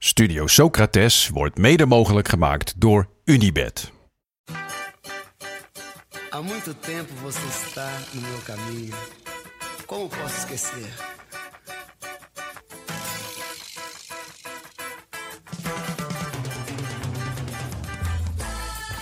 Studio 0.00 0.46
Socrates 0.46 1.28
wordt 1.28 1.58
mede 1.58 1.86
mogelijk 1.86 2.28
gemaakt 2.28 2.80
door 2.80 3.08
Unibed. 3.24 3.92
Há 6.30 6.42
muito 6.42 6.74
tempo 6.74 7.12
você 7.22 7.46
está 7.48 7.90
no 8.12 8.20
meu 8.20 8.38
caminho. 8.44 8.94
Como 9.86 10.08
posso 10.08 10.36
esquecer? 10.38 10.92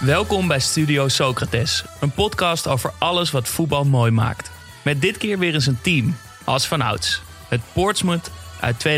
Welkom 0.00 0.48
bij 0.48 0.60
Studio 0.60 1.08
Socrates, 1.08 1.84
een 2.00 2.10
podcast 2.10 2.66
over 2.66 2.92
alles 2.98 3.30
wat 3.30 3.48
voetbal 3.48 3.84
mooi 3.84 4.10
maakt. 4.10 4.50
Met 4.84 5.00
dit 5.00 5.16
keer 5.16 5.38
weer 5.38 5.54
eens 5.54 5.66
een 5.66 5.80
team, 5.80 6.16
als 6.44 6.66
vanouds. 6.66 7.22
Het 7.48 7.60
Portsmouth 7.72 8.30
uit 8.66 8.84
2007-2008. 8.84 8.88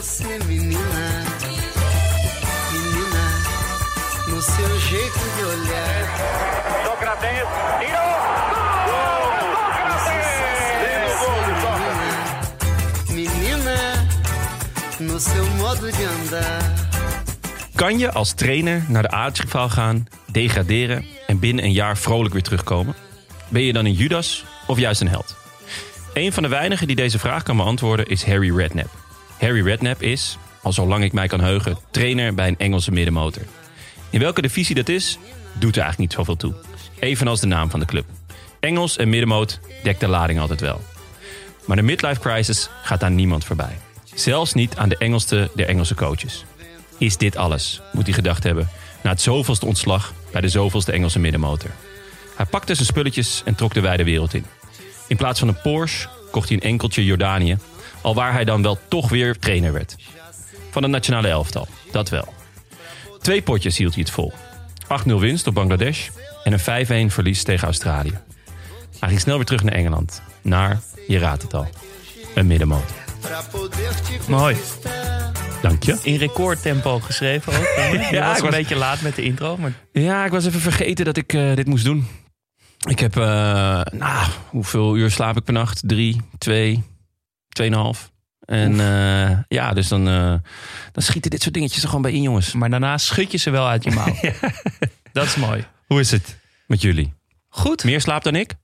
Você, 0.00 0.24
menina, 0.46 0.78
menina, 2.72 3.24
no 4.28 4.42
seu 4.42 4.78
jeito 4.90 5.24
de 5.36 5.44
olhar. 5.44 6.04
Sócrates 6.84 7.48
tirou. 7.80 8.16
Menina, 13.08 14.06
no 14.98 15.18
seu 15.18 15.46
modo 15.56 15.90
de 15.90 16.08
andar. 16.20 16.62
Kan 17.74 17.98
je 17.98 18.12
als 18.12 18.32
trainer 18.32 18.84
naar 18.88 19.02
de 19.02 19.10
aardsrivaal 19.10 19.68
gaan, 19.68 20.06
degraderen 20.26 21.04
en 21.26 21.38
binnen 21.38 21.64
een 21.64 21.72
jaar 21.72 21.98
vrolijk 21.98 22.32
weer 22.32 22.42
terugkomen? 22.42 22.94
Ben 23.48 23.62
je 23.62 23.72
dan 23.72 23.84
een 23.84 23.92
Judas 23.92 24.44
of 24.66 24.78
juist 24.78 25.00
een 25.00 25.08
held? 25.08 25.37
Een 26.18 26.32
van 26.32 26.42
de 26.42 26.48
weinigen 26.48 26.86
die 26.86 26.96
deze 26.96 27.18
vraag 27.18 27.42
kan 27.42 27.56
beantwoorden 27.56 28.06
is 28.06 28.24
Harry 28.24 28.56
Redknapp. 28.56 28.90
Harry 29.38 29.62
Redknapp 29.62 30.02
is, 30.02 30.38
al 30.62 30.72
zolang 30.72 31.04
ik 31.04 31.12
mij 31.12 31.26
kan 31.26 31.40
heugen, 31.40 31.78
trainer 31.90 32.34
bij 32.34 32.48
een 32.48 32.58
Engelse 32.58 32.90
middenmotor. 32.90 33.42
In 34.10 34.20
welke 34.20 34.42
divisie 34.42 34.74
dat 34.74 34.88
is, 34.88 35.18
doet 35.52 35.76
er 35.76 35.82
eigenlijk 35.82 35.98
niet 35.98 36.12
zoveel 36.12 36.36
toe. 36.36 36.54
Evenals 36.98 37.40
de 37.40 37.46
naam 37.46 37.70
van 37.70 37.80
de 37.80 37.86
club. 37.86 38.04
Engels 38.60 38.96
en 38.96 39.08
middenmoot 39.08 39.60
dekt 39.82 40.00
de 40.00 40.08
lading 40.08 40.40
altijd 40.40 40.60
wel. 40.60 40.80
Maar 41.66 41.76
de 41.76 41.82
midlife 41.82 42.20
crisis 42.20 42.68
gaat 42.82 43.02
aan 43.02 43.14
niemand 43.14 43.44
voorbij. 43.44 43.78
Zelfs 44.14 44.54
niet 44.54 44.76
aan 44.76 44.88
de 44.88 44.96
Engelste 44.96 45.50
der 45.54 45.68
Engelse 45.68 45.94
coaches. 45.94 46.44
Is 46.98 47.16
dit 47.16 47.36
alles, 47.36 47.80
moet 47.92 48.04
hij 48.04 48.14
gedacht 48.14 48.42
hebben, 48.42 48.68
na 49.02 49.10
het 49.10 49.20
zoveelste 49.20 49.66
ontslag 49.66 50.12
bij 50.32 50.40
de 50.40 50.48
zoveelste 50.48 50.92
Engelse 50.92 51.18
middenmotor. 51.18 51.70
Hij 52.36 52.46
pakte 52.46 52.74
zijn 52.74 52.86
spulletjes 52.86 53.42
en 53.44 53.54
trok 53.54 53.74
de 53.74 53.80
wijde 53.80 54.04
wereld 54.04 54.34
in. 54.34 54.44
In 55.08 55.16
plaats 55.16 55.38
van 55.38 55.48
een 55.48 55.60
Porsche 55.62 56.08
kocht 56.30 56.48
hij 56.48 56.56
een 56.56 56.68
enkeltje 56.68 57.04
Jordanië, 57.04 57.56
alwaar 58.00 58.32
hij 58.32 58.44
dan 58.44 58.62
wel 58.62 58.78
toch 58.88 59.08
weer 59.08 59.38
trainer 59.38 59.72
werd. 59.72 59.96
Van 60.70 60.82
het 60.82 60.90
nationale 60.92 61.28
elftal, 61.28 61.68
dat 61.90 62.08
wel. 62.08 62.34
Twee 63.20 63.42
potjes 63.42 63.76
hield 63.78 63.94
hij 63.94 64.02
het 64.02 64.12
vol. 64.12 64.32
8-0 65.08 65.12
winst 65.14 65.46
op 65.46 65.54
Bangladesh 65.54 66.08
en 66.44 66.52
een 66.52 67.08
5-1 67.10 67.12
verlies 67.12 67.42
tegen 67.42 67.64
Australië. 67.64 68.18
Hij 68.98 69.08
ging 69.08 69.20
snel 69.20 69.36
weer 69.36 69.44
terug 69.46 69.62
naar 69.62 69.74
Engeland. 69.74 70.22
Naar, 70.42 70.80
je 71.08 71.18
raadt 71.18 71.42
het 71.42 71.54
al, 71.54 71.68
een 72.34 72.46
middenmotor. 72.46 72.96
Mooi. 74.28 74.56
Dank 75.62 75.82
je. 75.82 75.98
In 76.02 76.16
recordtempo 76.16 77.00
geschreven 77.00 77.52
ook. 77.52 77.66
Je 77.92 78.08
Ja, 78.10 78.26
was 78.26 78.36
ik 78.38 78.42
een 78.44 78.48
was- 78.50 78.58
beetje 78.58 78.76
laat 78.76 79.00
met 79.00 79.14
de 79.14 79.22
intro, 79.22 79.56
maar 79.56 79.72
Ja, 79.92 80.24
ik 80.24 80.30
was 80.30 80.46
even 80.46 80.60
vergeten 80.60 81.04
dat 81.04 81.16
ik 81.16 81.32
eh, 81.32 81.54
dit 81.54 81.66
moest 81.66 81.84
doen. 81.84 82.06
Ik 82.86 82.98
heb, 82.98 83.16
eh, 83.16 83.80
nou, 83.90 84.30
hoeveel 84.48 84.96
uur 84.96 85.10
slaap 85.10 85.36
ik 85.36 85.44
per 85.44 85.52
nacht? 85.52 85.82
Drie, 85.86 86.20
twee, 86.38 86.82
tweeënhalf. 87.48 88.10
En 88.40 88.80
eh, 88.80 89.38
ja, 89.48 89.72
dus 89.72 89.88
dan, 89.88 90.08
eh, 90.08 90.34
dan 90.92 91.02
schieten 91.02 91.30
dit 91.30 91.42
soort 91.42 91.54
dingetjes 91.54 91.82
er 91.82 91.88
gewoon 91.88 92.02
bij 92.02 92.12
in, 92.12 92.22
jongens. 92.22 92.52
Maar 92.52 92.70
daarna 92.70 92.98
schud 92.98 93.32
je 93.32 93.38
ze 93.38 93.50
wel 93.50 93.68
uit 93.68 93.84
je 93.84 93.90
mouw. 93.90 94.14
Dat 95.12 95.24
is 95.24 95.36
mooi. 95.36 95.64
Hoe 95.86 96.00
is 96.00 96.10
het 96.10 96.38
met 96.66 96.82
jullie? 96.82 97.12
Goed. 97.48 97.84
Meer 97.84 98.00
slaap 98.00 98.24
dan 98.24 98.34
ik? 98.34 98.54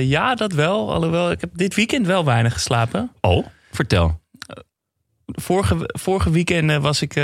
Ja, 0.00 0.34
dat 0.34 0.52
wel. 0.52 0.92
Alhoewel, 0.92 1.30
ik 1.30 1.40
heb 1.40 1.50
dit 1.52 1.74
weekend 1.74 2.06
wel 2.06 2.24
weinig 2.24 2.52
geslapen. 2.52 3.12
Oh, 3.20 3.46
vertel. 3.70 4.20
Vorige, 5.26 5.76
vorige 5.86 6.30
weekend 6.30 6.82
was, 6.82 7.02
ik, 7.02 7.14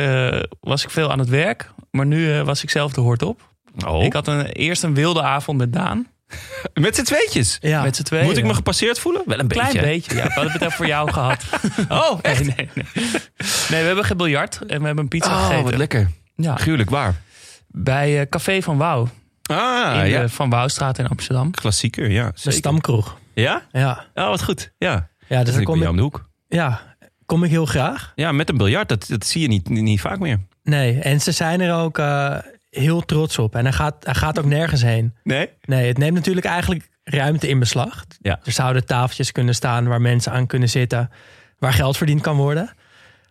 was 0.60 0.84
ik 0.84 0.90
veel 0.90 1.10
aan 1.10 1.18
het 1.18 1.28
werk. 1.28 1.70
Maar 1.90 2.06
nu 2.06 2.42
was 2.42 2.62
ik 2.62 2.70
zelf 2.70 2.92
de 2.92 3.00
hoort 3.00 3.22
op. 3.22 3.55
Oh, 3.86 4.04
Ik 4.04 4.12
had 4.12 4.26
een, 4.28 4.46
eerst 4.46 4.82
een 4.82 4.94
wilde 4.94 5.22
avond 5.22 5.58
met 5.58 5.72
Daan. 5.72 6.06
met 6.74 6.96
z'n 6.96 7.02
tweetjes? 7.02 7.58
Ja. 7.60 7.82
Met 7.82 7.96
z'n 7.96 8.02
tweeën. 8.02 8.24
Moet 8.24 8.36
ik 8.36 8.44
me 8.44 8.54
gepasseerd 8.54 8.98
voelen? 8.98 9.22
Wel 9.26 9.38
een 9.38 9.48
Klein 9.48 9.66
beetje. 9.72 9.86
beetje. 9.86 10.14
Ja, 10.16 10.24
we 10.24 10.32
hadden 10.32 10.52
het 10.52 10.60
even 10.62 10.72
voor 10.72 10.86
jou 10.86 11.10
gehad. 11.16 11.44
Oh, 11.88 12.18
echt? 12.22 12.44
Nee, 12.44 12.54
nee, 12.56 12.68
nee. 12.94 13.04
nee, 13.70 13.80
we 13.80 13.86
hebben 13.86 14.04
gebiljart 14.04 14.58
en 14.66 14.80
we 14.80 14.86
hebben 14.86 14.98
een 15.04 15.08
pizza 15.08 15.30
Oh, 15.36 15.40
gegeten. 15.46 15.64
wat 15.64 15.74
lekker. 15.76 16.10
Ja, 16.36 16.56
Gruwelijk, 16.56 16.90
waar? 16.90 17.14
bij 17.68 18.20
eh, 18.20 18.26
Café 18.28 18.62
van 18.62 18.76
Wouw. 18.76 19.08
Ah, 19.42 20.00
in 20.04 20.08
ja. 20.10 20.20
de 20.20 20.28
Van 20.28 20.50
Wouwstraat 20.50 20.98
in 20.98 21.06
Amsterdam. 21.08 21.50
Klassieker, 21.50 22.10
ja. 22.10 22.32
De 22.42 22.50
stamkroeg. 22.50 23.18
Ja? 23.34 23.62
Ja, 23.72 24.04
Oh, 24.14 24.28
wat 24.28 24.42
goed. 24.44 24.72
Ja. 24.78 25.08
ja 25.28 25.44
dus 25.44 25.54
bij 25.54 25.64
kom 25.64 25.82
ik, 25.82 25.88
om 25.88 25.96
de 25.96 26.02
hoek. 26.02 26.28
ja, 26.48 26.96
kom 27.26 27.44
ik 27.44 27.50
heel 27.50 27.66
graag. 27.66 28.12
Ja, 28.14 28.32
met 28.32 28.48
een 28.48 28.56
biljart, 28.56 28.88
dat, 28.88 29.06
dat 29.08 29.26
zie 29.26 29.40
je 29.42 29.48
niet, 29.48 29.68
niet 29.68 30.00
vaak 30.00 30.18
meer. 30.18 30.38
Nee, 30.62 30.98
en 31.00 31.20
ze 31.20 31.32
zijn 31.32 31.60
er 31.60 31.74
ook 31.74 31.98
eh, 31.98 32.36
heel 32.76 33.00
trots 33.00 33.38
op. 33.38 33.54
En 33.54 33.64
hij 33.64 33.72
gaat, 33.72 33.94
hij 34.00 34.14
gaat 34.14 34.38
ook 34.38 34.44
nergens 34.44 34.82
heen. 34.82 35.14
Nee? 35.22 35.48
Nee, 35.64 35.86
het 35.88 35.98
neemt 35.98 36.14
natuurlijk 36.14 36.46
eigenlijk 36.46 36.88
ruimte 37.04 37.48
in 37.48 37.58
beslag. 37.58 38.04
Ja. 38.20 38.40
Er 38.44 38.52
zouden 38.52 38.86
tafeltjes 38.86 39.32
kunnen 39.32 39.54
staan 39.54 39.86
waar 39.86 40.00
mensen 40.00 40.32
aan 40.32 40.46
kunnen 40.46 40.68
zitten. 40.68 41.10
Waar 41.58 41.72
geld 41.72 41.96
verdiend 41.96 42.20
kan 42.20 42.36
worden. 42.36 42.70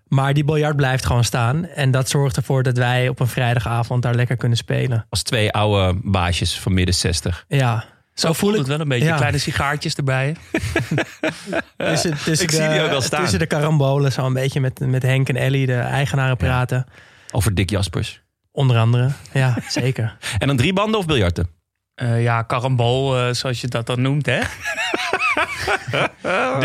Maar 0.07 0.33
die 0.33 0.43
biljart 0.43 0.75
blijft 0.75 1.05
gewoon 1.05 1.23
staan. 1.23 1.65
En 1.65 1.91
dat 1.91 2.09
zorgt 2.09 2.37
ervoor 2.37 2.63
dat 2.63 2.77
wij 2.77 3.07
op 3.09 3.19
een 3.19 3.27
vrijdagavond 3.27 4.01
daar 4.01 4.15
lekker 4.15 4.37
kunnen 4.37 4.57
spelen. 4.57 5.05
Als 5.09 5.23
twee 5.23 5.51
oude 5.51 5.99
baasjes 6.03 6.59
van 6.59 6.73
midden 6.73 6.95
60. 6.95 7.45
Ja, 7.47 7.85
Zo 8.13 8.33
voelt 8.33 8.57
het 8.57 8.67
wel 8.67 8.79
een 8.79 8.87
beetje. 8.87 9.07
Ja. 9.07 9.15
Kleine 9.15 9.37
sigaartjes 9.37 9.95
erbij. 9.95 10.35
tussen, 11.77 12.17
tussen 12.23 12.45
Ik 12.45 12.51
de, 12.51 12.55
zie 12.55 12.69
die 12.69 12.81
ook 12.81 12.91
al 12.91 13.01
staan. 13.01 13.21
Tussen 13.21 13.39
de 13.39 13.45
karambolen 13.45 14.11
zo 14.11 14.25
een 14.25 14.33
beetje 14.33 14.61
met, 14.61 14.79
met 14.79 15.01
Henk 15.01 15.29
en 15.29 15.35
Ellie, 15.35 15.65
de 15.65 15.75
eigenaren, 15.75 16.37
praten. 16.37 16.85
Over 17.31 17.55
Dick 17.55 17.69
Jaspers. 17.69 18.23
Onder 18.55 18.77
andere. 18.77 19.09
Ja, 19.33 19.57
zeker. 19.67 20.17
En 20.37 20.47
dan 20.47 20.57
drie 20.57 20.73
banden 20.73 20.99
of 20.99 21.05
biljarten? 21.05 21.49
Eh, 21.95 22.23
ja, 22.23 22.41
karambol, 22.41 23.17
eh, 23.17 23.33
zoals 23.33 23.61
je 23.61 23.67
dat 23.67 23.85
dan 23.85 24.01
noemt, 24.01 24.25
hè? 24.25 24.39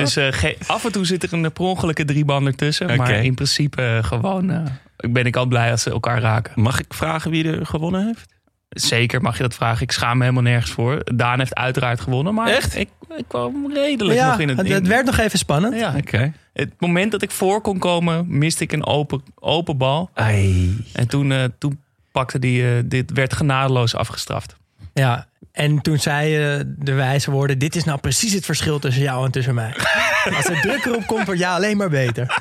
dus 0.01 0.17
eh, 0.17 0.53
af 0.67 0.85
en 0.85 0.93
toe 0.93 1.07
zit 1.07 1.23
er 1.23 1.33
een 1.33 1.53
per 1.53 1.65
ongelukke 1.65 2.05
drieband 2.05 2.47
ertussen. 2.47 2.97
Maar 2.97 3.25
in 3.25 3.35
principe 3.35 4.01
gewoon... 4.03 4.51
eh, 4.51 5.11
ben 5.11 5.25
ik 5.25 5.37
al 5.37 5.47
blij 5.47 5.71
als 5.71 5.83
ze 5.83 5.91
elkaar 5.91 6.21
raken. 6.21 6.63
Mag 6.63 6.81
ik 6.81 6.95
vragen 6.95 7.31
wie 7.31 7.53
er 7.53 7.67
gewonnen 7.67 8.07
heeft? 8.07 8.35
Zeker 8.71 9.23
mag 9.23 9.37
je 9.37 9.43
dat 9.43 9.55
vragen. 9.55 9.83
Ik 9.83 9.93
schaam 9.93 10.17
me 10.17 10.23
helemaal 10.23 10.43
nergens 10.43 10.71
voor. 10.71 11.01
Daan 11.15 11.39
heeft 11.39 11.55
uiteraard 11.55 12.01
gewonnen. 12.01 12.35
Maar 12.35 12.47
Echt? 12.49 12.77
Ik, 12.77 12.89
ik 13.17 13.25
kwam 13.29 13.73
redelijk 13.73 14.19
ja, 14.19 14.31
nog 14.31 14.39
in 14.41 14.49
het... 14.49 14.57
het, 14.59 14.67
in- 14.67 14.73
het 14.73 14.87
werd 14.87 15.07
nog 15.07 15.19
even 15.19 15.39
spannend. 15.39 15.75
Ja, 15.75 15.95
Oké. 15.97 16.33
het 16.53 16.73
moment 16.79 17.13
dat 17.13 17.23
ik 17.23 17.31
voor 17.31 17.61
kon 17.61 17.79
komen, 17.79 18.25
miste 18.39 18.65
ik 18.65 18.73
een 18.73 18.87
open, 18.87 19.23
open 19.35 19.77
bal. 19.77 20.11
Ai. 20.15 20.77
En 20.93 21.09
toen, 21.09 21.33
eh, 21.33 21.45
toen 21.59 21.81
pakte 22.13 22.39
die, 22.39 22.63
eh, 22.77 22.83
dit 22.85 23.13
werd 23.13 23.33
genadeloos 23.35 23.95
afgestraft. 23.95 24.57
Ja, 24.93 25.27
en 25.53 25.81
toen 25.81 25.99
zei 25.99 26.37
eh, 26.37 26.65
de 26.67 26.93
wijze 26.93 27.31
woorden... 27.31 27.59
dit 27.59 27.77
is 27.77 27.85
nou 27.85 27.99
precies 27.99 28.33
het 28.33 28.45
verschil 28.45 28.79
tussen 28.79 29.03
jou 29.03 29.25
en 29.25 29.31
tussen 29.31 29.55
mij. 29.55 29.75
Als 30.37 30.49
er 30.49 30.61
druk 30.61 30.85
erop 30.85 31.07
komt, 31.07 31.25
wordt 31.25 31.41
ja 31.41 31.55
alleen 31.55 31.77
maar 31.77 31.91
beter. 31.91 32.27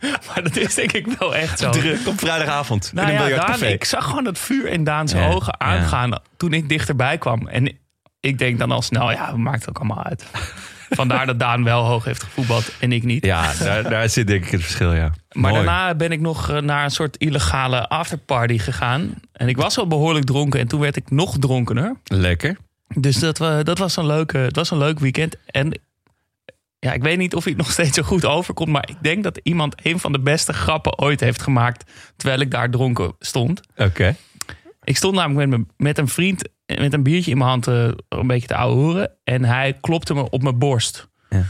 Maar 0.00 0.42
dat 0.42 0.56
is 0.56 0.74
denk 0.74 0.92
ik 0.92 1.06
wel 1.18 1.34
echt 1.34 1.58
zo. 1.58 1.70
Druk 1.70 2.06
op 2.06 2.18
vrijdagavond 2.20 2.90
Nou 2.92 3.10
in 3.10 3.20
een 3.20 3.28
ja, 3.28 3.46
Daan, 3.46 3.62
ik 3.62 3.84
zag 3.84 4.04
gewoon 4.04 4.24
dat 4.24 4.38
vuur 4.38 4.68
in 4.68 4.84
Daan 4.84 5.08
zijn 5.08 5.22
Ja, 5.22 5.34
ogen 5.34 5.54
ja. 5.58 5.66
aangaan 5.66 6.18
toen 6.36 6.52
ik 6.52 6.68
dichterbij 6.68 7.18
kwam. 7.18 7.48
En 7.48 7.78
ik 8.20 8.38
denk 8.38 8.58
dan 8.58 8.70
al 8.70 8.82
snel, 8.82 9.10
ja, 9.10 9.26
het 9.26 9.36
maakt 9.36 9.68
ook 9.68 9.78
allemaal 9.78 10.04
uit. 10.04 10.24
Vandaar 10.94 11.26
dat 11.26 11.38
Daan 11.38 11.64
wel 11.64 11.84
hoog 11.84 12.04
heeft 12.04 12.22
gevoetbald 12.22 12.72
en 12.80 12.92
ik 12.92 13.02
niet. 13.02 13.24
Ja, 13.24 13.52
daar, 13.58 13.82
daar 13.82 14.08
zit 14.08 14.26
denk 14.26 14.44
ik 14.44 14.50
het 14.50 14.62
verschil, 14.62 14.94
ja. 14.94 15.12
Maar 15.32 15.50
Mooi. 15.50 15.54
daarna 15.64 15.94
ben 15.94 16.12
ik 16.12 16.20
nog 16.20 16.50
eh, 16.50 16.60
naar 16.60 16.84
een 16.84 16.90
soort 16.90 17.16
illegale 17.16 17.88
afterparty 17.88 18.58
gegaan. 18.58 19.14
En 19.32 19.48
ik 19.48 19.56
was 19.56 19.78
al 19.78 19.86
behoorlijk 19.86 20.24
dronken 20.26 20.60
en 20.60 20.68
toen 20.68 20.80
werd 20.80 20.96
ik 20.96 21.10
nog 21.10 21.38
dronkener. 21.38 21.96
Lekker. 22.04 22.56
Dus 22.94 23.18
dat, 23.18 23.38
wa- 23.38 23.62
dat 23.62 23.78
was, 23.78 23.96
een 23.96 24.06
leuke, 24.06 24.38
het 24.38 24.56
was 24.56 24.70
een 24.70 24.78
leuk 24.78 24.98
weekend. 24.98 25.36
En 25.46 25.80
ja, 26.78 26.92
ik 26.92 27.02
weet 27.02 27.18
niet 27.18 27.34
of 27.34 27.44
het 27.44 27.56
nog 27.56 27.70
steeds 27.70 27.96
zo 27.96 28.02
goed 28.02 28.24
overkomt. 28.24 28.68
Maar 28.70 28.88
ik 28.88 28.96
denk 29.02 29.22
dat 29.24 29.40
iemand 29.42 29.74
een 29.82 29.98
van 30.00 30.12
de 30.12 30.20
beste 30.20 30.52
grappen 30.52 30.98
ooit 30.98 31.20
heeft 31.20 31.42
gemaakt. 31.42 31.90
Terwijl 32.16 32.40
ik 32.40 32.50
daar 32.50 32.70
dronken 32.70 33.14
stond. 33.18 33.60
Oké. 33.76 34.16
Ik 34.84 34.96
stond 34.96 35.14
namelijk 35.14 35.48
met, 35.50 35.58
me- 35.58 35.66
met 35.76 35.98
een 35.98 36.08
vriend 36.08 36.48
met 36.66 36.92
een 36.92 37.02
biertje 37.02 37.30
in 37.30 37.38
mijn 37.38 37.50
hand 37.50 37.66
eh, 37.66 37.88
een 38.08 38.26
beetje 38.26 38.46
te 38.48 38.54
ouwe 38.56 38.74
horen. 38.74 39.10
En 39.24 39.44
hij 39.44 39.72
klopte 39.80 40.14
me 40.14 40.30
op 40.30 40.42
mijn 40.42 40.58
borst. 40.58 41.08
Ja. 41.30 41.42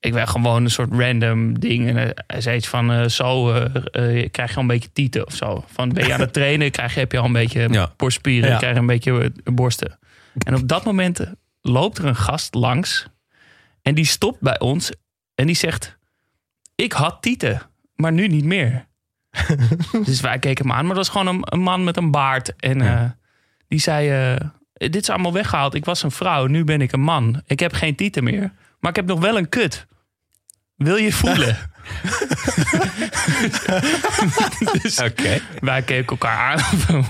Ik 0.00 0.12
werd 0.12 0.28
gewoon 0.28 0.64
een 0.64 0.70
soort 0.70 0.92
random 0.92 1.58
ding. 1.60 1.88
En 1.88 2.14
hij 2.26 2.40
zei 2.40 2.56
iets 2.56 2.68
van, 2.68 2.92
eh, 2.92 3.08
zo 3.08 3.50
eh, 3.52 4.28
krijg 4.30 4.50
je 4.50 4.56
al 4.56 4.62
een 4.62 4.66
beetje 4.66 4.92
tieten 4.92 5.26
of 5.26 5.34
zo. 5.34 5.64
Van, 5.66 5.88
ben 5.92 6.06
je 6.06 6.14
aan 6.14 6.20
het 6.20 6.32
trainen, 6.32 6.70
krijg 6.70 6.94
je, 6.94 7.00
heb 7.00 7.12
je 7.12 7.18
al 7.18 7.24
een 7.24 7.32
beetje 7.32 7.68
Ja. 7.70 7.92
borstspieren. 7.96 8.50
Ja. 8.50 8.56
krijg 8.56 8.74
je 8.74 8.80
een 8.80 8.86
beetje 8.86 9.32
borsten. 9.44 9.98
En 10.38 10.54
op 10.54 10.68
dat 10.68 10.84
moment 10.84 11.32
loopt 11.60 11.98
er 11.98 12.04
een 12.04 12.16
gast 12.16 12.54
langs. 12.54 13.06
En 13.82 13.94
die 13.94 14.04
stopt 14.06 14.40
bij 14.40 14.58
ons. 14.58 14.92
En 15.34 15.46
die 15.46 15.56
zegt, 15.56 15.98
ik 16.74 16.92
had 16.92 17.22
tieten. 17.22 17.62
maar 17.94 18.12
nu 18.12 18.26
niet 18.28 18.44
meer. 18.44 18.86
dus 20.04 20.20
wij 20.20 20.38
keken 20.38 20.64
hem 20.66 20.74
aan, 20.76 20.86
maar 20.86 20.94
dat 20.94 21.06
was 21.06 21.16
gewoon 21.18 21.34
een, 21.36 21.42
een 21.44 21.60
man 21.60 21.84
met 21.84 21.96
een 21.96 22.10
baard. 22.10 22.56
En 22.56 22.80
die 23.68 23.80
zei, 23.80 24.10
eh, 24.10 24.46
dit 24.72 25.02
is 25.02 25.10
allemaal 25.10 25.32
weggehaald. 25.32 25.74
Ik 25.74 25.84
was 25.84 26.02
een 26.02 26.10
vrouw, 26.10 26.46
nu 26.46 26.64
ben 26.64 26.80
ik 26.80 26.92
een 26.92 27.00
man. 27.00 27.42
Ik 27.46 27.60
heb 27.60 27.72
geen 27.72 27.94
tieten 27.94 28.24
meer, 28.24 28.52
maar 28.80 28.90
ik 28.90 28.96
heb 28.96 29.06
nog 29.06 29.20
wel 29.20 29.36
een 29.36 29.48
kut. 29.48 29.86
Wil 30.76 30.96
je 30.96 31.12
voelen? 31.12 31.56
dus 34.82 35.00
Oké. 35.00 35.40
wij 35.60 35.82
keken 35.82 36.06
elkaar 36.06 36.36
aan. 36.38 36.60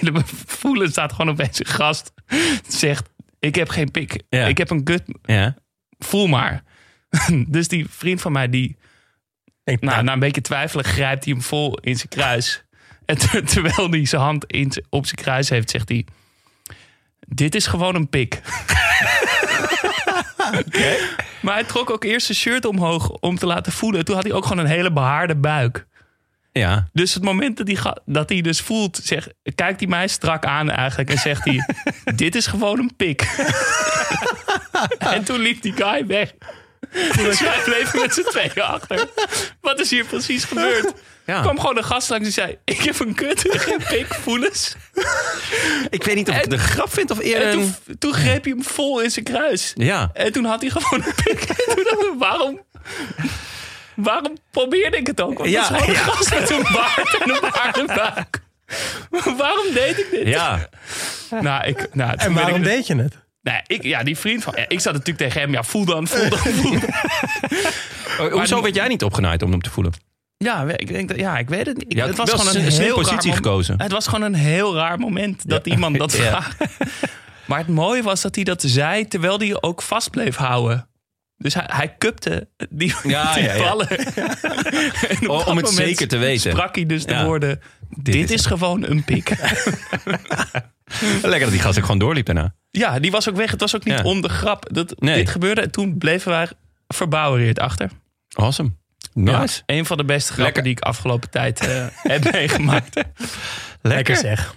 Willen 0.00 0.14
we 0.14 0.22
voelen? 0.46 0.90
Staat 0.90 1.12
gewoon 1.12 1.30
opeens 1.30 1.58
een 1.58 1.66
gast. 1.66 2.12
Zegt, 2.68 3.10
ik 3.38 3.54
heb 3.54 3.68
geen 3.68 3.90
pik. 3.90 4.22
Ja. 4.28 4.46
Ik 4.46 4.58
heb 4.58 4.70
een 4.70 4.84
kut. 4.84 5.02
Ja. 5.22 5.56
Voel 5.98 6.26
maar. 6.26 6.62
dus 7.48 7.68
die 7.68 7.86
vriend 7.88 8.20
van 8.20 8.32
mij, 8.32 8.48
die 8.48 8.76
Ik, 9.64 9.80
nou, 9.80 10.02
na 10.02 10.12
een 10.12 10.18
beetje 10.18 10.40
twijfelen 10.40 10.84
grijpt 10.84 11.24
hij 11.24 11.32
hem 11.32 11.42
vol 11.42 11.78
in 11.78 11.96
zijn 11.96 12.08
kruis. 12.08 12.64
En 13.08 13.18
ter- 13.28 13.44
terwijl 13.44 13.90
hij 13.90 14.06
zijn 14.06 14.22
hand 14.22 14.44
in, 14.44 14.72
op 14.88 15.06
zijn 15.06 15.16
kruis 15.16 15.48
heeft, 15.48 15.70
zegt 15.70 15.88
hij... 15.88 16.06
Dit 17.28 17.54
is 17.54 17.66
gewoon 17.66 17.94
een 17.94 18.08
pik. 18.08 18.40
Maar 21.40 21.54
hij 21.54 21.64
trok 21.64 21.90
ook 21.90 22.04
eerst 22.04 22.26
zijn 22.26 22.38
shirt 22.38 22.64
omhoog 22.64 23.10
om 23.10 23.38
te 23.38 23.46
laten 23.46 23.72
voelen. 23.72 24.04
Toen 24.04 24.14
had 24.14 24.24
hij 24.24 24.32
ook 24.32 24.46
gewoon 24.46 24.64
een 24.64 24.70
hele 24.70 24.92
behaarde 24.92 25.36
buik. 25.36 25.86
Ja. 26.52 26.88
Dus 26.92 27.14
het 27.14 27.22
moment 27.22 27.56
dat 27.56 27.68
hij, 27.68 27.96
dat 28.04 28.28
hij 28.28 28.40
dus 28.40 28.60
voelt, 28.60 29.00
zegt, 29.02 29.28
kijkt 29.54 29.80
hij 29.80 29.88
mij 29.88 30.08
strak 30.08 30.44
aan 30.44 30.70
eigenlijk. 30.70 31.10
En 31.10 31.18
zegt 31.18 31.44
hij, 31.44 31.64
dit 32.14 32.34
is 32.34 32.46
gewoon 32.46 32.78
een 32.78 32.96
pik. 32.96 33.22
en 34.98 35.24
toen 35.24 35.38
liep 35.38 35.62
die 35.62 35.72
guy 35.72 36.06
weg. 36.06 36.32
Dus 37.16 37.40
wij 37.40 37.60
bleven 37.64 38.00
met 38.00 38.14
z'n 38.14 38.22
tweeën 38.22 38.62
achter. 38.62 39.08
Wat 39.60 39.80
is 39.80 39.90
hier 39.90 40.04
precies 40.04 40.44
gebeurd? 40.44 40.92
Ja. 41.26 41.36
Er 41.36 41.42
kwam 41.42 41.60
gewoon 41.60 41.76
een 41.76 41.84
gast 41.84 42.08
langs 42.08 42.24
die 42.24 42.32
zei, 42.32 42.58
ik 42.64 42.80
heb 42.80 43.00
een 43.00 43.14
kut, 43.14 43.44
geen 43.66 43.82
pik, 43.88 44.14
voel 44.14 44.44
eens. 44.44 44.74
Ik 45.90 46.04
weet 46.04 46.14
niet 46.14 46.28
of 46.28 46.34
ik 46.36 46.40
het 46.40 46.52
een 46.52 46.58
grap 46.58 46.92
vind 46.92 47.10
of 47.10 47.18
eerder 47.20 47.48
En 47.48 47.52
toen, 47.52 47.74
toen 47.98 48.12
greep 48.12 48.44
hij 48.44 48.52
hem 48.52 48.64
vol 48.64 49.00
in 49.00 49.10
zijn 49.10 49.24
kruis. 49.24 49.72
Ja. 49.74 50.10
En 50.12 50.32
toen 50.32 50.44
had 50.44 50.60
hij 50.60 50.70
gewoon 50.70 51.04
een 51.06 51.14
pik. 51.24 51.42
En 51.66 51.74
toen 51.74 51.84
dacht 51.84 52.02
ik, 52.02 52.12
waarom... 52.18 52.60
Waarom 53.94 54.36
probeerde 54.50 54.96
ik 54.96 55.06
het 55.06 55.20
ook? 55.20 55.38
Want 55.38 55.50
Ja, 55.50 55.60
het 55.60 55.70
was 55.70 55.80
gewoon 55.80 55.94
een 55.96 56.02
ja. 56.02 56.10
gast 56.12 56.30
met 56.34 56.50
een 56.50 56.66
baard 56.72 57.18
en 57.20 57.30
een 57.30 57.40
baard 57.40 57.86
buik. 57.86 58.40
Waarom 59.36 59.72
deed 59.74 59.98
ik 59.98 60.10
dit? 60.10 60.26
Ja. 60.26 60.68
Nou, 61.40 61.66
ik, 61.66 61.94
nou, 61.94 62.14
en 62.16 62.32
waarom 62.32 62.56
ik, 62.56 62.64
deed 62.64 62.86
je 62.86 62.96
het? 62.96 63.14
Nee, 63.42 63.60
ik, 63.66 63.82
ja, 63.82 64.02
die 64.02 64.16
vriend 64.18 64.42
van... 64.42 64.52
ja, 64.56 64.64
ik 64.68 64.80
zat 64.80 64.92
natuurlijk 64.92 65.18
tegen 65.18 65.40
hem, 65.40 65.52
ja, 65.52 65.62
voel 65.62 65.84
dan, 65.84 66.06
voel 66.06 66.28
dan, 66.28 66.38
voel 66.38 66.80
dan. 66.80 68.30
Hoezo 68.38 68.62
werd 68.62 68.74
jij 68.74 68.88
niet 68.88 69.02
opgenaaid 69.04 69.42
om 69.42 69.50
hem 69.50 69.62
te 69.62 69.70
voelen? 69.70 69.92
Ja, 70.36 70.64
ik 70.76 70.88
denk 70.88 71.08
dat, 71.08 71.18
ja, 71.18 71.38
ik 71.38 71.48
weet 71.48 71.66
het 71.66 71.76
niet. 71.76 71.92
Ik- 71.92 71.98
het 71.98 72.16
was 72.16 72.30
wel 72.30 72.38
gewoon 72.38 72.56
een 72.56 72.64
een 72.66 72.72
heel 72.72 72.86
raar 72.86 72.94
positie 72.94 73.26
mom- 73.26 73.36
gekozen. 73.36 73.82
Het 73.82 73.92
was 73.92 74.04
gewoon 74.06 74.22
een 74.22 74.34
heel 74.34 74.74
raar 74.74 74.98
moment 74.98 75.48
dat 75.48 75.66
iemand 75.66 75.98
dat 75.98 76.12
Ja. 76.16 76.18
vraagt. 76.22 76.56
Maar 77.46 77.58
het 77.58 77.68
mooie 77.68 78.02
was 78.02 78.20
dat 78.20 78.34
hij 78.34 78.44
dat 78.44 78.62
zei 78.66 79.08
terwijl 79.08 79.38
hij 79.38 79.62
ook 79.62 79.82
vast 79.82 80.10
bleef 80.10 80.36
houden. 80.36 80.88
Dus 81.36 81.54
hij, 81.54 81.64
hij 81.66 81.94
cupte 81.98 82.48
die, 82.70 82.94
Ja, 83.02 83.34
die 83.34 83.42
ja, 83.42 83.54
ja. 83.54 83.62
ballen. 83.62 83.88
En 83.88 83.98
op 85.20 85.20
dat 85.20 85.28
om 85.28 85.36
het 85.38 85.46
moment 85.46 85.68
zeker 85.68 86.08
te 86.08 86.16
weten. 86.16 86.50
Sprak 86.50 86.74
hij 86.74 86.86
dus 86.86 87.04
de 87.04 87.12
Ja. 87.12 87.24
woorden: 87.24 87.60
Dit, 87.88 88.14
is 88.30 88.30
is, 88.30 88.46
gewoon 88.46 88.84
een 88.84 89.04
pik. 89.04 89.28
Lekker 91.22 91.40
dat 91.40 91.50
die 91.50 91.60
gast 91.60 91.78
ook 91.78 91.84
gewoon 91.84 91.98
doorliep 91.98 92.26
daarna. 92.26 92.54
ja, 92.70 92.98
die 92.98 93.10
was 93.10 93.28
ook 93.28 93.36
weg. 93.36 93.50
Het 93.50 93.60
was 93.60 93.76
ook 93.76 93.84
niet 93.84 93.98
Ja. 93.98 94.04
om 94.04 94.20
de 94.20 94.28
grap. 94.28 94.66
Dat, 94.72 94.94
Nee. 95.00 95.14
Dit 95.14 95.28
gebeurde. 95.30 95.60
En 95.60 95.70
toen 95.70 95.98
bleven 95.98 96.30
wij 96.30 96.48
verbouwereerd 96.88 97.58
achter. 97.60 97.90
Awesome. 98.34 98.70
Nice. 99.14 99.62
Ja, 99.66 99.74
een 99.76 99.86
van 99.86 99.96
de 99.96 100.04
beste 100.04 100.32
grappen 100.32 100.44
Lekker. 100.44 100.62
die 100.62 100.72
ik 100.72 100.80
afgelopen 100.80 101.30
tijd 101.30 101.60
eh, 101.66 101.86
heb 102.12 102.32
meegemaakt. 102.32 103.04
Lekker 103.82 104.16
zeg. 104.16 104.54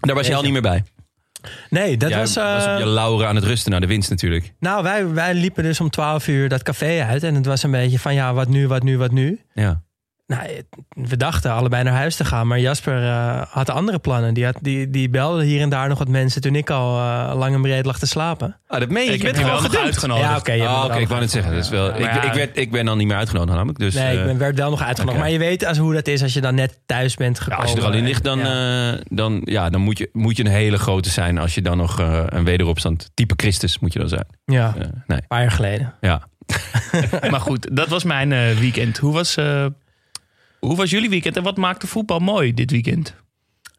Daar 0.00 0.14
was 0.14 0.26
je 0.26 0.34
al 0.34 0.42
niet 0.42 0.52
meer 0.52 0.62
bij. 0.62 0.84
Nee, 1.70 1.96
dat 1.96 2.08
Jij 2.10 2.18
was... 2.18 2.34
was 2.34 2.64
op 2.64 2.70
eh, 2.70 2.78
je 2.78 2.86
lauren 2.86 3.28
aan 3.28 3.34
het 3.34 3.44
rusten 3.44 3.70
naar 3.70 3.80
de 3.80 3.86
winst 3.86 4.10
natuurlijk. 4.10 4.52
nou, 4.60 4.82
wij, 4.82 5.08
wij 5.08 5.34
liepen 5.34 5.62
dus 5.62 5.80
om 5.80 5.90
12 5.90 6.28
uur 6.28 6.48
dat 6.48 6.62
café 6.62 7.02
uit. 7.04 7.22
En 7.22 7.34
het 7.34 7.46
was 7.46 7.62
een 7.62 7.70
beetje 7.70 7.98
van 7.98 8.14
ja, 8.14 8.34
wat 8.34 8.48
nu, 8.48 8.68
wat 8.68 8.82
nu, 8.82 8.98
wat 8.98 9.10
nu. 9.10 9.40
Ja. 9.54 9.82
Nou, 10.26 10.62
we 10.88 11.16
dachten 11.16 11.50
allebei 11.52 11.82
naar 11.82 11.92
huis 11.92 12.16
te 12.16 12.24
gaan. 12.24 12.46
Maar 12.46 12.60
Jasper 12.60 13.02
eh, 13.02 13.42
had 13.50 13.70
andere 13.70 13.98
plannen. 13.98 14.34
Die, 14.34 14.44
had, 14.44 14.56
die, 14.60 14.90
die 14.90 15.08
belde 15.10 15.44
hier 15.44 15.60
en 15.60 15.68
daar 15.68 15.88
nog 15.88 15.98
wat 15.98 16.08
mensen 16.08 16.40
toen 16.40 16.54
ik 16.54 16.70
al 16.70 16.98
eh, 16.98 17.32
lang 17.36 17.54
en 17.54 17.62
breed 17.62 17.84
lag 17.86 17.98
te 17.98 18.06
slapen. 18.06 18.56
Ah, 18.66 18.80
dat 18.80 18.88
meen 18.90 19.04
je. 19.04 19.12
ik 19.12 19.20
je 19.20 19.26
heb 19.26 19.34
bent 19.34 19.44
je 19.44 19.50
wel 19.50 19.60
gewoon 19.60 19.72
nog 19.76 19.84
uitgenodigd. 19.84 20.26
Ja, 20.28 20.36
oké. 20.36 20.52
Ah, 20.52 20.78
oké, 20.84 20.92
wel 20.92 21.00
ik 21.00 21.08
wou 21.08 21.20
net 21.20 21.30
zeggen. 21.30 21.52
Dat 21.54 21.64
is 21.64 21.70
wel, 21.70 21.88
ik, 21.94 22.00
ja. 22.00 22.22
ik, 22.22 22.32
werd, 22.32 22.56
ik 22.58 22.70
ben 22.70 22.84
dan 22.84 22.98
niet 22.98 23.06
meer 23.06 23.16
uitgenodigd 23.16 23.52
namelijk. 23.54 23.78
Dus, 23.78 23.94
Nee, 23.94 24.12
ik 24.14 24.18
eh, 24.20 24.24
ben, 24.24 24.38
werd 24.38 24.56
wel 24.56 24.70
nog 24.70 24.82
uitgenodigd. 24.82 25.20
Maar 25.22 25.30
je 25.30 25.38
weet 25.38 25.64
als 25.64 25.78
hoe 25.78 25.92
dat 25.94 26.06
is 26.08 26.22
als 26.22 26.32
je 26.32 26.40
dan 26.40 26.54
net 26.54 26.80
thuis 26.86 27.14
bent 27.14 27.36
ja, 27.36 27.42
gekomen. 27.42 27.62
als 27.64 27.72
je 27.72 27.78
er 27.80 27.84
al 27.86 27.92
in 27.92 28.04
ligt, 28.04 28.24
dan, 28.24 28.38
Ja. 28.38 28.92
eh, 28.92 28.98
dan, 29.08 29.40
ja, 29.44 29.70
dan 29.70 29.80
moet, 29.80 29.98
je, 29.98 30.08
moet 30.12 30.36
je 30.36 30.44
een 30.44 30.50
hele 30.50 30.78
grote 30.78 31.10
zijn. 31.10 31.38
Als 31.38 31.54
je 31.54 31.62
dan 31.62 31.76
nog 31.76 31.98
een 32.26 32.44
wederopstand, 32.44 33.10
type 33.14 33.34
Christus 33.36 33.78
moet 33.78 33.92
je 33.92 33.98
dan 33.98 34.08
zijn. 34.08 34.26
ja, 34.44 34.74
Eh, 34.76 34.82
een 34.82 35.02
nee, 35.06 35.20
paar 35.28 35.40
jaar 35.40 35.50
geleden. 35.50 35.94
ja. 36.00 36.22
Maar 37.30 37.40
goed, 37.40 37.76
dat 37.76 37.88
was 37.88 38.04
mijn 38.04 38.32
eh, 38.32 38.50
weekend. 38.58 38.98
Hoe 38.98 39.12
was, 39.12 39.36
eh, 39.36 39.66
hoe 40.60 40.76
was 40.76 40.90
jullie 40.90 41.10
weekend 41.10 41.36
en 41.36 41.42
wat 41.42 41.56
maakte 41.56 41.86
voetbal 41.86 42.18
mooi 42.18 42.54
dit 42.54 42.70
weekend? 42.70 43.14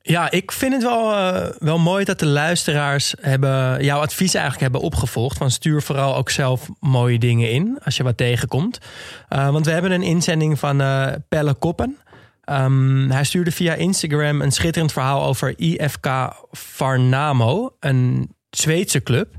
Ja, 0.07 0.31
ik 0.31 0.51
vind 0.51 0.74
het 0.74 0.83
wel, 0.83 1.12
eh, 1.12 1.50
wel 1.59 1.79
mooi 1.79 2.06
dat 2.06 2.19
de 2.19 2.25
luisteraars 2.25 3.15
hebben, 3.21 3.83
jouw 3.83 4.00
advies 4.00 4.33
eigenlijk 4.33 4.63
hebben 4.63 4.81
opgevolgd. 4.81 5.38
Van 5.38 5.51
stuur 5.51 5.81
vooral 5.81 6.15
ook 6.15 6.29
zelf 6.29 6.69
mooie 6.79 7.19
dingen 7.19 7.51
in 7.51 7.79
als 7.83 7.97
je 7.97 8.03
wat 8.03 8.18
tegenkomt. 8.18 8.79
Eh, 9.27 9.50
want 9.50 9.65
we 9.65 9.71
hebben 9.71 9.91
een 9.91 10.03
inzending 10.03 10.59
van 10.59 10.81
eh, 10.81 11.07
Pelle 11.29 11.53
Koppen. 11.53 11.97
Ehm, 12.44 13.09
hij 13.09 13.23
stuurde 13.23 13.51
via 13.51 13.73
Instagram 13.73 14.41
een 14.41 14.51
schitterend 14.51 14.91
verhaal 14.91 15.23
over 15.23 15.53
IFK 15.57 16.07
Varnamo, 16.51 17.75
een 17.80 18.30
Zweedse 18.50 19.03
club. 19.03 19.35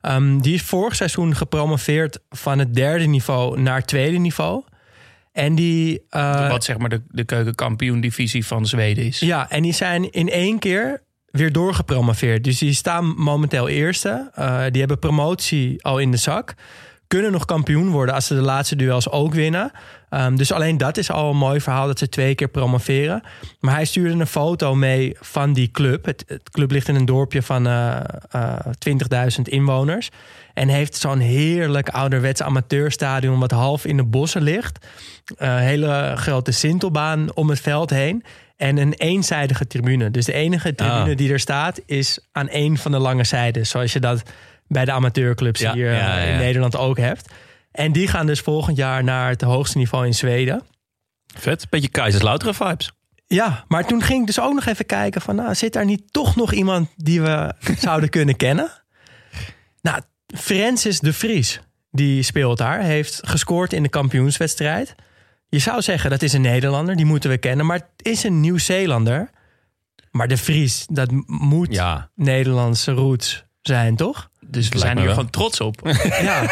Ehm, 0.00 0.38
die 0.38 0.54
is 0.54 0.62
vorig 0.62 0.94
seizoen 0.94 1.34
gepromoveerd 1.36 2.18
van 2.30 2.58
het 2.58 2.74
derde 2.74 3.04
niveau 3.04 3.60
naar 3.60 3.76
het 3.76 3.86
tweede 3.86 4.18
niveau. 4.18 4.62
En 5.32 5.54
die, 5.54 6.02
eh, 6.08 6.50
wat 6.50 6.64
zeg 6.64 6.78
maar 6.78 6.88
de, 6.88 7.02
de 7.08 7.24
keukenkampioen-divisie 7.24 8.46
van 8.46 8.66
Zweden 8.66 9.04
is. 9.04 9.18
ja, 9.18 9.50
en 9.50 9.62
die 9.62 9.72
zijn 9.72 10.10
in 10.10 10.28
één 10.28 10.58
keer 10.58 11.02
weer 11.30 11.52
doorgepromoveerd. 11.52 12.44
Dus 12.44 12.58
die 12.58 12.74
staan 12.74 13.14
momenteel 13.16 13.68
eerste. 13.68 14.30
Eh, 14.34 14.62
die 14.70 14.80
hebben 14.80 14.98
promotie 14.98 15.84
al 15.84 15.98
in 15.98 16.10
de 16.10 16.16
zak. 16.16 16.54
Kunnen 17.06 17.32
nog 17.32 17.44
kampioen 17.44 17.88
worden 17.88 18.14
als 18.14 18.26
ze 18.26 18.34
de 18.34 18.40
laatste 18.40 18.76
duels 18.76 19.10
ook 19.10 19.34
winnen. 19.34 19.70
Ehm, 20.08 20.36
dus 20.36 20.52
alleen 20.52 20.78
dat 20.78 20.96
is 20.96 21.10
al 21.10 21.30
een 21.30 21.36
mooi 21.36 21.60
verhaal 21.60 21.86
dat 21.86 21.98
ze 21.98 22.08
twee 22.08 22.34
keer 22.34 22.48
promoveren. 22.48 23.22
Maar 23.60 23.74
hij 23.74 23.84
stuurde 23.84 24.20
een 24.20 24.26
foto 24.26 24.74
mee 24.74 25.16
van 25.20 25.52
die 25.52 25.70
club. 25.70 26.04
Het, 26.04 26.24
het 26.26 26.50
club 26.50 26.70
ligt 26.70 26.88
in 26.88 26.94
een 26.94 27.04
dorpje 27.04 27.42
van 27.42 27.66
eh 27.66 28.00
eh 28.30 28.58
20.000 29.36 29.42
inwoners. 29.42 30.10
En 30.54 30.68
heeft 30.68 30.96
zo'n 30.96 31.18
heerlijk 31.18 31.88
ouderwets 31.88 32.42
amateurstadion... 32.42 33.38
wat 33.38 33.50
half 33.50 33.84
in 33.84 33.96
de 33.96 34.04
bossen 34.04 34.42
ligt. 34.42 34.86
Een 35.36 35.58
hele 35.58 36.12
grote 36.16 36.50
sintelbaan 36.52 37.34
om 37.34 37.48
het 37.48 37.60
veld 37.60 37.90
heen. 37.90 38.24
En 38.56 38.76
een 38.76 38.92
eenzijdige 38.92 39.66
tribune. 39.66 40.10
Dus 40.10 40.24
de 40.24 40.32
enige 40.32 40.74
tribune 40.74 41.10
Ah. 41.10 41.16
die 41.16 41.32
er 41.32 41.40
staat... 41.40 41.80
is 41.86 42.28
aan 42.32 42.48
één 42.48 42.76
van 42.76 42.90
de 42.92 42.98
lange 42.98 43.24
zijden. 43.24 43.66
Zoals 43.66 43.92
je 43.92 44.00
dat 44.00 44.22
bij 44.66 44.84
de 44.84 44.92
amateurclubs 44.92 45.60
Ja, 45.60 45.72
hier 45.72 45.92
ja, 45.92 46.16
eh, 46.18 46.26
ja. 46.26 46.32
in 46.32 46.38
Nederland 46.38 46.76
ook 46.76 46.98
hebt. 46.98 47.32
En 47.72 47.92
die 47.92 48.08
gaan 48.08 48.26
dus 48.26 48.40
volgend 48.40 48.76
jaar 48.76 49.04
naar 49.04 49.28
het 49.28 49.42
hoogste 49.42 49.78
niveau 49.78 50.06
in 50.06 50.14
Zweden. 50.14 50.62
Vet. 51.38 51.66
Beetje 51.70 51.88
Kaiserslauteren 51.88 52.54
vibes. 52.54 52.92
Ja, 53.26 53.64
maar 53.68 53.86
toen 53.86 54.02
ging 54.02 54.20
ik 54.20 54.26
dus 54.26 54.40
ook 54.40 54.54
nog 54.54 54.66
even 54.66 54.86
kijken 54.86 55.20
van... 55.20 55.36
Nou, 55.36 55.54
zit 55.54 55.72
daar 55.72 55.84
niet 55.84 56.02
toch 56.10 56.36
nog 56.36 56.52
iemand 56.52 56.88
die 56.96 57.22
we 57.22 57.54
zouden 57.78 58.08
kunnen 58.08 58.36
kennen? 58.36 58.70
Nou, 59.82 60.00
Francis 60.32 61.00
de 61.00 61.12
Vries, 61.12 61.60
die 61.90 62.22
speelt 62.22 62.58
daar. 62.58 62.80
Heeft 62.82 63.20
gescoord 63.24 63.72
in 63.72 63.82
de 63.82 63.88
kampioenswedstrijd. 63.88 64.94
Je 65.48 65.58
zou 65.58 65.82
zeggen, 65.82 66.10
dat 66.10 66.22
is 66.22 66.32
een 66.32 66.40
Nederlander, 66.40 66.96
die 66.96 67.04
moeten 67.06 67.30
we 67.30 67.38
kennen. 67.38 67.66
Maar 67.66 67.76
het 67.76 68.06
is 68.06 68.22
een 68.24 68.40
Nieuw-Zeelander. 68.40 69.30
Maar 70.10 70.28
de 70.28 70.36
Vries, 70.36 70.86
dat 70.90 71.10
moet 71.26 71.72
Ja. 71.74 72.10
Nederlandse 72.14 72.92
roots 72.92 73.44
zijn, 73.62 73.96
toch? 73.96 74.30
Dus 74.40 74.68
we 74.68 74.78
zijn 74.78 74.96
hier 74.96 75.06
wel. 75.06 75.14
gewoon 75.14 75.30
trots 75.30 75.60
op. 75.60 75.80
Ja, 76.22 76.50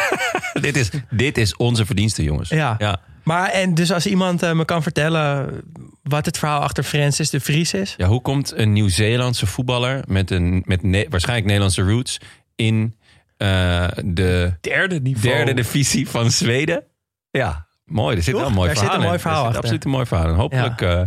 dit, 0.61 0.75
is, 0.77 0.89
dit 1.09 1.37
is 1.37 1.55
onze 1.55 1.85
verdienste, 1.85 2.23
jongens. 2.23 2.49
ja. 2.49 2.75
Ja. 2.79 2.99
Maar 3.23 3.49
en 3.49 3.73
dus 3.73 3.91
als 3.91 4.05
iemand 4.05 4.43
eh, 4.43 4.51
me 4.51 4.65
kan 4.65 4.83
vertellen 4.83 5.61
wat 6.03 6.25
het 6.25 6.37
verhaal 6.37 6.61
achter 6.61 6.83
Francis 6.83 7.29
de 7.29 7.39
Vries 7.39 7.73
is... 7.73 7.93
Ja, 7.97 8.07
hoe 8.07 8.21
komt 8.21 8.53
een 8.55 8.73
Nieuw-Zeelandse 8.73 9.45
voetballer 9.45 10.03
met, 10.07 10.31
een, 10.31 10.63
met 10.65 10.83
ne- 10.83 11.05
waarschijnlijk 11.09 11.47
Nederlandse 11.47 11.81
roots 11.81 12.17
in 12.55 12.95
eh, 13.41 13.87
de 14.05 14.53
Derde 14.61 14.99
niveau. 14.99 15.35
derde 15.35 15.53
divisie 15.53 16.09
van 16.09 16.31
Zweden? 16.31 16.83
Ja, 17.31 17.67
mooi. 17.85 18.17
Er 18.17 18.23
zit 18.23 18.33
Toch? 18.33 18.41
wel 18.41 18.49
een 18.49 18.55
mooi 18.55 18.67
Daar 18.67 18.77
zit 18.77 18.85
verhaal 18.85 19.03
een 19.03 19.07
mooi 19.07 19.19
verhaal 19.19 19.49
Er 19.49 19.57
absoluut 19.57 19.85
een 19.85 19.91
mooi 19.91 20.05
verhaal 20.05 20.29
in. 20.29 20.35
Hopelijk, 20.35 20.81
eh, 20.81 21.01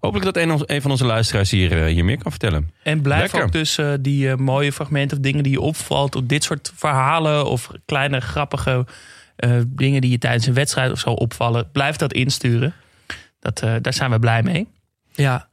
hopelijk 0.00 0.34
dat 0.34 0.36
een, 0.36 0.62
een 0.74 0.82
van 0.82 0.90
onze 0.90 1.04
luisteraars 1.04 1.50
hier, 1.50 1.84
eh, 1.84 1.92
hier 1.92 2.04
meer 2.04 2.18
kan 2.18 2.30
vertellen. 2.30 2.70
En 2.82 3.00
blijf 3.02 3.22
Lekker. 3.22 3.42
ook 3.42 3.52
dus 3.52 3.78
die 4.00 4.36
mooie 4.36 4.72
fragmenten 4.72 5.16
of 5.16 5.22
dingen 5.22 5.42
die 5.42 5.52
je 5.52 5.60
opvalt... 5.60 6.16
of 6.16 6.22
dit 6.22 6.44
soort 6.44 6.72
verhalen 6.74 7.46
of 7.46 7.70
kleine 7.84 8.20
grappige 8.20 8.86
eh, 9.38 9.60
dingen 9.66 10.00
die 10.00 10.10
je 10.10 10.18
tijdens 10.18 10.46
een 10.46 10.54
wedstrijd 10.54 10.92
of 10.92 10.98
zo 10.98 11.10
opvallen... 11.10 11.70
blijf 11.70 11.96
dat 11.96 12.12
insturen. 12.12 12.74
Dat, 13.40 13.62
eh, 13.62 13.74
daar 13.80 13.92
zijn 13.92 14.10
we 14.10 14.18
blij 14.18 14.42
mee. 14.42 14.68
Ja. 15.12 15.47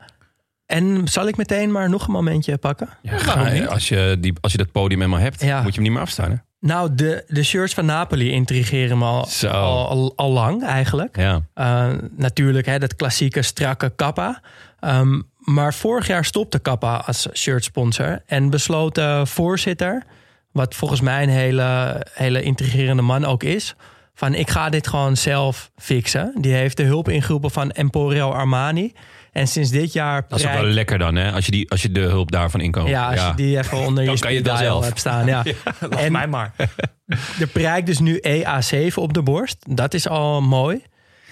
En 0.66 1.08
zal 1.08 1.28
ik 1.28 1.38
meteen 1.38 1.72
maar 1.72 1.90
nog 1.90 2.06
een 2.08 2.14
momentje 2.14 2.58
pakken? 2.58 2.90
Ja, 3.02 3.18
ga- 3.18 3.66
als, 3.66 3.88
je 3.90 4.18
die, 4.20 4.34
als 4.42 4.52
je 4.52 4.58
dat 4.58 4.72
podium 4.72 5.00
helemaal 5.00 5.22
hebt, 5.22 5.42
Ja. 5.42 5.58
moet 5.58 5.68
je 5.68 5.74
hem 5.74 5.84
niet 5.84 5.92
meer 5.92 6.02
afstaan. 6.02 6.30
Hè? 6.32 6.36
Nou, 6.60 6.96
de, 6.96 7.24
de 7.28 7.44
shirts 7.44 7.74
van 7.74 7.86
Napoli 7.86 8.32
intrigeren 8.32 8.98
me 8.98 9.06
al, 9.06 9.28
al, 9.52 9.88
al, 9.90 10.14
al 10.16 10.32
lang 10.32 10.64
eigenlijk. 10.64 11.18
Ja. 11.18 11.42
Uh, 11.56 11.88
natuurlijk, 12.18 12.66
hè, 12.66 12.80
dat 12.80 12.96
klassieke 12.96 13.42
strakke 13.42 13.94
Kappa. 13.96 14.42
Um, 14.82 15.24
maar 15.40 15.74
vorig 15.74 16.08
jaar 16.08 16.26
stopte 16.26 16.60
Kappa 16.60 16.96
als 17.06 17.28
shirtsponsor. 17.34 18.22
En 18.26 18.50
besloot 18.50 18.96
de 18.96 19.22
voorzitter, 19.26 20.04
wat 20.52 20.76
volgens 20.76 21.02
mij 21.02 21.24
een 21.24 21.30
hele, 21.30 22.02
hele 22.14 22.42
intrigerende 22.42 23.02
man 23.02 23.26
ook 23.26 23.44
is... 23.44 23.76
van 24.14 24.34
ik 24.34 24.50
ga 24.50 24.70
dit 24.70 24.88
gewoon 24.88 25.18
zelf 25.18 25.72
fixen. 25.78 26.34
Die 26.38 26.54
heeft 26.54 26.78
de 26.78 26.84
hulp 26.84 27.10
ingeroepen 27.10 27.52
van 27.52 27.72
Emporio 27.72 28.30
Armani. 28.32 28.94
En 29.36 29.48
sinds 29.48 29.70
dit 29.70 29.94
jaar... 29.94 30.26
Dat 30.28 30.40
is 30.40 30.46
ook 30.46 30.54
wel 30.54 30.64
lekker 30.64 30.98
dan, 30.98 31.16
hè? 31.16 31.32
Als 31.32 31.46
je, 31.46 31.52
die, 31.52 31.70
als 31.72 31.82
je 31.82 31.92
de 31.92 32.00
hulp 32.00 32.32
daarvan 32.32 32.62
in 32.62 32.72
kan. 32.72 32.86
Ja, 32.86 33.12
als 33.12 33.22
je 33.22 33.34
die 33.36 33.58
even 33.58 33.78
onder 33.78 34.04
je 34.04 34.10
Dan 34.10 34.20
kan 34.20 34.32
je 34.32 34.38
het 34.38 34.46
wel 34.48 34.56
speed 34.56 34.68
dial 34.68 34.82
zelf. 34.82 34.86
hebt 34.86 35.00
staan. 35.00 35.26
Ja. 35.26 35.44
En 36.06 36.12
mij 36.12 36.28
maar. 36.28 36.54
Er 37.40 37.48
prijkt 37.48 37.88
dus 37.88 38.00
nu 38.00 38.22
EA7 38.28 38.94
op 38.96 39.14
de 39.14 39.22
borst. 39.22 39.58
Dat 39.70 39.94
is 39.94 40.08
al 40.08 40.42
mooi. 40.42 40.84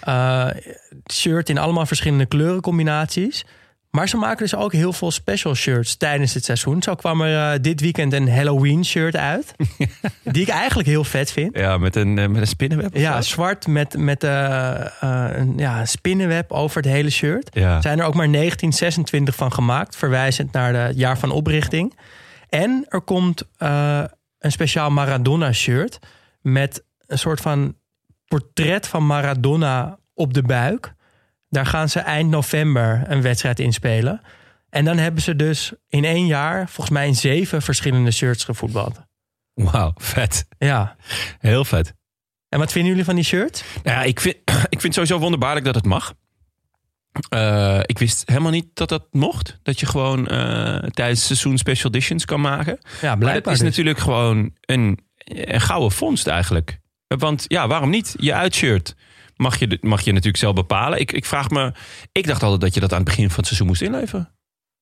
Uh, 0.07 0.47
shirt 1.11 1.49
in 1.49 1.57
allemaal 1.57 1.85
verschillende 1.85 2.25
kleurencombinaties. 2.25 3.45
Maar 3.95 4.09
ze 4.09 4.17
maken 4.17 4.37
dus 4.37 4.55
ook 4.55 4.71
heel 4.73 4.93
veel 4.93 5.11
special 5.11 5.55
shirts 5.55 5.95
tijdens 5.95 6.33
het 6.33 6.45
seizoen. 6.45 6.81
Zo 6.81 6.95
kwam 6.95 7.21
er 7.21 7.53
uh, 7.53 7.61
dit 7.61 7.81
weekend 7.81 8.13
een 8.13 8.29
Halloween 8.29 8.85
shirt 8.85 9.15
uit. 9.15 9.55
die 10.23 10.41
ik 10.41 10.47
eigenlijk 10.47 10.89
heel 10.89 11.03
vet 11.03 11.31
vind. 11.31 11.57
Ja, 11.57 11.77
met 11.77 11.95
een, 11.95 12.17
eh, 12.17 12.27
met 12.27 12.41
een 12.41 12.47
spinnenweb. 12.47 12.95
Ja, 12.95 13.21
zo? 13.21 13.33
zwart 13.33 13.67
met, 13.67 13.97
met 13.97 14.23
uh, 14.23 14.85
een 14.99 15.53
ja, 15.57 15.85
spinnenweb 15.85 16.51
over 16.51 16.81
het 16.81 16.91
hele 16.91 17.09
shirt. 17.09 17.49
Ja. 17.51 17.81
Zijn 17.81 17.99
er 17.99 18.05
ook 18.05 18.13
maar 18.13 18.31
1926 18.31 19.35
van 19.35 19.53
gemaakt. 19.53 19.95
Verwijzend 19.95 20.51
naar 20.51 20.73
het 20.73 20.97
jaar 20.97 21.17
van 21.17 21.31
oprichting. 21.31 21.97
En 22.49 22.85
er 22.89 23.01
komt 23.01 23.43
een 23.57 24.51
speciaal 24.51 24.89
Maradona 24.89 25.51
shirt. 25.51 25.99
Met 26.41 26.83
een 27.07 27.19
soort 27.19 27.41
van 27.41 27.75
portret 28.27 28.87
van 28.87 29.05
Maradona 29.05 29.97
op 30.13 30.33
de 30.33 30.41
buik. 30.41 30.93
Daar 31.53 31.65
gaan 31.65 31.89
ze 31.89 31.99
eind 31.99 32.29
november 32.29 33.03
een 33.07 33.21
wedstrijd 33.21 33.59
in 33.59 33.73
spelen. 33.73 34.21
En 34.69 34.85
dan 34.85 34.97
hebben 34.97 35.21
ze 35.21 35.35
dus 35.35 35.73
in 35.87 36.05
één 36.05 36.25
jaar 36.25 36.69
volgens 36.69 36.89
mij 36.89 37.07
in 37.07 37.15
zeven 37.15 37.61
verschillende 37.61 38.11
shirts 38.11 38.43
gevoetbald. 38.43 39.01
Wauw, 39.53 39.91
vet. 39.95 40.45
Ja. 40.57 40.95
Heel 41.39 41.65
vet. 41.65 41.93
En 42.49 42.59
wat 42.59 42.71
vinden 42.71 42.89
jullie 42.89 43.05
van 43.05 43.15
die 43.15 43.23
shirt? 43.23 43.63
Nou 43.83 43.97
ja, 43.97 44.03
ik 44.03 44.19
vind, 44.19 44.35
ik 44.69 44.81
vind 44.81 44.93
sowieso 44.93 45.19
wonderbaarlijk 45.19 45.65
dat 45.65 45.75
het 45.75 45.85
mag. 45.85 46.13
Uh, 47.33 47.79
ik 47.85 47.99
wist 47.99 48.23
helemaal 48.25 48.51
niet 48.51 48.67
dat 48.73 48.89
dat 48.89 49.07
mocht. 49.11 49.59
Dat 49.63 49.79
je 49.79 49.85
gewoon 49.85 50.19
uh, 50.19 50.77
tijdens 50.77 51.25
seizoen 51.25 51.57
special 51.57 51.91
editions 51.91 52.25
kan 52.25 52.41
maken. 52.41 52.79
Ja, 53.01 53.15
maar 53.15 53.33
het 53.33 53.47
is 53.47 53.51
dus. 53.51 53.61
natuurlijk 53.61 53.99
gewoon 53.99 54.53
een, 54.61 54.99
een 55.15 55.61
gouden 55.61 55.91
vondst 55.91 56.27
eigenlijk. 56.27 56.79
Want 57.07 57.45
ja, 57.47 57.67
waarom 57.67 57.89
niet? 57.89 58.15
Je 58.17 58.33
uitshirt 58.33 58.95
mag 59.35 59.59
je, 59.59 59.77
mag 59.81 60.01
je 60.01 60.11
natuurlijk 60.11 60.37
zelf 60.37 60.53
bepalen. 60.53 60.99
Ik, 60.99 61.11
ik 61.11 61.25
vraag 61.25 61.49
me, 61.49 61.71
ik 62.11 62.27
dacht 62.27 62.43
altijd 62.43 62.61
dat 62.61 62.73
je 62.73 62.79
dat 62.79 62.91
aan 62.91 62.99
het 62.99 63.07
begin 63.07 63.27
van 63.27 63.37
het 63.37 63.45
seizoen 63.45 63.67
moest 63.67 63.81
inleveren. 63.81 64.31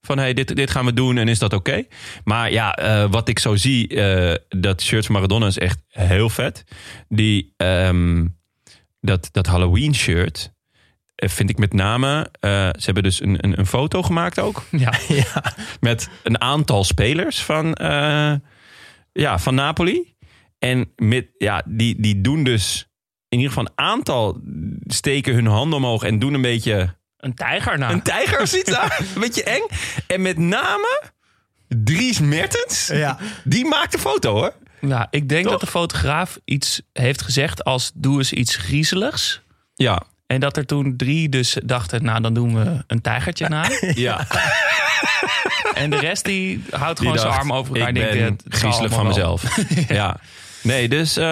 Van 0.01 0.17
hey, 0.17 0.34
dit, 0.34 0.55
dit 0.55 0.72
gaan 0.72 0.86
we 0.86 0.93
doen 0.93 1.17
en 1.17 1.27
is 1.27 1.39
dat 1.39 1.53
oké? 1.53 1.70
Okay? 1.70 1.88
Maar 2.24 2.51
ja, 2.51 2.79
uh, 2.79 3.12
wat 3.12 3.27
ik 3.27 3.39
zo 3.39 3.55
zie, 3.55 3.93
uh, 3.93 4.34
dat 4.50 4.81
shirt 4.81 5.05
van 5.05 5.15
Maradona 5.15 5.48
is 5.48 5.58
echt 5.58 5.79
heel 5.88 6.29
vet. 6.29 6.63
Die, 7.08 7.53
um, 7.58 8.39
dat, 9.00 9.29
dat 9.31 9.46
Halloween 9.46 9.96
shirt 9.96 10.53
eh, 11.15 11.29
vind 11.29 11.50
ik 11.50 11.58
met 11.58 11.74
name... 11.74 12.29
Uh, 12.39 12.51
ze 12.51 12.86
hebben 12.86 13.03
dus 13.03 13.22
een, 13.22 13.38
een, 13.39 13.60
een, 13.60 13.65
foto 13.65 14.01
gemaakt 14.01 14.39
ook. 14.39 14.63
Ja. 14.72 14.93
ja. 15.24 15.53
Met 15.79 16.10
een 16.24 16.41
aantal 16.41 16.84
spelers 16.84 17.43
van, 17.43 17.77
uh, 17.81 18.34
ja, 19.12 19.39
van 19.39 19.55
Napoli. 19.55 20.15
En 20.60 20.91
met, 20.96 21.27
ja, 21.38 21.63
die, 21.65 22.01
die 22.01 22.22
doen 22.22 22.43
dus 22.43 22.90
in 23.31 23.38
ieder 23.39 23.47
geval 23.53 23.65
een 23.65 23.85
aantal 23.85 24.41
steken 24.88 25.33
hun 25.33 25.45
handen 25.45 25.77
omhoog 25.77 26.03
en 26.03 26.19
doen 26.19 26.33
een 26.33 26.41
beetje... 26.41 26.95
Een 27.17 27.33
tijger 27.33 27.77
na. 27.77 27.91
Een 27.91 28.01
tijger 28.01 28.47
ziet 28.47 28.65
daar. 28.75 29.00
een 29.15 29.21
beetje 29.21 29.43
eng. 29.43 29.65
En 30.07 30.21
met 30.21 30.38
name 30.38 31.01
Dries 31.67 32.19
Mertens. 32.19 32.88
Ja. 32.88 33.17
Die 33.43 33.65
maakt 33.65 33.91
de 33.91 34.00
foto 34.00 34.33
hoor. 34.33 34.53
Ja, 34.81 35.07
ik 35.09 35.29
denk 35.29 35.43
Toch? 35.43 35.51
dat 35.51 35.61
de 35.61 35.67
fotograaf 35.67 36.39
iets 36.45 36.81
heeft 36.93 37.21
gezegd 37.21 37.63
als 37.63 37.91
doe 37.95 38.17
eens 38.17 38.33
iets 38.33 38.55
griezeligs. 38.55 39.41
Ja. 39.75 40.03
En 40.27 40.39
dat 40.39 40.57
er 40.57 40.65
toen 40.65 40.97
drie 40.97 41.29
dus 41.29 41.57
dachten, 41.63 42.03
nou 42.03 42.21
dan 42.21 42.33
doen 42.33 42.55
we 42.63 42.83
een 42.88 43.01
tijgertje 43.01 43.50
na. 43.50 43.65
Ja. 43.93 44.27
en 45.73 45.89
de 45.89 45.97
rest 46.00 46.25
die 46.25 46.63
houdt 46.69 47.00
gewoon 47.00 47.13
Die 47.13 47.21
zijn 47.21 47.33
arm 47.33 47.53
over 47.53 47.75
elkaar. 47.75 47.95
Ik 47.95 48.03
en 48.03 48.17
ben 48.17 48.38
griezelig 48.47 48.91
van 48.91 49.00
wel. 49.03 49.07
mezelf. 49.07 49.57
ja. 49.88 50.19
Nee, 50.63 50.89
dus 50.89 51.17
uh, 51.17 51.23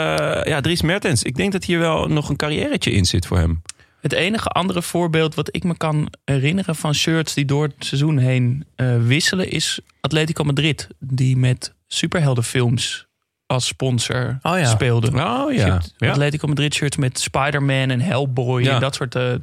ja, 0.43 0.61
Dries 0.61 0.81
Mertens. 0.81 1.23
Ik 1.23 1.35
denk 1.35 1.51
dat 1.51 1.63
hier 1.63 1.79
wel 1.79 2.07
nog 2.07 2.29
een 2.29 2.35
carrièretje 2.35 2.91
in 2.91 3.05
zit 3.05 3.25
voor 3.25 3.37
hem. 3.37 3.61
Het 4.01 4.13
enige 4.13 4.49
andere 4.49 4.81
voorbeeld 4.81 5.35
wat 5.35 5.55
ik 5.55 5.63
me 5.63 5.77
kan 5.77 6.11
herinneren 6.25 6.75
van 6.75 6.93
shirts 6.95 7.33
die 7.33 7.45
door 7.45 7.63
het 7.63 7.85
seizoen 7.85 8.17
heen 8.17 8.65
uh, 8.75 8.95
wisselen 9.05 9.51
is 9.51 9.79
Atletico 10.01 10.43
Madrid. 10.43 10.87
Die 10.99 11.37
met 11.37 11.73
superheldenfilms 11.87 13.07
als 13.45 13.67
sponsor 13.67 14.37
oh 14.41 14.57
ja. 14.57 14.65
speelde. 14.65 15.07
Oh 15.07 15.53
ja. 15.53 15.81
Atletico 15.99 16.47
Madrid 16.47 16.73
shirts 16.73 16.97
met 16.97 17.19
Spider-Man 17.19 17.89
en 17.89 18.01
Hellboy 18.01 18.63
Ja. 18.63 18.73
en 18.73 18.79
dat 18.79 18.95
soort 18.95 19.15
uh, 19.15 19.33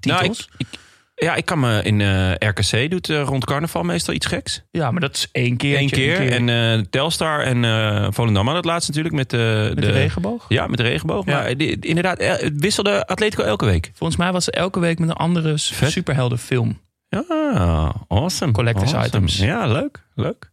titels. 0.00 0.20
Nou, 0.20 0.24
ik, 0.30 0.46
ik, 0.56 0.78
ja, 1.20 1.34
ik 1.34 1.44
kan 1.44 1.60
me 1.60 1.82
in 1.82 2.00
uh, 2.00 2.32
RKC 2.34 2.90
doet 2.90 3.08
uh, 3.08 3.22
rond 3.22 3.44
carnaval 3.44 3.82
meestal 3.82 4.14
iets 4.14 4.26
geks. 4.26 4.62
ja, 4.70 4.90
maar 4.90 5.00
dat 5.00 5.14
is 5.14 5.28
één 5.32 5.56
keer. 5.56 5.78
Eén 5.78 5.90
keer. 5.90 6.32
En 6.32 6.48
uh, 6.48 6.84
Telstar 6.90 7.40
en 7.40 7.62
uh, 7.62 8.06
Volendam 8.10 8.44
hadden 8.44 8.62
het 8.62 8.64
laatst 8.64 8.88
natuurlijk 8.88 9.14
met, 9.14 9.30
de, 9.30 9.72
met 9.74 9.84
de, 9.84 9.90
regenboog. 9.90 10.44
Ja, 10.48 10.66
met 10.66 10.76
de 10.76 10.82
regenboog. 10.82 11.26
Ja. 11.26 11.32
Maar 11.32 11.56
die, 11.56 11.78
inderdaad, 11.80 12.18
eh, 12.18 12.30
het 12.30 12.60
wisselde 12.60 13.06
Atletico 13.06 13.42
elke 13.42 13.64
week. 13.64 13.90
Volgens 13.94 14.18
mij 14.18 14.32
was 14.32 14.44
ze 14.44 14.50
elke 14.50 14.80
week 14.80 14.98
met 14.98 15.08
een 15.08 15.14
andere 15.14 15.58
Vet. 15.58 15.90
superheldenfilm. 15.90 16.80
Ja, 17.08 17.94
awesome. 18.08 18.52
Collectors 18.52 18.92
awesome. 18.92 19.06
items. 19.06 19.36
Ja, 19.36 19.66
leuk. 19.66 20.04
Leuk. 20.14 20.50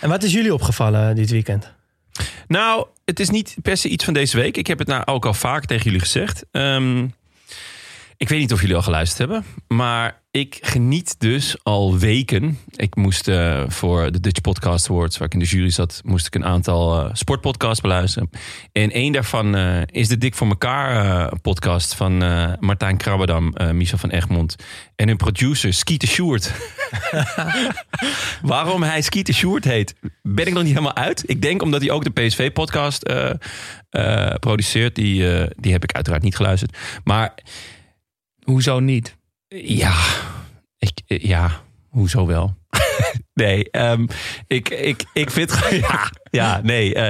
En 0.00 0.08
wat 0.08 0.22
is 0.22 0.32
jullie 0.32 0.54
opgevallen 0.54 1.14
dit 1.14 1.30
weekend? 1.30 1.74
Nou, 2.48 2.86
het 3.04 3.20
is 3.20 3.30
niet 3.30 3.56
per 3.62 3.76
se 3.76 3.88
iets 3.88 4.04
van 4.04 4.14
deze 4.14 4.36
week. 4.36 4.56
Ik 4.56 4.66
heb 4.66 4.78
het 4.78 4.88
nou 4.88 5.02
ook 5.04 5.26
al 5.26 5.34
vaak 5.34 5.64
tegen 5.64 5.84
jullie 5.84 6.00
gezegd. 6.00 6.44
Um, 6.52 7.14
ik 8.16 8.28
weet 8.28 8.40
niet 8.40 8.52
of 8.52 8.60
jullie 8.60 8.76
al 8.76 8.82
geluisterd 8.82 9.18
hebben. 9.18 9.44
Maar 9.68 10.22
ik 10.30 10.58
geniet 10.60 11.20
dus 11.20 11.56
al 11.62 11.98
weken. 11.98 12.58
Ik 12.76 12.96
moest 12.96 13.28
uh, 13.28 13.62
voor 13.68 14.12
de 14.12 14.20
Dutch 14.20 14.40
Podcast 14.40 14.90
Awards, 14.90 15.18
waar 15.18 15.26
ik 15.26 15.34
in 15.34 15.38
de 15.38 15.46
jury 15.46 15.70
zat, 15.70 16.00
moest 16.04 16.26
ik 16.26 16.34
een 16.34 16.44
aantal 16.44 17.04
uh, 17.04 17.10
sportpodcasts 17.12 17.80
beluisteren. 17.80 18.30
En 18.72 18.90
één 18.90 19.12
daarvan 19.12 19.56
uh, 19.56 19.82
is 19.86 20.08
de 20.08 20.18
Dik 20.18 20.34
voor 20.34 20.48
elkaar 20.48 21.32
podcast 21.40 21.94
van 21.94 22.16
Martijn 22.60 22.96
Krabbedam, 22.96 23.54
Michel 23.72 23.98
van 23.98 24.10
Egmond 24.10 24.56
en 24.94 25.08
hun 25.08 25.16
producer 25.16 25.74
Skeeter 25.74 26.08
Sjoerd. 26.08 26.52
Waarom 28.42 28.82
hij 28.82 29.02
Skeeter 29.02 29.34
Sjoerd 29.34 29.64
heet, 29.64 29.94
ben 30.22 30.46
ik 30.46 30.52
nog 30.52 30.62
niet 30.62 30.72
helemaal 30.72 30.96
uit. 30.96 31.22
Ik 31.26 31.42
denk 31.42 31.62
omdat 31.62 31.80
hij 31.80 31.90
ook 31.90 32.04
de 32.04 32.22
PSV-podcast 32.22 33.02
produceert. 34.40 34.94
Die, 34.94 35.48
die 35.56 35.72
heb 35.72 35.82
ik 35.82 35.92
uiteraard 35.92 36.22
niet 36.22 36.36
geluisterd. 36.36 36.76
Maar 37.04 37.34
Hoezo 38.46 38.80
niet? 38.80 39.16
Ja, 39.48 39.94
ik, 40.78 41.02
ja 41.06 41.62
hoezo 41.88 42.26
wel? 42.26 42.56
nee, 43.34 43.68
um, 43.70 44.08
ik, 44.46 44.68
ik, 44.68 45.04
ik 45.12 45.30
vind... 45.30 45.58
ja, 45.70 46.10
ja, 46.30 46.60
nee. 46.62 46.94
Uh, 46.94 47.08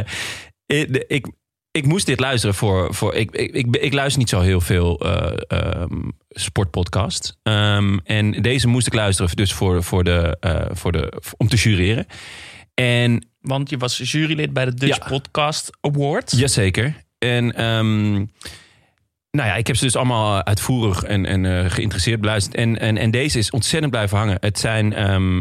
ik, 0.67 1.05
ik, 1.07 1.27
ik 1.71 1.87
moest 1.87 2.07
dit 2.07 2.21
luisteren 2.21 2.55
voor... 2.55 2.95
voor 2.95 3.15
ik, 3.15 3.31
ik, 3.31 3.55
ik, 3.55 3.77
ik 3.77 3.93
luister 3.93 4.19
niet 4.19 4.29
zo 4.29 4.41
heel 4.41 4.61
veel 4.61 5.07
uh, 5.07 5.33
um, 5.49 6.13
sportpodcasts. 6.29 7.37
Um, 7.43 8.01
en 8.05 8.43
deze 8.43 8.69
moest 8.69 8.87
ik 8.87 8.95
luisteren 8.95 9.37
dus 9.37 9.53
voor, 9.53 9.83
voor 9.83 10.05
de, 10.05 10.37
uh, 10.41 10.77
voor 10.77 10.93
de, 10.93 11.23
om 11.37 11.49
te 11.49 11.57
jureren. 11.57 12.07
En, 12.75 13.29
Want 13.41 13.71
je 13.71 13.77
was 13.77 13.99
jurylid 13.99 14.53
bij 14.53 14.65
de 14.65 14.75
Dutch 14.75 14.99
Ja. 14.99 15.09
Podcast 15.09 15.71
Awards. 15.81 16.33
Jazeker. 16.33 17.05
En... 17.19 17.55
Nou 19.37 19.49
ja, 19.49 19.55
ik 19.55 19.67
heb 19.67 19.77
ze 19.77 19.85
dus 19.85 19.97
allemaal 19.97 20.45
uitvoerig 20.45 21.03
en, 21.03 21.27
en 21.27 21.45
uh, 21.45 21.71
geïnteresseerd 21.71 22.21
beluisterd. 22.21 22.57
En, 22.57 22.79
en, 22.79 22.97
en 22.97 23.11
deze 23.11 23.39
is 23.39 23.51
ontzettend 23.51 23.91
blijven 23.93 24.19
hangen. 24.19 24.37
Het 24.41 24.59
zijn, 24.59 25.11
um, 25.13 25.39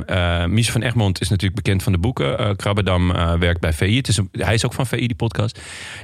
Michel 0.53 0.71
van 0.71 0.81
Egmond 0.81 1.21
is 1.21 1.29
natuurlijk 1.29 1.63
bekend 1.63 1.83
van 1.83 1.91
de 1.91 1.97
boeken. 1.97 2.41
Uh, 2.41 2.55
Krabbedam 2.55 3.11
werkt 3.39 3.59
bij 3.59 3.73
VI. 3.73 4.01
Is 4.01 4.19
hij 4.31 4.53
is 4.53 4.65
ook 4.65 4.73
van 4.73 4.87
VI, 4.87 5.07
die 5.07 5.15
podcast. 5.15 5.59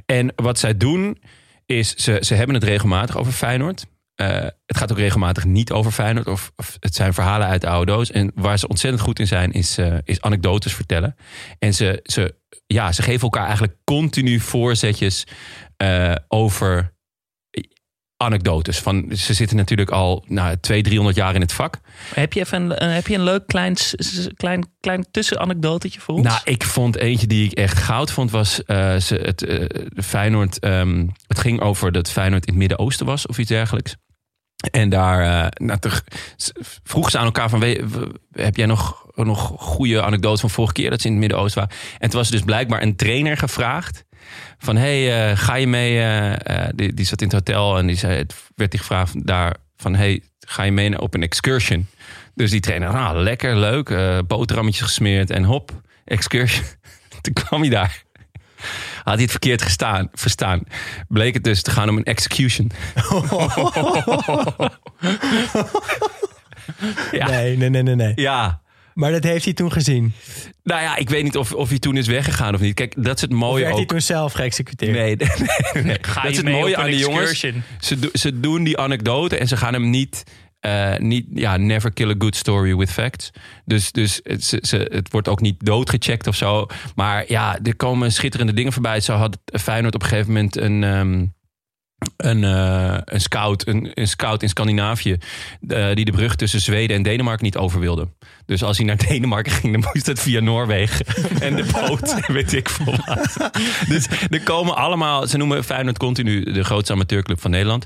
En 0.06 0.34
wat 0.36 0.60
zij 0.60 0.78
doen, 0.78 1.18
is 1.66 1.96
ze, 1.96 2.18
ze 2.22 2.36
hebben 2.36 2.56
het 2.56 2.64
regelmatig 2.64 3.18
over 3.18 3.32
Feyenoord. 3.32 3.86
het 4.66 4.78
gaat 4.78 4.92
ook 4.92 4.98
regelmatig 4.98 5.46
niet 5.46 5.72
over 5.72 5.92
Feyenoord. 5.92 6.28
Of, 6.28 6.52
of, 6.56 6.78
het 6.80 6.96
zijn 6.96 7.14
verhalen 7.14 7.48
uit 7.48 7.62
de 7.62 7.70
oude 7.70 7.92
doos. 7.92 8.12
En 8.12 8.32
waar 8.36 8.60
ze 8.60 8.68
ontzettend 8.68 9.04
goed 9.04 9.20
in 9.20 9.28
zijn, 9.28 9.52
is, 9.52 9.78
is 10.04 10.22
anekdotes 10.22 10.74
vertellen. 10.74 11.16
En 11.60 11.74
ze, 11.74 12.00
ze, 12.04 12.36
ja, 12.68 12.92
ze 12.92 13.02
geven 13.02 13.22
elkaar 13.22 13.46
eigenlijk 13.46 13.76
continu 13.84 14.40
voorzetjes 14.40 15.28
over 16.28 16.92
anekdotes. 18.22 18.80
Van, 18.80 19.06
ze 19.16 19.34
zitten 19.34 19.58
natuurlijk 19.58 19.90
al 19.92 20.24
nou, 20.28 20.58
200, 20.62 20.84
300 20.84 21.16
jaar 21.18 21.36
in 21.36 21.42
het 21.42 21.54
vak. 21.54 21.78
Heb 22.14 22.34
je 22.34 22.40
even 22.40 22.62
een, 22.62 22.76
eh, 22.78 22.94
heb 22.94 23.08
je 23.08 23.16
een 23.16 23.24
leuk 23.24 23.48
klein, 23.48 23.76
klein, 24.36 24.66
klein 24.80 25.06
tussenanekdotetje 25.12 26.00
voor 26.00 26.16
ons? 26.16 26.24
Nou, 26.28 26.40
ik 26.44 26.64
vond 26.64 26.96
eentje 26.98 27.28
die 27.28 27.46
ik 27.46 27.52
echt 27.52 27.78
goud 27.78 28.12
vond, 28.12 28.32
was 28.32 28.64
eh, 28.64 28.96
ze, 28.96 29.16
het 29.16 29.44
eh, 29.44 29.66
Feyenoord. 30.04 30.60
ehm, 30.60 31.08
het 31.28 31.40
ging 31.40 31.62
over 31.62 31.92
dat 31.92 32.12
Feyenoord 32.12 32.46
in 32.46 32.50
het 32.54 32.60
Midden-Oosten 32.60 33.06
was 33.06 33.26
of 33.26 33.38
iets 33.38 33.50
dergelijks. 33.50 33.96
En 34.72 34.90
daar 34.90 35.22
eh, 35.44 35.48
nou, 35.68 35.80
vroegen 36.84 37.12
ze 37.12 37.18
aan 37.18 37.26
elkaar 37.26 37.50
van, 37.50 37.60
we- 37.60 37.86
we- 37.92 38.42
heb 38.42 38.56
jij 38.56 38.66
nog, 38.66 39.06
nog 39.16 39.54
goede 39.58 40.02
anekdotes 40.04 40.40
van 40.42 40.50
vorige 40.50 40.74
keer 40.74 40.90
dat 40.90 41.02
ze 41.02 41.06
in 41.08 41.12
het 41.14 41.22
Midden-Oosten 41.22 41.62
waren? 41.62 41.78
En 41.94 41.98
het 42.06 42.14
was 42.14 42.30
dus 42.30 42.42
blijkbaar 42.42 42.82
een 42.82 42.96
trainer 42.96 43.38
gevraagd 43.38 44.04
van, 44.58 44.76
hey, 44.76 45.30
eh, 45.32 45.38
ga 45.38 45.56
je 45.56 45.68
mee? 45.68 45.98
eh, 45.98 46.66
eh, 46.66 46.70
die, 46.76 46.94
die 46.94 47.06
zat 47.06 47.22
in 47.22 47.28
het 47.28 47.36
hotel 47.36 47.78
en 47.78 47.88
die 47.88 47.96
zei, 47.96 48.18
het 48.18 48.36
werd 48.56 48.72
hij 48.72 48.82
gevraagd 48.82 49.28
daar 49.28 49.56
van, 49.78 49.96
hey, 49.96 50.22
ga 50.40 50.64
je 50.64 50.72
mee 50.72 51.02
op 51.02 51.14
een 51.14 51.24
excursion? 51.24 51.88
Dus 52.36 52.52
die 52.52 52.60
trainer, 52.60 52.90
ah, 52.90 53.22
lekker, 53.22 53.58
leuk, 53.58 53.90
eh 53.90 54.18
boterhammetjes 54.28 54.86
gesmeerd 54.86 55.30
en 55.30 55.44
hop, 55.44 55.82
excursion. 56.06 56.66
Toen 57.22 57.34
kwam 57.34 57.62
hij 57.62 57.70
daar. 57.70 58.04
Had 59.04 59.14
hij 59.14 59.22
het 59.22 59.32
verkeerd 59.32 59.62
gestaan, 59.62 60.10
verstaan. 60.14 60.64
Bleek 61.08 61.34
het 61.34 61.44
dus 61.44 61.62
te 61.62 61.72
gaan 61.72 61.90
om 61.90 61.98
een 61.98 62.04
execution. 62.04 62.72
ja. 67.12 67.30
Nee, 67.30 67.58
nee, 67.58 67.70
nee, 67.70 67.84
nee, 67.84 67.96
nee. 67.96 68.12
ja. 68.16 68.62
Maar 68.94 69.12
dat 69.12 69.24
heeft 69.24 69.46
hij 69.46 69.54
toen 69.54 69.72
gezien. 69.72 70.14
Nou 70.64 70.82
ja, 70.82 70.96
ik 70.98 71.10
weet 71.10 71.24
niet 71.24 71.38
of, 71.38 71.54
of 71.54 71.70
hij 71.70 71.80
toen 71.80 71.98
is 71.98 72.08
weggegaan 72.08 72.54
of 72.54 72.62
niet. 72.62 72.74
Kijk, 72.74 72.94
dat 73.04 73.16
is 73.16 73.22
het 73.22 73.32
Of 73.32 73.38
mooie 73.38 73.62
werd 73.64 73.74
hij 73.74 73.82
ook. 73.84 73.90
toen 73.90 74.02
zelf 74.02 74.34
geëxecuteerd? 74.34 74.92
Nee, 74.92 75.16
nee, 75.16 75.28
nee, 75.74 75.84
nee. 75.84 75.98
Ga 76.02 76.14
dat 76.14 76.24
je 76.24 76.30
is 76.30 76.38
het 76.38 76.46
mooie 76.56 76.78
aan 76.78 76.86
die 76.90 76.98
jongens. 77.00 77.40
Ze, 77.80 78.10
ze 78.14 78.40
doen 78.40 78.64
die 78.64 78.78
anekdote 78.78 79.38
en 79.38 79.48
ze 79.48 79.58
gaan 79.58 79.74
hem 79.74 79.90
niet... 79.90 80.24
eh, 80.60 80.96
niet 80.98 81.26
ja, 81.34 81.58
never 81.58 81.94
kill 81.94 82.10
a 82.10 82.16
good 82.18 82.36
story 82.36 82.76
with 82.76 82.92
facts. 82.92 83.30
Dus, 83.66 83.92
dus 83.92 84.20
het, 84.24 84.44
ze, 84.44 84.58
ze- 84.62 84.90
het 84.94 85.12
wordt 85.12 85.28
ook 85.28 85.42
niet 85.42 85.56
doodgecheckt 85.66 86.28
of 86.28 86.36
zo. 86.36 86.68
Maar 86.96 87.24
ja, 87.28 87.60
er 87.64 87.76
komen 87.76 88.12
schitterende 88.12 88.54
dingen 88.54 88.74
voorbij. 88.74 89.00
Zo 89.00 89.14
had 89.14 89.38
Feyenoord 89.62 89.96
op 89.96 90.02
een 90.02 90.08
gegeven 90.08 90.32
moment 90.34 90.58
een... 90.58 90.84
ehm, 90.84 91.26
een, 92.18 92.44
eh, 92.44 92.98
een, 93.06 93.22
scout, 93.22 93.68
een, 93.68 93.92
een 93.94 94.08
scout 94.08 94.44
in 94.44 94.50
Scandinavië. 94.50 95.18
eh, 95.68 95.94
die 95.94 96.06
de 96.06 96.12
brug 96.12 96.36
tussen 96.36 96.62
Zweden 96.62 96.96
en 96.96 97.04
Denemarken 97.04 97.46
niet 97.46 97.58
over 97.58 97.80
wilde. 97.80 98.08
Dus 98.46 98.64
als 98.64 98.78
hij 98.78 98.86
naar 98.86 98.98
Denemarken 99.08 99.52
ging, 99.52 99.74
dan 99.74 99.92
moest 99.94 100.06
het 100.06 100.20
via 100.20 100.40
Noorwegen. 100.40 101.06
en 101.40 101.56
de 101.56 101.66
boot, 101.72 102.16
weet 102.28 102.54
ik 102.54 102.70
veel 102.70 102.96
wat. 103.06 103.52
Dus 103.88 104.08
er 104.30 104.42
komen 104.44 104.76
allemaal. 104.76 105.28
Ze 105.28 105.38
noemen 105.38 105.64
Feyenoord 105.64 105.98
continu 105.98 106.44
de 106.52 106.64
grootste 106.64 106.94
amateurclub 106.94 107.42
van 107.42 107.52
Nederland. 107.52 107.86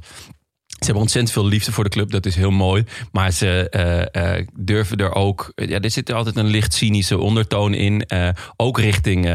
Ze 0.76 0.84
hebben 0.92 1.02
ontzettend 1.02 1.34
veel 1.34 1.46
liefde 1.46 1.72
voor 1.72 1.84
de 1.84 1.90
club, 1.90 2.12
dat 2.12 2.26
is 2.26 2.36
heel 2.36 2.52
mooi. 2.52 2.84
Maar 3.12 3.32
ze 3.32 3.70
eh, 3.70 4.38
eh, 4.38 4.48
durven 4.54 4.98
er 4.98 5.14
ook. 5.14 5.52
Ja, 5.56 5.80
er 5.80 5.92
zit 5.92 6.10
er 6.10 6.16
altijd 6.16 6.36
een 6.36 6.46
licht 6.46 6.74
cynische 6.74 7.18
ondertoon 7.18 7.74
in. 7.74 8.02
eh, 8.06 8.30
ook 8.56 8.80
richting 8.80 9.30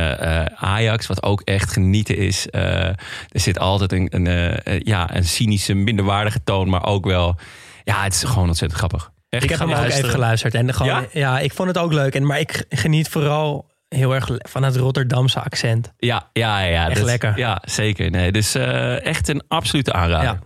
Ajax, 0.54 1.06
wat 1.06 1.23
ook 1.23 1.40
echt 1.40 1.73
genieten 1.73 2.16
is. 2.16 2.47
Er 2.50 2.97
zit 3.32 3.59
altijd 3.59 3.92
een, 3.92 4.09
een, 4.26 4.80
ja, 4.85 5.14
een 5.16 5.25
cynische, 5.25 5.75
minderwaardige 5.75 6.42
toon, 6.44 6.68
maar 6.68 6.85
ook 6.85 7.04
wel. 7.06 7.38
Ja, 7.85 8.02
het 8.02 8.12
is 8.14 8.23
gewoon 8.25 8.49
ontzettend 8.49 8.78
grappig. 8.80 9.11
Echt 9.28 9.42
Ik 9.42 9.49
heb 9.50 9.59
hem 9.59 9.73
ook 9.73 9.85
even 9.85 10.09
geluisterd. 10.11 10.54
En 10.54 10.75
gewoon, 10.75 10.92
Ja? 10.92 11.06
ja? 11.12 11.38
ik 11.38 11.52
vond 11.52 11.68
het 11.68 11.78
ook 11.78 11.92
leuk. 11.92 12.14
En, 12.14 12.26
maar 12.26 12.40
ik 12.40 12.64
geniet 12.68 13.09
vooral 13.09 13.66
heel 13.88 14.14
erg 14.14 14.30
van 14.38 14.62
het 14.62 14.76
Rotterdamse 14.76 15.40
accent. 15.40 15.92
Ja, 15.99 16.28
ja, 16.32 16.61
ja. 16.61 16.87
Echt 16.87 16.97
dat- 16.97 17.04
lekker. 17.04 17.38
Ja, 17.38 17.62
zeker. 17.64 18.11
Nee, 18.11 18.32
dus 18.32 18.54
echt 19.02 19.28
een 19.28 19.42
absolute 19.49 19.92
aanrader. 19.92 20.28
Ja. 20.28 20.38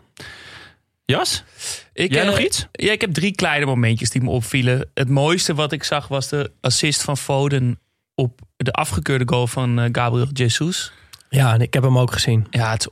Jas? 1.04 1.44
Ik, 1.92 2.12
Jij 2.12 2.20
eh, 2.22 2.26
nog 2.28 2.38
iets? 2.38 2.66
Ja, 2.72 2.92
ik 2.92 3.00
heb 3.00 3.12
drie 3.14 3.32
kleine 3.34 3.66
momentjes 3.66 4.10
die 4.10 4.22
me 4.22 4.30
opvielen. 4.30 4.90
Het 4.94 5.08
mooiste 5.08 5.54
wat 5.54 5.72
ik 5.72 5.84
zag 5.84 6.08
was 6.08 6.28
de 6.28 6.52
assist 6.60 7.02
van 7.02 7.16
Foden 7.16 7.80
op 8.14 8.40
de 8.56 8.72
afgekeurde 8.72 9.24
goal 9.28 9.46
van 9.46 9.78
eh, 9.80 9.88
Gabriel 9.92 10.28
Jesus. 10.32 10.92
Ja, 11.28 11.54
en 11.54 11.60
ik 11.60 11.74
heb 11.74 11.82
hem 11.82 11.98
ook 11.98 12.12
gezien. 12.12 12.46
Ja, 12.50 12.70
het, 12.70 12.88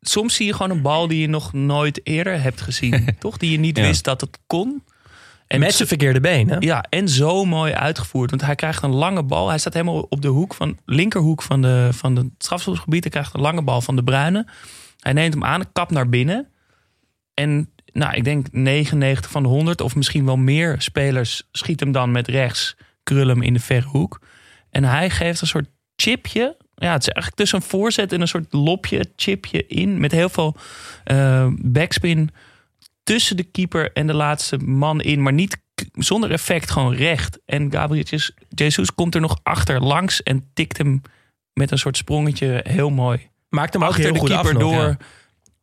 soms 0.00 0.34
zie 0.34 0.46
je 0.46 0.52
gewoon 0.52 0.70
een 0.70 0.82
bal 0.82 1.08
die 1.08 1.20
je 1.20 1.28
nog 1.28 1.52
nooit 1.52 2.00
eerder 2.06 2.42
hebt 2.42 2.60
gezien. 2.60 3.08
toch? 3.18 3.36
Die 3.36 3.50
je 3.50 3.58
niet 3.58 3.76
Ja. 3.76 3.82
wist 3.82 4.04
dat 4.04 4.20
het 4.20 4.38
kon. 4.46 4.84
En 5.46 5.60
Met 5.60 5.74
zijn 5.74 5.88
verkeerde 5.88 6.20
been, 6.20 6.48
hè? 6.48 6.56
Ja, 6.58 6.84
en 6.88 7.08
zo 7.08 7.44
mooi 7.44 7.72
uitgevoerd. 7.72 8.30
Want 8.30 8.42
hij 8.42 8.54
krijgt 8.54 8.82
een 8.82 8.94
lange 8.94 9.22
bal. 9.22 9.48
Hij 9.48 9.58
staat 9.58 9.72
helemaal 9.72 10.06
op 10.08 10.22
de 10.22 10.28
hoek 10.28 10.54
van 10.54 10.78
linkerhoek 10.84 11.42
van, 11.42 11.62
de, 11.62 11.88
van 11.92 12.16
het 12.16 12.26
strafschopgebied. 12.38 13.02
Hij 13.02 13.12
krijgt 13.12 13.34
een 13.34 13.40
lange 13.40 13.62
bal 13.62 13.80
van 13.80 13.96
de 13.96 14.04
Bruine. 14.04 14.46
Hij 15.00 15.12
neemt 15.12 15.34
hem 15.34 15.44
aan, 15.44 15.72
kap 15.72 15.90
naar 15.90 16.08
binnen. 16.08 16.48
En 17.40 17.70
nou, 17.92 18.14
ik 18.14 18.24
denk 18.24 18.46
99 18.52 19.30
van 19.30 19.42
de 19.42 19.48
100 19.48 19.80
of 19.80 19.94
misschien 19.96 20.24
wel 20.24 20.36
meer 20.36 20.74
spelers 20.78 21.42
schiet 21.52 21.80
hem 21.80 21.92
dan 21.92 22.10
met 22.10 22.28
rechts, 22.28 22.76
krul 23.02 23.28
hem 23.28 23.42
in 23.42 23.52
de 23.52 23.60
verre 23.60 23.86
hoek. 23.88 24.20
En 24.70 24.84
hij 24.84 25.10
geeft 25.10 25.40
een 25.40 25.46
soort 25.46 25.68
chipje. 25.96 26.56
Ja, 26.74 26.92
het 26.92 27.00
is 27.00 27.08
eigenlijk 27.08 27.36
tussen 27.36 27.58
een 27.58 27.64
voorzet 27.68 28.12
en 28.12 28.20
een 28.20 28.28
soort 28.28 28.52
lopje, 28.52 29.06
chipje 29.16 29.66
in. 29.66 30.00
Met 30.00 30.12
heel 30.12 30.28
veel 30.28 30.56
eh, 31.04 31.46
backspin 31.58 32.30
tussen 33.02 33.36
de 33.36 33.42
keeper 33.42 33.92
en 33.92 34.06
de 34.06 34.14
laatste 34.14 34.56
man 34.58 35.00
in. 35.00 35.22
Maar 35.22 35.32
niet 35.32 35.56
zonder 35.92 36.30
effect, 36.30 36.70
gewoon 36.70 36.94
recht. 36.94 37.38
En 37.44 37.72
Gabriel 37.72 38.04
Jesus- 38.48 38.94
komt 38.94 39.14
er 39.14 39.20
nog 39.20 39.38
achter 39.42 39.80
langs 39.82 40.22
en 40.22 40.44
tikt 40.54 40.78
hem 40.78 41.02
met 41.52 41.70
een 41.70 41.78
soort 41.78 41.96
sprongetje 41.96 42.60
heel 42.68 42.90
mooi. 42.90 43.28
Maakt 43.48 43.72
hem 43.72 43.82
ook 43.82 43.88
Achter 43.88 44.04
heel 44.04 44.12
de 44.12 44.18
goed 44.18 44.28
keeper 44.28 44.46
af 44.46 44.52
nog, 44.52 44.62
door. 44.72 44.82
ja. 44.82 44.96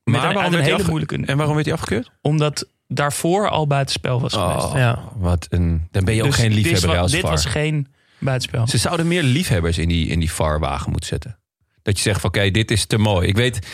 Met 0.03 0.15
Maar 0.15 0.27
een, 0.27 0.33
waarom 0.33 0.43
een 0.45 0.51
werd 0.51 0.63
hele 0.63 0.75
afge- 0.75 0.89
moeilijke... 0.89 1.25
En 1.25 1.37
waarom 1.37 1.55
werd 1.55 1.67
hij 1.67 1.75
afgekeurd? 1.75 2.11
Omdat 2.21 2.67
daarvoor 2.87 3.49
al 3.49 3.67
buitenspel 3.67 4.21
was 4.21 4.33
geweest. 4.33 4.65
Oh, 4.65 4.73
Ja. 4.75 4.99
wat 5.15 5.45
een. 5.49 5.87
Dan 5.91 6.05
ben 6.05 6.15
je 6.15 6.21
ook 6.23 6.27
Dus 6.27 6.35
geen 6.39 6.49
dit 6.49 6.57
liefhebber 6.65 6.89
wa- 6.89 6.97
als 7.01 7.11
Dit 7.11 7.21
VAR. 7.21 7.29
was 7.29 7.45
geen 7.45 7.87
buitenspel. 8.19 8.67
Ze 8.67 8.77
zouden 8.77 9.07
meer 9.07 9.23
liefhebbers 9.23 9.77
in 9.77 9.87
die, 9.87 10.07
in 10.07 10.19
die 10.19 10.31
VAR-wagen 10.31 10.91
moeten 10.91 11.09
zetten. 11.09 11.37
Dat 11.81 11.95
je 11.97 12.03
zegt 12.03 12.21
van 12.21 12.29
oké, 12.29 12.51
dit 12.51 12.71
is 12.71 12.85
te 12.85 12.97
mooi. 12.97 13.27
Ik 13.27 13.35
weet, 13.35 13.67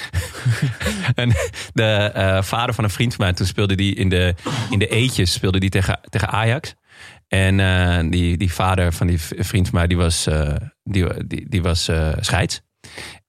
en 1.16 1.30
de 1.74 1.84
eh, 2.14 2.42
vader 2.42 2.74
van 2.76 2.84
een 2.84 2.90
vriend 2.90 3.16
van 3.16 3.26
mij, 3.26 3.34
toen 3.34 3.46
speelde 3.48 3.76
die 3.76 3.96
in 3.96 4.10
de, 4.10 4.36
in 4.70 4.80
de 4.80 4.88
eetjes 4.88 5.32
speelde 5.32 5.60
die 5.60 5.70
tegen, 5.70 6.00
tegen 6.10 6.30
Ajax. 6.30 6.74
En 7.28 7.60
eh, 7.60 8.10
die, 8.12 8.38
die 8.38 8.54
vader 8.54 8.94
van 8.94 9.08
die 9.08 9.20
vriend 9.22 9.68
van 9.70 9.78
mij, 9.80 9.88
die 9.88 9.98
was, 9.98 10.28
eh, 10.28 10.56
die, 10.84 11.26
die, 11.28 11.50
die 11.50 11.62
was 11.62 11.88
eh, 11.88 12.10
scheids. 12.20 12.62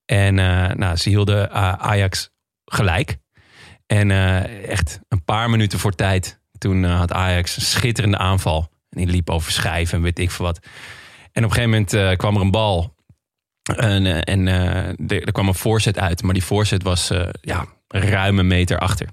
En 0.04 0.38
eh, 0.38 0.74
nou, 0.76 0.96
ze 0.96 1.08
hielden 1.08 1.50
Ajax 1.80 2.29
gelijk. 2.72 3.18
En 3.86 4.10
eh, 4.10 4.68
echt 4.68 5.00
een 5.08 5.24
paar 5.24 5.50
minuten 5.50 5.78
voor 5.78 5.94
tijd, 5.94 6.40
toen 6.58 6.84
eh, 6.84 6.98
had 6.98 7.12
Ajax 7.12 7.56
een 7.56 7.62
schitterende 7.62 8.18
aanval. 8.18 8.68
En 8.90 8.98
die 8.98 9.06
liep 9.06 9.30
over 9.30 9.52
schijven 9.52 9.96
en 9.96 10.02
weet 10.02 10.18
ik 10.18 10.30
veel 10.30 10.44
wat. 10.44 10.58
En 11.32 11.44
op 11.44 11.50
een 11.50 11.56
gegeven 11.56 11.70
moment 11.70 11.92
eh, 11.92 12.16
kwam 12.16 12.36
er 12.36 12.40
een 12.40 12.50
bal. 12.50 12.94
En, 13.76 14.24
en 14.24 14.46
er, 14.46 15.24
er 15.24 15.32
kwam 15.32 15.48
een 15.48 15.54
voorzet 15.54 15.98
uit. 15.98 16.22
Maar 16.22 16.34
die 16.34 16.44
voorzet 16.44 16.82
was 16.82 17.10
ja, 17.40 17.66
ruim 17.88 18.38
een 18.38 18.46
meter 18.46 18.78
achter. 18.78 19.08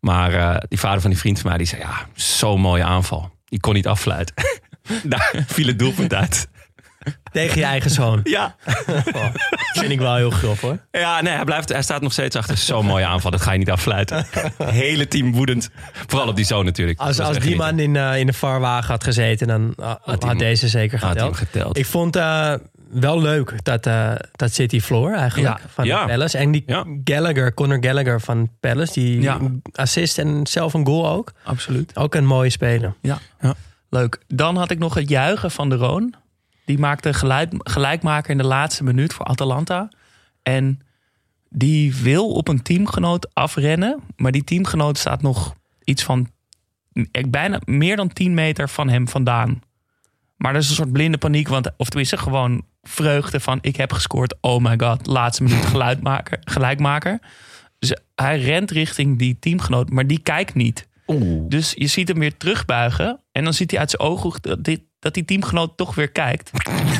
Maar 0.00 0.62
die 0.68 0.78
vader 0.78 1.00
van 1.00 1.10
die 1.10 1.18
vriend 1.18 1.40
van 1.40 1.48
mij, 1.48 1.58
die 1.58 1.66
zei... 1.66 1.80
Ja, 1.80 2.06
zo'n 2.14 2.60
mooie 2.60 2.84
aanval. 2.84 3.30
Die 3.44 3.60
kon 3.60 3.74
niet 3.74 3.86
affluiten. 3.86 4.34
Daar 5.02 5.44
viel 5.46 5.66
het 5.66 5.78
doelpunt 5.78 6.14
uit. 6.14 6.48
Tegen 7.32 7.58
je 7.58 7.64
eigen 7.64 7.90
zoon. 7.90 8.20
Ja, 8.24 8.56
Vind 9.72 9.90
ik 9.90 9.98
wel 9.98 10.14
heel 10.16 10.30
grof, 10.30 10.60
hoor. 10.60 10.78
ja 10.90 11.20
nee, 11.22 11.32
hij, 11.32 11.44
blijft, 11.44 11.68
hij 11.68 11.82
staat 11.82 12.00
nog 12.00 12.12
steeds 12.12 12.36
achter. 12.36 12.56
Zo'n 12.56 12.86
mooie 12.86 13.06
aanval, 13.06 13.30
dat 13.30 13.40
ga 13.40 13.52
je 13.52 13.58
niet 13.58 13.70
affluiten. 13.70 14.26
Hele 14.64 15.08
team 15.08 15.32
woedend. 15.32 15.70
Vooral 16.06 16.28
op 16.28 16.36
die 16.36 16.44
zoon 16.44 16.64
natuurlijk. 16.64 16.98
Als, 16.98 17.20
als 17.20 17.38
die 17.38 17.56
man 17.56 17.78
in, 17.78 17.96
eh, 17.96 18.18
in 18.18 18.26
de 18.26 18.32
VAR-wagen 18.32 18.90
had 18.90 19.04
gezeten, 19.04 19.46
dan 19.46 19.74
uh, 19.80 19.92
had, 20.00 20.38
deze 20.38 20.68
zeker 20.68 20.98
Had 21.04 21.36
geteld. 21.36 21.78
Ik 21.78 21.86
vond 21.86 22.16
eh 22.16 22.52
wel 22.90 23.20
leuk 23.20 23.64
dat, 23.64 23.86
eh, 23.86 24.12
dat 24.32 24.52
City 24.52 24.80
Floor 24.80 25.14
eigenlijk 25.14 25.48
Ja. 25.58 25.60
van 25.72 25.84
Ja. 25.84 26.06
Palace. 26.06 26.38
En 26.38 26.50
die 26.50 26.62
Ja. 26.66 26.84
Gallagher, 27.04 27.54
Conor 27.54 27.78
Gallagher 27.80 28.20
van 28.20 28.50
Palace, 28.60 28.92
die 28.92 29.20
Ja. 29.20 29.38
assist 29.72 30.18
en 30.18 30.46
zelf 30.46 30.74
een 30.74 30.86
goal 30.86 31.08
ook. 31.08 31.32
Absoluut. 31.44 31.96
Ook 31.96 32.14
een 32.14 32.26
mooie 32.26 32.50
speler. 32.50 32.94
Ja. 33.02 33.18
Ja. 33.40 33.54
Leuk. 33.90 34.18
Dan 34.28 34.56
had 34.56 34.70
ik 34.70 34.78
nog 34.78 34.94
het 34.94 35.08
juichen 35.08 35.50
van 35.50 35.68
de 35.68 35.74
Roon. 35.76 36.14
Die 36.66 36.78
maakte 36.78 37.14
gelijk, 37.14 37.52
gelijkmaker 37.58 38.30
in 38.30 38.38
de 38.38 38.44
laatste 38.44 38.84
minuut 38.84 39.12
voor 39.12 39.26
Atalanta. 39.26 39.88
En 40.42 40.80
die 41.48 41.94
wil 41.94 42.30
op 42.32 42.48
een 42.48 42.62
teamgenoot 42.62 43.34
afrennen. 43.34 44.00
Maar 44.16 44.32
die 44.32 44.44
teamgenoot 44.44 44.98
staat 44.98 45.22
nog 45.22 45.54
iets 45.84 46.02
van... 46.02 46.30
bijna 47.28 47.60
meer 47.64 47.96
dan 47.96 48.08
10 48.08 48.34
meter 48.34 48.68
van 48.68 48.88
hem 48.88 49.08
vandaan. 49.08 49.62
Maar 50.36 50.52
dat 50.52 50.62
is 50.62 50.68
een 50.68 50.74
soort 50.74 50.92
blinde 50.92 51.18
paniek. 51.18 51.48
Want, 51.48 51.70
of 51.76 51.88
tenminste 51.88 52.16
gewoon 52.16 52.64
vreugde 52.82 53.40
van... 53.40 53.58
ik 53.60 53.76
heb 53.76 53.92
gescoord, 53.92 54.34
oh 54.40 54.62
my 54.62 54.74
god. 54.78 55.06
Laatste 55.06 55.42
minuut 55.42 55.64
geluidmaker, 55.74 56.38
gelijkmaker. 56.44 57.20
Dus 57.78 57.96
hij 58.14 58.40
rent 58.40 58.70
richting 58.70 59.18
die 59.18 59.38
teamgenoot. 59.38 59.90
Maar 59.90 60.06
die 60.06 60.20
kijkt 60.20 60.54
niet. 60.54 60.88
Oeh. 61.06 61.48
Dus 61.48 61.72
je 61.76 61.86
ziet 61.86 62.08
hem 62.08 62.18
weer 62.18 62.36
terugbuigen. 62.36 63.20
En 63.32 63.44
dan 63.44 63.54
ziet 63.54 63.70
hij 63.70 63.80
uit 63.80 63.90
zijn 63.90 64.02
ooghoek 64.02 64.42
dat 64.42 64.64
dit 64.64 64.80
dat 64.98 65.14
die 65.14 65.24
teamgenoot 65.24 65.76
toch 65.76 65.94
weer 65.94 66.08
kijkt. 66.10 66.50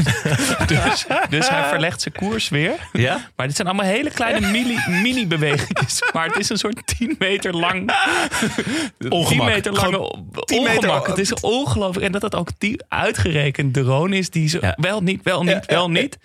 dus, 0.66 1.06
dus 1.28 1.48
hij 1.48 1.68
verlegt 1.68 2.00
zijn 2.00 2.14
koers 2.14 2.48
weer. 2.48 2.72
Ja? 2.92 3.28
Maar 3.36 3.46
dit 3.46 3.56
zijn 3.56 3.68
allemaal 3.68 3.86
hele 3.86 4.10
kleine 4.10 4.46
mini- 4.50 4.84
mini-bewegingjes. 5.02 6.02
maar 6.14 6.26
het 6.26 6.38
is 6.38 6.48
een 6.48 6.58
soort 6.58 6.82
10 6.98 7.14
meter 7.18 7.52
lang... 7.56 7.92
10 8.98 9.10
Ongemak. 9.10 9.46
meter 9.46 9.72
lange 9.72 9.86
Gewoon 9.92 10.28
10 10.44 10.62
meter- 10.62 10.76
ongemak. 10.76 11.06
Het 11.06 11.18
is 11.18 11.34
ongelooflijk. 11.34 12.06
En 12.06 12.12
dat 12.12 12.20
dat 12.20 12.34
ook 12.34 12.48
die 12.58 12.82
uitgerekend 12.88 13.74
drone 13.74 14.16
is 14.16 14.30
die 14.30 14.48
ze 14.48 14.58
Ja. 14.60 14.74
wel 14.80 15.00
niet, 15.02 15.22
wel 15.22 15.42
niet, 15.42 15.66
wel 15.66 15.90
niet. 15.90 16.18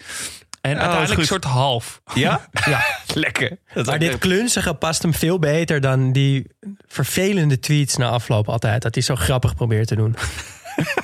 En 0.62 0.78
uiteindelijk 0.80 1.20
een 1.20 1.26
soort 1.26 1.44
half. 1.44 2.02
Ja? 2.14 2.48
Ja. 2.66 2.84
Lekker. 3.14 3.58
Dat 3.74 3.86
Maar 3.86 4.00
dit 4.00 4.18
klunzige 4.18 4.74
past 4.74 5.02
hem 5.02 5.14
veel 5.14 5.40
beter 5.40 5.82
dan 5.82 6.12
die 6.12 6.48
vervelende 6.88 7.60
tweets 7.60 7.96
na 7.96 8.10
afloop 8.10 8.50
altijd. 8.50 8.82
Dat 8.82 8.94
hij 8.94 9.04
zo 9.04 9.16
grappig 9.16 9.56
probeert 9.56 9.88
te 9.88 9.96
doen. 9.96 10.16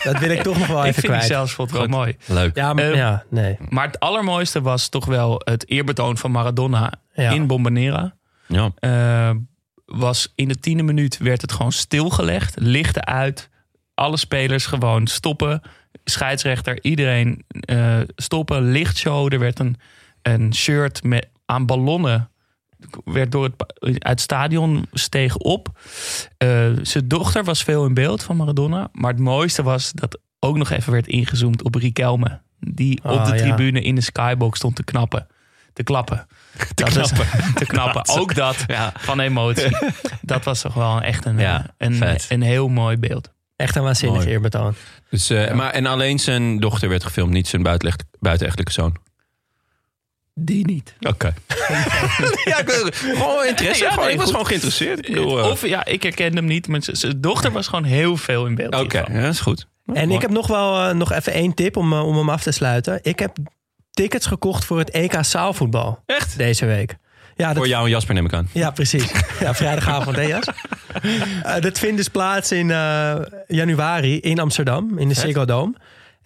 Dat 0.03 0.19
wil 0.19 0.29
ik 0.29 0.41
toch 0.41 0.57
nog 0.57 0.67
wel 0.67 0.77
Ik 0.79 0.83
even 0.83 0.93
vind 0.93 1.01
die 1.01 1.11
kwijt. 1.11 1.25
zelfs 1.25 1.53
vond 1.53 1.69
het 1.71 1.79
wel 1.79 1.87
mooi. 1.87 2.15
Leuk. 2.25 2.55
Ja, 2.55 2.73
maar, 2.73 2.83
Eh, 2.83 2.95
ja, 2.95 3.23
nee. 3.29 3.57
Maar 3.69 3.85
het 3.87 3.99
allermooiste 3.99 4.61
was 4.61 4.89
toch 4.89 5.05
wel 5.05 5.41
het 5.43 5.69
eerbetoon 5.69 6.17
van 6.17 6.31
Maradona 6.31 6.93
Ja. 7.13 7.31
in 7.31 7.47
Bombonera. 7.47 8.15
Ja. 8.47 8.71
Eh, 8.79 9.31
was 9.85 10.31
in 10.35 10.47
de 10.47 10.59
tiende 10.59 10.83
minuut 10.83 11.17
werd 11.17 11.41
het 11.41 11.51
gewoon 11.51 11.71
stilgelegd. 11.71 12.55
Lichten 12.59 13.05
uit. 13.05 13.49
Alle 13.93 14.17
spelers 14.17 14.65
gewoon 14.65 15.07
stoppen. 15.07 15.61
Scheidsrechter, 16.03 16.83
iedereen 16.83 17.43
eh, 17.47 17.99
stoppen. 18.15 18.71
Lichtshow. 18.71 19.33
Er 19.33 19.39
werd 19.39 19.59
een, 19.59 19.75
een 20.21 20.53
shirt 20.55 21.03
met, 21.03 21.27
aan 21.45 21.65
ballonnen. 21.65 22.29
Werd 23.03 23.31
door 23.31 23.43
het, 23.43 23.53
uit 23.79 24.03
het 24.03 24.21
stadion 24.21 24.85
steeg 24.93 25.37
op. 25.37 25.79
Eh, 26.37 26.69
zijn 26.81 27.07
dochter 27.07 27.43
was 27.43 27.63
veel 27.63 27.85
in 27.85 27.93
beeld 27.93 28.23
van 28.23 28.35
Maradona. 28.35 28.89
Maar 28.91 29.11
het 29.11 29.19
mooiste 29.21 29.63
was 29.63 29.91
dat 29.91 30.19
ook 30.39 30.57
nog 30.57 30.69
even 30.69 30.91
werd 30.91 31.07
ingezoomd 31.07 31.63
op 31.63 31.75
Riquelme. 31.75 32.41
Die 32.59 32.97
op 33.03 33.11
Ah, 33.11 33.25
de 33.29 33.35
ja. 33.35 33.41
tribune 33.41 33.81
in 33.81 33.95
de 33.95 34.01
skybox 34.01 34.57
stond 34.57 34.75
te 34.75 34.83
knappen. 34.83 35.27
Te 35.73 35.83
klappen. 35.83 36.27
Te 36.75 36.83
knappen. 36.83 37.27
te 37.55 37.65
knappen. 37.65 38.07
Ook 38.19 38.35
dat 38.35 38.63
Ja. 38.67 38.91
van 38.97 39.19
emotie. 39.19 39.77
Dat 40.21 40.43
was 40.43 40.61
toch 40.61 40.73
wel 40.73 41.01
echt 41.01 41.25
een, 41.25 41.39
Ja, 41.39 41.73
een, 41.77 42.17
een 42.29 42.41
heel 42.41 42.67
mooi 42.67 42.97
beeld. 42.97 43.31
Echt 43.55 43.75
een 43.75 43.83
waanzinnig 43.83 44.25
eerbetoon. 44.25 44.73
Dus, 45.09 45.29
eh, 45.29 45.53
maar, 45.53 45.71
en 45.71 45.85
alleen 45.85 46.19
zijn 46.19 46.59
dochter 46.59 46.89
werd 46.89 47.03
gefilmd, 47.03 47.31
niet 47.31 47.47
zijn 47.47 47.63
buitenecht- 47.63 48.03
buitenechtelijke 48.19 48.73
zoon. 48.73 48.95
Die 50.39 50.65
niet. 50.65 50.93
Oké. 50.99 51.33
ja, 52.45 52.59
ik 52.59 52.89
gewoon 52.93 53.45
interesse. 53.45 53.83
Ja, 53.83 53.89
gewoon, 53.89 54.05
nee, 54.05 54.13
ik 54.13 54.19
was 54.19 54.25
goed. 54.25 54.31
gewoon 54.31 54.45
geïnteresseerd. 54.45 54.97
Ik 55.07 55.13
bedoel, 55.13 55.39
eh, 55.39 55.49
Of 55.49 55.67
ja, 55.67 55.85
ik 55.85 56.03
herkende 56.03 56.37
hem 56.37 56.45
niet. 56.45 56.67
Maar 56.67 56.79
zijn 56.81 57.21
dochter 57.21 57.51
was 57.51 57.67
gewoon 57.67 57.83
heel 57.83 58.17
veel 58.17 58.45
in 58.45 58.55
beeld. 58.55 58.75
Oké, 58.75 58.97
ja, 58.97 59.21
dat 59.21 59.33
is 59.33 59.39
goed. 59.39 59.67
En 59.93 60.11
ik 60.11 60.21
heb 60.21 60.31
nog 60.31 60.47
wel 60.47 60.87
eh, 60.87 60.95
nog 60.95 61.11
even 61.11 61.33
één 61.33 61.53
tip 61.53 61.77
om, 61.77 61.93
eh, 61.93 62.07
om 62.07 62.17
hem 62.17 62.29
af 62.29 62.43
te 62.43 62.51
sluiten. 62.51 62.99
Ik 63.01 63.19
heb 63.19 63.37
tickets 63.91 64.25
gekocht 64.25 64.65
voor 64.65 64.77
het 64.79 64.89
EK 64.89 65.17
zaalvoetbal 65.21 66.03
Echt? 66.05 66.37
deze 66.37 66.65
week. 66.65 66.97
Ja, 67.35 67.47
dat 67.47 67.57
Voor 67.57 67.67
jou 67.67 67.83
en 67.83 67.89
Jasper 67.89 68.13
neem 68.13 68.25
ik 68.25 68.33
aan. 68.33 68.49
Ja, 68.53 68.71
precies. 68.71 69.11
Ja, 69.39 69.55
vrijdagavond, 69.55 70.15
hè 70.15 70.21
Jas? 70.21 70.45
Eh, 71.43 71.61
dat 71.61 71.79
vindt 71.79 71.97
dus 71.97 72.07
plaats 72.07 72.51
in 72.51 72.71
eh, 72.71 73.15
januari 73.47 74.19
in 74.19 74.39
Amsterdam, 74.39 74.97
in 74.97 75.07
de 75.07 75.13
Ziggo 75.13 75.45
Dome. 75.45 75.73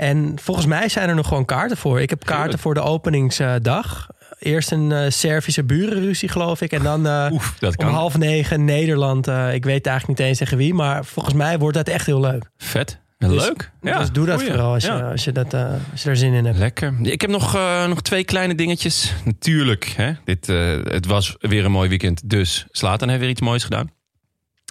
En 0.01 0.33
volgens 0.41 0.65
mij 0.65 0.89
zijn 0.89 1.09
er 1.09 1.15
nog 1.15 1.27
gewoon 1.27 1.45
kaarten 1.45 1.77
voor. 1.77 2.01
Ik 2.01 2.09
heb 2.09 2.25
kaarten 2.25 2.59
voor 2.59 2.73
de 2.73 2.79
openingsdag. 2.81 4.07
Eerst 4.39 4.71
een 4.71 4.91
eh, 4.91 5.09
Servische 5.09 5.63
burenruzie, 5.63 6.29
geloof 6.29 6.61
ik. 6.61 6.71
En 6.71 6.83
dan 6.83 7.31
Oef, 7.31 7.55
dat 7.59 7.77
om 7.77 7.85
half 7.87 8.17
negen 8.17 8.65
Nederland. 8.65 9.27
eh, 9.27 9.53
ik 9.53 9.63
weet 9.63 9.85
eigenlijk 9.87 10.19
niet 10.19 10.27
eens 10.27 10.37
tegen 10.37 10.57
wie. 10.57 10.73
Maar 10.73 11.05
volgens 11.05 11.35
mij 11.35 11.59
wordt 11.59 11.77
dat 11.77 11.87
echt 11.87 12.05
heel 12.05 12.19
leuk. 12.19 12.49
Vet. 12.57 12.99
Dus- 13.17 13.47
leuk. 13.47 13.71
Ja, 13.81 13.99
dus 13.99 14.11
doe 14.11 14.25
dat 14.25 14.35
goeie. 14.35 14.51
vooral 14.51 14.73
als, 14.73 14.83
Ja. 14.85 14.97
je, 14.97 15.03
als, 15.03 15.23
je 15.23 15.31
dat, 15.31 15.53
als 15.91 16.01
je 16.01 16.05
daar 16.05 16.15
zin 16.15 16.33
in 16.33 16.45
hebt. 16.45 16.57
Lekker. 16.57 16.93
Ik 17.01 17.21
heb 17.21 17.29
nog, 17.29 17.53
nog 17.87 18.01
twee 18.01 18.23
kleine 18.23 18.55
dingetjes. 18.55 19.13
Natuurlijk, 19.25 19.93
hè, 19.97 20.11
dit, 20.23 20.47
het 20.91 21.05
was 21.05 21.35
weer 21.39 21.65
een 21.65 21.71
mooi 21.71 21.89
weekend. 21.89 22.29
Dus 22.29 22.65
Slatan 22.71 23.07
heeft 23.09 23.19
weer 23.21 23.29
iets 23.29 23.41
moois 23.41 23.63
gedaan. 23.63 23.89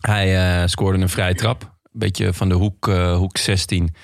Hij 0.01 0.69
scoorde 0.69 0.99
een 0.99 1.09
vrije 1.09 1.35
trap. 1.35 1.63
Een 1.63 1.99
beetje 1.99 2.33
van 2.33 2.49
de 2.49 2.55
hoek, 2.55 2.87
hoek 3.17 3.37
16. 3.39 3.95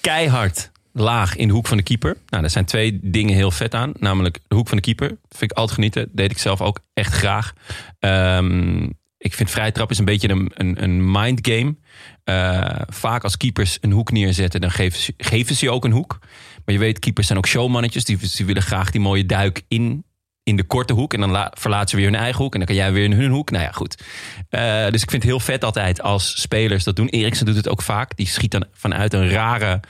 Keihard 0.00 0.70
laag 0.92 1.36
in 1.36 1.48
de 1.48 1.54
hoek 1.54 1.66
van 1.66 1.76
de 1.76 1.82
keeper. 1.82 2.16
Nou, 2.26 2.42
daar 2.42 2.50
zijn 2.50 2.64
twee 2.64 2.98
dingen 3.02 3.34
heel 3.34 3.50
vet 3.50 3.74
aan. 3.74 3.92
Namelijk 3.98 4.38
de 4.48 4.54
hoek 4.54 4.68
van 4.68 4.76
de 4.76 4.82
keeper. 4.82 5.08
Vind 5.28 5.50
ik 5.50 5.56
altijd 5.56 5.74
genieten. 5.74 6.08
Deed 6.12 6.30
ik 6.30 6.38
zelf 6.38 6.60
ook 6.60 6.80
echt 6.94 7.12
graag. 7.12 7.52
Ehm, 7.98 8.88
ik 9.18 9.34
vind 9.34 9.50
vrije 9.50 9.72
trap 9.72 9.90
is 9.90 9.98
een 9.98 10.04
beetje 10.04 10.28
een, 10.28 10.50
een, 10.54 10.82
een 10.82 11.10
mind 11.10 11.48
game. 11.48 11.76
Eh, 12.24 12.82
vaak 12.86 13.24
als 13.24 13.36
keepers 13.36 13.78
een 13.80 13.92
hoek 13.92 14.12
neerzetten, 14.12 14.60
dan 14.60 14.70
geven 14.70 14.98
ze, 15.00 15.14
geven 15.16 15.54
ze 15.54 15.64
je 15.64 15.70
ook 15.70 15.84
een 15.84 15.92
hoek. 15.92 16.18
Maar 16.64 16.74
je 16.74 16.80
weet, 16.80 16.98
keepers 16.98 17.26
zijn 17.26 17.38
ook 17.38 17.46
showmannetjes. 17.46 18.04
Die, 18.04 18.18
die 18.36 18.46
willen 18.46 18.62
graag 18.62 18.90
die 18.90 19.00
mooie 19.00 19.26
duik 19.26 19.62
in, 19.68 20.04
in 20.50 20.56
de 20.56 20.62
korte 20.62 20.92
hoek. 20.92 21.14
En 21.14 21.20
dan 21.20 21.30
la- 21.30 21.52
verlaten 21.54 21.88
ze 21.88 21.96
weer 21.96 22.04
hun 22.04 22.14
eigen 22.14 22.42
hoek. 22.42 22.52
En 22.52 22.58
dan 22.58 22.68
kan 22.68 22.76
jij 22.76 22.92
weer 22.92 23.04
in 23.04 23.12
hun 23.12 23.30
hoek. 23.30 23.50
Nou 23.50 23.64
ja, 23.64 23.70
goed. 23.72 24.02
Eh, 24.48 24.62
dus 24.90 25.02
ik 25.02 25.10
vind 25.10 25.22
het 25.22 25.30
heel 25.30 25.40
vet 25.40 25.64
altijd 25.64 26.02
als 26.02 26.40
spelers 26.40 26.84
dat 26.84 26.96
doen. 26.96 27.08
Eriksen 27.08 27.46
doet 27.46 27.56
het 27.56 27.68
ook 27.68 27.82
vaak. 27.82 28.16
Die 28.16 28.26
schiet 28.26 28.50
dan 28.50 28.64
vanuit 28.72 29.12
een 29.14 29.30
rare, 29.30 29.80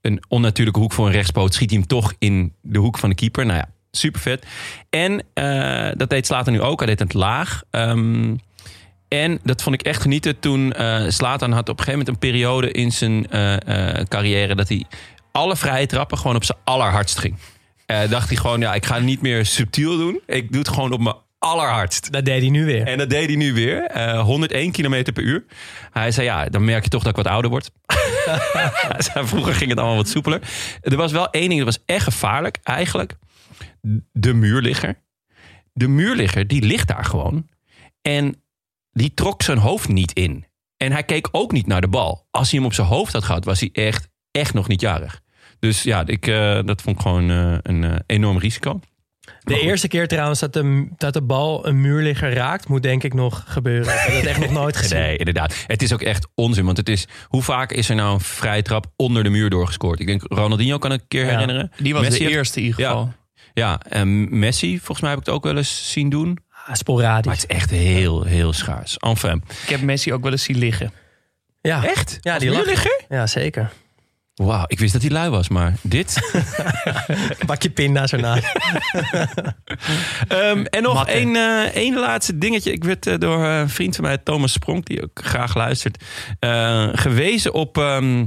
een 0.00 0.22
onnatuurlijke 0.28 0.80
hoek 0.80 0.92
voor 0.92 1.06
een 1.06 1.12
rechtspoot. 1.12 1.54
Schiet 1.54 1.70
hij 1.70 1.78
hem 1.78 1.88
toch 1.88 2.12
in 2.18 2.52
de 2.62 2.78
hoek 2.78 2.98
van 2.98 3.08
de 3.08 3.14
keeper. 3.14 3.46
Nou 3.46 3.58
ja, 3.58 3.68
super 3.90 4.20
vet. 4.20 4.46
En 4.90 5.22
eh, 5.34 5.90
dat 5.96 6.10
deed 6.10 6.26
Slater 6.26 6.52
nu 6.52 6.60
ook. 6.60 6.78
Hij 6.78 6.88
deed 6.88 6.98
het 6.98 7.14
laag. 7.14 7.62
Ehm, 7.70 8.34
en 9.08 9.38
dat 9.42 9.62
vond 9.62 9.74
ik 9.74 9.82
echt 9.82 10.02
genieten 10.02 10.38
toen 10.38 10.72
eh 10.72 11.04
Slatan 11.08 11.52
had 11.52 11.68
op 11.68 11.78
een 11.78 11.84
gegeven 11.84 11.98
moment 11.98 12.08
een 12.08 12.30
periode 12.30 12.70
in 12.72 12.92
zijn 12.92 13.30
eh, 13.30 13.98
eh, 13.98 14.06
carrière 14.08 14.54
dat 14.54 14.68
hij 14.68 14.84
alle 15.32 15.56
vrije 15.56 15.86
trappen 15.86 16.18
gewoon 16.18 16.36
op 16.36 16.44
zijn 16.44 16.58
allerhardst 16.64 17.18
ging. 17.18 17.36
Eh, 17.92 18.10
dacht 18.10 18.28
hij 18.28 18.36
gewoon, 18.36 18.60
ja, 18.60 18.74
ik 18.74 18.86
ga 18.86 18.98
niet 18.98 19.22
meer 19.22 19.46
subtiel 19.46 19.96
doen. 19.96 20.20
Ik 20.26 20.50
doe 20.50 20.58
het 20.60 20.68
gewoon 20.68 20.92
op 20.92 21.00
mijn 21.00 21.16
allerhardst. 21.38 22.12
Dat 22.12 22.24
deed 22.24 22.40
hij 22.40 22.50
nu 22.50 22.64
weer. 22.64 22.86
En 22.86 22.98
dat 22.98 23.10
deed 23.10 23.26
hij 23.26 23.36
nu 23.36 23.52
weer. 23.52 23.84
eh 23.84 24.20
101 24.20 24.72
km 24.72 25.12
per 25.12 25.22
uur. 25.22 25.44
Hij 25.90 26.10
zei, 26.10 26.26
ja, 26.26 26.48
dan 26.48 26.64
merk 26.64 26.84
je 26.84 26.88
toch 26.88 27.02
dat 27.02 27.10
ik 27.10 27.24
wat 27.24 27.32
ouder 27.32 27.50
word. 27.50 27.70
Vroeger 29.32 29.54
ging 29.54 29.70
het 29.70 29.78
allemaal 29.78 29.96
wat 29.96 30.08
soepeler. 30.08 30.40
Er 30.80 30.96
was 30.96 31.12
wel 31.12 31.30
één 31.30 31.48
ding, 31.48 31.64
dat 31.64 31.74
was 31.74 31.84
echt 31.86 32.04
gevaarlijk. 32.04 32.58
Eigenlijk, 32.62 33.16
de 34.12 34.34
muurligger. 34.34 34.96
De 35.72 35.88
muurligger, 35.88 36.46
die 36.46 36.62
ligt 36.62 36.88
daar 36.88 37.04
gewoon. 37.04 37.48
En 38.02 38.42
die 38.90 39.14
trok 39.14 39.42
zijn 39.42 39.58
hoofd 39.58 39.88
niet 39.88 40.12
in. 40.12 40.46
En 40.76 40.92
hij 40.92 41.02
keek 41.02 41.28
ook 41.32 41.52
niet 41.52 41.66
naar 41.66 41.80
de 41.80 41.88
bal. 41.88 42.26
Als 42.30 42.50
hij 42.50 42.58
hem 42.58 42.68
op 42.68 42.74
zijn 42.74 42.86
hoofd 42.86 43.12
had 43.12 43.24
gehad, 43.24 43.44
was 43.44 43.60
hij 43.60 43.68
echt, 43.72 44.08
echt 44.30 44.54
nog 44.54 44.68
niet 44.68 44.80
jarig. 44.80 45.20
Dus 45.68 45.82
ja, 45.82 46.02
ik, 46.06 46.26
eh, 46.26 46.58
dat 46.64 46.82
vond 46.82 46.96
ik 46.96 47.02
gewoon 47.02 47.30
eh, 47.30 47.54
een 47.62 47.84
eh, 47.84 47.96
enorm 48.06 48.38
risico. 48.38 48.80
De 49.40 49.60
eerste 49.60 49.88
keer 49.88 50.08
trouwens 50.08 50.40
dat 50.40 50.52
de, 50.52 50.88
dat 50.96 51.12
de 51.12 51.22
bal 51.22 51.66
een 51.66 51.80
muurligger 51.80 52.32
raakt, 52.34 52.68
moet 52.68 52.82
denk 52.82 53.02
ik 53.02 53.14
nog 53.14 53.44
gebeuren. 53.46 53.92
Ik 53.94 53.98
heb 54.00 54.14
dat 54.14 54.24
echt 54.24 54.40
nog 54.40 54.50
nooit 54.50 54.76
gezien. 54.80 54.98
Nee, 54.98 55.16
inderdaad. 55.16 55.64
Het 55.66 55.82
is 55.82 55.92
ook 55.92 56.02
echt 56.02 56.26
onzin. 56.34 56.64
Want 56.64 56.76
het 56.76 56.88
is, 56.88 57.06
hoe 57.26 57.42
vaak 57.42 57.72
is 57.72 57.88
er 57.88 57.94
nou 57.94 58.14
een 58.14 58.20
vrije 58.20 58.62
trap 58.62 58.86
onder 58.96 59.22
de 59.24 59.30
muur 59.30 59.50
doorgescoord? 59.50 60.00
Ik 60.00 60.06
denk, 60.06 60.22
Ronaldinho 60.28 60.78
kan 60.78 60.92
ik 60.92 61.00
een 61.00 61.08
keer 61.08 61.24
Ja. 61.24 61.30
herinneren. 61.30 61.72
Die 61.76 61.92
was 61.92 62.02
Messi 62.02 62.24
de 62.24 62.30
eerste 62.30 62.58
in 62.60 62.66
ieder 62.66 62.84
geval. 62.84 63.12
Ja, 63.54 63.80
en 63.88 64.38
Messi, 64.38 64.76
volgens 64.78 65.00
mij 65.00 65.10
heb 65.10 65.18
ik 65.18 65.26
het 65.26 65.34
ook 65.34 65.44
wel 65.44 65.56
eens 65.56 65.92
zien 65.92 66.08
doen. 66.08 66.38
Ah, 66.66 66.74
sporadisch. 66.74 67.24
Maar 67.26 67.34
het 67.34 67.44
is 67.50 67.56
echt 67.56 67.70
heel, 67.70 68.22
heel 68.24 68.52
schaars. 68.52 68.96
Enfin. 68.96 69.42
Ik 69.62 69.68
heb 69.68 69.80
Messi 69.80 70.12
ook 70.12 70.22
wel 70.22 70.32
eens 70.32 70.42
zien 70.44 70.58
liggen. 70.58 70.92
Ja, 71.60 71.84
Echt? 71.84 72.18
Ja, 72.20 72.32
Als 72.34 72.42
die 72.42 72.50
muurligger? 72.52 73.00
ja 73.08 73.26
zeker. 73.26 73.72
Wauw, 74.44 74.64
ik 74.66 74.78
wist 74.78 74.92
dat 74.92 75.02
hij 75.02 75.10
lui 75.10 75.30
was, 75.30 75.48
maar 75.48 75.76
dit... 75.82 76.32
Pak 77.46 77.62
je 77.62 77.70
pinda's 77.70 78.12
ernaast. 78.12 78.52
Ehm, 80.28 80.64
en 80.64 80.82
nog 80.82 81.06
één, 81.06 81.36
eh, 81.36 81.74
één 81.74 81.94
laatste 81.94 82.38
dingetje. 82.38 82.72
Ik 82.72 82.84
werd 82.84 83.06
eh, 83.06 83.18
door 83.18 83.44
een 83.44 83.68
vriend 83.68 83.94
van 83.94 84.04
mij, 84.04 84.18
Thomas 84.18 84.52
Spronk, 84.52 84.86
die 84.86 85.02
ook 85.02 85.20
graag 85.24 85.54
luistert, 85.54 86.04
eh, 86.38 86.88
gewezen 86.92 87.54
op 87.54 87.78
ehm, 87.78 88.26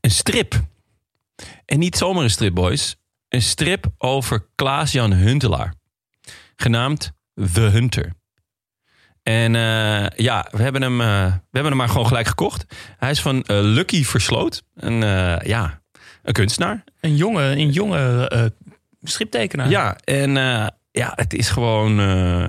een 0.00 0.10
strip. 0.10 0.60
En 1.64 1.78
niet 1.78 1.96
zomaar 1.96 2.22
een 2.22 2.30
strip, 2.30 2.54
boys. 2.54 2.96
Een 3.28 3.42
strip 3.42 3.86
over 3.98 4.46
Klaas-Jan 4.54 5.12
Huntelaar. 5.12 5.74
Genaamd 6.56 7.12
The 7.52 7.60
Hunter. 7.60 8.12
En 9.24 9.54
eh, 9.54 10.06
ja, 10.16 10.46
we 10.50 10.62
hebben, 10.62 10.82
hem, 10.82 11.00
eh, 11.00 11.06
we 11.26 11.50
hebben 11.50 11.66
hem 11.72 11.76
maar 11.76 11.88
gewoon 11.88 12.06
gelijk 12.06 12.26
gekocht. 12.26 12.66
Hij 12.98 13.10
is 13.10 13.20
van 13.20 13.42
eh, 13.42 13.58
Lucky 13.60 14.04
Versloot. 14.04 14.62
Een, 14.74 15.02
eh, 15.02 15.46
ja, 15.46 15.80
een 16.22 16.32
kunstenaar. 16.32 16.84
Een 17.00 17.16
jonge, 17.16 17.42
een 17.42 17.70
jonge 17.70 18.28
eh, 18.28 18.44
striptekenaar. 19.02 19.68
Ja, 19.68 19.96
en 20.04 20.36
eh, 20.36 20.66
ja, 20.90 21.12
het 21.14 21.34
is 21.34 21.50
gewoon 21.50 22.00
eh, 22.00 22.46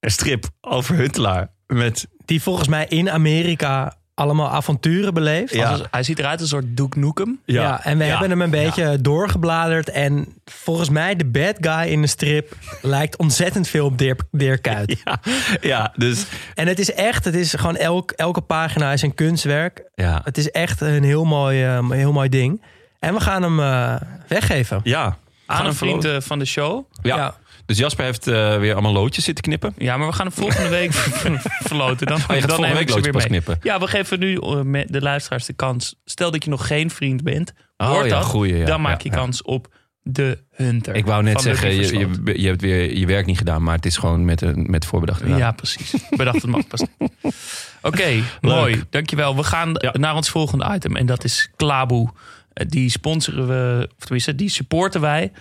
een 0.00 0.10
strip 0.10 0.48
over 0.60 0.94
Huntelaar. 0.96 1.50
Met, 1.66 2.08
Die 2.24 2.42
volgens 2.42 2.68
mij 2.68 2.86
in 2.88 3.10
Amerika 3.10 3.97
allemaal 4.18 4.48
avonturen 4.50 5.14
beleefd. 5.14 5.54
Ja. 5.54 5.70
Als- 5.70 5.82
hij 5.90 6.02
ziet 6.02 6.18
eruit 6.18 6.40
als 6.40 6.52
een 6.52 6.62
soort 6.62 6.76
Duke 6.76 6.98
Nukem. 6.98 7.40
Ja, 7.44 7.84
en 7.84 7.98
we 7.98 8.04
Ja. 8.04 8.10
hebben 8.10 8.30
hem 8.30 8.40
een 8.42 8.50
beetje 8.50 9.00
doorgebladerd. 9.00 9.90
En 9.90 10.26
volgens 10.44 10.88
mij 10.88 11.16
de 11.16 11.24
bad 11.24 11.54
guy 11.60 11.90
in 11.92 12.00
de 12.00 12.06
strip 12.06 12.56
lijkt 12.82 13.16
ontzettend 13.16 13.68
veel 13.68 13.84
op 13.86 13.98
Dirk, 13.98 14.20
Dirk 14.30 14.62
Kuyt. 14.62 14.96
Ja, 15.04 15.20
ja, 15.60 15.92
dus 15.96 16.26
En 16.54 16.66
het 16.66 16.78
is 16.78 16.92
echt, 16.92 17.24
het 17.24 17.34
is 17.34 17.54
gewoon 17.54 17.76
elk, 17.76 18.10
elke 18.10 18.40
pagina 18.40 18.92
is 18.92 19.02
een 19.02 19.14
kunstwerk. 19.14 19.82
ja. 19.94 20.20
Het 20.24 20.38
is 20.38 20.50
echt 20.50 20.80
een 20.80 21.04
heel 21.04 21.24
mooi, 21.24 21.64
eh, 21.64 21.90
heel 21.90 22.12
mooi 22.12 22.28
ding. 22.28 22.62
En 22.98 23.14
we 23.14 23.20
gaan 23.20 23.42
hem 23.42 23.60
eh, 23.60 23.94
weggeven. 24.28 24.80
ja. 24.84 25.16
Aan 25.46 25.66
een 25.66 25.74
vriend 25.74 26.04
eh, 26.04 26.16
van 26.20 26.38
de 26.38 26.44
show. 26.44 26.84
Ja. 27.02 27.34
Dus 27.68 27.78
Jasper 27.78 28.04
heeft 28.04 28.26
eh, 28.26 28.58
weer 28.58 28.72
allemaal 28.72 28.92
loodjes 28.92 29.24
zitten 29.24 29.44
knippen. 29.44 29.74
Ja, 29.78 29.96
maar 29.96 30.06
we 30.06 30.12
gaan 30.12 30.26
hem 30.26 30.34
volgende 30.34 30.68
week 30.68 30.92
verloten. 31.68 32.06
Dan, 32.06 32.16
Oh, 32.16 32.22
je 32.26 32.32
gaat 32.32 32.40
dan 32.40 32.48
volgende 32.48 32.78
week 32.78 32.88
loodjes 32.88 33.04
weer 33.04 33.12
pas 33.12 33.28
mee. 33.28 33.40
knippen. 33.40 33.58
Ja, 33.62 33.80
we 33.80 33.86
geven 33.86 34.18
nu 34.18 34.34
eh, 34.36 34.82
de 34.86 35.00
luisteraars 35.00 35.44
de 35.44 35.52
kans. 35.52 35.94
Stel 36.04 36.30
dat 36.30 36.44
je 36.44 36.50
nog 36.50 36.66
geen 36.66 36.90
vriend 36.90 37.22
bent. 37.22 37.52
Oh, 37.76 38.00
ja, 38.02 38.08
dat, 38.08 38.24
goeie, 38.24 38.56
ja. 38.56 38.64
dan 38.66 38.80
maak 38.80 39.00
je 39.00 39.10
kans 39.10 39.42
op 39.42 39.74
de 40.02 40.38
Hunter. 40.50 40.94
Ik 40.94 41.06
wou 41.06 41.22
net 41.22 41.40
zeggen, 41.40 41.74
je, 41.74 41.98
je, 41.98 42.40
je 42.40 42.46
hebt 42.48 42.60
weer 42.60 42.96
je 42.98 43.06
werk 43.06 43.26
niet 43.26 43.38
gedaan, 43.38 43.62
maar 43.62 43.74
het 43.76 43.86
is 43.86 43.96
gewoon 43.96 44.24
met, 44.24 44.40
een, 44.40 44.66
met 44.70 44.84
voorbedacht 44.86 45.20
gedaan. 45.22 45.38
Ja, 45.38 45.52
precies. 45.52 45.94
Bedacht 46.16 46.42
het 46.42 46.50
mag 46.50 46.66
pas. 46.66 46.82
Oké, 47.82 48.22
mooi. 48.40 48.82
Dankjewel. 48.90 49.36
We 49.36 49.42
gaan 49.42 49.70
Ja. 49.74 49.94
naar 49.98 50.14
ons 50.14 50.28
volgende 50.30 50.70
item. 50.74 50.96
En 50.96 51.06
dat 51.06 51.24
is 51.24 51.50
Klaboe. 51.56 52.08
Eh, 52.52 52.66
Die 52.68 52.90
sponsoren 52.90 53.46
we, 53.48 53.88
of 53.98 54.04
tenminste, 54.04 54.34
die 54.34 54.48
supporten 54.48 55.00
wij. 55.00 55.32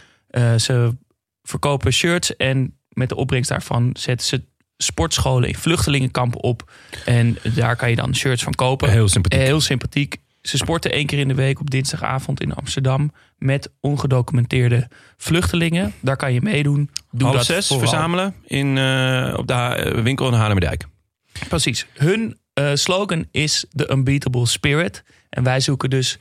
Ze 0.58 0.96
verkopen 1.48 1.94
shirts 1.94 2.36
en 2.36 2.78
met 2.90 3.10
de 3.10 3.16
opbrengst 3.16 3.50
daarvan 3.50 3.90
zetten 3.94 4.28
ze 4.28 4.44
sportscholen 4.78 5.50
in 5.50 5.56
vluchtelingenkampen 5.56 6.44
op. 6.44 6.72
En 7.06 7.38
daar 7.56 7.76
kan 7.76 7.90
je 7.90 7.96
dan 7.96 8.16
shirts 8.16 8.44
van 8.44 8.54
kopen. 8.54 8.90
Heel 8.90 9.08
sympathiek. 9.08 9.42
Heel 9.42 9.62
sympathiek. 9.62 10.18
Ze 10.42 10.58
sporten 10.58 10.92
één 10.92 11.06
keer 11.06 11.20
in 11.20 11.28
de 11.28 11.34
week 11.34 11.60
op 11.60 11.70
dinsdagavond 11.70 12.42
in 12.42 12.54
Amsterdam 12.54 13.12
met 13.38 13.72
ongedocumenteerde 13.80 14.90
vluchtelingen. 15.18 15.94
Daar 16.00 16.16
kan 16.16 16.34
je 16.34 16.42
meedoen. 16.42 16.90
Doe 17.12 17.28
Half 17.28 17.38
dat 17.38 17.46
zes 17.46 17.68
vooral. 17.68 17.88
verzamelen 17.88 18.36
in, 18.46 18.78
eh, 18.78 19.34
op 19.38 19.48
de 19.48 19.54
eh, 19.54 20.04
winkel 20.04 20.28
in 20.28 20.34
Haarlemmerdijk. 20.34 20.86
Precies. 21.48 21.86
Hun 21.94 22.38
eh, 22.54 22.72
slogan 22.74 23.26
is 23.32 23.66
The 23.76 23.92
Unbeatable 23.92 24.46
Spirit. 24.46 25.04
En 25.30 25.44
wij 25.44 25.60
zoeken 25.60 25.90
dus 25.90 26.18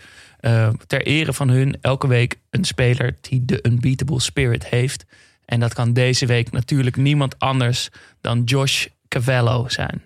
eh, 0.46 0.68
ter 0.86 1.02
ere 1.02 1.32
van 1.32 1.48
hun 1.48 1.76
elke 1.80 2.06
week 2.06 2.38
een 2.50 2.64
speler 2.64 3.14
die 3.20 3.44
de 3.44 3.58
Unbeatable 3.62 4.20
Spirit 4.20 4.66
heeft. 4.66 5.04
En 5.44 5.60
dat 5.60 5.74
kan 5.74 5.92
deze 5.92 6.26
week 6.26 6.52
natuurlijk 6.52 6.96
niemand 6.96 7.38
anders 7.38 7.88
dan 8.20 8.42
Josh 8.42 8.86
Cavallo 9.08 9.68
zijn. 9.68 10.02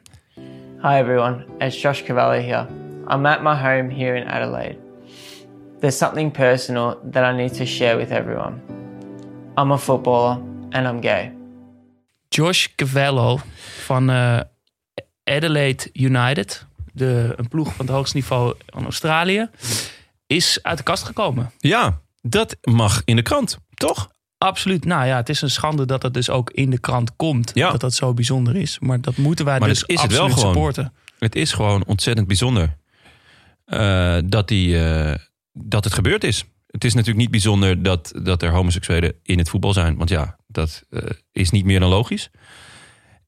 Hi 0.83 0.99
everyone, 0.99 1.45
it's 1.59 1.83
Josh 1.83 2.03
Cavalli 2.03 2.41
here. 2.41 2.67
I'm 3.09 3.27
at 3.27 3.43
my 3.43 3.55
home 3.55 3.95
here 3.95 4.17
in 4.17 4.29
Adelaide. 4.29 4.77
There's 5.81 5.97
something 5.97 6.33
personal 6.33 6.99
that 7.11 7.35
I 7.35 7.37
need 7.37 7.55
to 7.55 7.65
share 7.65 7.97
with 7.97 8.11
everyone. 8.11 8.61
I'm 9.59 9.71
a 9.71 9.79
footballer 9.79 10.39
and 10.71 10.87
I'm 10.87 11.03
gay. 11.03 11.33
Josh 12.29 12.67
Cavallo 12.77 13.41
van 13.85 14.11
eh, 14.11 14.41
Adelaide 15.25 15.91
United, 15.93 16.67
de, 16.93 17.33
een 17.37 17.49
ploeg 17.49 17.75
van 17.75 17.87
het 17.87 17.95
hoogste 17.95 18.17
niveau 18.17 18.55
van 18.67 18.85
Australië, 18.85 19.49
is 20.37 20.59
uit 20.63 20.79
de 20.79 20.85
kast 20.85 21.05
gekomen. 21.05 21.51
Ja, 21.59 22.01
dat 22.23 22.57
mag 22.63 23.03
in 23.05 23.17
de 23.17 23.23
krant, 23.23 23.59
toch? 23.75 24.11
Absoluut. 24.39 24.85
Nou 24.85 25.07
ja, 25.07 25.17
het 25.17 25.29
is 25.29 25.43
een 25.43 25.51
schande 25.51 25.87
dat 25.87 26.03
het 26.03 26.15
dus 26.15 26.31
ook 26.31 26.51
in 26.51 26.71
de 26.71 26.79
krant 26.79 27.17
komt. 27.17 27.51
Ja. 27.55 27.71
Dat 27.71 27.81
dat 27.81 27.95
zo 27.95 28.15
bijzonder 28.15 28.57
is. 28.57 28.79
Maar 28.79 29.01
dat 29.01 29.17
moeten 29.17 29.45
wij 29.45 29.59
Maar 29.59 29.69
dus 29.69 29.83
is 29.83 30.01
het 30.03 30.11
wel 30.13 30.21
absoluut 30.21 30.39
gewoon. 30.39 30.55
supporten. 30.55 30.93
Het 31.19 31.35
is 31.37 31.53
gewoon 31.53 31.85
ontzettend 31.85 32.27
bijzonder 32.27 32.77
eh, 33.65 34.19
dat, 34.25 34.49
die, 34.49 34.85
eh, 34.85 35.15
dat 35.53 35.85
het 35.85 35.93
gebeurd 35.93 36.25
is. 36.25 36.45
Het 36.67 36.85
is 36.85 36.93
natuurlijk 36.95 37.21
niet 37.21 37.31
bijzonder 37.31 37.83
dat, 37.83 38.13
dat 38.23 38.43
er 38.43 38.51
homoseksuelen 38.51 39.15
in 39.23 39.39
het 39.39 39.49
voetbal 39.49 39.73
zijn. 39.73 39.97
Want 39.97 40.09
ja, 40.11 40.37
dat 40.47 40.85
eh, 40.91 41.03
is 41.33 41.51
niet 41.51 41.65
meer 41.65 41.81
dan 41.81 41.89
logisch. 41.89 42.31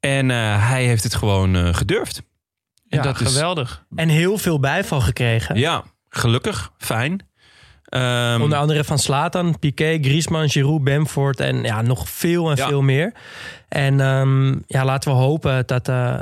En 0.01 0.31
eh, 0.31 0.69
hij 0.69 0.85
heeft 0.85 1.03
het 1.03 1.15
gewoon 1.15 1.57
eh, 1.57 1.75
gedurfd. 1.75 2.23
En 2.89 2.99
Ja, 2.99 3.03
dat 3.03 3.21
is- 3.21 3.27
geweldig. 3.33 3.85
En 3.95 4.09
heel 4.09 4.39
veel 4.39 4.61
bijval 4.61 5.01
gekregen. 5.01 5.59
Ja, 5.59 5.85
gelukkig, 6.17 6.71
fijn. 6.79 7.27
Ehm, 7.85 8.41
Onder 8.43 8.59
andere 8.59 8.85
van 8.85 8.99
Slatan, 8.99 9.59
Piqué, 9.59 9.99
Griezmann, 10.01 10.49
Giroud, 10.49 10.85
Bamford 10.85 11.41
en 11.41 11.63
ja, 11.63 11.83
nog 11.83 12.09
veel 12.09 12.51
en 12.51 12.57
Ja. 12.57 12.69
veel 12.69 12.83
meer. 12.83 13.13
En 13.69 14.01
ehm, 14.01 14.49
ja, 14.67 14.85
laten 14.85 15.11
we 15.11 15.17
hopen 15.17 15.67
dat, 15.67 15.89
eh, 15.89 16.19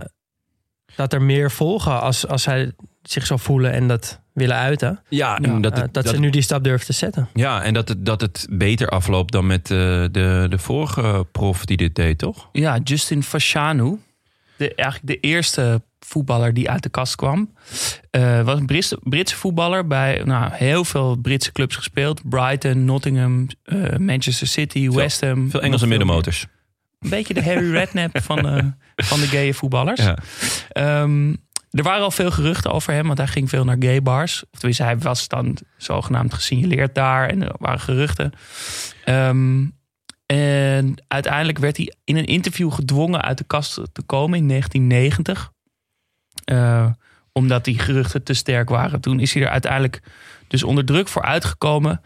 dat 0.96 1.12
er 1.12 1.22
meer 1.22 1.50
volgen 1.50 2.00
als, 2.00 2.26
als 2.26 2.42
zij 2.42 2.72
zich 3.02 3.26
zo 3.26 3.36
voelen 3.36 3.72
en 3.72 3.88
dat 3.88 4.20
willen 4.32 4.56
uiten. 4.56 5.00
ja, 5.08 5.36
en 5.38 5.52
Ja, 5.54 5.58
dat, 5.60 5.72
Eh, 5.72 5.82
het- 5.82 5.94
dat, 5.94 6.04
dat, 6.04 6.14
ze 6.14 6.20
nu 6.20 6.30
die 6.30 6.42
stap 6.42 6.64
durven 6.64 6.86
te 6.86 6.92
zetten. 6.92 7.28
ja, 7.34 7.62
en 7.62 7.74
dat 7.74 7.88
het, 7.88 8.06
dat 8.06 8.20
het 8.20 8.46
beter 8.50 8.88
afloopt 8.88 9.32
dan 9.32 9.46
met 9.46 9.70
eh, 9.70 9.76
de, 10.10 10.46
de 10.50 10.58
vorige 10.58 11.26
prof 11.32 11.64
die 11.64 11.76
dit 11.76 11.94
deed, 11.94 12.18
toch? 12.18 12.48
Ja, 12.52 12.78
Justin 12.84 13.22
Fashanu. 13.22 13.98
De, 14.56 14.74
eigenlijk 14.74 15.06
de 15.22 15.28
eerste 15.28 15.82
voetballer 16.06 16.54
die 16.54 16.70
uit 16.70 16.82
de 16.82 16.88
kast 16.88 17.14
kwam. 17.14 17.54
Eh, 18.10 18.42
was 18.42 18.58
een 18.58 18.66
Britse, 18.66 18.98
Britse 19.02 19.36
voetballer 19.36 19.86
bij 19.86 20.22
nou, 20.24 20.52
heel 20.52 20.84
veel 20.84 21.16
Britse 21.16 21.52
clubs 21.52 21.76
gespeeld. 21.76 22.28
Brighton, 22.28 22.84
Nottingham, 22.84 23.46
eh, 23.62 23.96
Manchester 23.96 24.46
City, 24.46 24.90
West 24.90 25.20
Ham. 25.20 25.50
Veel 25.50 25.62
Engelse 25.62 25.86
middenmotors. 25.86 26.46
Een 26.98 27.10
beetje 27.10 27.34
de 27.34 27.42
Harry 27.42 27.70
Redknapp 27.78 28.22
van, 28.22 28.48
eh, 28.48 28.64
van 28.96 29.20
de 29.20 29.26
gaye 29.26 29.54
voetballers. 29.54 30.00
Ja. 30.00 30.18
Ehm, 30.68 31.34
er 31.70 31.82
waren 31.82 32.02
al 32.02 32.10
veel 32.10 32.30
geruchten 32.30 32.72
over 32.72 32.92
hem, 32.92 33.06
want 33.06 33.18
hij 33.18 33.26
ging 33.26 33.48
veel 33.48 33.64
naar 33.64 33.76
gay 33.78 34.02
bars. 34.02 34.42
Of 34.50 34.58
tenminste, 34.58 34.82
hij 34.82 34.98
was 34.98 35.28
dan 35.28 35.56
zogenaamd 35.76 36.34
gesignaleerd 36.34 36.94
daar 36.94 37.28
en 37.28 37.42
er 37.42 37.54
waren 37.58 37.80
geruchten. 37.80 38.32
Ehm, 39.04 39.66
en 40.26 40.94
uiteindelijk 41.08 41.58
werd 41.58 41.76
hij 41.76 41.92
in 42.04 42.16
een 42.16 42.24
interview 42.24 42.72
gedwongen 42.72 43.22
uit 43.22 43.38
de 43.38 43.44
kast 43.44 43.80
te 43.92 44.02
komen 44.02 44.38
in 44.38 44.46
1990. 44.46 45.52
Eh, 46.50 46.86
omdat 47.32 47.64
die 47.64 47.78
geruchten 47.78 48.22
te 48.22 48.34
sterk 48.34 48.68
waren. 48.68 49.00
Toen 49.00 49.20
is 49.20 49.34
hij 49.34 49.42
er 49.42 49.48
uiteindelijk 49.48 50.02
dus 50.48 50.62
onder 50.62 50.84
druk 50.84 51.08
voor 51.08 51.22
uitgekomen. 51.22 52.00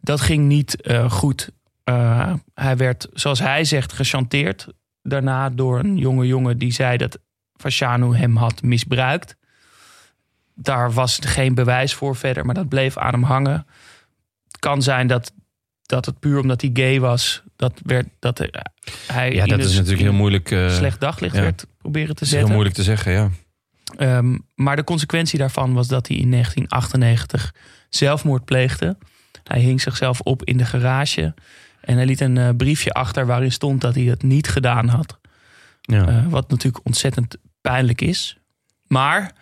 Dat 0.00 0.20
ging 0.20 0.46
niet 0.46 0.80
eh, 0.80 1.10
goed. 1.10 1.50
Eh, 1.84 2.34
hij 2.54 2.76
werd, 2.76 3.08
zoals 3.12 3.38
hij 3.38 3.64
zegt, 3.64 3.92
gechanteerd. 3.92 4.68
Daarna 5.02 5.50
door 5.50 5.78
een 5.78 5.96
jonge 5.96 6.26
jongen 6.26 6.58
die 6.58 6.72
zei 6.72 6.96
dat 6.96 7.18
Fasciano 7.56 8.14
hem 8.14 8.36
had 8.36 8.62
misbruikt. 8.62 9.36
Daar 10.54 10.92
was 10.92 11.18
geen 11.22 11.54
bewijs 11.54 11.94
voor 11.94 12.16
verder, 12.16 12.44
maar 12.44 12.54
dat 12.54 12.68
bleef 12.68 12.96
aan 12.96 13.12
hem 13.12 13.22
hangen. 13.22 13.66
Het 14.46 14.58
kan 14.58 14.82
zijn 14.82 15.06
dat, 15.06 15.32
dat 15.82 16.06
het 16.06 16.18
puur 16.18 16.40
omdat 16.40 16.60
hij 16.60 16.70
gay 16.72 17.00
was, 17.00 17.42
dat, 17.56 17.80
werd, 17.82 18.06
dat 18.18 18.38
hij 18.38 19.32
Ja, 19.32 19.46
dat 19.46 19.58
is 19.58 19.74
natuurlijk 19.74 20.02
heel 20.02 20.12
moeilijk. 20.12 20.48
slecht 20.68 21.00
daglicht 21.00 21.34
ja. 21.34 21.40
werd 21.40 21.66
proberen 21.78 22.14
te 22.14 22.24
zetten. 22.24 22.44
heel 22.46 22.54
moeilijk 22.54 22.76
te 22.76 22.82
zeggen, 22.82 23.12
ja. 23.12 23.30
Ehm, 23.96 24.38
maar 24.54 24.76
de 24.76 24.84
consequentie 24.84 25.38
daarvan 25.38 25.74
was 25.74 25.88
dat 25.88 26.08
hij 26.08 26.16
in 26.16 26.28
1998 26.28 27.54
zelfmoord 27.88 28.44
pleegde. 28.44 28.96
Hij 29.44 29.60
hing 29.60 29.80
zichzelf 29.80 30.20
op 30.20 30.44
in 30.44 30.56
de 30.56 30.64
garage. 30.64 31.34
En 31.80 31.96
hij 31.96 32.06
liet 32.06 32.20
een 32.20 32.38
eh, 32.38 32.48
briefje 32.56 32.92
achter 32.92 33.26
waarin 33.26 33.52
stond 33.52 33.80
dat 33.80 33.94
hij 33.94 34.04
het 34.04 34.22
niet 34.22 34.48
gedaan 34.48 34.88
had. 34.88 35.18
ja. 35.80 36.06
Eh, 36.06 36.26
wat 36.28 36.50
natuurlijk 36.50 36.86
ontzettend 36.86 37.36
pijnlijk 37.60 38.00
is. 38.00 38.38
Maar 38.86 39.32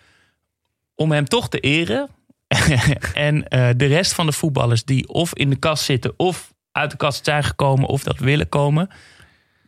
om 0.94 1.12
hem 1.12 1.24
toch 1.24 1.48
te 1.48 1.60
eren. 1.60 2.08
en 3.14 3.48
eh, 3.48 3.68
de 3.76 3.86
rest 3.86 4.12
van 4.12 4.26
de 4.26 4.32
voetballers 4.32 4.84
die 4.84 5.08
of 5.08 5.34
in 5.34 5.50
de 5.50 5.56
kast 5.56 5.84
zitten. 5.84 6.12
of 6.16 6.52
uit 6.72 6.90
de 6.90 6.96
kast 6.96 7.24
zijn 7.24 7.44
gekomen 7.44 7.88
of 7.88 8.02
dat 8.02 8.18
willen 8.18 8.48
komen. 8.48 8.88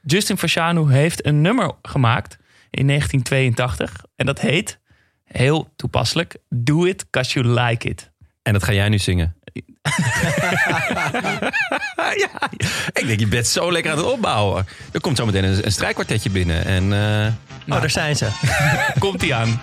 Justin 0.02 0.38
Fasciano 0.38 0.86
heeft 0.86 1.26
een 1.26 1.40
nummer 1.40 1.72
gemaakt 1.82 2.38
in 2.72 2.86
1982. 2.86 4.04
En 4.16 4.26
dat 4.26 4.40
heet, 4.40 4.78
heel 5.24 5.72
toepasselijk, 5.76 6.36
Do 6.48 6.84
It 6.84 7.10
Cause 7.10 7.40
You 7.40 7.60
Like 7.60 7.88
It. 7.88 8.10
En 8.42 8.52
dat 8.52 8.64
ga 8.64 8.72
jij 8.72 8.88
nu 8.88 8.98
zingen. 8.98 9.36
ja, 12.22 12.50
ik 12.92 13.04
denk, 13.06 13.20
je 13.20 13.26
bent 13.26 13.46
zo 13.46 13.72
lekker 13.72 13.92
aan 13.92 13.98
het 13.98 14.06
opbouwen. 14.06 14.66
Er 14.92 15.00
komt 15.00 15.16
zo 15.16 15.26
meteen 15.26 15.44
een, 15.44 15.64
een 15.64 15.72
strijkkwartetje 15.72 16.30
binnen. 16.30 16.64
En 16.64 16.92
eh, 16.92 17.32
Oh, 17.68 17.80
daar 17.80 17.90
zijn 17.90 18.16
ze. 18.16 18.28
Komt 18.98 19.20
hij 19.20 19.34
aan. 19.34 19.60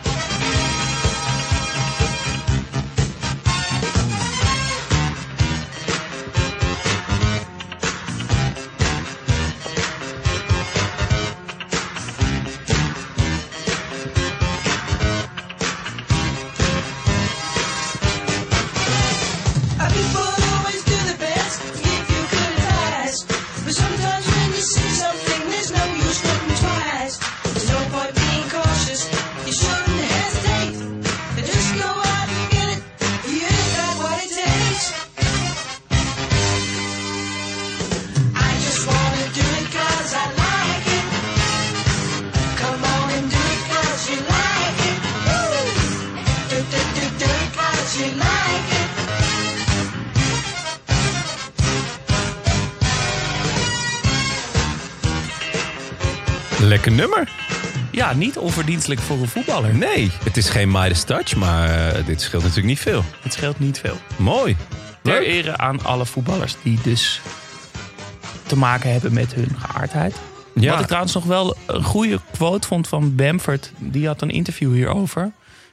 Nummer. 56.96 57.30
Ja, 57.92 58.14
niet 58.14 58.38
onverdienstelijk 58.38 59.02
voor 59.02 59.18
een 59.18 59.28
voetballer. 59.28 59.76
Nee, 59.76 60.12
het 60.24 60.38
is 60.38 60.50
geen 60.50 60.72
Midas 60.72 61.04
Touch, 61.04 61.36
maar 61.36 61.70
eh, 61.70 62.06
dit 62.06 62.22
scheelt 62.22 62.42
natuurlijk 62.44 62.70
niet 62.70 62.80
veel. 62.80 63.04
Het 63.22 63.34
scheelt 63.34 63.60
niet 63.60 63.80
veel. 63.80 63.98
Mooi. 64.18 64.58
Ter 65.02 65.14
Leuk. 65.14 65.28
ere 65.28 65.58
aan 65.58 65.84
alle 65.84 66.06
voetballers 66.06 66.56
die 66.64 66.80
dus 66.84 67.22
te 68.48 68.58
maken 68.58 68.92
hebben 68.92 69.14
met 69.14 69.34
hun 69.34 69.56
geaardheid. 69.58 70.16
Ja. 70.56 70.72
Wat 70.72 70.80
ik 70.80 70.86
trouwens 70.86 71.14
nog 71.14 71.24
wel 71.24 71.56
een 71.66 71.84
goede 71.84 72.20
quote 72.32 72.68
vond 72.68 72.88
van 72.88 73.16
Bamford. 73.16 73.72
Die 73.78 74.08
had 74.08 74.22
een 74.22 74.30
interview 74.30 74.74
hierover. 74.74 75.32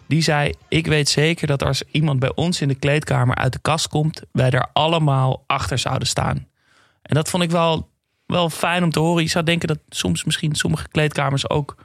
Die 0.09 0.23
zei, 0.23 0.53
ik 0.69 0.87
weet 0.87 1.09
zeker 1.09 1.47
dat 1.47 1.63
als 1.63 1.83
iemand 1.91 2.19
bij 2.19 2.33
ons 2.35 2.61
in 2.61 2.69
de 2.69 2.75
kleedkamer 2.75 3.37
uit 3.37 3.53
de 3.53 3.59
kast 3.59 3.89
komt... 3.89 4.23
wij 4.33 4.51
daar 4.51 4.69
allemaal 4.73 5.45
achter 5.47 5.79
zouden 5.79 6.09
staan. 6.09 6.47
En 7.03 7.15
dat 7.15 7.29
vond 7.29 7.43
ik 7.43 7.51
wel, 7.51 7.89
wel 8.27 8.51
fijn 8.51 8.83
om 8.83 8.91
te 8.91 8.99
horen. 8.99 9.23
Je 9.23 9.29
zou 9.29 9.45
denken 9.45 9.69
dat 9.69 9.79
soms 9.89 10.25
misschien 10.25 10.55
sommige 10.55 10.89
kleedkamers 10.89 11.51
ook... 11.51 11.77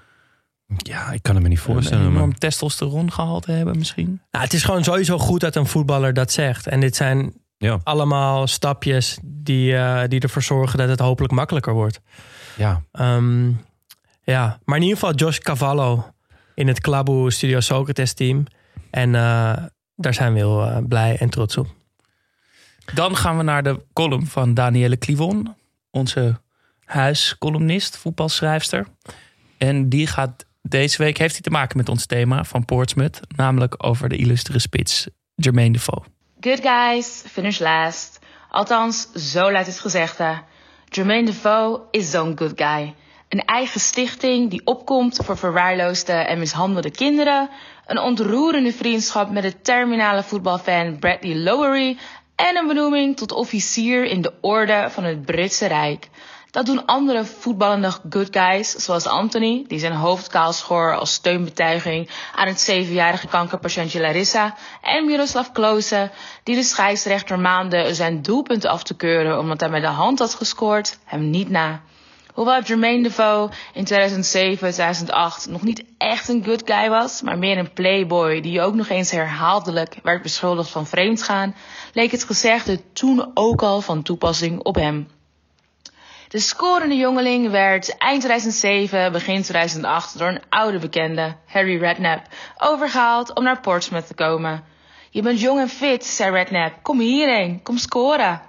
Ja, 0.78 1.12
ik 1.12 1.22
kan 1.24 1.34
het 1.34 1.44
me 1.44 1.50
niet 1.50 1.58
een 1.58 1.64
voorstellen. 1.64 2.04
maar- 2.06 2.14
enorm 2.16 2.38
testosterongehalte 2.38 3.52
hebben 3.52 3.78
misschien. 3.78 4.22
Nou, 4.32 4.44
het 4.44 4.54
is 4.54 4.64
gewoon 4.64 4.84
sowieso 4.84 5.18
goed 5.18 5.40
dat 5.42 5.56
een 5.56 5.66
voetballer 5.68 6.14
dat 6.14 6.32
zegt. 6.32 6.68
En 6.68 6.80
dit 6.80 6.96
zijn 6.96 7.34
Ja. 7.58 7.80
allemaal 7.84 8.48
stapjes 8.48 9.20
die, 9.24 9.76
eh, 9.76 10.08
die 10.08 10.20
ervoor 10.20 10.42
zorgen 10.44 10.78
dat 10.78 10.90
het 10.90 11.00
hopelijk 11.00 11.34
makkelijker 11.34 11.74
wordt. 11.74 12.02
Ja. 12.58 12.82
Ehm, 12.92 13.48
ja, 14.24 14.60
maar 14.66 14.76
in 14.78 14.84
ieder 14.84 14.98
geval 15.00 15.16
Josh 15.16 15.38
Cavallo 15.38 16.06
in 16.56 16.68
het 16.68 16.80
Klabu 16.82 17.32
Studio 17.32 17.60
Socrates 17.60 18.14
team. 18.14 18.44
En 18.92 19.16
eh, 19.16 19.54
daar 19.96 20.14
zijn 20.14 20.34
we 20.34 20.40
heel 20.40 20.64
eh, 20.66 20.78
blij 20.88 21.18
en 21.18 21.30
trots 21.30 21.58
op. 21.58 21.68
Dan 22.94 23.16
gaan 23.16 23.38
we 23.38 23.44
naar 23.44 23.64
de 23.64 23.86
column 23.94 24.28
van 24.28 24.54
Danielle 24.54 24.98
Clivon, 24.98 25.56
onze 25.92 26.42
huiscolumnist, 26.86 27.98
voetbalschrijfster. 27.98 28.88
En 29.58 29.90
die 29.90 30.08
gaat 30.08 30.46
deze 30.62 30.98
week, 30.98 31.18
heeft 31.18 31.34
hij 31.34 31.42
te 31.42 31.50
maken 31.50 31.78
met 31.78 31.90
ons 31.90 32.06
thema 32.06 32.44
van 32.44 32.66
Portsmouth, 32.66 33.20
namelijk 33.36 33.76
over 33.78 34.10
de 34.10 34.18
illustere 34.18 34.60
spits 34.60 35.08
Jermaine 35.36 35.74
Defoe. 35.74 36.04
Good 36.40 36.62
guys, 36.62 37.24
finish 37.28 37.60
last. 37.60 38.20
Althans, 38.50 39.12
zo 39.12 39.52
luidt 39.52 39.68
het 39.68 39.80
gezegde. 39.80 40.42
Jermaine 40.86 41.26
Defoe 41.26 41.82
is 41.92 42.12
zo'n 42.12 42.38
good 42.38 42.54
guy. 42.56 42.96
Een 43.30 43.46
eigen 43.46 43.80
stichting 43.80 44.50
die 44.50 44.62
opkomt 44.66 45.20
voor 45.24 45.38
verwaarloosde 45.38 46.14
en 46.14 46.40
mishandelde 46.40 46.92
kinderen. 46.92 47.50
Een 47.86 48.00
ontroerende 48.00 48.74
vriendschap 48.74 49.30
met 49.30 49.44
de 49.44 49.62
terminale 49.62 50.24
voetbalfan 50.24 51.00
Bradley 51.00 51.36
Lowery. 51.36 51.98
En 52.48 52.58
een 52.58 52.68
benoeming 52.68 53.18
tot 53.18 53.32
officier 53.32 54.06
in 54.06 54.22
de 54.22 54.34
orde 54.42 54.88
van 54.90 55.04
het 55.04 55.26
Britse 55.26 55.68
Rijk. 55.68 56.10
Dat 56.52 56.66
doen 56.66 56.86
andere 56.86 57.26
voetballende 57.26 57.92
good 58.10 58.28
guys, 58.32 58.72
zoals 58.72 59.06
Anthony, 59.06 59.66
die 59.68 59.80
zijn 59.80 59.94
hoofd 59.94 60.28
kaal 60.28 60.54
schoor 60.54 60.96
als 60.96 61.14
steunbetuiging 61.14 62.10
aan 62.36 62.48
het 62.48 62.60
zevenjarige 62.60 63.28
kankerpatiëntje 63.28 64.02
Larissa, 64.02 64.56
en 64.82 65.06
Miroslav 65.06 65.52
Klose, 65.52 66.12
die 66.44 66.56
de 66.56 66.64
scheidsrechter 66.64 67.40
maande 67.40 67.94
zijn 67.94 68.22
doelpunten 68.22 68.70
af 68.70 68.84
te 68.84 68.96
keuren 68.96 69.40
omdat 69.40 69.60
hij 69.60 69.70
met 69.70 69.82
de 69.82 69.88
hand 69.88 70.20
had 70.20 70.34
gescoord, 70.34 71.00
hem 71.06 71.30
niet 71.30 71.50
na. 71.50 71.82
Hoewel 72.42 72.62
Jermaine 72.62 73.04
Defoe 73.04 73.50
in 73.74 73.84
2007, 73.84 74.58
2008 74.58 75.50
nog 75.50 75.62
niet 75.62 75.84
echt 75.98 76.30
een 76.30 76.44
good 76.44 76.62
guy 76.66 76.90
was, 76.90 77.22
maar 77.22 77.38
meer 77.38 77.58
een 77.58 77.74
playboy 77.74 78.42
die 78.42 78.62
ook 78.62 78.74
nog 78.74 78.90
eens 78.90 79.12
herhaaldelijk 79.12 79.96
werd 80.04 80.22
beschuldigd 80.22 80.70
van 80.70 80.88
vreemdgaan, 80.88 81.56
leek 81.94 82.12
het 82.12 82.24
gezegde 82.24 82.92
toen 82.94 83.32
ook 83.34 83.62
al 83.62 83.82
van 83.82 84.04
toepassing 84.04 84.60
op 84.60 84.76
hem. 84.76 85.08
De 86.28 86.40
scorende 86.40 86.96
jongeling 86.96 87.50
werd 87.50 87.98
eind 87.98 88.22
2007, 88.22 89.12
begin 89.12 89.42
2008 89.42 90.18
door 90.18 90.28
een 90.28 90.42
oude 90.50 90.80
bekende, 90.80 91.36
Harry 91.46 91.78
Redknapp, 91.78 92.28
overgehaald 92.58 93.36
om 93.36 93.44
naar 93.44 93.60
Portsmouth 93.60 94.08
te 94.08 94.14
komen. 94.14 94.64
Je 95.10 95.22
bent 95.22 95.40
jong 95.40 95.60
en 95.60 95.70
fit, 95.70 96.06
zei 96.06 96.32
Redknapp. 96.32 96.84
Kom 96.84 97.00
hierheen, 97.00 97.62
kom 97.64 97.78
scoren. 97.78 98.42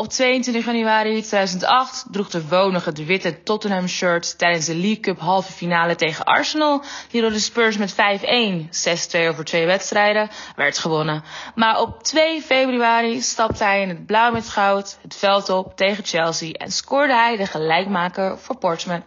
Op 0.00 0.08
22 0.08 0.64
januari 0.64 1.22
2008 1.22 2.04
droeg 2.10 2.30
de 2.30 2.48
wonige 2.48 2.88
het 2.88 3.04
witte 3.04 3.42
Tottenham 3.42 3.88
shirt 3.88 4.38
tijdens 4.38 4.66
de 4.66 4.74
League 4.74 5.00
Cup 5.00 5.18
halve 5.18 5.52
finale 5.52 5.94
tegen 5.94 6.24
Arsenal, 6.24 6.82
die 7.10 7.20
door 7.20 7.30
de 7.30 7.38
Spurs 7.38 7.76
met 7.76 7.92
5-1, 7.92 7.96
6-2 7.96 9.28
over 9.28 9.44
twee 9.44 9.66
wedstrijden, 9.66 10.30
werd 10.56 10.78
gewonnen. 10.78 11.22
Maar 11.54 11.80
op 11.80 12.02
2 12.02 12.42
februari 12.42 13.20
stapte 13.20 13.64
hij 13.64 13.82
in 13.82 13.88
het 13.88 14.06
blauw 14.06 14.32
met 14.32 14.48
goud 14.48 14.98
het 15.02 15.16
veld 15.16 15.48
op 15.48 15.76
tegen 15.76 16.04
Chelsea 16.04 16.52
en 16.52 16.72
scoorde 16.72 17.14
hij 17.14 17.36
de 17.36 17.46
gelijkmaker 17.46 18.38
voor 18.38 18.56
Portsmouth. 18.56 19.04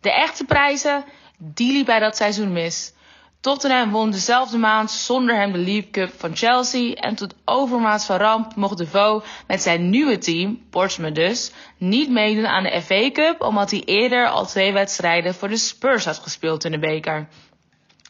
De 0.00 0.12
echte 0.12 0.44
prijzen, 0.44 1.04
die 1.38 1.72
liep 1.72 1.86
bij 1.86 1.98
dat 1.98 2.16
seizoen 2.16 2.52
mis. 2.52 2.92
Tottenham 3.40 3.90
won 3.90 4.10
dezelfde 4.10 4.58
maand 4.58 4.90
zonder 4.90 5.36
hem 5.36 5.52
de 5.52 5.58
League 5.58 5.90
Cup 5.90 6.12
van 6.16 6.36
Chelsea. 6.36 6.94
En 6.94 7.14
tot 7.14 7.34
overmaat 7.44 8.04
van 8.04 8.16
ramp 8.16 8.54
mocht 8.56 8.78
Defoe 8.78 9.22
met 9.46 9.62
zijn 9.62 9.90
nieuwe 9.90 10.18
team, 10.18 10.62
Portsmouth 10.70 11.14
dus, 11.14 11.52
niet 11.78 12.10
meedoen 12.10 12.46
aan 12.46 12.62
de 12.62 12.82
FA 12.82 13.10
Cup. 13.10 13.40
Omdat 13.40 13.70
hij 13.70 13.82
eerder 13.84 14.28
al 14.28 14.46
twee 14.46 14.72
wedstrijden 14.72 15.34
voor 15.34 15.48
de 15.48 15.56
Spurs 15.56 16.04
had 16.04 16.18
gespeeld 16.18 16.64
in 16.64 16.70
de 16.70 16.78
beker. 16.78 17.28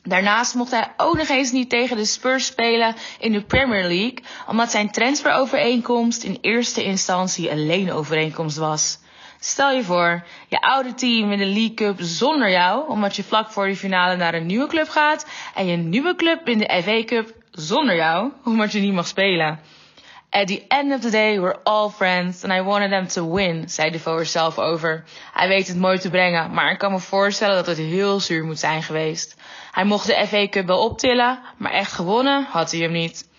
Daarnaast 0.02 0.54
mocht 0.54 0.70
hij 0.70 0.92
ook 0.96 1.16
nog 1.16 1.28
eens 1.28 1.50
niet 1.50 1.70
tegen 1.70 1.96
de 1.96 2.04
Spurs 2.04 2.46
spelen 2.46 2.94
in 3.18 3.32
de 3.32 3.42
Premier 3.42 3.82
League. 3.82 4.18
Omdat 4.46 4.70
zijn 4.70 4.90
transferovereenkomst 4.90 6.22
in 6.22 6.38
eerste 6.40 6.84
instantie 6.84 7.50
een 7.50 7.66
leenovereenkomst 7.66 8.56
was. 8.56 8.98
Stel 9.42 9.70
je 9.70 9.82
voor, 9.82 10.22
je 10.48 10.60
oude 10.60 10.94
team 10.94 11.32
in 11.32 11.38
de 11.38 11.44
League 11.44 11.74
Cup 11.74 11.96
zonder 11.98 12.50
jou, 12.50 12.88
omdat 12.88 13.16
je 13.16 13.24
vlak 13.24 13.50
voor 13.50 13.66
de 13.66 13.76
finale 13.76 14.16
naar 14.16 14.34
een 14.34 14.46
nieuwe 14.46 14.66
club 14.66 14.88
gaat. 14.88 15.26
En 15.54 15.66
je 15.66 15.76
nieuwe 15.76 16.14
club 16.14 16.48
in 16.48 16.58
de 16.58 16.82
FA 16.82 17.04
Cup 17.04 17.34
zonder 17.50 17.96
jou, 17.96 18.32
omdat 18.44 18.72
je 18.72 18.80
niet 18.80 18.92
mag 18.92 19.06
spelen. 19.06 19.60
At 20.30 20.46
the 20.46 20.64
end 20.68 20.94
of 20.94 21.00
the 21.00 21.10
day, 21.10 21.40
we're 21.40 21.62
all 21.62 21.88
friends 21.88 22.44
and 22.44 22.52
I 22.52 22.62
wanted 22.62 22.90
them 22.90 23.06
to 23.06 23.34
win, 23.34 23.68
zei 23.68 23.90
Defoe 23.90 24.18
er 24.18 24.26
zelf 24.26 24.58
over. 24.58 25.04
Hij 25.32 25.48
weet 25.48 25.68
het 25.68 25.76
mooi 25.76 25.98
te 25.98 26.10
brengen, 26.10 26.50
maar 26.50 26.70
ik 26.70 26.78
kan 26.78 26.92
me 26.92 26.98
voorstellen 26.98 27.54
dat 27.54 27.66
het 27.66 27.76
heel 27.76 28.20
zuur 28.20 28.44
moet 28.44 28.58
zijn 28.58 28.82
geweest. 28.82 29.36
Hij 29.70 29.84
mocht 29.84 30.06
de 30.06 30.26
FA 30.26 30.48
Cup 30.48 30.66
wel 30.66 30.84
optillen, 30.84 31.38
maar 31.56 31.72
echt 31.72 31.92
gewonnen 31.92 32.46
had 32.50 32.70
hij 32.70 32.80
hem 32.80 32.92
niet. 32.92 33.29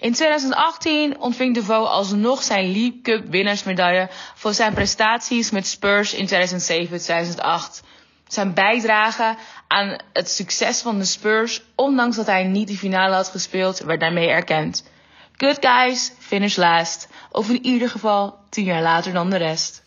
In 0.00 0.12
2018 0.12 1.20
ontving 1.20 1.54
Defoe 1.54 1.86
alsnog 1.86 2.42
zijn 2.42 2.72
League 2.72 3.00
Cup 3.02 3.30
winnaarsmedaille 3.30 4.08
voor 4.34 4.54
zijn 4.54 4.74
prestaties 4.74 5.50
met 5.50 5.66
Spurs 5.66 6.14
in 6.14 6.28
2007-2008. 6.28 7.86
Zijn 8.26 8.54
bijdrage 8.54 9.36
aan 9.68 10.00
het 10.12 10.30
succes 10.30 10.80
van 10.80 10.98
de 10.98 11.04
Spurs, 11.04 11.62
ondanks 11.74 12.16
dat 12.16 12.26
hij 12.26 12.44
niet 12.44 12.68
de 12.68 12.76
finale 12.76 13.14
had 13.14 13.28
gespeeld, 13.28 13.78
werd 13.78 14.00
daarmee 14.00 14.28
erkend. 14.28 14.90
Good 15.36 15.56
guys, 15.60 16.12
finish 16.18 16.56
last. 16.56 17.08
Of 17.30 17.48
in 17.48 17.64
ieder 17.64 17.90
geval 17.90 18.38
tien 18.48 18.64
jaar 18.64 18.82
later 18.82 19.12
dan 19.12 19.30
de 19.30 19.36
rest. 19.36 19.82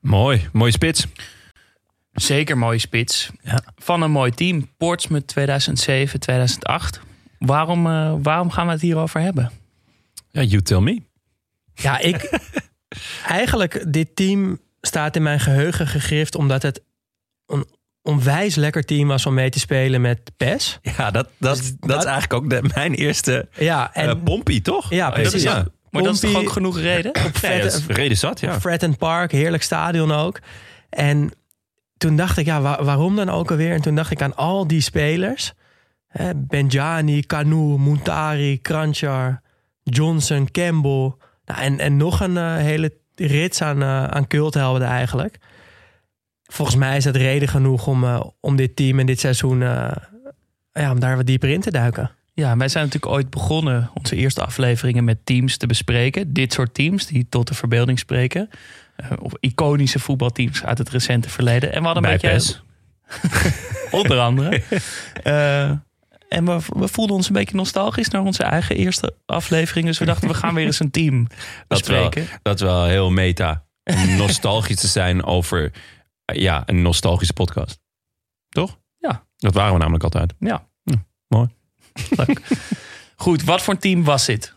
Mooi, 0.00 0.48
mooie 0.52 0.72
spits. 0.72 1.06
Zeker 2.12 2.58
mooie 2.58 2.78
spits. 2.78 3.30
Van 3.76 4.02
een 4.02 4.10
mooi 4.10 4.30
team. 4.30 4.68
Portsmouth 4.76 5.26
2007, 5.26 6.20
2008. 6.20 7.00
Waarom, 7.46 7.86
eh, 7.86 8.14
waarom 8.22 8.50
gaan 8.50 8.66
we 8.66 8.72
het 8.72 8.80
hierover 8.80 9.20
hebben? 9.20 9.50
Ja, 10.30 10.42
you 10.42 10.62
tell 10.62 10.80
me. 10.80 11.02
Ja, 11.74 11.98
ik. 11.98 12.38
eigenlijk, 13.26 13.84
dit 13.92 14.16
team 14.16 14.60
staat 14.80 15.16
in 15.16 15.22
mijn 15.22 15.40
geheugen 15.40 15.86
gegrift 15.86 16.34
omdat 16.34 16.62
het 16.62 16.82
een 17.46 17.64
onwijs 18.02 18.54
lekker 18.54 18.84
team 18.84 19.08
was 19.08 19.26
om 19.26 19.34
mee 19.34 19.50
te 19.50 19.58
spelen 19.58 20.00
met 20.00 20.30
PES. 20.36 20.78
Ja, 20.82 21.10
dat, 21.10 21.28
dat, 21.38 21.56
Dus 21.56 21.72
dat 21.80 21.98
is 21.98 22.04
eigenlijk 22.04 22.32
ook 22.32 22.50
de, 22.50 22.70
mijn 22.74 22.94
eerste 22.94 23.48
Ja, 23.58 23.94
en 23.94 24.08
eh, 24.08 24.22
pompie, 24.24 24.60
toch? 24.62 24.90
Ja, 24.90 25.08
Oh, 25.08 25.14
dat 25.14 25.22
precies. 25.22 25.34
is- 25.44 25.50
Ja. 25.52 25.66
Maar 25.90 26.02
dat 26.02 26.14
is 26.14 26.20
toch 26.20 26.36
ook 26.36 26.50
genoeg 26.50 26.78
reden? 26.80 27.12
Dat 27.12 27.42
is 27.64 27.86
reden 27.86 28.16
zat, 28.16 28.40
ja. 28.40 28.60
Fratton 28.60 28.96
Park, 28.96 29.32
heerlijk 29.32 29.62
stadion 29.62 30.12
ook. 30.12 30.38
En 30.90 31.30
toen 31.96 32.16
dacht 32.16 32.36
ik, 32.36 32.46
ja, 32.46 32.60
wa- 32.60 32.84
waarom 32.84 33.16
dan 33.16 33.28
ook 33.30 33.50
alweer? 33.50 33.72
En 33.74 33.80
toen 33.80 33.94
dacht 33.94 34.10
ik 34.10 34.22
aan 34.22 34.36
al 34.36 34.66
die 34.66 34.80
spelers. 34.80 35.52
Hè, 36.18 36.34
Benjani, 36.34 37.22
Kanu, 37.22 37.78
Muntari, 37.78 38.60
Kranchar, 38.62 39.40
Johnson, 39.82 40.50
Campbell. 40.50 41.12
Nou, 41.44 41.60
en, 41.60 41.78
en 41.78 41.96
nog 41.96 42.20
een 42.20 42.36
eh, 42.36 42.56
hele 42.56 42.92
rits 43.14 43.62
aan, 43.62 43.82
eh 43.82 44.04
aan 44.04 44.26
culthelden 44.26 44.88
eigenlijk. 44.88 45.38
Volgens 46.42 46.76
mij 46.76 46.96
is 46.96 47.04
dat 47.04 47.16
reden 47.16 47.48
genoeg 47.48 47.86
om, 47.86 48.04
eh, 48.04 48.20
om 48.40 48.56
dit 48.56 48.76
team 48.76 48.98
en 48.98 49.06
dit 49.06 49.20
seizoen... 49.20 49.62
eh, 49.62 49.90
ja, 50.72 50.90
om 50.90 51.00
daar 51.00 51.16
wat 51.16 51.26
dieper 51.26 51.48
in 51.48 51.60
te 51.60 51.70
duiken. 51.70 52.10
Ja, 52.34 52.56
wij 52.56 52.68
zijn 52.68 52.84
natuurlijk 52.84 53.12
ooit 53.12 53.30
begonnen 53.30 53.90
onze 53.94 54.16
eerste 54.16 54.44
afleveringen 54.44 55.04
met 55.04 55.26
teams 55.26 55.56
te 55.56 55.66
bespreken. 55.66 56.32
Dit 56.32 56.52
soort 56.52 56.74
teams 56.74 57.06
die 57.06 57.26
tot 57.28 57.48
de 57.48 57.54
verbeelding 57.54 57.98
spreken. 57.98 58.50
Eh, 58.96 59.10
of 59.18 59.32
iconische 59.40 59.98
voetbalteams 59.98 60.64
uit 60.64 60.78
het 60.78 60.88
recente 60.88 61.28
verleden. 61.28 61.72
En 61.72 61.80
we 61.80 61.86
hadden 61.86 62.04
een 62.04 62.18
Bij 62.20 62.30
beetje... 62.30 62.36
PES. 62.36 62.62
Onder 64.00 64.18
andere. 64.18 64.62
En 66.34 66.44
we, 66.44 66.58
we 66.68 66.88
voelden 66.88 67.16
ons 67.16 67.26
een 67.26 67.32
beetje 67.32 67.56
nostalgisch 67.56 68.08
naar 68.08 68.22
onze 68.22 68.42
eigen 68.42 68.76
eerste 68.76 69.14
aflevering. 69.26 69.86
Dus 69.86 69.98
we 69.98 70.04
dachten, 70.04 70.28
we 70.28 70.34
gaan 70.34 70.54
weer 70.54 70.66
eens 70.66 70.80
een 70.80 70.90
team 70.90 71.26
Dat 71.68 71.80
is, 71.80 71.86
wel, 71.86 72.04
bespreken. 72.04 72.40
dat 72.42 72.54
is 72.54 72.60
wel 72.60 72.84
heel 72.84 73.10
meta. 73.10 73.64
Om 73.84 74.16
nostalgisch 74.26 74.80
te 74.80 74.86
zijn 74.86 75.24
over 75.24 75.72
eh, 76.24 76.40
ja, 76.40 76.62
een 76.66 76.82
nostalgische 76.82 77.32
podcast. 77.32 77.80
Toch? 78.48 78.78
Ja. 78.98 79.26
Dat 79.36 79.54
waren 79.54 79.72
we 79.72 79.78
namelijk 79.78 80.04
altijd. 80.04 80.34
Ja. 80.38 80.66
Hm, 80.82 80.96
mooi. 81.28 81.48
Leuk. 82.10 82.40
Goed, 83.16 83.44
wat 83.44 83.62
voor 83.62 83.74
een 83.74 83.80
team 83.80 84.04
was 84.04 84.26
dit? 84.26 84.54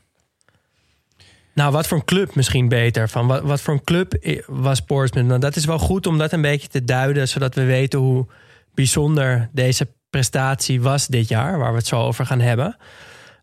Nou, 1.54 1.72
wat 1.72 1.88
voor 1.88 1.98
een 1.98 2.06
club 2.06 2.36
misschien 2.36 2.70
beter? 2.70 3.10
Van 3.10 3.28
wat, 3.28 3.42
wat 3.42 3.62
voor 3.62 3.74
een 3.74 3.84
club 3.84 4.42
was 4.48 4.82
Portsmouth? 4.82 5.28
Nou, 5.28 5.40
dat 5.40 5.56
is 5.56 5.66
wel 5.66 5.80
goed 5.80 6.08
om 6.08 6.18
dat 6.18 6.32
een 6.32 6.42
beetje 6.42 6.68
te 6.68 6.84
duiden, 6.84 7.28
zodat 7.28 7.56
we 7.56 7.64
weten 7.64 8.00
hoe 8.00 8.28
bijzonder 8.74 9.50
deze 9.52 9.88
prestatie 10.10 10.82
was 10.82 11.08
dit 11.08 11.28
jaar, 11.28 11.58
waar 11.58 11.72
we 11.72 11.78
het 11.78 11.88
zo 11.88 12.02
over 12.02 12.26
gaan 12.26 12.40
hebben. 12.40 12.78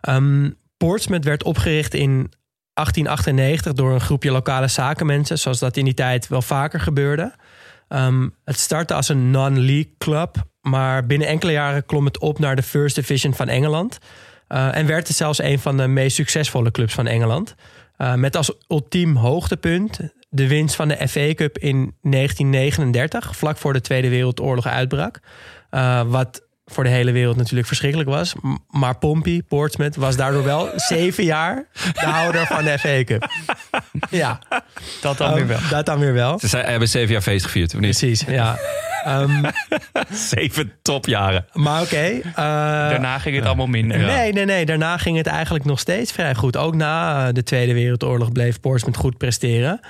Ehm, 0.00 0.50
Portsmouth 0.76 1.24
werd 1.24 1.42
opgericht 1.42 1.94
in 1.94 2.32
1898 2.72 3.72
door 3.72 3.92
een 3.92 4.00
groepje 4.00 4.30
lokale 4.30 4.68
zakenmensen, 4.68 5.38
zoals 5.38 5.58
dat 5.58 5.76
in 5.76 5.84
die 5.84 5.94
tijd 5.94 6.28
wel 6.28 6.42
vaker 6.42 6.80
gebeurde. 6.80 7.34
Ehm, 7.88 8.28
het 8.44 8.58
startte 8.58 8.94
als 8.94 9.08
een 9.08 9.30
non-league 9.30 9.94
club, 9.98 10.36
maar 10.60 11.06
binnen 11.06 11.28
enkele 11.28 11.52
jaren 11.52 11.86
klom 11.86 12.04
het 12.04 12.18
op 12.18 12.38
naar 12.38 12.56
de 12.56 12.62
First 12.62 12.94
Division 12.94 13.34
van 13.34 13.48
Engeland. 13.48 13.98
Eh, 14.48 14.76
en 14.76 14.86
werd 14.86 15.08
het 15.08 15.16
zelfs 15.16 15.42
een 15.42 15.58
van 15.58 15.76
de 15.76 15.86
meest 15.86 16.16
succesvolle 16.16 16.70
clubs 16.70 16.94
van 16.94 17.06
Engeland. 17.06 17.54
Uh, 17.98 18.14
met 18.14 18.36
als 18.36 18.52
ultiem 18.68 19.16
hoogtepunt 19.16 20.00
de 20.28 20.48
winst 20.48 20.74
van 20.74 20.88
de 20.88 21.08
FA 21.08 21.34
Cup 21.34 21.58
in 21.58 21.96
1939, 22.00 23.36
vlak 23.36 23.56
voor 23.56 23.72
de 23.72 23.80
Tweede 23.80 24.08
Wereldoorlog 24.08 24.66
uitbrak. 24.66 25.20
Uh, 25.70 26.02
wat 26.02 26.42
voor 26.66 26.84
de 26.84 26.90
hele 26.90 27.12
wereld 27.12 27.36
natuurlijk 27.36 27.66
verschrikkelijk 27.66 28.08
was. 28.08 28.34
Maar 28.70 28.98
Pompey, 28.98 29.42
Portsmouth, 29.48 29.96
was 29.96 30.16
daardoor 30.16 30.44
wel 30.44 30.70
zeven 30.88 31.24
jaar 31.24 31.66
de 31.92 32.06
houder 32.06 32.46
van 32.46 32.64
de 32.64 32.78
FA 32.78 33.04
Cup. 33.04 33.30
Ja, 34.10 34.38
Dat 35.00 35.18
dan 35.18 35.34
weer 35.34 35.46
wel. 35.46 35.58
Um, 35.58 35.68
dat 35.70 35.86
dan 35.86 35.98
weer 35.98 36.12
wel. 36.12 36.38
Ze 36.38 36.48
zijn, 36.48 36.66
hebben 36.66 36.88
zeven 36.88 37.12
jaar 37.12 37.22
feest 37.22 37.44
gevierd, 37.44 37.74
of 37.74 37.80
niet? 37.80 37.98
Precies, 37.98 38.24
ja. 38.28 38.58
Um, 39.08 39.40
Zeven 40.30 40.72
topjaren. 40.82 41.46
maar 41.52 41.82
oké. 41.82 42.10
uh, 42.12 42.34
Daarna 42.34 43.18
ging 43.18 43.36
het 43.36 43.44
allemaal 43.46 43.66
minder. 43.66 43.98
Nee, 43.98 44.32
nee, 44.32 44.44
nee. 44.44 44.66
Daarna 44.66 44.96
ging 44.96 45.16
het 45.16 45.26
eigenlijk 45.26 45.64
nog 45.64 45.78
steeds 45.78 46.12
vrij 46.12 46.34
goed. 46.34 46.56
Ook 46.56 46.74
na 46.74 47.26
uh, 47.26 47.32
de 47.32 47.42
Tweede 47.42 47.74
Wereldoorlog 47.74 48.32
bleef 48.32 48.60
Portsmouth 48.60 48.96
goed 48.96 49.18
presteren. 49.18 49.80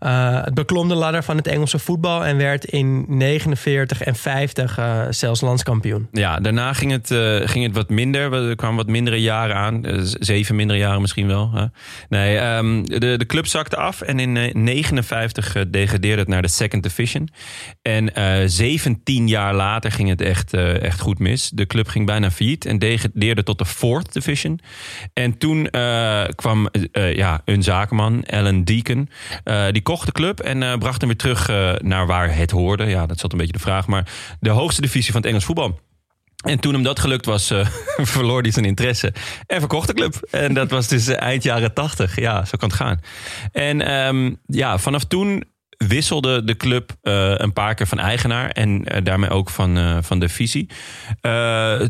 Uh, 0.00 0.44
het 0.44 0.54
beklom 0.54 0.88
de 0.88 0.94
ladder 0.94 1.22
van 1.22 1.36
het 1.36 1.46
Engelse 1.46 1.78
voetbal 1.78 2.24
en 2.24 2.36
werd 2.36 2.64
in 2.64 3.04
49 3.08 4.02
en 4.02 4.14
50 4.14 4.78
uh, 4.78 5.02
zelfs 5.10 5.40
landskampioen. 5.40 6.08
Ja, 6.12 6.40
daarna 6.40 6.72
ging 6.72 6.92
het, 6.92 7.10
uh, 7.10 7.40
ging 7.48 7.64
het 7.64 7.74
wat 7.74 7.88
minder. 7.88 8.32
Er 8.32 8.56
kwamen 8.56 8.76
wat 8.76 8.86
mindere 8.86 9.20
jaren 9.20 9.56
aan. 9.56 9.84
Zeven 10.20 10.56
mindere 10.56 10.78
jaren 10.78 11.00
misschien 11.00 11.26
wel. 11.26 11.50
Hè? 11.54 11.64
Nee, 12.08 12.38
um, 12.56 12.88
de, 12.88 13.16
de 13.16 13.26
club 13.26 13.46
zakte 13.46 13.76
af 13.76 14.00
en 14.00 14.18
in 14.18 14.50
59 14.64 15.56
uh, 15.56 15.62
degradeerde 15.70 16.18
het 16.20 16.28
naar 16.28 16.42
de 16.42 16.48
Second 16.48 16.82
Division. 16.82 17.28
En 17.82 18.12
17 18.62 19.28
jaar 19.28 19.54
later 19.54 19.92
ging 19.92 20.08
het 20.08 20.20
echt, 20.20 20.54
uh, 20.54 20.82
echt 20.82 21.00
goed 21.00 21.18
mis. 21.18 21.50
De 21.54 21.66
club 21.66 21.88
ging 21.88 22.06
bijna 22.06 22.30
failliet 22.30 22.64
en 22.64 22.78
degradeerde 22.78 23.42
tot 23.42 23.58
de 23.58 23.66
Fourth 23.66 24.12
Division. 24.12 24.60
En 25.12 25.38
toen 25.38 25.68
uh, 25.70 26.24
kwam 26.34 26.68
uh, 26.92 27.14
ja, 27.14 27.42
een 27.44 27.62
zakenman, 27.62 28.24
Alan 28.24 28.64
Deacon. 28.64 29.08
Die 29.70 29.82
kocht 29.82 30.06
de 30.06 30.12
club 30.12 30.40
en 30.40 30.78
bracht 30.78 31.00
hem 31.00 31.08
weer 31.08 31.18
terug 31.18 31.48
naar 31.82 32.06
waar 32.06 32.36
het 32.36 32.50
hoorde. 32.50 32.84
Ja, 32.84 33.06
dat 33.06 33.18
zat 33.18 33.32
een 33.32 33.38
beetje 33.38 33.52
de 33.52 33.58
vraag. 33.58 33.86
Maar 33.86 34.10
de 34.40 34.50
hoogste 34.50 34.80
divisie 34.80 35.12
van 35.12 35.20
het 35.20 35.30
Engels 35.30 35.44
voetbal. 35.44 35.80
En 36.36 36.58
toen 36.58 36.72
hem 36.72 36.82
dat 36.82 37.00
gelukt 37.00 37.26
was, 37.26 37.46
verloor 38.14 38.42
hij 38.42 38.50
zijn 38.50 38.64
interesse. 38.64 39.12
En 39.46 39.58
verkocht 39.58 39.86
de 39.86 39.94
club. 39.94 40.14
En 40.30 40.54
dat 40.54 40.70
was 40.70 40.88
dus 40.88 41.08
eind 41.08 41.42
jaren 41.42 41.74
tachtig. 41.74 42.20
Ja, 42.20 42.44
zo 42.44 42.56
kan 42.56 42.68
het 42.68 42.78
gaan. 42.78 43.00
En 43.52 43.92
um, 43.92 44.36
ja, 44.46 44.78
vanaf 44.78 45.04
toen 45.04 45.44
wisselde 45.86 46.44
de 46.44 46.56
club 46.56 46.96
uh, 47.02 47.34
een 47.36 47.52
paar 47.52 47.74
keer 47.74 47.86
van 47.86 47.98
eigenaar 47.98 48.50
en 48.50 48.68
uh, 48.68 49.04
daarmee 49.04 49.30
ook 49.30 49.50
van, 49.50 49.78
uh, 49.78 49.98
van 50.00 50.18
de 50.18 50.28
visie. 50.28 50.66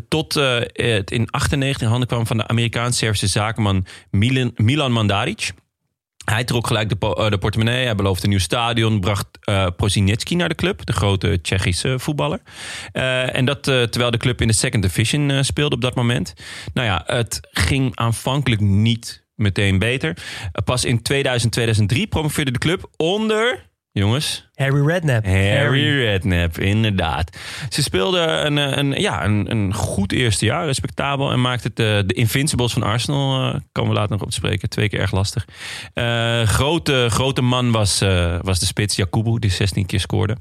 tot 0.09 0.35
het 0.35 1.11
in 1.11 1.31
98 1.31 1.83
in 1.83 1.89
handen 1.89 2.09
kwam 2.09 2.27
van 2.27 2.37
de 2.37 2.47
Amerikaans-Servische 2.47 3.27
zakenman 3.27 3.87
Milan, 4.11 4.53
Milan 4.55 4.93
Mandaric. 4.93 5.53
Hij 6.25 6.45
trok 6.45 6.67
gelijk 6.67 6.89
de, 6.89 7.29
de, 7.31 7.39
portemonnee. 7.39 7.85
Hij 7.85 7.95
beloofde 7.95 8.25
een 8.25 8.31
nieuw 8.31 8.39
stadion. 8.39 9.01
Bracht 9.01 9.27
uh, 9.49 9.67
naar 10.29 10.49
de 10.49 10.55
club. 10.55 10.87
De 10.87 10.93
grote 10.93 11.41
Tsjechische 11.43 11.99
voetballer. 11.99 12.41
En 13.33 13.45
dat 13.45 13.63
terwijl 13.63 14.11
de 14.11 14.17
club 14.17 14.41
in 14.41 14.47
de 14.47 14.53
second 14.53 14.83
division 14.83 15.45
speelde 15.45 15.75
op 15.75 15.81
dat 15.81 15.95
moment. 15.95 16.35
Nou 16.75 16.87
ja, 16.87 17.03
het 17.07 17.41
ging 17.51 17.97
aanvankelijk 17.97 18.61
niet 18.61 19.23
meteen 19.35 19.79
beter. 19.79 20.17
pas 20.65 20.85
in 20.85 21.03
2000, 21.03 21.53
2003 21.53 22.07
promoveerde 22.07 22.51
de 22.51 22.59
club 22.59 22.91
onder... 22.97 23.71
Jongens. 23.93 24.49
Harry 24.55 24.87
Redknapp. 24.87 25.25
Harry, 25.25 25.57
Harry 25.57 26.05
Redknapp, 26.05 26.59
inderdaad. 26.59 27.37
Ze 27.69 27.83
speelden 27.83 28.47
een, 28.47 28.79
een, 28.79 29.01
ja, 29.01 29.25
een, 29.25 29.51
een 29.51 29.75
goed 29.75 30.13
eerste 30.13 30.45
jaar, 30.45 30.65
respectabel. 30.65 31.31
En 31.31 31.41
maakte 31.41 31.67
het 31.67 31.77
de, 31.77 32.03
de 32.07 32.15
Invincibles 32.15 32.73
van 32.73 32.83
Arsenal, 32.83 33.47
uh, 33.47 33.61
komen 33.73 33.91
we 33.91 33.97
later 33.97 34.13
nog 34.13 34.23
op 34.23 34.29
te 34.29 34.35
spreken. 34.35 34.69
Twee 34.69 34.89
keer 34.89 35.01
erg 35.01 35.13
lastig. 35.13 35.47
Uh, 35.95 36.43
grote, 36.43 37.07
grote 37.11 37.43
man 37.43 37.73
was, 37.73 38.03
uh, 38.03 38.39
was 38.43 38.59
de 38.59 38.67
spits 38.67 38.97
Jakubu, 38.97 39.39
die 39.39 39.51
16 39.51 39.87
keer 39.87 40.01
scoorde. 40.01 40.37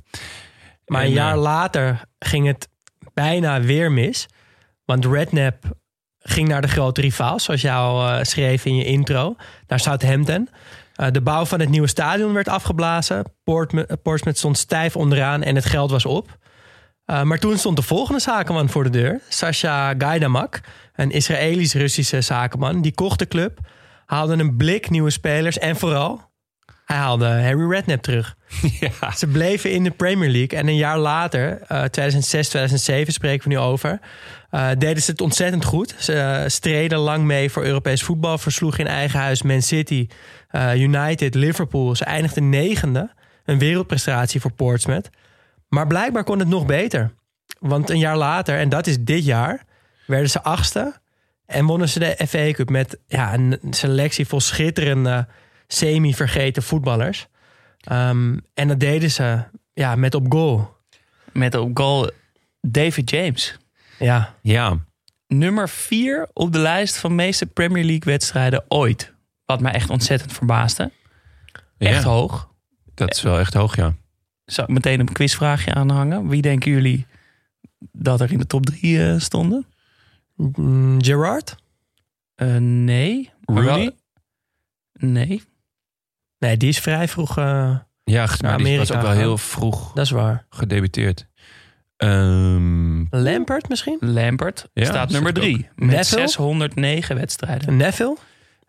Maar 0.85 1.01
en, 1.01 1.07
een 1.07 1.13
jaar 1.13 1.37
later 1.37 2.01
ging 2.19 2.47
het 2.47 2.69
bijna 3.13 3.61
weer 3.61 3.91
mis. 3.91 4.27
Want 4.85 5.05
Redknapp 5.05 5.79
ging 6.19 6.47
naar 6.47 6.61
de 6.61 6.67
grote 6.67 7.01
rivaal, 7.01 7.39
zoals 7.39 7.61
jij 7.61 7.73
al 7.73 8.25
schreef 8.25 8.65
in 8.65 8.75
je 8.75 8.85
intro. 8.85 9.35
Naar 9.67 9.79
Southampton. 9.79 10.49
Uh, 11.01 11.07
de 11.11 11.21
bouw 11.21 11.45
van 11.45 11.59
het 11.59 11.69
nieuwe 11.69 11.87
stadion 11.87 12.33
werd 12.33 12.47
afgeblazen. 12.47 13.23
Portsmouth, 13.43 14.01
Portsmouth 14.01 14.37
stond 14.37 14.57
stijf 14.57 14.95
onderaan 14.95 15.43
en 15.43 15.55
het 15.55 15.65
geld 15.65 15.91
was 15.91 16.05
op. 16.05 16.37
Uh, 17.05 17.21
maar 17.23 17.39
toen 17.39 17.57
stond 17.57 17.75
de 17.75 17.81
volgende 17.81 18.21
zakenman 18.21 18.69
voor 18.69 18.83
de 18.83 18.89
deur. 18.89 19.19
Sasha 19.29 19.93
Gaidamak, 19.97 20.61
een 20.95 21.11
Israëlisch-Russische 21.11 22.21
zakenman. 22.21 22.81
Die 22.81 22.93
kocht 22.93 23.19
de 23.19 23.27
club, 23.27 23.59
haalde 24.05 24.33
een 24.33 24.57
blik 24.57 24.89
nieuwe 24.89 25.09
spelers 25.09 25.57
en 25.57 25.75
vooral... 25.75 26.31
hij 26.85 26.97
haalde 26.97 27.25
Harry 27.25 27.69
Redknapp 27.69 28.01
terug. 28.01 28.35
Ja. 28.79 29.11
Ze 29.11 29.27
bleven 29.27 29.71
in 29.71 29.83
de 29.83 29.91
Premier 29.91 30.29
League 30.29 30.59
en 30.59 30.67
een 30.67 30.75
jaar 30.75 30.97
later, 30.97 31.51
uh, 31.51 31.83
2006, 31.83 32.47
2007 32.47 33.13
spreken 33.13 33.47
we 33.47 33.53
nu 33.53 33.59
over... 33.59 33.99
Uh, 34.51 34.69
deden 34.77 35.03
ze 35.03 35.11
het 35.11 35.21
ontzettend 35.21 35.65
goed. 35.65 35.95
Ze 35.99 36.45
streden 36.47 36.97
lang 36.97 37.23
mee 37.23 37.51
voor 37.51 37.63
Europees 37.63 38.03
voetbal. 38.03 38.37
Versloegen 38.37 38.79
in 38.79 38.91
eigen 38.91 39.19
huis 39.19 39.41
Man 39.41 39.61
City, 39.61 40.07
United, 40.75 41.35
Liverpool. 41.35 41.95
Ze 41.95 42.05
eindigden 42.05 42.49
negende. 42.49 43.13
Een 43.45 43.59
wereldprestatie 43.59 44.41
voor 44.41 44.51
Portsmouth. 44.51 45.09
Maar 45.69 45.87
blijkbaar 45.87 46.23
kon 46.23 46.39
het 46.39 46.47
nog 46.47 46.65
beter. 46.65 47.13
Want 47.59 47.89
een 47.89 47.99
jaar 47.99 48.17
later, 48.17 48.57
en 48.57 48.69
dat 48.69 48.87
is 48.87 48.99
dit 48.99 49.25
jaar, 49.25 49.63
werden 50.05 50.29
ze 50.29 50.41
achtste. 50.41 50.99
En 51.45 51.65
wonnen 51.65 51.89
ze 51.89 51.99
de 51.99 52.27
FA 52.27 52.51
Cup 52.51 52.69
met 52.69 52.99
ja, 53.07 53.33
een 53.33 53.59
selectie 53.69 54.27
vol 54.27 54.39
schitterende, 54.39 55.27
semi-vergeten 55.67 56.63
voetballers. 56.63 57.27
Um, 57.91 58.41
en 58.53 58.67
dat 58.67 58.79
deden 58.79 59.11
ze 59.11 59.43
ja, 59.73 59.95
met 59.95 60.15
op 60.15 60.31
goal. 60.31 60.77
Met 61.31 61.55
op 61.55 61.77
goal 61.77 62.11
David 62.61 63.09
James. 63.09 63.57
Ja. 63.99 64.35
Ja. 64.41 64.77
Nummer 65.27 65.69
vier 65.69 66.29
op 66.33 66.53
de 66.53 66.59
lijst 66.59 66.97
van 66.97 67.15
meeste 67.15 67.45
Premier 67.45 67.83
League 67.83 68.11
wedstrijden 68.11 68.63
ooit. 68.67 69.13
Wat 69.51 69.61
mij 69.61 69.71
echt 69.71 69.89
ontzettend 69.89 70.33
verbaasde. 70.33 70.91
Echt 71.77 72.03
ja. 72.03 72.09
hoog. 72.09 72.49
Dat 72.93 73.11
is 73.11 73.21
wel 73.21 73.39
echt 73.39 73.53
hoog, 73.53 73.75
ja. 73.75 73.93
Zou 74.45 74.67
ik 74.67 74.73
meteen 74.73 74.99
een 74.99 75.11
quizvraagje 75.11 75.73
aanhangen? 75.73 76.27
Wie 76.27 76.41
denken 76.41 76.71
jullie 76.71 77.05
dat 77.91 78.21
er 78.21 78.31
in 78.31 78.37
de 78.37 78.47
top 78.47 78.65
drie 78.65 78.97
uh, 78.97 79.19
stonden? 79.19 79.65
Mm, 80.35 81.03
Gerard? 81.03 81.55
Uh, 82.35 82.55
nee. 82.57 83.29
Rooney? 83.45 83.95
Nee. 84.93 85.43
Nee, 86.39 86.57
die 86.57 86.69
is 86.69 86.79
vrij 86.79 87.07
vroeg 87.07 87.37
uh, 87.37 87.77
Ja, 88.03 88.29
maar 88.41 88.57
die 88.57 88.77
was 88.77 88.91
ook 88.91 89.01
wel 89.01 89.11
heel 89.11 89.37
vroeg 89.37 89.93
Dat 89.93 90.05
is 90.05 90.11
waar. 90.11 90.45
gedebuteerd. 90.49 91.27
Um, 91.97 93.07
Lampert 93.09 93.69
misschien? 93.69 93.97
Lampert 93.99 94.69
Ja, 94.73 94.85
staat 94.85 95.09
nummer 95.09 95.33
drie. 95.33 95.69
Met 95.75 95.89
Neville? 95.89 96.27
609 96.27 97.15
wedstrijden. 97.15 97.77
Neville? 97.77 98.17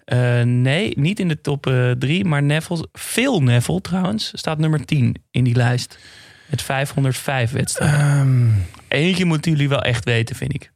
Uh, 0.06 0.42
nee, 0.42 0.98
niet 0.98 1.20
in 1.20 1.28
de 1.28 1.40
top 1.40 1.66
uh, 1.66 1.90
drie. 1.90 2.24
Maar 2.24 2.42
Neville, 2.42 2.88
Phil 2.92 3.42
Neville 3.42 3.80
trouwens, 3.80 4.30
staat 4.34 4.58
nummer 4.58 4.84
10 4.84 5.16
in 5.30 5.44
die 5.44 5.54
lijst. 5.54 5.98
Met 6.46 6.62
505 6.62 7.50
wedstrijden. 7.50 8.18
um, 8.18 8.64
Eentje 8.88 9.24
moeten 9.24 9.50
jullie 9.52 9.68
wel 9.68 9.82
echt 9.82 10.04
weten, 10.04 10.36
vind 10.36 10.54
ik. 10.54 10.72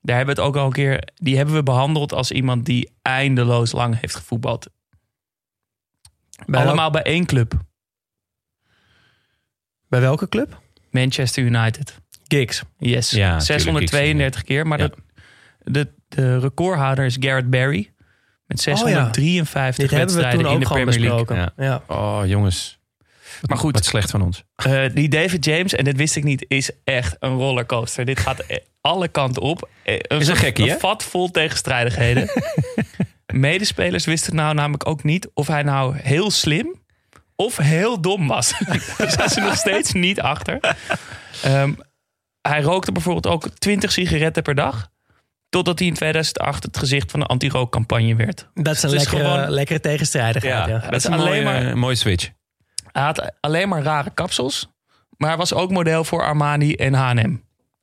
Daar 0.00 0.16
hebben 0.16 0.34
we 0.34 0.40
het 0.40 0.50
ook 0.50 0.56
al 0.56 0.66
een 0.66 0.72
keer... 0.72 1.08
Die 1.14 1.36
hebben 1.36 1.54
we 1.54 1.62
behandeld 1.62 2.12
als 2.12 2.30
iemand 2.30 2.66
die 2.66 2.90
eindeloos 3.02 3.72
lang 3.72 4.00
heeft 4.00 4.14
gevoetbald. 4.14 4.66
Bij 6.46 6.60
Allemaal 6.64 6.90
bij 6.90 7.02
één 7.02 7.26
club. 7.26 7.52
Bij 9.88 10.00
welke 10.00 10.28
club? 10.28 10.60
Manchester 10.90 11.44
United. 11.44 11.96
Giggs. 12.28 12.62
Yes, 12.78 13.10
Ja, 13.10 13.38
tuurlijk, 13.38 13.60
632 13.60 14.42
keer. 14.42 14.66
Maar 14.66 14.78
Ja. 14.78 14.88
de, 14.88 14.96
de, 15.72 15.92
de 16.08 16.38
recordhouder 16.38 17.04
is 17.04 17.16
Garrett 17.20 17.50
Barry. 17.50 17.92
Met 18.50 18.60
653 18.60 19.76
Dit 19.76 19.90
hebben 19.90 20.14
we 20.14 20.20
wedstrijden 20.22 20.52
in 20.52 20.60
de 20.60 20.66
Premier 20.66 21.00
League. 21.10 21.36
Ja. 21.36 21.52
Ja. 21.56 21.82
Oh, 21.86 22.20
jongens. 22.24 22.78
Maar 23.46 23.58
goed, 23.58 23.74
Wat 23.74 23.84
slecht 23.84 24.10
van 24.10 24.22
ons. 24.22 24.44
Eh, 24.54 24.82
die 24.94 25.08
David 25.08 25.44
James, 25.44 25.74
en 25.74 25.84
dit 25.84 25.96
wist 25.96 26.16
ik 26.16 26.24
niet, 26.24 26.44
is 26.48 26.70
echt 26.84 27.16
een 27.18 27.36
rollercoaster. 27.36 28.04
Dit 28.04 28.20
gaat 28.20 28.38
eh, 28.38 28.56
alle 28.80 29.08
kanten 29.08 29.42
op. 29.42 29.68
Eh, 29.82 29.94
Een, 30.02 30.20
Is 30.20 30.28
een 30.28 30.36
gekkie, 30.36 30.70
hè? 30.70 30.78
vat 30.78 31.02
vol 31.02 31.30
tegenstrijdigheden. 31.30 32.30
Medespelers 33.26 34.04
wisten 34.04 34.34
nou 34.34 34.54
namelijk 34.54 34.88
ook 34.88 35.02
niet 35.02 35.28
of 35.34 35.46
hij 35.46 35.62
nou 35.62 35.96
heel 35.96 36.30
slim 36.30 36.74
of 37.36 37.56
heel 37.56 38.00
dom 38.00 38.26
was. 38.26 38.52
Daar 38.98 39.10
zijn 39.10 39.28
ze 39.28 39.40
nog 39.40 39.56
steeds 39.56 39.92
niet 39.92 40.20
achter. 40.20 40.76
Ehm, 41.42 41.72
hij 42.42 42.62
rookte 42.62 42.92
bijvoorbeeld 42.92 43.26
ook 43.34 43.48
20 43.58 43.92
sigaretten 43.92 44.42
per 44.42 44.54
dag. 44.54 44.90
Totdat 45.50 45.78
hij 45.78 45.88
in 45.88 45.94
2008 45.94 46.62
het 46.64 46.78
gezicht 46.78 47.10
van 47.10 47.20
de 47.20 47.26
anti-rookcampagne 47.26 48.14
werd. 48.16 48.48
Dat 48.54 48.74
is 48.76 48.82
een 48.82 48.90
Dus 48.90 48.98
lekkere, 48.98 49.30
gewoon- 49.30 49.50
lekkere 49.50 49.80
tegenstrijdigheid. 49.80 50.66
Ja. 50.68 50.78
dat 50.78 50.90
is 50.90 50.96
is 50.96 51.04
een 51.04 51.12
alleen 51.12 51.26
mooie, 51.28 51.42
maar- 51.44 51.66
eh, 51.66 51.74
mooie 51.74 51.94
switch. 51.94 52.30
Hij 52.92 53.02
had 53.02 53.32
alleen 53.40 53.68
maar 53.68 53.82
rare 53.82 54.10
kapsels. 54.14 54.70
Maar 55.16 55.28
hij 55.28 55.38
was 55.38 55.52
ook 55.52 55.70
model 55.70 56.04
voor 56.04 56.22
Armani 56.24 56.74
en 56.74 56.94
H&M. 56.94 57.36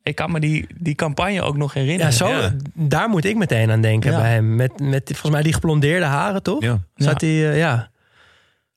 Ik 0.04 0.16
kan 0.16 0.32
me 0.32 0.40
die, 0.40 0.68
die 0.78 0.96
campagne 0.96 1.42
ook 1.42 1.58
nog 1.58 1.74
Ja, 1.74 1.80
herinneren. 1.82 2.14
zo, 2.14 2.28
Ja. 2.30 2.54
daar 2.74 3.10
moet 3.10 3.26
ik 3.26 3.36
meteen 3.36 3.72
aan 3.72 3.82
denken 3.82 4.12
Ja. 4.12 4.18
bij 4.20 4.32
hem. 4.32 4.56
Met, 4.56 4.80
met 4.80 5.04
volgens 5.06 5.32
mij 5.32 5.42
die 5.44 5.54
geblondeerde 5.54 6.06
haren, 6.06 6.44
toch? 6.44 6.62
Ja. 6.64 6.80
Zat 6.96 7.22
hij, 7.22 7.30
eh, 7.52 7.58
ja. 7.58 7.90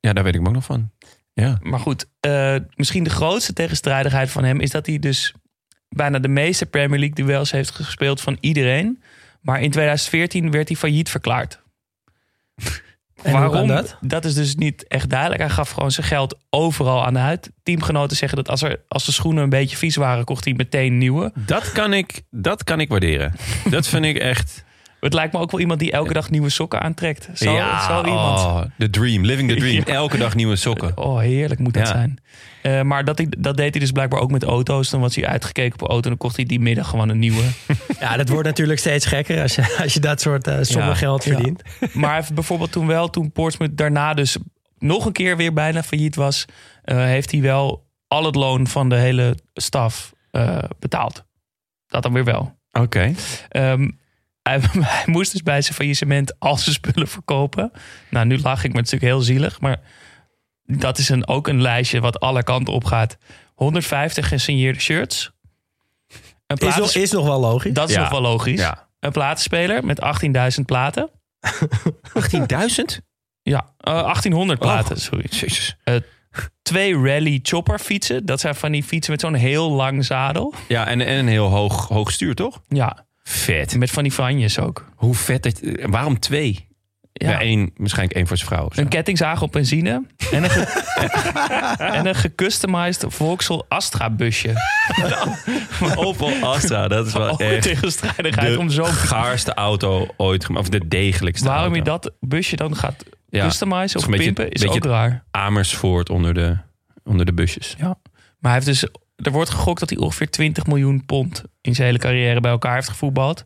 ja, 0.01 0.13
daar 0.13 0.25
weet 0.25 0.35
ik 0.35 0.41
me 0.41 0.49
ook 0.49 0.55
nog 0.55 0.65
van. 0.65 0.91
Ja. 1.33 1.59
Maar 1.63 1.81
goed, 1.81 2.07
eh, 2.21 2.57
misschien 2.75 3.05
de 3.05 3.11
grootste 3.11 3.53
tegenstrijdigheid 3.53 4.31
van 4.31 4.45
hem... 4.45 4.61
is 4.61 4.71
dat 4.71 4.87
hij 4.87 4.99
dus 4.99 5.35
bijna 5.97 6.19
de 6.19 6.29
meeste 6.29 6.67
Premier 6.67 6.99
League 6.99 7.25
duels 7.25 7.51
heeft 7.51 7.71
gespeeld 7.71 8.21
van 8.21 8.37
iedereen. 8.41 9.03
Maar 9.41 9.61
in 9.61 9.71
2014 9.71 10.51
werd 10.51 10.69
hij 10.69 10.77
failliet 10.77 11.11
verklaard. 11.11 11.61
En 13.23 13.43
hoe 13.43 13.51
kan 13.51 13.67
dat? 14.01 14.25
is 14.25 14.35
dus 14.35 14.55
niet 14.55 14.87
echt 14.89 15.11
duidelijk. 15.11 15.41
Hij 15.41 15.51
gaf 15.51 15.71
gewoon 15.71 15.91
zijn 15.91 16.07
geld 16.07 16.39
overal 16.51 17.07
aan 17.07 17.19
uit. 17.19 17.51
Teamgenoten 17.63 18.17
zeggen 18.17 18.37
dat 18.37 18.49
als, 18.49 18.63
er, 18.63 18.81
als 18.89 19.05
de 19.05 19.13
schoenen 19.13 19.43
een 19.43 19.51
beetje 19.51 19.77
vies 19.77 19.97
waren... 19.97 20.25
kocht 20.25 20.45
hij 20.45 20.55
meteen 20.55 20.99
nieuwe. 20.99 21.33
Dat 21.35 21.73
kan 21.73 21.93
ik, 21.93 22.23
dat 22.31 22.65
kan 22.65 22.81
ik 22.81 22.89
waarderen. 22.89 23.35
dat 23.71 23.87
vind 23.87 24.05
ik 24.05 24.17
echt... 24.17 24.65
Het 25.01 25.15
lijkt 25.15 25.33
me 25.33 25.39
ook 25.39 25.51
wel 25.51 25.61
iemand 25.61 25.81
die 25.81 25.93
elke 25.93 26.13
dag 26.13 26.31
nieuwe 26.31 26.49
sokken 26.49 26.81
aantrekt. 26.81 27.29
Zo, 27.35 27.53
ja, 27.53 27.87
zo 27.87 28.05
iemand. 28.09 28.39
oh, 28.39 28.61
the 28.79 28.91
dream, 28.91 29.25
living 29.25 29.49
the 29.51 29.57
dream. 29.57 29.83
Elke 30.01 30.17
dag 30.19 30.35
nieuwe 30.35 30.57
sokken. 30.57 30.97
Oh, 30.97 31.19
heerlijk 31.19 31.61
moet 31.61 31.75
dat 31.75 31.87
Ja. 31.87 31.93
zijn. 31.93 32.19
Eh, 32.63 32.83
maar 32.83 33.05
dat, 33.05 33.23
dat 33.39 33.57
deed 33.57 33.71
hij 33.71 33.81
dus 33.81 33.91
blijkbaar 33.91 34.21
ook 34.21 34.31
met 34.31 34.43
auto's. 34.45 34.91
Dan 34.91 35.01
was 35.01 35.15
hij 35.17 35.27
uitgekeken 35.27 35.73
op 35.73 35.81
een 35.81 35.87
auto 35.89 36.03
en 36.03 36.09
dan 36.09 36.19
kocht 36.19 36.37
hij 36.37 36.45
die 36.45 36.61
middag 36.61 36.89
gewoon 36.89 37.09
een 37.09 37.19
nieuwe. 37.19 37.43
ja, 38.01 38.17
dat 38.17 38.29
wordt 38.29 38.47
natuurlijk 38.47 38.79
steeds 38.79 39.07
gekker 39.07 39.43
als 39.43 39.55
je, 39.55 39.77
als 39.83 39.95
je 39.95 40.01
dat 40.01 40.21
soort 40.21 40.47
eh 40.47 40.59
sommen 40.61 40.89
Ja. 40.89 40.95
geld 40.95 41.25
Ja. 41.25 41.35
verdient. 41.35 41.63
maar 41.95 42.27
bijvoorbeeld 42.35 42.73
toen 42.73 42.87
wel, 42.87 43.11
toen 43.11 43.33
Portsmouth 43.33 43.77
daarna 43.77 44.15
dus 44.15 44.37
nog 44.79 45.07
een 45.07 45.13
keer 45.13 45.37
weer 45.37 45.53
bijna 45.53 45.83
failliet 45.83 46.15
was, 46.17 46.45
eh, 46.83 46.97
heeft 46.97 47.31
hij 47.31 47.41
wel 47.41 47.87
al 48.07 48.25
het 48.25 48.35
loon 48.35 48.67
van 48.67 48.89
de 48.89 48.97
hele 48.97 49.37
staf 49.55 50.13
eh, 50.31 50.59
betaald. 50.79 51.25
Dat 51.87 52.03
dan 52.03 52.13
weer 52.13 52.25
wel. 52.25 52.59
Oké. 52.73 53.13
Ehm, 53.49 53.89
hij, 54.43 54.61
hij 54.97 55.03
moest 55.07 55.33
dus 55.33 55.43
bij 55.43 55.63
zijn 55.63 55.75
faillissement 55.75 56.39
al 56.39 56.57
zijn 56.57 56.75
spullen 56.75 57.09
verkopen. 57.09 57.73
Nou, 58.11 58.27
nu 58.27 58.39
lach 58.39 58.65
ik, 58.65 58.73
maar 58.73 58.83
het 58.83 58.93
is 58.93 58.93
natuurlijk 58.93 59.13
heel 59.13 59.21
zielig. 59.35 59.61
Maar 59.61 59.81
dat 60.65 60.99
is 60.99 61.09
een, 61.09 61.29
ook 61.29 61.49
een 61.49 61.61
lijstje 61.63 62.01
wat 62.01 62.21
alle 62.21 62.43
kanten 62.43 62.75
op 62.75 62.85
gaat. 62.85 63.17
150 63.55 64.29
gesigneerde 64.29 64.81
shirts. 64.81 65.31
Een 66.47 66.57
Is 66.57 66.77
nog, 66.77 66.95
is 66.95 67.11
nog 67.11 67.25
wel 67.25 67.41
logisch. 67.41 67.73
dat 67.73 67.89
is 67.89 67.95
Ja. 67.95 68.01
nog 68.01 68.11
wel 68.11 68.21
logisch. 68.21 68.61
Ja. 68.61 68.89
Een 69.01 69.13
platenspeler 69.13 69.85
met 69.85 70.01
18.000 70.59 70.65
platen. 70.67 71.11
18.000? 72.37 72.99
Ja, 73.43 73.73
eh, 73.79 73.93
1800 73.93 74.59
platen, 74.59 75.01
sorry. 75.01 75.27
Jezus. 75.31 75.77
Twee 76.63 76.95
rally 76.95 77.39
chopper 77.43 77.79
fietsen. 77.79 78.27
Dat 78.27 78.41
zijn 78.41 78.55
van 78.55 78.73
die 78.73 78.83
fietsen 78.83 79.13
met 79.13 79.21
zo'n 79.21 79.35
heel 79.35 79.71
lang 79.71 80.05
zadel. 80.05 80.55
Ja, 80.69 80.87
en, 80.87 81.01
en 81.01 81.19
een 81.19 81.29
heel 81.29 81.49
hoog, 81.49 81.89
hoog 81.89 82.11
stuur, 82.13 82.35
toch? 82.35 82.61
Ja, 82.69 83.07
Vet. 83.31 83.77
met 83.77 83.91
van 83.91 84.03
die 84.03 84.13
franjes 84.13 84.59
ook. 84.59 84.85
Hoe 84.95 85.15
vet 85.15 85.43
dat... 85.43 85.61
Waarom 85.83 86.19
twee? 86.19 86.69
Ja, 87.13 87.31
Ja. 87.31 87.41
één, 87.41 87.71
waarschijnlijk 87.77 88.17
één 88.17 88.27
voor 88.27 88.37
zijn 88.37 88.49
vrouw. 88.49 88.69
Een 88.75 88.89
kettingzaag 88.89 89.43
op 89.43 89.53
benzine. 89.53 90.03
En 90.33 90.45
een, 90.45 90.51
ge- 90.51 91.75
en 91.79 92.07
een 92.07 92.15
gecustomized 92.15 93.05
Vauxhall 93.09 93.63
Astra 93.69 94.11
busje. 94.11 94.53
Opel 95.97 96.33
Astra, 96.43 96.89
dat 96.89 97.07
is 97.07 97.13
wel 97.13 97.39
echt 97.39 97.63
tegenstrijdigheid 97.63 98.57
om 98.57 98.71
zo'n... 98.71 98.85
gaarste 98.87 99.55
auto 99.55 100.07
ooit 100.17 100.45
gemaakt. 100.45 100.65
Of 100.65 100.71
de 100.73 100.89
degelijkste 100.89 101.49
Waarom 101.49 101.75
je 101.75 101.83
auto. 101.83 102.09
dat 102.09 102.13
busje 102.21 102.57
dan 102.57 102.77
gaat 102.77 103.05
Ja, 103.29 103.45
customizen 103.47 104.01
of 104.01 104.07
beetje- 104.07 104.25
pimpen 104.25 104.51
is 104.51 104.67
ook 104.67 104.85
raar. 104.85 105.25
Amersfoort 105.31 106.11
onder 106.11 106.35
de, 106.35 106.57
onder 107.05 107.27
de 107.27 107.33
busjes. 107.33 107.75
Ja. 107.79 107.87
Maar 108.39 108.53
hij 108.53 108.53
heeft 108.53 108.67
dus, 108.67 108.87
er 109.23 109.33
wordt 109.33 109.51
gegokt 109.51 109.81
dat 109.81 109.91
hij 109.91 109.99
ongeveer 109.99 110.31
20 110.31 110.67
miljoen 110.67 111.05
pond 111.07 111.45
in 111.61 111.75
zijn 111.75 111.87
hele 111.87 111.99
carrière 111.99 112.41
bij 112.41 112.51
elkaar 112.51 112.75
heeft 112.75 112.89
gevoetbald. 112.89 113.43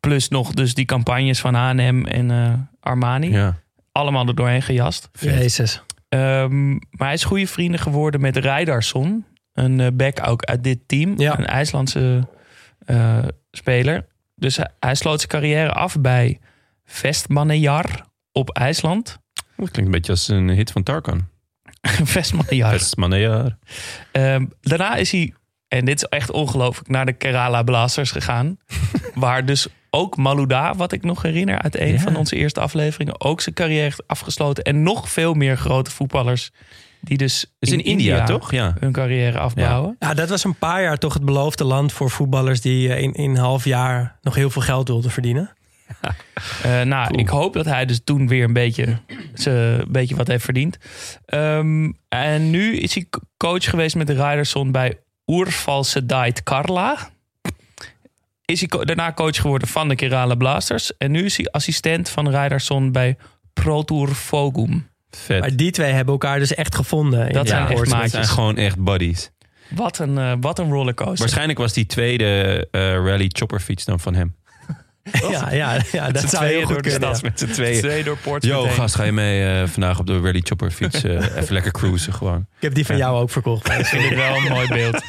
Plus 0.00 0.28
nog 0.28 0.52
dus 0.52 0.74
die 0.74 0.84
campagnes 0.84 1.40
van 1.40 1.54
H&M 1.54 2.04
en 2.04 2.30
eh, 2.30 2.52
Armani. 2.80 3.30
Ja. 3.30 3.58
Allemaal 3.92 4.26
er 4.26 4.34
doorheen 4.34 4.62
gejast. 4.62 5.08
Jezus. 5.20 5.82
Ehm, 6.08 6.70
maar 6.70 7.06
hij 7.06 7.12
is 7.12 7.24
goede 7.24 7.46
vrienden 7.46 7.80
geworden 7.80 8.20
met 8.20 8.36
Rijdarsson. 8.36 9.24
Een 9.52 9.80
eh, 9.80 9.86
back 9.92 10.28
ook 10.28 10.44
uit 10.44 10.64
dit 10.64 10.78
team. 10.86 11.18
Ja. 11.18 11.38
Een 11.38 11.46
IJslandse 11.46 12.28
eh, 12.78 13.18
speler. 13.50 14.06
Dus 14.34 14.56
hij, 14.56 14.70
hij 14.80 14.94
sloot 14.94 15.18
zijn 15.18 15.30
carrière 15.30 15.72
af 15.72 16.00
bij 16.00 16.40
Vestmannajar 16.84 18.06
op 18.32 18.50
IJsland. 18.50 19.18
Dat 19.56 19.70
klinkt 19.70 19.76
een 19.76 19.90
beetje 19.90 20.12
als 20.12 20.28
een 20.28 20.48
hit 20.48 20.70
van 20.70 20.82
Tarkan. 20.82 21.28
Vestmannajar. 22.14 22.80
Maneer. 22.96 23.56
Ehm, 24.12 24.46
daarna 24.60 24.94
is 24.96 25.10
hij, 25.10 25.34
en 25.68 25.84
dit 25.84 25.96
is 25.96 26.08
echt 26.08 26.30
ongelooflijk, 26.30 26.88
naar 26.88 27.06
de 27.06 27.12
Kerala 27.12 27.62
Blasters 27.62 28.10
gegaan. 28.10 28.58
waar 29.14 29.44
dus 29.46 29.66
ook 29.90 30.16
Malouda, 30.16 30.74
wat 30.74 30.92
ik 30.92 31.02
nog 31.02 31.22
herinner 31.22 31.62
uit 31.62 31.76
een 31.80 31.92
Ja. 31.92 31.98
van 31.98 32.16
onze 32.16 32.36
eerste 32.36 32.60
afleveringen, 32.60 33.20
ook 33.20 33.40
zijn 33.40 33.54
carrière 33.54 33.82
heeft 33.82 34.06
afgesloten. 34.06 34.64
En 34.64 34.82
nog 34.82 35.10
veel 35.10 35.34
meer 35.34 35.56
grote 35.56 35.90
voetballers 35.90 36.50
die 37.00 37.18
dus 37.18 37.46
in, 37.58 37.84
India, 37.84 38.24
toch? 38.24 38.52
Ja. 38.52 38.74
hun 38.80 38.92
carrière 38.92 39.38
afbouwen. 39.38 39.96
Ja, 39.98 40.14
dat 40.14 40.28
was 40.28 40.44
een 40.44 40.58
paar 40.58 40.82
jaar 40.82 40.98
toch 40.98 41.14
het 41.14 41.24
beloofde 41.24 41.64
land 41.64 41.92
voor 41.92 42.10
voetballers 42.10 42.60
die 42.60 42.92
eh, 42.92 43.02
in, 43.02 43.12
in 43.12 43.30
een 43.30 43.36
half 43.36 43.64
jaar 43.64 44.18
nog 44.22 44.34
heel 44.34 44.50
veel 44.50 44.62
geld 44.62 44.88
wilden 44.88 45.10
verdienen. 45.10 45.55
Eh, 46.62 46.80
nou, 46.82 47.18
ik 47.18 47.28
hoop 47.28 47.52
dat 47.52 47.64
hij 47.64 47.84
dus 47.86 48.00
toen 48.04 48.28
weer 48.28 48.44
een 48.44 48.52
beetje, 48.52 48.98
ze, 49.34 49.50
een 49.86 49.92
beetje 49.92 50.16
wat 50.16 50.26
heeft 50.26 50.44
verdiend. 50.44 50.78
Ehm, 51.26 51.90
en 52.08 52.50
nu 52.50 52.76
is 52.76 52.94
hij 52.94 53.06
co- 53.10 53.20
coach 53.36 53.64
geweest 53.70 53.96
met 53.96 54.06
de 54.06 54.12
Riderson 54.28 54.72
bij 54.72 54.98
Urval 55.26 55.84
Sedait 55.84 56.42
Karla. 56.42 57.10
Is 58.44 58.60
hij 58.60 58.68
co- 58.68 58.84
daarna 58.84 59.12
coach 59.12 59.36
geworden 59.36 59.68
van 59.68 59.88
de 59.88 59.94
Kerala 59.94 60.34
Blasters. 60.34 60.96
En 60.96 61.10
nu 61.10 61.24
is 61.24 61.36
hij 61.36 61.46
assistent 61.46 62.08
van 62.08 62.28
Riderson 62.36 62.92
bij 62.92 63.16
Pro 63.52 63.82
Tour 63.82 64.08
Fogum. 64.08 64.88
Vet. 65.10 65.40
Maar 65.40 65.56
die 65.56 65.70
twee 65.70 65.92
hebben 65.92 66.12
elkaar 66.12 66.38
dus 66.38 66.54
echt 66.54 66.74
gevonden. 66.74 67.32
Dat 67.32 67.48
zijn 67.48 67.66
echt. 67.68 67.78
Het 67.78 67.88
zijn 67.88 68.00
maatjes. 68.00 68.28
gewoon 68.28 68.56
echt 68.56 68.78
buddies. 68.84 69.30
Wat 69.68 69.98
een, 69.98 70.18
eh, 70.18 70.32
wat 70.40 70.58
een 70.58 70.70
rollercoaster. 70.70 71.18
Waarschijnlijk 71.18 71.58
was 71.58 71.72
die 71.72 71.86
tweede 71.86 72.68
eh, 72.70 72.80
rally 72.80 73.30
chopperfiets 73.32 73.84
dan 73.84 74.00
van 74.00 74.14
hem. 74.14 74.36
Ja, 75.30 75.52
ja, 75.52 75.76
ja 75.92 76.10
dat 76.10 76.30
zou 76.30 76.44
heel 76.46 76.62
goed 76.66 76.80
kunnen. 76.80 77.00
ja. 77.10 77.18
met 77.22 77.38
z'n 77.38 77.46
tweeën. 77.46 77.80
Twee 77.80 78.04
door 78.04 78.16
Portsmouth 78.16 78.64
Yo, 78.68 78.70
gast, 78.74 78.94
ga 78.94 79.02
je 79.02 79.12
mee 79.12 79.60
eh, 79.62 79.68
vandaag 79.68 79.98
op 79.98 80.06
de 80.06 80.20
rally 80.20 80.40
chopperfiets? 80.44 81.02
eh, 81.04 81.12
even 81.40 81.52
lekker 81.52 81.72
cruisen 81.72 82.12
gewoon. 82.12 82.38
Ik 82.56 82.62
heb 82.62 82.74
die 82.74 82.86
van 82.86 82.96
jou 82.96 83.20
ook 83.20 83.30
verkocht. 83.30 83.68
Ik 83.68 83.86
vind 83.86 84.02
dit 84.08 84.14
wel 84.18 84.36
een 84.36 84.42
mooi 84.56 84.68
beeld. 84.68 85.02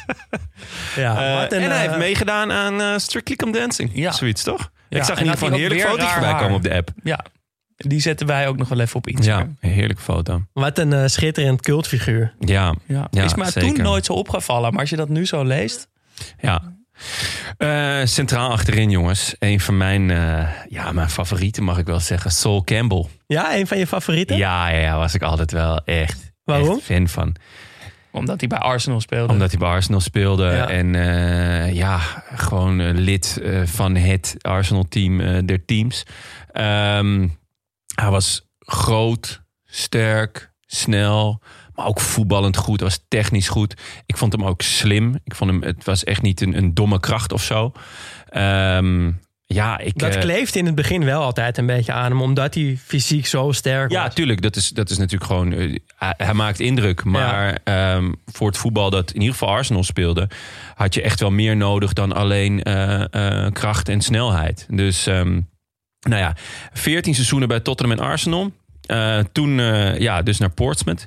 Ja, 0.96 1.46
Eh, 1.48 1.58
en 1.62 1.70
hij 1.70 1.80
heeft 1.80 1.96
meegedaan 1.98 2.52
aan 2.52 2.80
eh, 2.80 2.98
Strictly 2.98 3.36
Come 3.36 3.52
Dancing. 3.52 3.90
Ja. 3.94 4.12
Zoiets, 4.12 4.42
toch? 4.42 4.70
Ja, 4.88 4.98
Ik 4.98 5.04
zag 5.04 5.18
in 5.18 5.24
ieder 5.24 5.38
geval 5.38 5.48
een 5.52 5.54
hij 5.54 5.64
ook 5.64 5.70
heerlijk 5.72 5.80
weer 5.80 5.98
fotootje 5.98 6.20
raar 6.20 6.22
voorbij 6.22 6.40
komen 6.42 6.56
op 6.56 6.62
de 6.62 6.74
app. 6.74 6.90
Ja, 7.04 7.24
die 7.76 8.00
zetten 8.00 8.26
wij 8.26 8.48
ook 8.48 8.56
nog 8.56 8.68
wel 8.68 8.80
even 8.80 8.96
op 8.96 9.06
Instagram. 9.06 9.56
Ja, 9.60 9.68
een 9.68 9.74
heerlijke 9.74 10.02
foto. 10.02 10.42
Wat 10.52 10.78
een 10.78 11.10
schitterend 11.10 11.60
cultfiguur. 11.62 12.34
Ja, 12.40 12.74
Ja. 12.86 13.06
Ja, 13.10 13.24
is 13.24 13.34
maar 13.34 13.50
zeker. 13.50 13.74
toen 13.74 13.82
nooit 13.84 14.04
zo 14.04 14.12
opgevallen. 14.12 14.70
Maar 14.70 14.80
als 14.80 14.90
je 14.90 14.96
dat 14.96 15.08
nu 15.08 15.26
zo 15.26 15.44
leest. 15.44 15.88
ja. 16.40 16.76
Eh, 17.56 18.00
centraal 18.04 18.50
achterin, 18.50 18.90
jongens. 18.90 19.34
Een 19.38 19.60
van 19.60 19.76
mijn, 19.76 20.10
eh, 20.10 20.48
ja, 20.68 20.92
mijn 20.92 21.10
favorieten, 21.10 21.62
mag 21.62 21.78
ik 21.78 21.86
wel 21.86 22.00
zeggen. 22.00 22.30
Sol 22.30 22.64
Campbell. 22.64 23.06
Ja, 23.26 23.56
een 23.56 23.66
van 23.66 23.78
je 23.78 23.86
favorieten? 23.86 24.36
Ja, 24.36 24.68
ja, 24.68 24.78
ja, 24.78 24.96
was 24.96 25.14
ik 25.14 25.22
altijd 25.22 25.52
wel 25.52 25.84
echt, 25.84 26.32
Waarom? 26.44 26.76
echt 26.76 26.82
fan 26.82 27.08
van. 27.08 27.36
Omdat 28.10 28.40
hij 28.40 28.48
bij 28.48 28.58
Arsenal 28.58 29.00
speelde. 29.00 29.32
Omdat 29.32 29.50
hij 29.50 29.58
bij 29.58 29.68
Arsenal 29.68 30.00
speelde. 30.00 30.44
Ja. 30.44 30.68
En 30.68 30.94
eh, 30.94 31.74
ja, 31.74 31.98
gewoon 32.34 32.90
lid 32.90 33.40
eh, 33.42 33.62
van 33.64 33.94
het 33.94 34.34
Arsenal-team 34.40 35.20
eh, 35.20 35.38
der 35.44 35.64
teams. 35.64 36.02
Ehm, 36.52 37.28
hij 37.94 38.10
was 38.10 38.48
groot, 38.58 39.42
sterk, 39.64 40.52
snel, 40.66 41.42
maar 41.78 41.86
ook 41.86 42.00
voetballend 42.00 42.56
goed. 42.56 42.80
Was 42.80 43.04
technisch 43.08 43.48
goed. 43.48 43.74
Ik 44.06 44.16
vond 44.16 44.32
hem 44.32 44.44
ook 44.44 44.62
slim. 44.62 45.18
Ik 45.24 45.34
vond 45.34 45.50
hem, 45.50 45.62
het 45.62 45.84
was 45.84 46.04
echt 46.04 46.22
niet 46.22 46.40
een, 46.40 46.56
een 46.56 46.74
domme 46.74 47.00
kracht 47.00 47.32
of 47.32 47.42
zo. 47.42 47.72
Ehm, 48.28 49.10
ja, 49.44 49.78
ik, 49.78 49.98
Dat 49.98 50.14
eh, 50.14 50.20
kleeft 50.20 50.56
in 50.56 50.66
het 50.66 50.74
begin 50.74 51.04
wel 51.04 51.22
altijd 51.22 51.58
een 51.58 51.66
beetje 51.66 51.92
aan 51.92 52.10
hem, 52.10 52.20
omdat 52.22 52.54
hij 52.54 52.78
fysiek 52.84 53.26
zo 53.26 53.52
sterk 53.52 53.90
Ja, 53.90 54.04
was. 54.04 54.14
tuurlijk. 54.14 54.42
Dat 54.42 54.56
is, 54.56 54.68
dat 54.68 54.90
is 54.90 54.98
natuurlijk 54.98 55.30
gewoon. 55.30 55.52
eh, 55.52 55.78
hij, 55.98 56.34
maakt 56.34 56.60
indruk. 56.60 57.04
Maar 57.04 57.58
ehm, 57.64 58.12
voor 58.26 58.46
het 58.46 58.56
voetbal 58.56 58.90
dat 58.90 59.10
in 59.10 59.20
ieder 59.20 59.32
geval 59.36 59.48
Arsenal 59.54 59.84
speelde. 59.84 60.28
had 60.74 60.94
je 60.94 61.02
echt 61.02 61.20
wel 61.20 61.30
meer 61.30 61.56
nodig 61.56 61.92
dan 61.92 62.12
alleen 62.12 62.62
eh, 62.62 63.46
kracht 63.52 63.88
en 63.88 64.00
snelheid. 64.00 64.66
Dus, 64.70 65.06
ehm, 65.06 65.40
nou 66.00 66.20
ja, 66.22 66.36
14 66.72 67.14
seizoenen 67.14 67.48
bij 67.48 67.60
Tottenham 67.60 67.98
en 67.98 68.04
Arsenal. 68.04 68.52
Toen, 69.32 69.50
ja, 70.00 70.22
dus 70.22 70.38
naar 70.38 70.50
Portsmouth. 70.50 71.06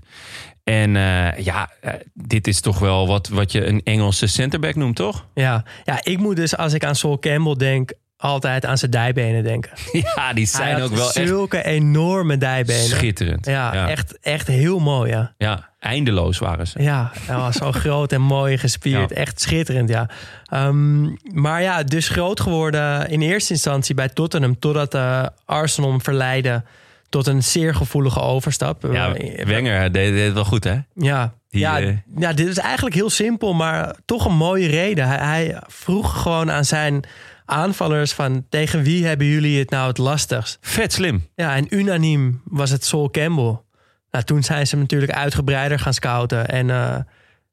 En 0.64 0.96
eh, 0.96 1.38
ja, 1.38 1.70
eh, 1.82 1.94
dit 2.14 2.48
is 2.48 2.62
toch 2.62 2.80
wel 2.80 3.08
wat, 3.08 3.28
wat 3.28 3.52
je 3.52 3.66
een 3.66 3.82
Engelse 3.84 4.28
centerback 4.28 4.76
noemt, 4.76 4.96
toch? 4.96 5.26
Ja. 5.34 5.64
ja, 5.84 6.00
ik 6.04 6.18
moet 6.18 6.36
dus 6.36 6.58
als 6.58 6.74
ik 6.74 6.86
aan 6.86 6.96
Sol 6.96 7.20
Campbell 7.20 7.56
denk, 7.56 7.92
altijd 8.22 8.66
aan 8.66 8.78
zijn 8.78 8.92
dijbenen 8.92 9.44
denken. 9.44 9.72
Ja, 10.16 10.34
die 10.34 10.46
zijn 10.46 10.82
ook 10.82 10.94
wel 10.94 11.14
echt 11.14 11.28
zulke 11.28 11.64
enorme 11.64 12.38
dijbenen. 12.38 12.82
schitterend. 12.82 13.46
Ja, 13.46 13.74
ja. 13.74 13.90
Echt, 13.90 14.20
echt 14.20 14.48
heel 14.48 14.80
mooi, 14.80 15.12
ja. 15.12 15.34
Ja, 15.38 15.70
eindeloos 15.80 16.38
waren 16.38 16.68
ze. 16.68 16.82
Ja, 16.82 17.12
was 17.28 17.56
zo 17.56 17.72
groot 17.82 18.12
en 18.12 18.22
mooi 18.22 18.58
gespierd. 18.58 19.10
Ja. 19.10 19.16
Echt 19.16 19.42
schitterend, 19.42 19.90
ja. 19.90 20.10
Ehm, 20.46 21.04
maar 21.34 21.62
ja, 21.62 21.84
dus 21.84 22.10
groot 22.10 22.40
geworden 22.40 23.10
in 23.10 23.22
eerste 23.22 23.54
instantie 23.54 23.96
bij 23.96 24.10
Tottenham... 24.10 24.60
totdat 24.60 24.94
eh, 24.94 25.26
Arsenal 25.46 25.90
hem 25.90 26.02
verleidde 26.02 26.64
tot 27.12 27.28
een 27.28 27.44
zeer 27.44 27.76
gevoelige 27.76 28.20
overstap. 28.20 28.88
Ja, 28.92 29.14
Eh, 29.14 29.46
Wenger 29.46 29.92
deed, 29.92 30.14
deed 30.14 30.26
het 30.26 30.34
wel 30.34 30.46
goed, 30.46 30.64
hè? 30.64 30.78
Ja, 30.94 31.34
Die, 31.50 31.60
ja, 31.62 31.80
eh, 31.80 31.98
ja, 32.18 32.34
dit 32.34 32.48
is 32.48 32.58
eigenlijk 32.58 32.96
heel 32.96 33.10
simpel, 33.10 33.54
maar 33.54 33.96
toch 34.06 34.26
een 34.26 34.36
mooie 34.36 34.68
reden. 34.68 35.08
Hij, 35.08 35.18
hij 35.18 35.62
vroeg 35.68 36.22
gewoon 36.22 36.52
aan 36.52 36.66
zijn 36.66 37.04
aanvallers 37.46 38.12
van... 38.14 38.46
tegen 38.50 38.84
wie 38.84 39.06
hebben 39.06 39.28
jullie 39.28 39.60
het 39.60 39.70
nou 39.70 39.88
het 39.88 39.98
lastigst? 39.98 40.58
Vet 40.62 40.94
slim. 40.94 41.28
Ja, 41.36 41.56
en 41.56 41.76
unaniem 41.76 42.42
was 42.46 42.70
het 42.70 42.86
Sol 42.86 43.10
Campbell. 43.10 43.60
Nou, 44.12 44.24
toen 44.26 44.44
zijn 44.44 44.68
ze 44.68 44.78
natuurlijk 44.78 45.12
uitgebreider 45.12 45.80
gaan 45.80 45.94
scouten. 45.94 46.48
En 46.48 46.70
eh, 46.70 46.96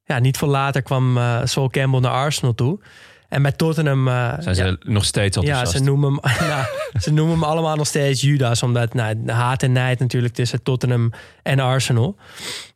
ja, 0.04 0.18
niet 0.18 0.36
veel 0.36 0.48
later 0.48 0.82
kwam 0.82 1.18
eh 1.18 1.40
Sol 1.44 1.70
Campbell 1.70 2.00
naar 2.00 2.10
Arsenal 2.12 2.54
toe. 2.54 2.80
En 3.28 3.42
bij 3.42 3.52
Tottenham... 3.52 4.08
eh, 4.08 4.32
Zijn 4.38 4.54
ze 4.54 4.64
ja, 4.64 4.76
nog 4.80 5.04
steeds 5.04 5.34
ja, 5.36 5.40
enthousiast? 5.42 5.76
ze 5.76 5.82
noemen, 5.82 6.18
hem, 6.20 6.48
nou, 6.48 6.64
ze 7.00 7.12
noemen 7.12 7.34
hem 7.34 7.44
allemaal 7.44 7.76
nog 7.76 7.86
steeds 7.86 8.20
Judas. 8.20 8.62
Omdat 8.62 8.94
nou, 8.94 9.30
haat 9.30 9.62
en 9.62 9.72
nijd 9.72 9.98
natuurlijk 9.98 10.34
tussen 10.34 10.62
Tottenham 10.62 11.12
en 11.42 11.60
Arsenal. 11.60 12.16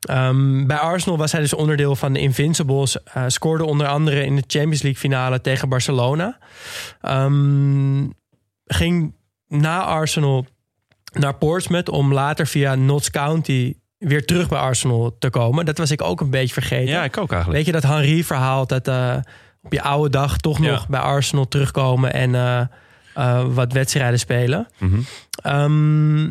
Ehm, 0.01 0.67
bij 0.67 0.77
Arsenal 0.77 1.19
was 1.19 1.33
hij 1.33 1.41
dus 1.41 1.55
onderdeel 1.55 1.97
van 1.97 2.13
de 2.13 2.21
Invincibles. 2.21 3.03
eh, 3.03 3.25
scoorde 3.27 3.65
onder 3.65 3.87
andere 3.87 4.25
in 4.25 4.37
de 4.37 4.45
Champions 4.47 4.83
League 4.83 5.01
finale 5.01 5.41
tegen 5.41 5.69
Barcelona. 5.69 6.39
Ehm, 7.01 8.07
ging 8.65 9.15
na 9.49 9.83
Arsenal 9.85 10.47
naar 11.13 11.35
Portsmouth 11.35 11.89
om 11.89 12.13
later 12.13 12.47
via 12.47 12.75
Notts 12.75 13.11
County 13.11 13.75
weer 13.99 14.27
terug 14.27 14.49
bij 14.49 14.59
Arsenal 14.59 15.17
te 15.19 15.31
komen. 15.31 15.65
Dat 15.65 15.79
was 15.79 15.91
ik 15.91 16.03
ook 16.03 16.21
een 16.21 16.31
beetje 16.31 16.53
vergeten. 16.55 16.93
Ja, 16.95 17.05
ik 17.05 17.17
ook 17.17 17.33
eigenlijk. 17.33 17.65
Weet 17.65 17.75
je 17.75 17.81
dat 17.81 17.91
Henry 17.91 18.25
verhaal 18.25 18.67
dat 18.67 18.89
eh, 18.89 19.17
op 19.63 19.73
je 19.73 19.83
oude 19.83 20.11
dag 20.11 20.37
toch 20.37 20.59
Ja. 20.59 20.71
nog 20.71 20.89
bij 20.89 21.01
Arsenal 21.01 21.49
terugkomen 21.49 22.13
en 22.13 22.35
eh, 22.35 22.61
eh, 23.15 23.45
wat 23.55 23.73
wedstrijden 23.73 24.19
spelen. 24.19 24.69
Mhm. 24.79 25.01
Ehm, 25.43 26.25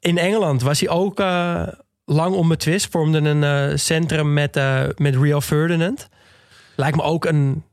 in 0.00 0.18
Engeland 0.18 0.62
was 0.62 0.80
hij 0.80 0.88
ook 0.88 1.20
eh, 1.20 1.62
lang 2.04 2.34
onbetwist. 2.34 2.88
Vormde 2.90 3.18
een 3.18 3.78
centrum 3.78 4.32
met, 4.32 4.56
eh, 4.56 4.82
met 4.96 5.16
Rio 5.16 5.40
Ferdinand. 5.40 6.08
Lijkt 6.76 6.96
me 6.96 7.02
ook 7.02 7.24
een 7.24 7.64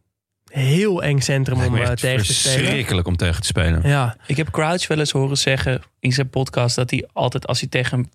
heel 0.51 1.03
eng 1.03 1.19
centrum 1.19 1.61
om 1.63 1.75
eh, 1.75 1.91
tegen 1.91 2.25
te 2.25 2.33
spelen. 2.33 2.59
verschrikkelijk 2.59 3.07
om 3.07 3.15
tegen 3.17 3.41
te 3.41 3.47
spelen. 3.47 3.87
Ja, 3.89 4.17
Ik 4.27 4.37
heb 4.37 4.49
Crouch 4.51 4.87
wel 4.87 4.99
eens 4.99 5.11
horen 5.11 5.37
zeggen 5.37 5.81
in 5.99 6.11
zijn 6.11 6.29
podcast 6.29 6.75
dat 6.75 6.89
hij 6.89 7.09
altijd 7.13 7.47
als 7.47 7.59
hij 7.59 7.69
tegen 7.69 8.11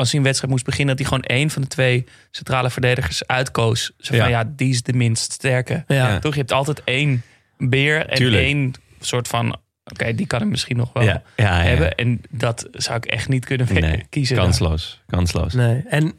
als 0.00 0.08
hij 0.10 0.18
een 0.18 0.24
wedstrijd 0.24 0.52
moest 0.52 0.64
beginnen, 0.64 0.96
dat 0.96 1.06
hij 1.06 1.14
gewoon 1.18 1.36
één 1.38 1.50
van 1.50 1.62
de 1.62 1.68
twee 1.68 2.04
centrale 2.30 2.70
verdedigers 2.70 3.26
uitkoos. 3.26 3.84
Zo 3.98 4.16
van 4.16 4.16
Ja. 4.16 4.26
ja, 4.26 4.52
die 4.56 4.70
is 4.70 4.82
de 4.82 4.92
minst 4.92 5.32
sterke. 5.32 5.84
ja. 5.86 5.94
Ja. 6.08 6.18
Toch, 6.18 6.32
je 6.32 6.38
hebt 6.38 6.52
altijd 6.52 6.82
één 6.84 7.22
beer 7.58 8.06
en 8.06 8.16
Tuurlijk. 8.16 8.42
één 8.42 8.72
soort 9.00 9.28
van 9.28 9.56
oké, 9.84 10.14
die 10.14 10.26
kan 10.26 10.42
ik 10.42 10.48
misschien 10.48 10.76
nog 10.76 10.92
wel 10.92 11.02
Ja, 11.02 11.22
ja, 11.36 11.44
ja. 11.62 11.62
hebben. 11.68 11.94
En 11.94 12.20
dat 12.30 12.68
zou 12.72 12.96
ik 12.96 13.04
echt 13.06 13.28
niet 13.28 13.44
kunnen 13.44 13.66
Nee, 13.72 14.06
kiezen. 14.08 14.36
kansloos. 14.36 15.02
Kansloos. 15.06 15.52
Nee. 15.54 15.82
En 15.88 16.12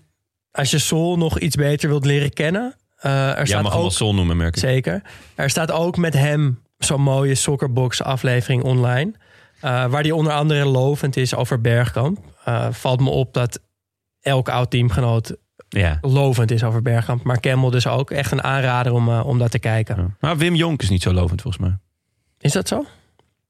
als 0.52 0.72
je 0.72 0.80
Sol 0.80 1.18
nog 1.18 1.40
iets 1.40 1.56
beter 1.56 1.90
wilt 1.90 2.06
leren 2.06 2.34
kennen, 2.34 2.76
eh, 2.98 3.38
er 3.38 3.48
staat 3.48 3.62
mag 3.62 3.72
hem 3.72 3.82
ook 3.82 3.88
wel 3.88 3.92
Sol 3.98 4.14
noemen, 4.16 4.38
merk 4.38 4.56
ik. 4.56 4.62
Zeker. 4.62 5.02
Er 5.36 5.50
staat 5.50 5.72
ook 5.72 5.98
met 5.98 6.14
hem 6.14 6.60
zo'n 6.78 7.02
mooie 7.02 7.36
Soccerbox 7.36 8.02
aflevering 8.04 8.64
online. 8.64 9.12
eh, 9.62 9.86
waar 9.86 10.04
die 10.04 10.16
onder 10.16 10.34
andere 10.34 10.66
lovend 10.66 11.18
is 11.18 11.36
over 11.36 11.62
Bergkamp. 11.62 12.20
Eh, 12.46 12.68
valt 12.72 13.00
me 13.02 13.10
op 13.10 13.34
dat 13.34 13.60
elk 14.22 14.50
oud 14.50 14.72
teamgenoot 14.72 15.36
Ja. 15.70 15.98
lovend 16.02 16.52
is 16.52 16.64
over 16.64 16.82
Bergkamp. 16.82 17.24
Maar 17.24 17.40
Campbell 17.40 17.70
dus 17.70 17.88
ook. 17.88 18.12
Echt 18.12 18.32
een 18.32 18.44
aanrader 18.44 18.94
om, 18.94 19.10
eh, 19.10 19.26
om 19.26 19.40
dat 19.40 19.52
te 19.52 19.60
kijken. 19.60 19.96
Ja. 19.98 20.08
Maar 20.20 20.38
Wim 20.38 20.56
Jonk 20.56 20.82
is 20.82 20.90
niet 20.90 21.02
zo 21.02 21.14
lovend, 21.14 21.42
volgens 21.42 21.64
mij. 21.64 21.78
Is 22.40 22.52
dat 22.52 22.68
zo? 22.68 22.86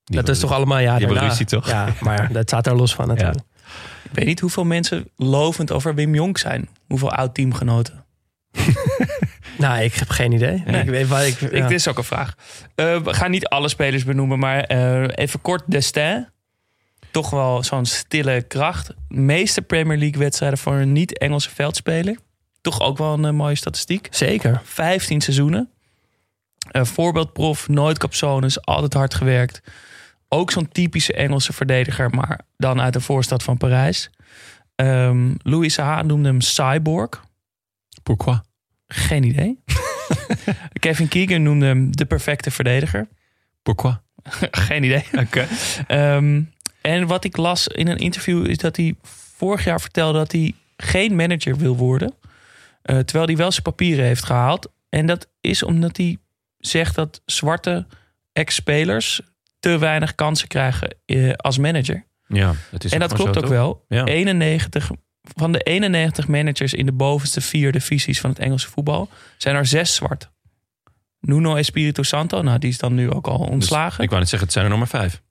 Die 0.04 0.16
dat 0.16 0.30
is 0.30 0.40
toch 0.40 0.52
allemaal 0.52 0.80
ja 0.80 0.98
die 0.98 1.08
daarna. 1.08 1.28
ruzie, 1.28 1.46
toch? 1.46 1.68
Ja, 1.70 1.88
maar 2.00 2.32
dat 2.34 2.44
staat 2.48 2.68
er 2.68 2.76
los 2.76 2.96
van 2.96 3.08
natuurlijk. 3.08 3.40
Ik 4.04 4.12
weet 4.18 4.26
niet 4.26 4.40
hoeveel 4.40 4.64
mensen 4.64 5.10
lovend 5.16 5.72
over 5.72 5.96
Wim 5.96 6.16
Jonk 6.16 6.38
zijn. 6.38 6.70
Hoeveel 6.88 7.12
oud 7.12 7.34
teamgenoten. 7.36 8.06
Nou, 9.58 9.82
ik 9.82 9.94
heb 9.94 10.10
geen 10.10 10.32
idee. 10.32 10.64
Nee. 10.66 10.82
Ik 10.82 10.90
weet 10.90 11.08
waar 11.08 11.28
ik... 11.28 11.42
Ik, 11.42 11.52
dit 11.52 11.72
is 11.72 11.88
ook 11.88 11.98
een 11.98 12.04
vraag. 12.04 12.36
Eh, 12.76 12.98
we 12.98 13.14
gaan 13.14 13.32
niet 13.32 13.48
alle 13.48 13.70
spelers 13.70 14.04
benoemen, 14.04 14.40
maar 14.40 14.64
eh, 14.64 15.08
even 15.16 15.42
kort 15.42 15.64
Destin. 15.66 16.28
Toch 17.12 17.30
wel 17.30 17.64
zo'n 17.64 17.86
stille 17.86 18.42
kracht. 18.42 18.94
Meeste 19.08 19.62
Premier 19.62 19.98
League 19.98 20.20
wedstrijden 20.20 20.58
voor 20.58 20.74
een 20.74 20.92
niet-Engelse 20.92 21.50
veldspeler. 21.50 22.18
Toch 22.62 22.82
ook 22.82 22.98
wel 22.98 23.14
een 23.14 23.26
eh, 23.26 23.32
mooie 23.32 23.56
statistiek. 23.56 24.08
Zeker. 24.12 24.62
15 24.64 25.22
seizoenen. 25.22 25.70
Eh, 26.72 26.84
voorbeeldprof, 26.86 27.68
nooit 27.68 27.98
capsones, 27.98 28.66
altijd 28.66 28.94
hard 28.94 29.14
gewerkt. 29.14 29.62
Ook 30.28 30.52
zo'n 30.52 30.70
typische 30.72 31.14
Engelse 31.14 31.54
verdediger, 31.54 32.10
maar 32.10 32.42
dan 32.58 32.82
uit 32.82 32.94
de 32.94 33.02
voorstad 33.02 33.44
van 33.44 33.58
Parijs. 33.58 34.10
Ehm 34.76 35.34
Louis 35.38 35.74
Saha 35.74 36.02
noemde 36.02 36.28
hem 36.28 36.42
Cyborg. 36.42 37.24
Pourquoi? 38.04 38.40
Geen 38.88 39.24
idee. 39.24 39.64
Kevin 40.80 41.08
Keegan 41.08 41.44
noemde 41.44 41.66
hem 41.66 41.96
de 41.96 42.06
perfecte 42.06 42.52
verdediger. 42.52 43.08
Pourquoi? 43.62 43.98
Geen 44.52 44.84
idee. 44.84 45.04
Ehm, 45.88 46.42
en 46.82 47.08
wat 47.08 47.24
ik 47.24 47.38
las 47.38 47.68
in 47.68 47.88
een 47.88 47.98
interview 47.98 48.48
is 48.48 48.58
dat 48.58 48.76
hij 48.76 48.96
vorig 49.38 49.64
jaar 49.64 49.82
vertelde 49.82 50.18
dat 50.18 50.32
hij 50.32 50.54
geen 50.78 51.16
manager 51.16 51.58
wil 51.58 51.76
worden. 51.76 52.14
Eh, 52.82 52.98
terwijl 53.00 53.26
hij 53.26 53.36
wel 53.36 53.52
zijn 53.52 53.64
papieren 53.64 54.06
heeft 54.06 54.26
gehaald. 54.26 54.72
En 54.90 55.06
dat 55.06 55.28
is 55.42 55.64
omdat 55.64 55.98
hij 55.98 56.18
zegt 56.58 56.96
dat 56.96 57.22
zwarte 57.26 57.86
ex-spelers 58.34 59.22
te 59.60 59.78
weinig 59.78 60.16
kansen 60.16 60.48
krijgen 60.48 60.96
eh, 61.06 61.34
als 61.34 61.58
manager. 61.58 62.06
Ja, 62.28 62.54
dat 62.72 62.84
is 62.84 62.92
en 62.92 63.00
dat 63.00 63.14
klopt 63.14 63.38
ook 63.38 63.48
wel. 63.48 63.86
Ja. 63.88 64.06
91, 64.06 64.92
van 65.22 65.52
de 65.52 65.60
91 65.60 66.28
managers 66.28 66.74
in 66.74 66.86
de 66.86 66.92
bovenste 66.92 67.42
vier 67.42 67.72
divisies 67.72 68.20
van 68.20 68.30
het 68.30 68.40
Engelse 68.40 68.70
voetbal 68.70 69.10
zijn 69.38 69.56
er 69.56 69.66
zes 69.66 69.96
zwart. 69.96 70.30
Nuno 71.20 71.56
Espirito 71.56 72.04
Santo, 72.04 72.42
nou 72.42 72.60
die 72.60 72.70
is 72.70 72.78
dan 72.78 72.94
nu 72.94 73.12
ook 73.12 73.28
al 73.28 73.38
Dus 73.38 73.48
ontslagen. 73.50 74.04
ik 74.04 74.10
wou 74.10 74.22
net 74.22 74.30
zeggen, 74.30 74.48
het 74.48 74.52
zijn 74.58 74.66
er 74.66 74.72
nog 74.72 74.80
maar 74.80 75.02
vijf. 75.02 75.22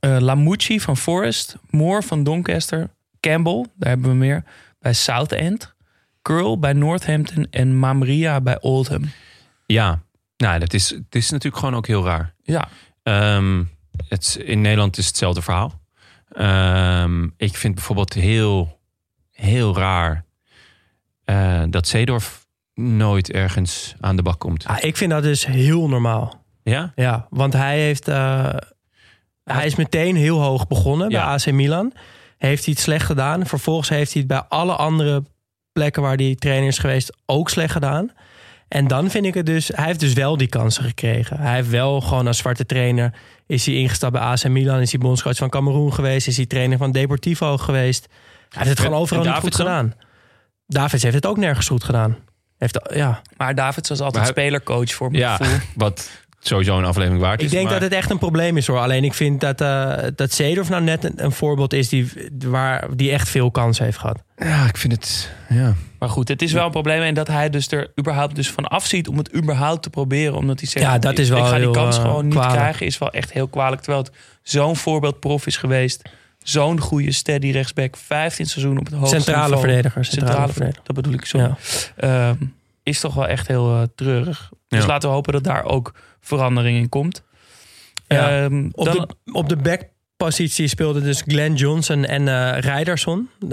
Eh, 0.00 0.16
Lamucci 0.18 0.80
van 0.80 0.96
Forest, 0.96 1.56
Moore 1.70 2.02
van 2.02 2.24
Doncaster, 2.24 2.90
Campbell, 3.20 3.66
daar 3.74 3.88
hebben 3.88 4.10
we 4.10 4.16
meer, 4.16 4.44
bij 4.78 4.92
Southend, 4.92 5.74
Curl 6.22 6.58
bij 6.58 6.72
Northampton 6.72 7.46
en 7.50 7.78
Mamria 7.78 8.40
bij 8.40 8.60
Oldham. 8.60 9.10
Ja, 9.66 10.02
nou, 10.36 10.58
dat 10.58 10.72
is, 10.72 10.90
het 10.90 11.14
is 11.14 11.30
natuurlijk 11.30 11.62
gewoon 11.62 11.76
ook 11.76 11.86
heel 11.86 12.04
raar. 12.04 12.34
Ja, 12.42 12.68
Ehm, 13.02 13.64
het, 14.08 14.38
in 14.44 14.60
Nederland 14.60 14.98
is 14.98 15.06
hetzelfde 15.06 15.42
verhaal. 15.42 15.80
Ehm, 16.32 17.24
ik 17.36 17.56
vind 17.56 17.74
bijvoorbeeld 17.74 18.12
heel, 18.12 18.80
heel 19.30 19.76
raar 19.76 20.24
eh, 21.24 21.62
dat 21.70 21.88
Zeedorf 21.88 22.46
nooit 22.74 23.30
ergens 23.30 23.94
aan 24.00 24.16
de 24.16 24.22
bak 24.22 24.38
komt. 24.40 24.66
Ah, 24.66 24.76
ik 24.84 24.96
vind 24.96 25.10
dat 25.10 25.22
dus 25.22 25.46
heel 25.46 25.88
normaal. 25.88 26.44
Ja? 26.62 26.92
Ja, 26.94 27.26
want 27.30 27.52
hij 27.52 27.78
heeft. 27.80 28.08
eh, 28.08 28.54
hij 29.44 29.66
is 29.66 29.74
meteen 29.74 30.16
heel 30.16 30.40
hoog 30.40 30.66
begonnen 30.66 31.08
bij. 31.08 31.20
AC 31.20 31.46
Milan. 31.50 31.92
Heeft 32.38 32.64
hij 32.64 32.72
het 32.74 32.82
slecht 32.82 33.06
gedaan. 33.06 33.46
Vervolgens 33.46 33.88
heeft 33.88 34.12
hij 34.12 34.20
het 34.22 34.30
bij 34.30 34.42
alle 34.48 34.74
andere 34.74 35.22
plekken 35.72 36.02
waar 36.02 36.16
hij 36.16 36.34
trainer 36.38 36.68
is 36.68 36.78
geweest 36.78 37.16
ook 37.26 37.50
slecht 37.50 37.72
gedaan. 37.72 38.10
En 38.68 38.86
dan 38.88 39.10
vind 39.10 39.26
ik 39.26 39.34
het 39.34 39.46
dus. 39.46 39.68
Hij 39.74 39.84
heeft 39.86 40.00
dus 40.00 40.12
wel 40.12 40.36
die 40.36 40.48
kansen 40.48 40.84
gekregen. 40.84 41.38
Hij 41.38 41.54
heeft 41.54 41.68
wel 41.70 42.00
gewoon 42.00 42.26
als 42.26 42.38
zwarte 42.38 42.66
trainer. 42.66 43.14
Is 43.46 43.66
hij 43.66 43.74
ingestapt 43.74 44.12
bij 44.12 44.22
AC 44.22 44.48
Milan. 44.48 44.80
Is 44.80 44.90
hij 44.92 45.00
bondscoach 45.00 45.36
van 45.36 45.48
Cameroen 45.50 45.92
geweest. 45.94 46.26
Is 46.26 46.36
hij 46.36 46.46
trainer 46.46 46.78
van 46.78 46.92
Deportivo 46.92 47.56
geweest. 47.56 48.08
heeft 48.48 48.68
het 48.68 48.80
gewoon 48.80 48.98
overal 48.98 49.24
niet 49.24 49.32
goed 49.34 49.54
gedaan. 49.54 49.94
Davids 50.66 51.02
heeft 51.02 51.14
het 51.14 51.26
ook 51.26 51.36
nergens 51.36 51.68
goed 51.68 51.84
gedaan. 51.84 52.16
Heeft, 52.58 52.78
ja. 52.94 53.22
Maar 53.36 53.54
Davids 53.54 53.88
was 53.88 54.00
altijd 54.00 54.22
hij- 54.24 54.32
spelercoach 54.32 54.90
voor 54.92 55.10
mijn 55.10 55.22
Ja, 55.22 55.36
gevoel. 55.36 55.58
wat 55.74 56.10
sowieso 56.42 56.78
een 56.78 56.84
aflevering 56.84 57.20
waard 57.22 57.38
is. 57.40 57.46
Ik 57.46 57.50
denk 57.52 57.64
maar- 57.64 57.72
dat 57.72 57.82
het 57.82 57.92
echt 57.92 58.10
een 58.10 58.18
probleem 58.18 58.56
is 58.56 58.66
hoor. 58.66 58.78
Alleen 58.78 59.04
ik 59.04 59.14
vind 59.14 59.40
dat, 59.40 59.60
eh 59.60 59.96
dat 60.16 60.32
Seedorf 60.32 60.68
nou 60.68 60.82
net 60.82 61.04
een, 61.04 61.12
een 61.16 61.32
voorbeeld 61.32 61.72
is 61.72 61.88
die, 61.88 62.12
waar, 62.46 62.96
die 62.96 63.10
echt 63.10 63.28
veel 63.28 63.50
kansen 63.50 63.84
heeft 63.84 63.98
gehad. 63.98 64.22
Ja, 64.36 64.66
ik 64.66 64.76
vind 64.76 64.92
het... 64.92 65.30
Ja. 65.48 65.74
Maar 65.98 66.08
goed, 66.08 66.28
het 66.28 66.42
is 66.42 66.52
wel 66.52 66.64
een 66.64 66.70
probleem. 66.70 67.02
En 67.02 67.14
dat 67.14 67.26
hij 67.28 67.50
dus 67.50 67.70
er 67.70 67.90
überhaupt 67.98 68.34
dus 68.34 68.50
van 68.50 68.64
afziet 68.68 69.08
om 69.08 69.18
het 69.18 69.34
überhaupt 69.34 69.82
te 69.82 69.90
proberen. 69.90 70.34
Omdat 70.36 70.60
hij 70.60 70.68
zegt, 70.68 70.86
Ja, 70.86 70.98
dat 70.98 71.18
is 71.18 71.28
wel 71.28 71.38
ik 71.38 71.44
ga 71.44 71.50
die 71.50 71.60
heel, 71.60 71.70
kans 71.72 71.96
eh, 71.96 72.02
gewoon 72.02 72.24
niet 72.24 72.34
kwalijk. 72.34 72.52
krijgen. 72.58 72.86
Is 72.86 72.98
wel 72.98 73.10
echt 73.10 73.32
heel 73.32 73.48
kwalijk. 73.48 73.82
Terwijl 73.82 74.02
het 74.04 74.12
zo'n 74.42 74.76
voorbeeldprof 74.76 75.46
is 75.46 75.56
geweest. 75.56 76.02
Zo'n 76.42 76.80
goede 76.80 77.12
steady 77.12 77.50
rechtsback. 77.50 77.96
15 77.96 78.46
seizoen 78.46 78.78
op 78.78 78.84
het 78.84 78.94
hoogste 78.94 79.16
Centrale 79.16 79.42
niveau. 79.42 79.60
verdediger. 79.66 80.04
Centrale, 80.04 80.26
Centrale 80.30 80.52
verdediger. 80.52 80.82
Dat 80.86 80.96
bedoel 80.96 81.12
ik 81.12 81.24
zo. 81.24 81.38
Ja. 81.98 82.36
is 82.82 83.00
toch 83.00 83.14
wel 83.14 83.26
echt 83.28 83.46
heel 83.46 83.74
eh, 83.74 83.82
treurig. 83.94 84.50
Dus 84.68 84.80
Ja. 84.80 84.86
laten 84.86 85.08
we 85.08 85.14
hopen 85.14 85.32
dat 85.32 85.44
daar 85.44 85.64
ook 85.64 85.94
verandering 86.22 86.78
in 86.78 86.88
komt. 86.88 87.22
Ja. 88.08 88.42
Ehm, 88.44 88.68
Op, 88.72 88.84
dan, 88.84 88.94
de, 88.94 89.32
op 89.32 89.48
de 89.48 89.56
backpositie 89.56 90.68
speelden 90.68 91.02
dus 91.02 91.22
Glenn 91.26 91.54
Johnson 91.54 92.04
en 92.04 92.28
eh 92.28 92.58
Rijdersson. 92.60 93.28
Eh, 93.40 93.48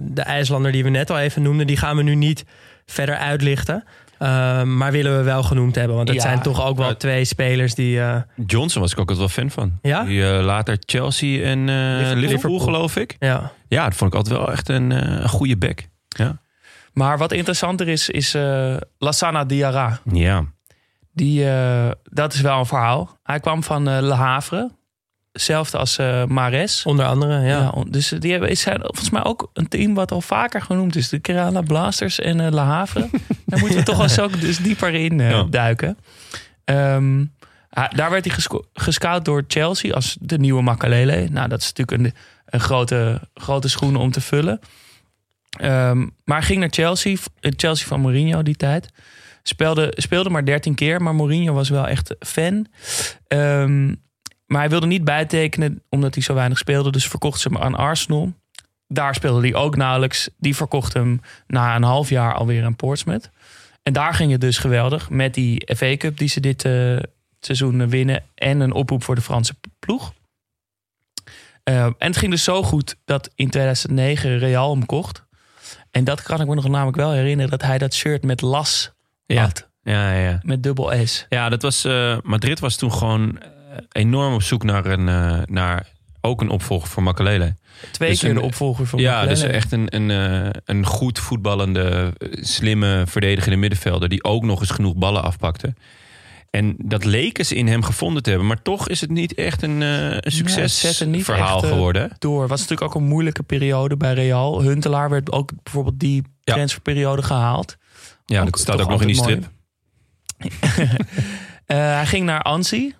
de 0.00 0.22
IJslander 0.22 0.72
die 0.72 0.84
we 0.84 0.90
net 0.90 1.10
al 1.10 1.18
even 1.18 1.42
noemden. 1.42 1.66
Die 1.66 1.76
gaan 1.76 1.96
we 1.96 2.02
nu 2.02 2.14
niet 2.14 2.44
verder 2.86 3.16
uitlichten. 3.16 3.84
Eh, 4.18 4.62
maar 4.62 4.92
willen 4.92 5.16
we 5.16 5.22
wel 5.22 5.42
genoemd 5.42 5.74
hebben. 5.74 5.96
Want 5.96 6.08
het 6.08 6.16
Ja. 6.16 6.22
zijn 6.22 6.42
toch 6.42 6.64
ook 6.66 6.76
wel 6.76 6.96
twee 6.96 7.24
spelers 7.24 7.74
die... 7.74 8.00
eh, 8.00 8.16
Johnson 8.46 8.82
was 8.82 8.92
ik 8.92 8.98
ook 8.98 9.10
altijd 9.10 9.34
wel 9.34 9.44
fan 9.44 9.50
van. 9.50 9.78
Ja? 9.82 10.04
Die 10.04 10.22
later 10.24 10.76
Chelsea 10.86 11.42
en 11.44 11.58
eh, 11.68 11.74
Liverpool, 11.74 12.20
Liverpool. 12.20 12.58
geloof 12.58 12.96
ik. 12.96 13.16
ja. 13.18 13.52
Ja, 13.68 13.84
dat 13.84 13.94
vond 13.94 14.10
ik 14.12 14.16
altijd 14.18 14.36
wel 14.38 14.52
echt 14.52 14.68
een, 14.68 14.92
eh, 14.92 15.28
goede 15.28 15.56
back. 15.56 15.82
Ja. 16.08 16.38
maar 16.92 17.18
wat 17.18 17.32
interessanter 17.32 17.88
is, 17.88 18.08
is 18.08 18.34
eh 18.34 18.76
Lassana 18.98 19.44
Diarra. 19.44 20.00
Ja. 20.12 20.44
Die, 21.12 21.50
eh, 21.50 21.90
dat 22.04 22.34
is 22.34 22.40
wel 22.40 22.58
een 22.58 22.66
verhaal. 22.66 23.18
Hij 23.22 23.40
kwam 23.40 23.62
van 23.62 23.88
eh 23.88 23.98
Le 24.00 24.14
Havre. 24.14 24.70
Hetzelfde 25.32 25.78
als 25.78 25.98
eh 25.98 26.24
Mares. 26.24 26.82
Onder 26.86 27.06
andere, 27.06 27.40
ja. 27.46 27.74
Dus 27.88 28.08
die 28.08 28.30
hebben, 28.30 28.56
zijn 28.56 28.78
volgens 28.80 29.10
mij 29.10 29.24
ook 29.24 29.50
een 29.52 29.68
team 29.68 29.94
wat 29.94 30.12
al 30.12 30.20
vaker 30.20 30.62
genoemd 30.62 30.96
is. 30.96 31.08
De 31.08 31.18
Kerala 31.18 31.60
Blasters 31.60 32.18
en 32.20 32.40
eh 32.40 32.52
Le 32.52 32.60
Havre. 32.60 33.08
Daar 33.46 33.58
moeten 33.60 33.78
we 33.78 33.84
toch 33.84 34.16
wel 34.16 34.24
ook 34.24 34.40
dus 34.40 34.58
dieper 34.58 34.94
in 34.94 35.18
Ja. 35.18 35.42
duiken. 35.42 35.98
Ehm, 36.64 37.24
daar 37.94 38.10
werd 38.10 38.24
hij 38.24 38.34
gesco- 38.34 38.64
gescout 38.72 39.24
door 39.24 39.44
Chelsea 39.48 39.94
als 39.94 40.16
de 40.20 40.38
nieuwe 40.38 40.62
Makalele. 40.62 41.28
Nou, 41.30 41.48
dat 41.48 41.60
is 41.60 41.72
natuurlijk 41.72 42.02
een, 42.02 42.14
een 42.46 42.60
grote, 42.60 43.20
grote 43.34 43.68
schoen 43.68 43.96
om 43.96 44.10
te 44.10 44.20
vullen. 44.20 44.60
Ehm, 45.60 46.06
maar 46.24 46.42
ging 46.42 46.60
naar 46.60 46.68
Chelsea. 46.72 47.16
Chelsea 47.40 47.86
van 47.86 48.00
Mourinho 48.00 48.42
die 48.42 48.56
tijd. 48.56 48.88
Speelde, 49.48 49.92
speelde 49.96 50.30
maar 50.30 50.44
13 50.44 50.74
keer, 50.74 51.02
maar 51.02 51.14
Mourinho 51.14 51.52
was 51.52 51.68
wel 51.68 51.86
echt 51.86 52.14
fan. 52.18 52.66
Ehm, 53.26 53.86
maar 54.46 54.60
hij 54.60 54.68
wilde 54.68 54.86
niet 54.86 55.04
bijtekenen 55.04 55.82
omdat 55.88 56.14
hij 56.14 56.22
zo 56.22 56.34
weinig 56.34 56.58
speelde. 56.58 56.90
Dus 56.90 57.08
verkocht 57.08 57.40
ze 57.40 57.48
hem 57.48 57.58
aan 57.58 57.74
Arsenal. 57.74 58.32
Daar 58.86 59.14
speelde 59.14 59.40
hij 59.40 59.54
ook 59.54 59.76
nauwelijks. 59.76 60.30
Die 60.38 60.56
verkocht 60.56 60.92
hem 60.92 61.20
na 61.46 61.76
een 61.76 61.82
half 61.82 62.08
jaar 62.08 62.34
alweer 62.34 62.64
aan 62.64 62.76
Portsmouth. 62.76 63.30
En 63.82 63.92
daar 63.92 64.14
ging 64.14 64.32
het 64.32 64.40
dus 64.40 64.58
geweldig. 64.58 65.10
Met 65.10 65.34
die 65.34 65.74
FA 65.76 65.96
Cup 65.96 66.18
die 66.18 66.28
ze 66.28 66.40
dit 66.40 66.64
eh, 66.64 66.96
seizoen 67.40 67.88
winnen. 67.88 68.24
En 68.34 68.60
een 68.60 68.72
oproep 68.72 69.04
voor 69.04 69.14
de 69.14 69.20
Franse 69.20 69.54
ploeg. 69.78 70.12
Eh, 71.62 71.84
en 71.84 71.94
het 71.98 72.16
ging 72.16 72.30
dus 72.30 72.44
zo 72.44 72.62
goed 72.62 72.96
dat 73.04 73.30
in 73.34 73.50
2009 73.50 74.38
Real 74.38 74.70
hem 74.70 74.86
kocht. 74.86 75.24
En 75.90 76.04
dat 76.04 76.22
kan 76.22 76.40
ik 76.40 76.46
me 76.46 76.54
nog 76.54 76.68
namelijk 76.68 76.96
wel 76.96 77.12
herinneren. 77.12 77.50
Dat 77.50 77.62
hij 77.62 77.78
dat 77.78 77.94
shirt 77.94 78.24
met 78.24 78.40
las 78.40 78.96
Ja. 79.34 79.42
had. 79.42 79.68
Ja, 79.82 80.12
ja. 80.18 80.38
Met 80.42 80.62
dubbel 80.62 81.06
S. 81.06 81.26
Ja, 81.28 81.48
dat 81.48 81.62
was, 81.62 81.84
eh, 81.84 82.16
Madrid 82.22 82.60
was 82.60 82.76
toen 82.76 82.92
gewoon 82.92 83.38
eh, 83.38 83.48
enorm 83.92 84.34
op 84.34 84.42
zoek 84.42 84.62
naar, 84.62 84.86
een, 84.86 85.08
eh, 85.08 85.38
naar 85.46 85.86
ook 86.20 86.40
een 86.40 86.48
opvolger 86.50 86.88
voor 86.88 87.02
Makalele. 87.02 87.54
Twee 87.90 88.10
Dus 88.10 88.20
keer 88.20 88.28
een- 88.28 88.34
de 88.34 88.40
opvolger 88.42 88.86
van 88.86 88.98
Ja, 89.00 89.12
Makelele. 89.12 89.34
dus 89.40 89.50
echt 89.50 89.72
een, 89.72 89.94
een, 89.96 90.10
een 90.64 90.86
goed 90.86 91.18
voetballende, 91.18 92.12
slimme, 92.30 93.02
verdedigende 93.06 93.56
middenvelder... 93.56 94.08
die 94.08 94.24
ook 94.24 94.42
nog 94.44 94.60
eens 94.60 94.70
genoeg 94.70 94.94
ballen 94.96 95.22
afpakte. 95.22 95.74
En 96.50 96.74
dat 96.78 97.04
leken 97.04 97.46
ze 97.46 97.54
in 97.54 97.66
hem 97.68 97.82
gevonden 97.82 98.22
te 98.22 98.28
hebben. 98.30 98.48
Maar 98.48 98.62
toch 98.62 98.88
is 98.88 99.00
het 99.00 99.10
niet 99.10 99.34
echt 99.34 99.62
een, 99.62 99.78
niet 99.78 100.32
succesverhaal 100.32 101.60
geworden. 101.60 102.10
door. 102.18 102.48
Was 102.48 102.60
natuurlijk 102.60 102.90
ook 102.90 103.00
een 103.02 103.08
moeilijke 103.08 103.42
periode 103.42 103.96
bij 103.96 104.14
Real. 104.14 104.62
Huntelaar 104.62 105.10
werd 105.10 105.32
ook 105.32 105.50
bijvoorbeeld 105.62 106.00
die 106.00 106.22
transferperiode 106.44 107.22
gehaald. 107.22 107.76
Ja, 108.28 108.44
dat 108.44 108.58
staat 108.58 108.80
ook 108.80 108.88
nog 108.88 109.00
in 109.00 109.06
die 109.06 109.16
strip. 109.16 109.48
Eh, 111.66 111.76
hij 111.76 112.06
ging 112.06 112.24
naar 112.24 112.42
Ansi. 112.42 112.94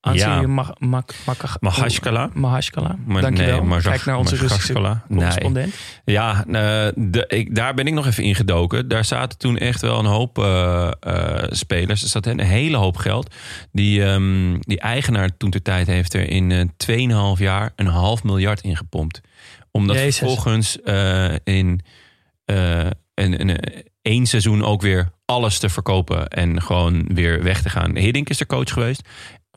Ansi 0.00 0.18
Ja. 0.18 0.42
Mag- 0.46 0.78
Mak- 0.78 1.14
Mak- 1.26 1.56
Mahashkala. 1.60 2.30
Mahashkala. 2.34 2.96
Dankjewel. 3.06 3.64
nee, 3.64 3.80
Kijk 3.80 4.04
naar 4.04 4.16
onze 4.16 4.36
Russische 4.36 4.72
Mahashkala. 4.72 5.04
Nee. 5.08 5.18
correspondent. 5.18 5.74
Ja, 6.04 6.44
eh, 6.46 6.92
de, 6.96 7.24
ik, 7.28 7.54
daar 7.54 7.74
ben 7.74 7.86
ik 7.86 7.92
nog 7.92 8.06
even 8.06 8.24
ingedoken. 8.24 8.88
Daar 8.88 9.04
zaten 9.04 9.38
toen 9.38 9.58
echt 9.58 9.80
wel 9.80 9.98
een 9.98 10.04
hoop 10.04 10.38
eh, 10.38 10.90
spelers. 11.48 12.02
Er 12.02 12.08
zat 12.08 12.26
een 12.26 12.40
hele 12.40 12.76
hoop 12.76 12.96
geld. 12.96 13.34
Die, 13.72 14.04
ehm, 14.04 14.56
die 14.60 14.80
eigenaar 14.80 15.36
toen 15.36 15.50
ter 15.50 15.62
tijd 15.62 15.86
heeft 15.86 16.14
er 16.14 16.28
in 16.30 16.50
eh 16.52 16.60
2,5 17.36 17.38
jaar 17.42 17.72
een 17.76 17.86
half 17.86 18.22
miljard 18.24 18.60
ingepompt. 18.60 19.20
Omdat 19.70 19.96
Jezus. 19.96 20.16
vervolgens 20.16 20.76
in 21.44 21.80
een, 22.44 22.94
een, 23.14 23.58
één 24.04 24.26
seizoen 24.26 24.64
ook 24.64 24.82
weer 24.82 25.08
alles 25.24 25.58
te 25.58 25.68
verkopen 25.68 26.28
en 26.28 26.62
gewoon 26.62 27.04
weer 27.14 27.42
weg 27.42 27.62
te 27.62 27.68
gaan. 27.68 27.96
Hiddink 27.96 28.28
is 28.28 28.40
er 28.40 28.46
coach 28.46 28.72
geweest. 28.72 29.08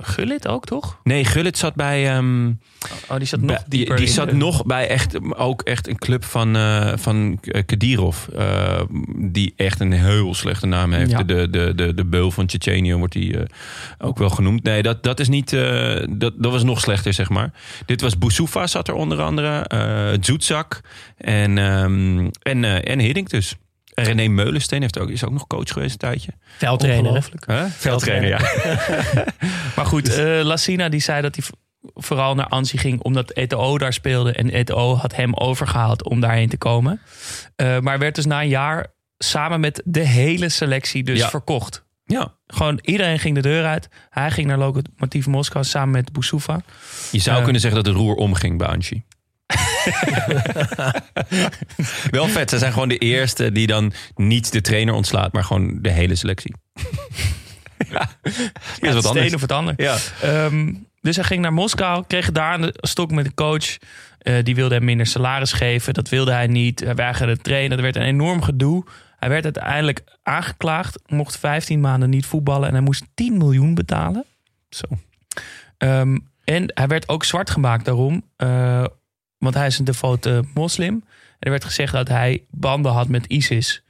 Gullit 0.02 0.48
ook, 0.48 0.66
toch? 0.66 1.00
Nee, 1.04 1.26
Gullit 1.26 1.58
zat 1.58 1.76
bij... 1.76 2.16
ehm, 2.16 2.48
Oh, 3.10 3.18
die 3.18 3.28
zat 3.28 3.40
nog 3.42 3.66
bij- 3.68 3.96
die, 3.98 4.08
zat 4.08 4.30
de- 4.30 4.36
nog 4.36 4.66
bij 4.66 4.88
echt, 4.88 5.36
ook 5.38 5.62
echt 5.62 5.88
een 5.88 5.98
club 5.98 6.24
van, 6.26 6.56
eh 6.56 6.94
van 6.96 7.40
Kadirov. 7.66 8.28
eh, 8.28 8.82
die 9.16 9.54
echt 9.56 9.80
een 9.80 9.92
heel 9.92 10.34
slechte 10.34 10.66
naam 10.66 10.92
heeft. 10.94 11.12
Ja. 11.12 11.24
De, 11.24 11.50
de, 11.50 11.72
de, 11.76 11.94
de 11.94 12.06
beul 12.06 12.32
van 12.32 12.46
Tsjetsjenië 12.46 12.94
wordt 12.96 13.14
die 13.14 13.38
eh, 13.38 13.46
ook 13.98 14.18
wel 14.18 14.30
genoemd. 14.30 14.64
Nee, 14.64 14.82
dat, 14.82 15.04
dat 15.04 15.20
is 15.20 15.28
niet. 15.28 15.50
dat, 16.10 16.34
dat 16.38 16.52
was 16.52 16.64
nog 16.64 16.80
slechter, 16.80 17.14
zeg 17.14 17.30
maar. 17.30 17.52
Dit 17.86 18.02
was 18.02 18.18
Boussoufa 18.18 18.68
zat 18.68 18.88
er 18.88 18.94
onder 18.94 19.22
andere. 19.22 19.66
Zoetzak. 20.22 20.82
En, 21.18 21.58
ehm, 21.58 22.30
en, 22.42 22.84
en 22.86 23.00
Hiddink 23.00 23.30
dus. 23.30 23.56
En 23.98 24.04
René 24.04 24.28
Meulensteen 24.28 24.82
heeft 24.82 25.00
ook, 25.00 25.10
is 25.10 25.26
ook 25.26 25.32
nog 25.32 25.48
coach 25.48 25.72
geweest 25.72 25.92
een 25.92 25.98
tijdje. 25.98 26.32
Veldtrainer. 26.58 27.30
Huh? 27.48 27.64
Veldtrainer, 27.70 28.30
ja. 28.30 28.40
Maar 29.76 29.86
goed, 29.86 30.14
eh 30.18 30.42
Lassina 30.44 30.90
die 30.90 31.00
zei 31.00 31.22
dat 31.22 31.36
hij 31.36 31.46
vooral 31.94 32.36
naar 32.36 32.48
Ansi 32.48 32.78
ging 32.78 33.02
omdat 33.02 33.32
Eto'o 33.32 33.78
daar 33.78 33.94
speelde. 33.94 34.32
En 34.32 34.50
Eto'o 34.50 34.96
had 34.96 35.16
hem 35.16 35.34
overgehaald 35.34 36.04
om 36.04 36.20
daarheen 36.20 36.50
te 36.50 36.58
komen. 36.58 37.02
Eh, 37.56 37.80
maar 37.80 38.00
werd 38.00 38.16
dus 38.16 38.26
na 38.26 38.42
een 38.42 38.48
jaar 38.50 38.88
samen 39.18 39.60
met 39.60 39.82
de 39.86 40.00
hele 40.08 40.50
selectie 40.50 41.04
dus 41.04 41.20
Ja. 41.20 41.30
verkocht. 41.30 41.86
ja. 42.06 42.36
Gewoon 42.48 42.80
iedereen 42.82 43.20
ging 43.20 43.36
de 43.36 43.42
deur 43.42 43.66
uit. 43.66 43.90
Hij 44.10 44.32
ging 44.32 44.48
naar 44.48 44.58
Lokomotiv 44.58 45.26
Moskou 45.26 45.64
samen 45.66 45.90
met 45.92 46.12
Boussoufa. 46.12 46.62
Je 47.12 47.20
zou 47.20 47.38
Eh. 47.38 47.44
kunnen 47.44 47.62
zeggen 47.62 47.84
dat 47.84 47.94
het 47.94 48.02
roer 48.02 48.16
omging 48.16 48.58
bij 48.58 48.68
Anchi. 48.68 49.04
Wel 52.10 52.28
vet. 52.28 52.50
Ze 52.50 52.58
zijn 52.58 52.74
gewoon 52.74 52.88
de 52.90 52.98
eerste 52.98 53.52
die 53.52 53.68
dan 53.68 53.94
niet 54.16 54.52
de 54.52 54.62
trainer 54.62 54.94
ontslaat, 54.94 55.34
maar 55.34 55.44
gewoon 55.44 55.78
de 55.82 55.90
hele 55.92 56.16
selectie. 56.16 56.56
ja, 57.90 58.10
Ja, 58.24 58.24
is 58.24 58.34
het 58.80 58.82
wat 58.82 58.82
is 58.82 58.94
het 58.96 59.06
anders. 59.06 59.28
een 59.28 59.36
of 59.36 59.42
het 59.42 59.52
ander. 59.52 59.74
Ja. 59.78 59.98
Ehm, 60.22 60.74
dus 61.02 61.16
hij 61.16 61.26
ging 61.26 61.42
naar 61.42 61.54
Moskou, 61.54 62.04
kreeg 62.08 62.32
daar 62.32 62.60
een 62.62 62.74
stok 62.74 63.12
met 63.12 63.26
een 63.26 63.34
coach. 63.34 63.78
Eh, 64.20 64.44
die 64.44 64.56
wilde 64.56 64.76
hem 64.76 64.84
minder 64.86 65.06
salaris 65.06 65.54
geven. 65.54 65.94
Dat 65.94 66.10
wilde 66.10 66.32
hij 66.32 66.48
niet. 66.48 66.80
Hij 66.80 66.96
weigerde 66.96 67.38
trainen. 67.38 67.78
Er 67.78 67.84
werd 67.84 67.96
een 67.96 68.02
enorm 68.02 68.42
gedoe. 68.42 68.86
Hij 69.20 69.30
werd 69.30 69.44
uiteindelijk 69.44 70.04
aangeklaagd. 70.24 71.00
Mocht 71.06 71.38
15 71.38 71.80
maanden 71.80 72.10
niet 72.10 72.26
voetballen. 72.26 72.68
En 72.68 72.74
hij 72.74 72.84
moest 72.84 73.04
10 73.14 73.38
miljoen 73.38 73.74
betalen. 73.74 74.26
Zo. 74.70 74.86
Ehm, 75.78 76.18
en 76.44 76.72
hij 76.74 76.88
werd 76.88 77.10
ook 77.10 77.24
zwart 77.24 77.50
gemaakt 77.50 77.86
daarom. 77.86 78.24
eh, 78.36 78.84
want 79.38 79.56
hij 79.56 79.68
is 79.68 79.80
een 79.80 79.86
devote 79.86 80.44
moslim. 80.54 80.94
En 80.94 81.04
er 81.40 81.50
werd 81.50 81.64
gezegd 81.64 81.94
dat 81.94 82.08
hij 82.08 82.44
banden 82.50 82.92
had 82.92 83.08
met 83.08 83.26
ISIS. 83.26 83.84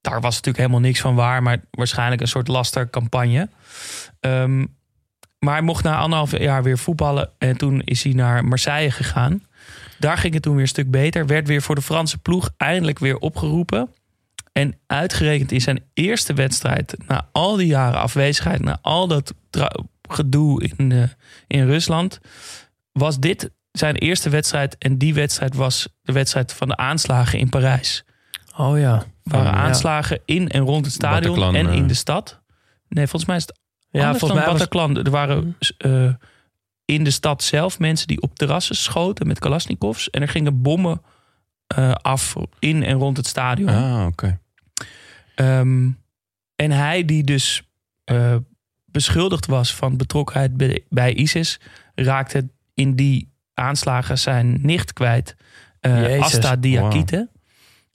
Daar 0.00 0.20
was 0.20 0.34
natuurlijk 0.34 0.56
helemaal 0.56 0.80
niks 0.80 1.00
van 1.00 1.14
waar. 1.14 1.42
Maar 1.42 1.60
waarschijnlijk 1.70 2.20
een 2.20 2.28
soort 2.28 2.48
lastercampagne. 2.48 3.48
Ehm, 4.20 4.66
maar 5.38 5.54
hij 5.54 5.62
mocht 5.62 5.84
na 5.84 5.98
anderhalf 5.98 6.38
jaar 6.38 6.62
weer 6.62 6.78
voetballen. 6.78 7.30
En 7.38 7.56
toen 7.56 7.80
is 7.80 8.02
hij 8.02 8.12
naar 8.12 8.44
Marseille 8.44 8.90
gegaan. 8.90 9.42
Daar 9.98 10.18
ging 10.18 10.34
het 10.34 10.42
toen 10.42 10.52
weer 10.52 10.62
een 10.62 10.68
stuk 10.68 10.90
beter. 10.90 11.26
Werd 11.26 11.46
weer 11.46 11.62
voor 11.62 11.74
de 11.74 11.82
Franse 11.82 12.18
ploeg 12.18 12.50
eindelijk 12.56 12.98
weer 12.98 13.18
opgeroepen. 13.18 13.88
En 14.52 14.78
uitgerekend 14.86 15.52
in 15.52 15.60
zijn 15.60 15.84
eerste 15.94 16.32
wedstrijd, 16.32 16.96
na 17.06 17.28
al 17.32 17.56
die 17.56 17.66
jaren 17.66 18.00
afwezigheid, 18.00 18.60
na 18.60 18.78
al 18.82 19.08
dat 19.08 19.34
gedoe 20.08 20.72
in, 20.76 20.92
eh, 20.92 21.02
in 21.46 21.66
Rusland, 21.66 22.20
was 22.92 23.18
dit 23.18 23.50
zijn 23.78 23.94
eerste 23.96 24.28
wedstrijd 24.30 24.78
en 24.78 24.98
die 24.98 25.14
wedstrijd 25.14 25.54
was 25.54 25.88
de 26.02 26.12
wedstrijd 26.12 26.52
van 26.52 26.68
de 26.68 26.76
aanslagen 26.76 27.38
in 27.38 27.48
Parijs. 27.48 28.04
Oh 28.56 28.78
ja. 28.78 28.94
Er 28.94 29.04
waren 29.24 29.52
Ja. 29.52 29.56
aanslagen 29.58 30.20
in 30.24 30.48
en 30.48 30.60
rond 30.62 30.84
het 30.84 30.94
stadion 30.94 31.34
Bataclan, 31.34 31.54
en 31.54 31.72
in 31.74 31.82
eh. 31.82 31.88
de 31.88 31.94
stad. 31.94 32.40
Nee, 32.88 33.06
volgens 33.06 33.24
mij 33.24 33.36
is 33.36 33.42
het 33.42 33.58
Ja, 33.90 34.00
anders 34.00 34.18
volgens 34.18 34.40
mij 34.40 34.48
was- 34.50 34.58
Bataclan. 34.58 34.96
Er 35.04 35.10
waren 35.10 35.56
eh, 35.78 36.14
in 36.84 37.04
de 37.04 37.10
stad 37.10 37.42
zelf 37.42 37.78
mensen 37.78 38.06
die 38.06 38.20
op 38.20 38.36
terrassen 38.38 38.76
schoten 38.76 39.26
met 39.26 39.38
kalasnikovs. 39.38 40.10
En 40.10 40.22
er 40.22 40.28
gingen 40.28 40.62
bommen 40.62 41.02
eh, 41.66 41.92
af 41.92 42.34
in 42.58 42.82
en 42.82 42.96
rond 42.98 43.16
het 43.16 43.26
stadion. 43.26 43.68
Ah, 43.68 44.06
oké. 44.06 44.38
Ehm, 45.34 45.90
en 46.56 46.70
hij 46.70 47.04
die 47.04 47.24
dus 47.24 47.62
eh, 48.04 48.36
beschuldigd 48.84 49.46
was 49.46 49.74
van 49.74 49.96
betrokkenheid 49.96 50.56
bij, 50.56 50.84
bij 50.88 51.14
ISIS... 51.14 51.60
raakte 51.94 52.48
in 52.74 52.94
die 52.96 53.32
aanslagen 53.54 54.18
zijn 54.18 54.58
nicht 54.62 54.92
kwijt. 54.92 55.36
Eh 55.80 56.00
Jezus. 56.00 56.20
Asta 56.24 56.56
Diakite 56.56 57.28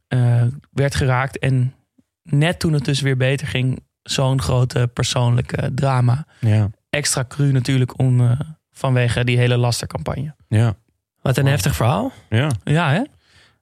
eh, 0.08 0.44
werd 0.72 0.96
geraakt. 0.96 1.40
En 1.40 1.74
net 2.24 2.60
toen 2.60 2.74
het 2.74 2.86
dus 2.86 3.02
weer 3.02 3.18
beter 3.18 3.48
ging... 3.48 3.84
zo'n 4.04 4.42
grote 4.42 4.90
persoonlijke 4.94 5.72
drama. 5.74 6.26
Ja. 6.40 6.70
Extra 6.90 7.26
cru 7.28 7.52
natuurlijk 7.52 8.00
om, 8.00 8.22
eh, 8.22 8.40
vanwege 8.72 9.24
die 9.24 9.38
hele 9.38 9.58
lastercampagne. 9.58 10.36
Ja. 10.48 10.76
Wat 11.22 11.38
een 11.38 11.46
heftig 11.46 11.76
verhaal. 11.76 12.12
ja. 12.30 12.52
Ja, 12.64 12.92
hè? 12.92 13.02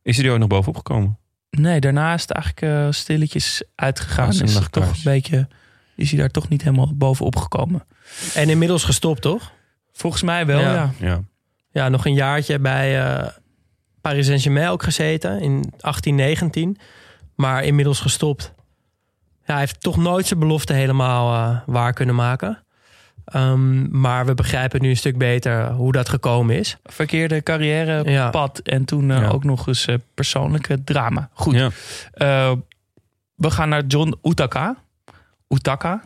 Is 0.01 0.17
hij 0.17 0.25
er 0.25 0.31
ook 0.31 0.39
nog 0.39 0.47
bovenop 0.47 0.75
gekomen? 0.77 1.17
Nee, 1.49 1.79
daarna 1.79 2.13
is 2.13 2.21
het 2.21 2.31
eigenlijk 2.31 2.93
stilletjes 2.93 3.63
uitgegaan. 3.75 4.29
Is 4.29 4.53
toch 4.69 4.87
een 4.87 4.93
beetje... 5.03 5.47
Is 5.95 6.09
hij 6.09 6.19
daar 6.19 6.29
toch 6.29 6.49
niet 6.49 6.63
helemaal 6.63 6.95
bovenop 6.95 7.35
gekomen? 7.35 7.83
En 8.33 8.49
inmiddels 8.49 8.83
gestopt, 8.83 9.21
toch? 9.21 9.51
Volgens 9.91 10.21
mij 10.21 10.45
wel, 10.45 10.59
Ja. 10.59 10.73
ja. 10.73 10.91
Ja. 10.99 11.21
Ja, 11.77 11.89
nog 11.89 12.05
een 12.05 12.13
jaartje 12.13 12.59
bij 12.59 13.05
eh, 13.05 13.27
Paris 14.01 14.25
Saint-Germain 14.25 14.69
ook 14.69 14.83
gezeten 14.83 15.31
in 15.41 15.51
1819. 15.61 16.77
Maar 17.35 17.63
inmiddels 17.63 17.99
gestopt. 17.99 18.53
Ja, 19.45 19.51
hij 19.53 19.59
heeft 19.59 19.81
toch 19.81 19.97
nooit 19.97 20.25
zijn 20.27 20.39
belofte 20.39 20.73
helemaal 20.73 21.33
eh, 21.33 21.59
waar 21.65 21.93
kunnen 21.93 22.15
maken. 22.15 22.63
Ehm, 23.25 23.99
maar 23.99 24.25
we 24.25 24.33
begrijpen 24.33 24.81
nu 24.81 24.89
een 24.89 24.97
stuk 24.97 25.17
beter 25.17 25.71
hoe 25.71 25.91
dat 25.91 26.09
gekomen 26.09 26.55
is. 26.55 26.77
Verkeerde 26.83 27.43
carrière, 27.43 28.09
Ja. 28.11 28.29
pad 28.29 28.59
en 28.59 28.85
toen 28.85 29.11
eh, 29.11 29.19
Ja. 29.21 29.27
ook 29.27 29.43
nog 29.43 29.67
eens 29.67 29.85
eh, 29.85 29.95
persoonlijke 30.13 30.83
drama. 30.83 31.29
Goed, 31.33 31.55
Ja. 31.55 31.69
eh, 32.11 32.51
we 33.35 33.51
gaan 33.51 33.69
naar 33.69 33.85
John 33.85 34.15
Utaka. 34.23 34.75
Utaka, 35.49 36.01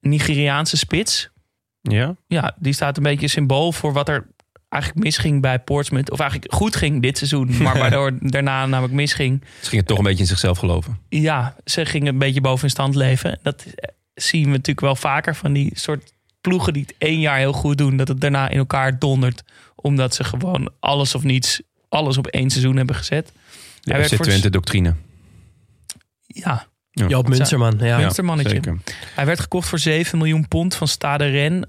Nigeriaanse 0.00 0.76
spits. 0.76 1.30
Ja? 1.80 2.14
Ja, 2.26 2.54
die 2.58 2.72
staat 2.72 2.96
een 2.96 3.02
beetje 3.02 3.28
symbool 3.28 3.72
voor 3.72 3.92
wat 3.92 4.08
er 4.08 4.26
eigenlijk 4.74 5.04
misging 5.04 5.40
bij 5.40 5.58
Portsmouth. 5.58 6.10
Of 6.10 6.20
eigenlijk 6.20 6.52
goed 6.54 6.76
ging 6.76 7.02
dit 7.02 7.18
seizoen, 7.18 7.62
maar 7.62 7.78
waardoor 7.82 8.12
daarna 8.20 8.66
namelijk 8.66 8.94
misging. 8.94 9.42
Ze 9.60 9.68
ging 9.68 9.76
het 9.80 9.86
toch 9.86 9.98
een 9.98 10.04
beetje 10.04 10.20
in 10.22 10.26
zichzelf 10.26 10.58
geloven. 10.58 10.98
Ja, 11.08 11.56
ze 11.64 11.84
gingen 11.86 12.12
een 12.12 12.18
beetje 12.18 12.40
boven 12.40 12.64
in 12.64 12.70
stand 12.70 12.94
leven. 12.94 13.38
Dat 13.42 13.66
zien 14.14 14.42
we 14.42 14.48
natuurlijk 14.50 14.80
wel 14.80 14.96
vaker 14.96 15.34
van 15.36 15.52
die 15.52 15.70
soort 15.74 16.12
ploegen 16.40 16.72
die 16.72 16.82
het 16.82 16.94
één 16.98 17.20
jaar 17.20 17.38
heel 17.38 17.52
goed 17.52 17.78
doen, 17.78 17.96
dat 17.96 18.08
het 18.08 18.20
daarna 18.20 18.48
in 18.48 18.58
elkaar 18.58 18.98
dondert, 18.98 19.42
omdat 19.74 20.14
ze 20.14 20.24
gewoon 20.24 20.70
alles 20.80 21.14
of 21.14 21.22
niets, 21.22 21.60
alles 21.88 22.16
op 22.18 22.26
één 22.26 22.50
seizoen 22.50 22.76
hebben 22.76 22.94
gezet. 22.96 23.32
De 23.80 23.92
Hij 23.92 24.04
FC 24.08 24.14
voor- 24.14 24.24
Twente 24.24 24.50
doctrine. 24.50 24.94
Ja, 26.26 26.66
Ja. 26.90 27.06
Joop 27.06 27.28
Munsterman, 27.28 27.74
ja. 27.78 27.86
Ja. 27.86 27.96
Munstermannetje. 27.98 28.54
zeker. 28.54 28.78
hij 29.14 29.26
werd 29.26 29.40
gekocht 29.40 29.68
voor 29.68 29.78
7 29.78 30.18
miljoen 30.18 30.48
pond 30.48 30.74
van 30.74 30.88
Stade 30.88 31.26
Rennes, 31.26 31.68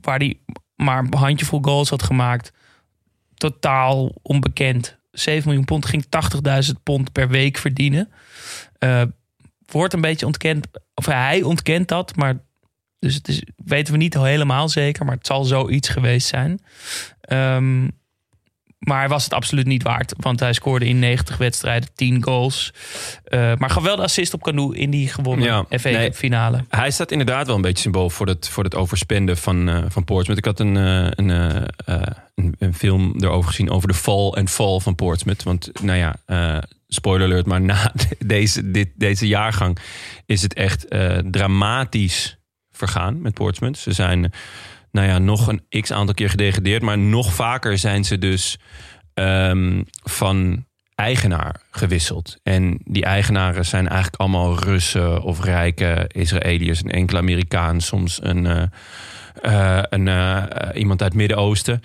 waar 0.00 0.18
hij 0.18 0.38
maar 0.80 0.98
een 0.98 1.14
handjevol 1.14 1.58
goals 1.62 1.90
had 1.90 2.02
gemaakt. 2.02 2.52
Totaal 3.34 4.14
onbekend. 4.22 4.98
7 5.10 5.46
miljoen 5.46 5.64
pond 5.64 5.86
ging 5.86 6.04
80.000 6.66 6.82
pond 6.82 7.12
per 7.12 7.28
week 7.28 7.58
verdienen. 7.58 8.12
Eh, 8.78 9.02
wordt 9.66 9.94
een 9.94 10.00
beetje 10.00 10.26
ontkend, 10.26 10.66
of 10.94 11.06
hij 11.06 11.42
ontkent 11.42 11.88
dat, 11.88 12.16
maar 12.16 12.38
dus 12.98 13.14
het 13.14 13.28
is, 13.28 13.42
weten 13.56 13.92
we 13.92 13.98
niet 13.98 14.14
helemaal 14.14 14.68
zeker, 14.68 15.04
maar 15.04 15.14
het 15.14 15.26
zal 15.26 15.44
zoiets 15.44 15.88
geweest 15.88 16.26
zijn. 16.26 16.60
Ehm, 17.20 17.88
maar 18.80 18.98
hij 18.98 19.08
was 19.08 19.24
het 19.24 19.32
absoluut 19.32 19.66
niet 19.66 19.82
waard, 19.82 20.14
want 20.16 20.40
hij 20.40 20.52
scoorde 20.52 20.86
in 20.86 20.98
90 20.98 21.36
wedstrijden 21.36 21.88
10 21.94 22.22
goals. 22.22 22.72
Eh, 23.24 23.54
maar 23.56 23.70
gaf 23.70 23.82
wel 23.82 23.96
de 23.96 24.02
assist 24.02 24.34
op 24.34 24.42
Canoe 24.42 24.76
in 24.76 24.90
die 24.90 25.08
gewonnen 25.08 25.46
Ja, 25.46 25.78
FA 25.78 25.90
nee. 25.90 26.12
Finale. 26.12 26.64
Hij 26.68 26.90
staat 26.90 27.10
inderdaad 27.10 27.46
wel 27.46 27.56
een 27.56 27.62
beetje 27.62 27.82
symbool 27.82 28.10
voor 28.10 28.26
het, 28.26 28.48
voor 28.48 28.64
het 28.64 28.74
overspenden 28.74 29.36
van, 29.36 29.68
eh 29.68 29.84
van 29.88 30.04
Portsmouth. 30.04 30.38
Ik 30.38 30.44
had 30.44 30.60
een, 30.60 30.76
eh, 30.76 31.06
een, 31.10 31.28
een, 32.34 32.54
een 32.58 32.74
film 32.74 33.14
erover 33.18 33.50
gezien 33.50 33.70
over 33.70 33.88
de 33.88 33.94
fall 33.94 34.30
en 34.30 34.48
fall 34.48 34.78
van 34.78 34.94
Portsmouth. 34.94 35.42
Want 35.42 35.82
nou 35.82 35.98
ja, 35.98 36.16
spoiler 36.88 37.26
alert, 37.26 37.46
maar 37.46 37.60
na 37.60 37.92
deze, 38.18 38.70
dit, 38.70 38.88
deze 38.94 39.26
jaargang 39.26 39.78
is 40.26 40.42
het 40.42 40.54
echt 40.54 40.86
dramatisch 41.30 42.38
vergaan 42.72 43.22
met 43.22 43.34
Portsmouth. 43.34 43.78
Ze 43.78 43.92
zijn 43.92 44.32
nou 44.92 45.08
ja, 45.08 45.18
nog 45.18 45.46
een 45.46 45.80
x 45.80 45.92
aantal 45.92 46.14
keer 46.14 46.30
gedegradeerd, 46.30 46.82
maar 46.82 46.98
nog 46.98 47.34
vaker 47.34 47.78
zijn 47.78 48.04
ze 48.04 48.18
dus 48.18 48.58
ehm, 49.14 49.82
van 50.02 50.64
eigenaar 50.94 51.60
gewisseld. 51.70 52.36
En 52.42 52.78
die 52.84 53.04
eigenaren 53.04 53.66
zijn 53.66 53.88
eigenlijk 53.88 54.20
allemaal 54.20 54.58
Russen 54.58 55.22
of 55.22 55.44
rijke 55.44 56.04
Israëliërs, 56.08 56.82
een 56.82 56.90
enkele 56.90 57.18
Amerikaan, 57.18 57.80
soms 57.80 58.18
een, 58.22 58.46
eh, 58.46 58.62
eh, 59.42 59.82
een, 59.88 60.08
eh, 60.08 60.42
iemand 60.74 61.02
uit 61.02 61.12
het 61.12 61.20
Midden-Oosten. 61.20 61.80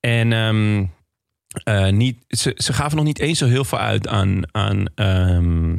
En 0.00 0.32
ehm, 0.32 0.84
eh, 1.64 1.92
niet, 1.92 2.16
ze, 2.28 2.72
gaven 2.72 2.96
nog 2.96 3.06
niet 3.06 3.18
eens 3.18 3.38
zo 3.38 3.46
heel 3.46 3.64
veel 3.64 3.78
uit 3.78 4.08
aan, 4.08 4.42
aan 4.54 4.84
ehm, 4.94 5.76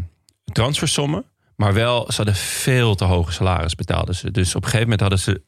transfersommen. 0.54 1.24
Maar 1.56 1.74
wel, 1.74 2.06
ze 2.12 2.16
hadden 2.16 2.36
veel 2.36 2.96
te 2.96 3.06
hoge 3.06 3.32
salaris 3.32 3.76
ze. 4.12 4.32
Dus 4.32 4.56
op 4.56 4.64
een 4.64 4.70
gegeven 4.70 4.90
moment 4.90 5.00
hadden 5.00 5.20
ze 5.20 5.42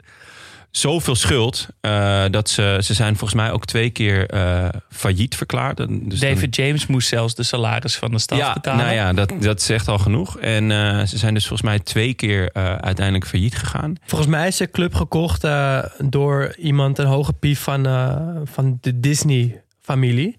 zoveel 0.78 1.15
schuld... 1.15 1.67
eh, 1.82 2.24
dat 2.32 2.49
ze, 2.49 2.78
ze 2.84 2.93
zijn 2.93 3.15
volgens 3.17 3.41
mij 3.41 3.51
ook 3.51 3.65
twee 3.65 3.89
keer 3.89 4.30
eh, 4.30 4.69
failliet 4.89 5.36
verklaard. 5.36 5.78
Dus 5.78 5.88
dan- 6.19 6.30
David 6.30 6.55
James 6.55 6.88
moest 6.88 7.07
zelfs 7.07 7.36
de 7.36 7.43
salaris 7.43 7.95
van 7.95 8.11
de 8.11 8.19
staf 8.19 8.38
ja, 8.38 8.53
betalen. 8.53 8.86
nou 8.86 8.95
ja, 8.97 9.13
dat, 9.13 9.34
dat 9.39 9.61
zegt 9.61 9.88
al 9.88 9.97
genoeg. 9.97 10.39
En 10.39 10.71
eh, 10.71 11.03
ze 11.05 11.17
zijn 11.17 11.34
dus 11.34 11.47
volgens 11.47 11.69
mij 11.69 11.80
twee 11.80 12.13
keer 12.13 12.51
eh, 12.51 12.76
uiteindelijk 12.76 13.26
failliet 13.28 13.55
gegaan. 13.55 13.95
Volgens 14.05 14.30
mij 14.30 14.47
is 14.47 14.57
de 14.57 14.69
club 14.71 14.93
gekocht 14.95 15.43
eh, 15.43 15.84
door 16.03 16.55
iemand, 16.57 16.97
een 16.97 17.05
hoge 17.05 17.34
pief 17.34 17.59
van, 17.59 17.86
eh, 17.86 18.28
van 18.43 18.78
de 18.82 18.99
Disney-familie. 18.99 20.36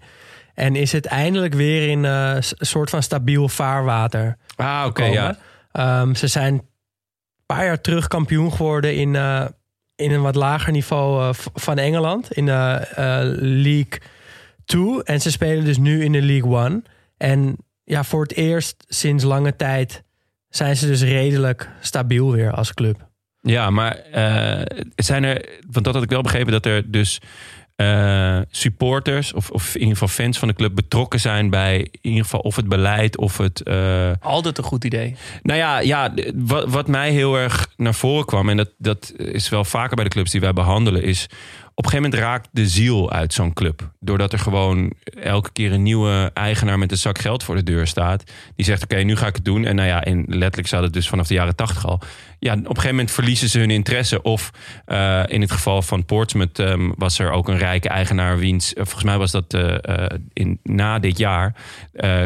En 0.53 0.75
is 0.75 0.91
het 0.91 1.05
eindelijk 1.05 1.53
weer 1.53 1.89
in 1.89 2.03
een 2.03 2.43
soort 2.43 2.89
van 2.89 3.03
stabiel 3.03 3.49
vaarwater 3.49 4.37
Ah, 4.55 4.83
oké, 4.87 5.01
gekomen. 5.03 5.23
ja. 5.23 5.37
Ehm, 6.01 6.13
ze 6.13 6.27
zijn 6.27 6.53
een 6.53 6.63
paar 7.45 7.65
jaar 7.65 7.81
terug 7.81 8.07
kampioen 8.07 8.51
geworden 8.51 8.95
in, 8.95 9.15
eh, 9.15 9.45
in 9.95 10.11
een 10.11 10.21
wat 10.21 10.35
lager 10.35 10.71
niveau 10.71 11.21
eh, 11.21 11.29
van 11.53 11.77
Engeland. 11.77 12.31
In 12.31 12.45
de 12.45 12.51
eh, 12.51 13.19
League 13.39 13.99
2. 14.65 15.03
En 15.03 15.21
ze 15.21 15.31
spelen 15.31 15.65
dus 15.65 15.77
nu 15.77 16.03
in 16.03 16.11
de 16.11 16.21
League 16.21 16.63
1. 16.65 16.83
En 17.17 17.57
ja, 17.83 18.03
voor 18.03 18.21
het 18.21 18.33
eerst 18.33 18.85
sinds 18.87 19.23
lange 19.23 19.55
tijd 19.55 20.03
zijn 20.49 20.75
ze 20.75 20.87
dus 20.87 21.01
redelijk 21.01 21.69
stabiel 21.79 22.31
weer 22.31 22.51
als 22.51 22.73
club. 22.73 23.07
Ja, 23.41 23.69
maar 23.69 23.95
eh, 23.95 24.81
zijn 24.95 25.23
er, 25.23 25.59
want 25.69 25.85
dat 25.85 25.93
had 25.93 26.03
ik 26.03 26.09
wel 26.09 26.21
begrepen, 26.21 26.51
dat 26.51 26.65
er 26.65 26.91
dus 26.91 27.21
eh, 27.75 28.39
supporters 28.49 29.33
of, 29.33 29.49
of 29.49 29.67
in 29.73 29.79
ieder 29.79 29.97
geval 29.97 30.07
fans 30.25 30.39
van 30.39 30.47
de 30.47 30.53
club 30.53 30.75
betrokken 30.75 31.19
zijn 31.19 31.49
bij 31.49 31.77
in 31.79 32.09
ieder 32.09 32.23
geval 32.23 32.39
of 32.39 32.55
het 32.55 32.67
beleid 32.67 33.17
of 33.17 33.37
het. 33.37 33.61
eh, 33.61 34.11
Altijd 34.19 34.57
een 34.57 34.63
goed 34.63 34.83
idee. 34.83 35.15
Nou 35.41 35.59
ja, 35.59 35.79
ja 35.79 36.13
wat, 36.35 36.69
wat 36.69 36.87
mij 36.87 37.11
heel 37.11 37.35
erg 37.35 37.67
naar 37.77 37.93
voren 37.93 38.25
kwam, 38.25 38.49
en 38.49 38.57
dat, 38.57 38.69
dat 38.77 39.13
is 39.17 39.49
wel 39.49 39.65
vaker 39.65 39.95
bij 39.95 40.03
de 40.05 40.09
clubs 40.11 40.31
die 40.31 40.41
wij 40.41 40.53
behandelen, 40.53 41.03
is 41.03 41.27
op 41.75 41.85
een 41.85 41.89
gegeven 41.89 42.11
moment 42.11 42.29
raakt 42.29 42.49
de 42.51 42.67
ziel 42.67 43.11
uit 43.11 43.33
zo'n 43.33 43.53
club. 43.53 43.89
Doordat 43.99 44.33
er 44.33 44.39
gewoon 44.39 44.93
elke 45.21 45.51
keer 45.51 45.71
een 45.71 45.83
nieuwe 45.83 46.31
eigenaar 46.33 46.79
met 46.79 46.91
een 46.91 46.97
zak 46.97 47.19
geld 47.19 47.43
voor 47.43 47.55
de 47.55 47.63
deur 47.63 47.87
staat. 47.87 48.31
Die 48.55 48.65
zegt, 48.65 48.83
oké, 48.83 48.95
nu 48.95 49.15
ga 49.15 49.27
ik 49.27 49.35
het 49.35 49.45
doen. 49.45 49.65
En 49.65 49.75
nou 49.75 49.87
ja, 49.87 50.03
en 50.03 50.23
letterlijk 50.27 50.67
zat 50.67 50.83
het 50.83 50.93
dus 50.93 51.09
vanaf 51.09 51.27
de 51.27 51.33
jaren 51.33 51.55
tachtig 51.55 51.87
al. 51.87 52.01
Ja, 52.39 52.53
op 52.53 52.59
een 52.59 52.65
gegeven 52.65 52.89
moment 52.89 53.11
verliezen 53.11 53.49
ze 53.49 53.59
hun 53.59 53.71
interesse. 53.71 54.21
Of 54.21 54.51
eh, 54.85 55.23
in 55.27 55.41
het 55.41 55.51
geval 55.51 55.81
van 55.81 56.05
Portsmouth 56.05 56.59
ehm, 56.59 56.91
was 56.97 57.19
er 57.19 57.31
ook 57.31 57.47
een 57.47 57.57
rijke 57.57 57.89
eigenaar 57.89 58.37
wiens... 58.37 58.73
eh, 58.73 58.83
volgens 58.83 59.03
mij 59.03 59.17
was 59.17 59.31
dat 59.31 59.53
eh, 59.53 60.05
in, 60.33 60.59
na 60.63 60.99
dit 60.99 61.17
jaar 61.17 61.55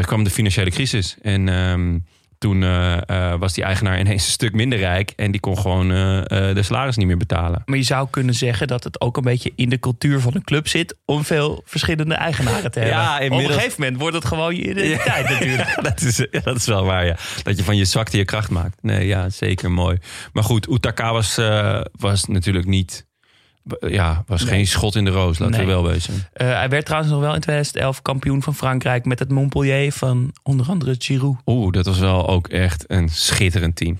kwam 0.00 0.24
de 0.24 0.30
financiële 0.30 0.70
crisis. 0.70 1.16
En... 1.22 1.48
ehm, 1.48 1.98
toen 2.40 2.62
eh, 2.62 3.08
eh, 3.08 3.38
was 3.38 3.52
die 3.52 3.64
eigenaar 3.64 4.00
ineens 4.00 4.26
een 4.26 4.32
stuk 4.32 4.52
minder 4.52 4.78
rijk. 4.78 5.12
En 5.16 5.30
die 5.30 5.40
kon 5.40 5.58
gewoon 5.58 5.92
eh, 5.92 6.54
de 6.54 6.62
salaris 6.62 6.96
niet 6.96 7.06
meer 7.06 7.16
betalen. 7.16 7.62
Maar 7.64 7.76
je 7.76 7.82
zou 7.84 8.08
kunnen 8.10 8.34
zeggen 8.34 8.66
dat 8.66 8.84
het 8.84 9.00
ook 9.00 9.16
een 9.16 9.22
beetje 9.22 9.52
in 9.56 9.68
de 9.68 9.78
cultuur 9.78 10.20
van 10.20 10.34
een 10.34 10.44
club 10.44 10.68
zit 10.68 10.96
om 11.04 11.24
veel 11.24 11.62
verschillende 11.64 12.14
eigenaren 12.14 12.70
te 12.70 12.78
hebben. 12.80 12.98
Ja, 12.98 13.14
Op 13.24 13.30
een 13.30 13.46
gegeven 13.46 13.82
moment 13.82 14.00
wordt 14.00 14.16
het 14.16 14.24
gewoon 14.24 14.56
je 14.56 14.70
identiteit 14.70 15.28
natuurlijk. 15.38 15.78
dat, 15.88 16.00
is, 16.00 16.26
dat 16.42 16.56
is 16.56 16.66
wel 16.66 16.84
waar, 16.84 17.06
ja. 17.06 17.16
Dat 17.42 17.56
je 17.56 17.64
van 17.64 17.76
je 17.76 17.84
zwakte 17.84 18.16
je 18.16 18.24
kracht 18.24 18.50
maakt. 18.50 18.82
Nee, 18.82 19.06
ja, 19.06 19.28
zeker 19.28 19.70
mooi. 19.70 19.98
Maar 20.32 20.44
goed, 20.44 20.68
Utaka 20.68 21.12
was, 21.12 21.40
was 21.92 22.24
natuurlijk 22.24 22.66
niet 22.66 23.06
Ja, 23.80 24.22
was 24.26 24.40
Nee. 24.44 24.50
geen 24.50 24.66
schot 24.66 24.94
in 24.94 25.04
de 25.04 25.10
roos, 25.10 25.38
laten 25.38 25.56
Nee. 25.56 25.66
we 25.66 25.72
wel 25.72 25.86
wezen. 25.86 26.14
Eh, 26.32 26.46
hij 26.52 26.68
werd 26.68 26.84
trouwens 26.84 27.12
nog 27.12 27.20
wel 27.20 27.34
in 27.34 27.40
2011 27.40 28.02
kampioen 28.02 28.42
van 28.42 28.54
Frankrijk 28.54 29.04
met 29.04 29.18
het 29.18 29.30
Montpellier 29.30 29.92
van 29.92 30.32
onder 30.42 30.66
andere 30.68 30.94
Giroud. 30.98 31.36
Oeh, 31.46 31.72
dat 31.72 31.86
was 31.86 31.98
wel 31.98 32.28
ook 32.28 32.48
echt 32.48 32.84
een 32.86 33.08
schitterend 33.08 33.76
team. 33.76 33.96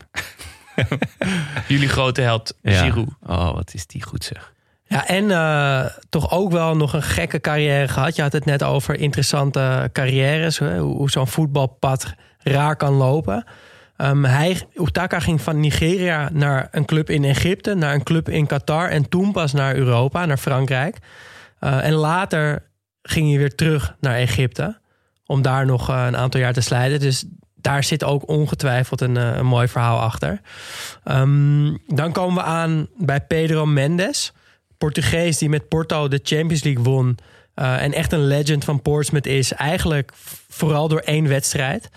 Jullie 1.69 1.89
grote 1.89 2.21
held 2.21 2.55
Ja. 2.63 2.83
Giroud. 2.83 3.09
Oh, 3.27 3.55
wat 3.55 3.75
is 3.75 3.87
die 3.87 4.03
goed 4.03 4.25
zeg. 4.25 4.53
Ja, 4.87 5.07
en 5.07 5.31
eh, 5.31 5.85
toch 6.09 6.31
ook 6.31 6.53
wel 6.53 6.77
nog 6.77 6.93
een 6.93 7.03
gekke 7.03 7.41
carrière 7.41 7.89
gehad. 7.89 8.17
Je 8.17 8.23
had 8.23 8.33
het 8.33 8.45
net 8.45 8.63
over 8.63 8.99
interessante 9.01 9.91
carrières. 9.93 10.59
Hè? 10.59 10.79
Hoe, 10.79 10.97
hoe 10.97 11.11
zo'n 11.11 11.27
voetbalpad 11.27 12.15
raar 12.39 12.77
kan 12.77 12.93
lopen. 12.93 13.45
Ehm, 14.01 14.25
hij, 14.25 14.61
Utaka 14.75 15.21
ging 15.21 15.41
van 15.41 15.61
Nigeria 15.61 16.31
naar 16.33 16.69
een 16.71 16.85
club 16.85 17.11
in 17.11 17.25
Egypte, 17.25 17.75
naar 17.75 17.95
een 17.95 18.03
club 18.03 18.29
in 18.29 18.47
Qatar 18.47 18.89
en 18.89 19.09
toen 19.09 19.33
pas 19.33 19.53
naar 19.53 19.75
Europa, 19.75 20.27
naar 20.27 20.37
Frankrijk. 20.37 20.99
Eh, 21.59 21.85
en 21.85 21.93
later 21.93 22.63
ging 23.03 23.29
hij 23.29 23.39
weer 23.39 23.55
terug 23.55 23.97
naar 24.01 24.17
Egypte 24.17 24.79
om 25.27 25.43
daar 25.43 25.67
nog 25.67 25.91
eh, 25.91 26.05
een 26.07 26.17
aantal 26.17 26.41
jaar 26.41 26.53
te 26.53 26.61
slijten. 26.61 27.01
Dus 27.01 27.25
daar 27.55 27.85
zit 27.85 28.05
ook 28.05 28.29
ongetwijfeld 28.29 29.01
een, 29.01 29.17
eh, 29.17 29.37
een 29.37 29.47
mooi 29.47 29.69
verhaal 29.69 30.01
achter. 30.01 30.41
Ehm, 31.05 31.77
dan 31.87 32.13
komen 32.13 32.35
we 32.35 32.43
aan 32.43 32.89
bij 32.97 33.21
Pedro 33.21 33.67
Mendes. 33.67 34.33
Portugees 34.79 35.39
die 35.39 35.49
met 35.49 35.69
Porto 35.69 36.09
de 36.09 36.21
Champions 36.23 36.63
League 36.63 36.85
won. 36.85 37.19
en 37.55 37.93
echt 37.93 38.13
een 38.13 38.27
legend 38.27 38.65
van 38.65 38.83
Portsmouth 38.83 39.27
is. 39.27 39.53
Eigenlijk 39.53 40.13
vooral 40.49 40.89
door 40.89 41.01
één 41.01 41.29
wedstrijd. 41.29 41.91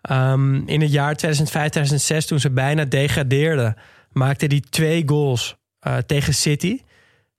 Ehm, 0.00 0.54
in 0.66 0.80
het 0.80 0.92
jaar 0.92 1.14
2005-2006, 1.16 2.26
toen 2.26 2.40
ze 2.40 2.50
bijna 2.50 2.84
degradeerden, 2.84 3.76
maakte 4.12 4.46
hij 4.46 4.62
twee 4.70 5.02
goals 5.06 5.56
eh, 5.80 5.96
tegen 5.96 6.34
City. 6.34 6.80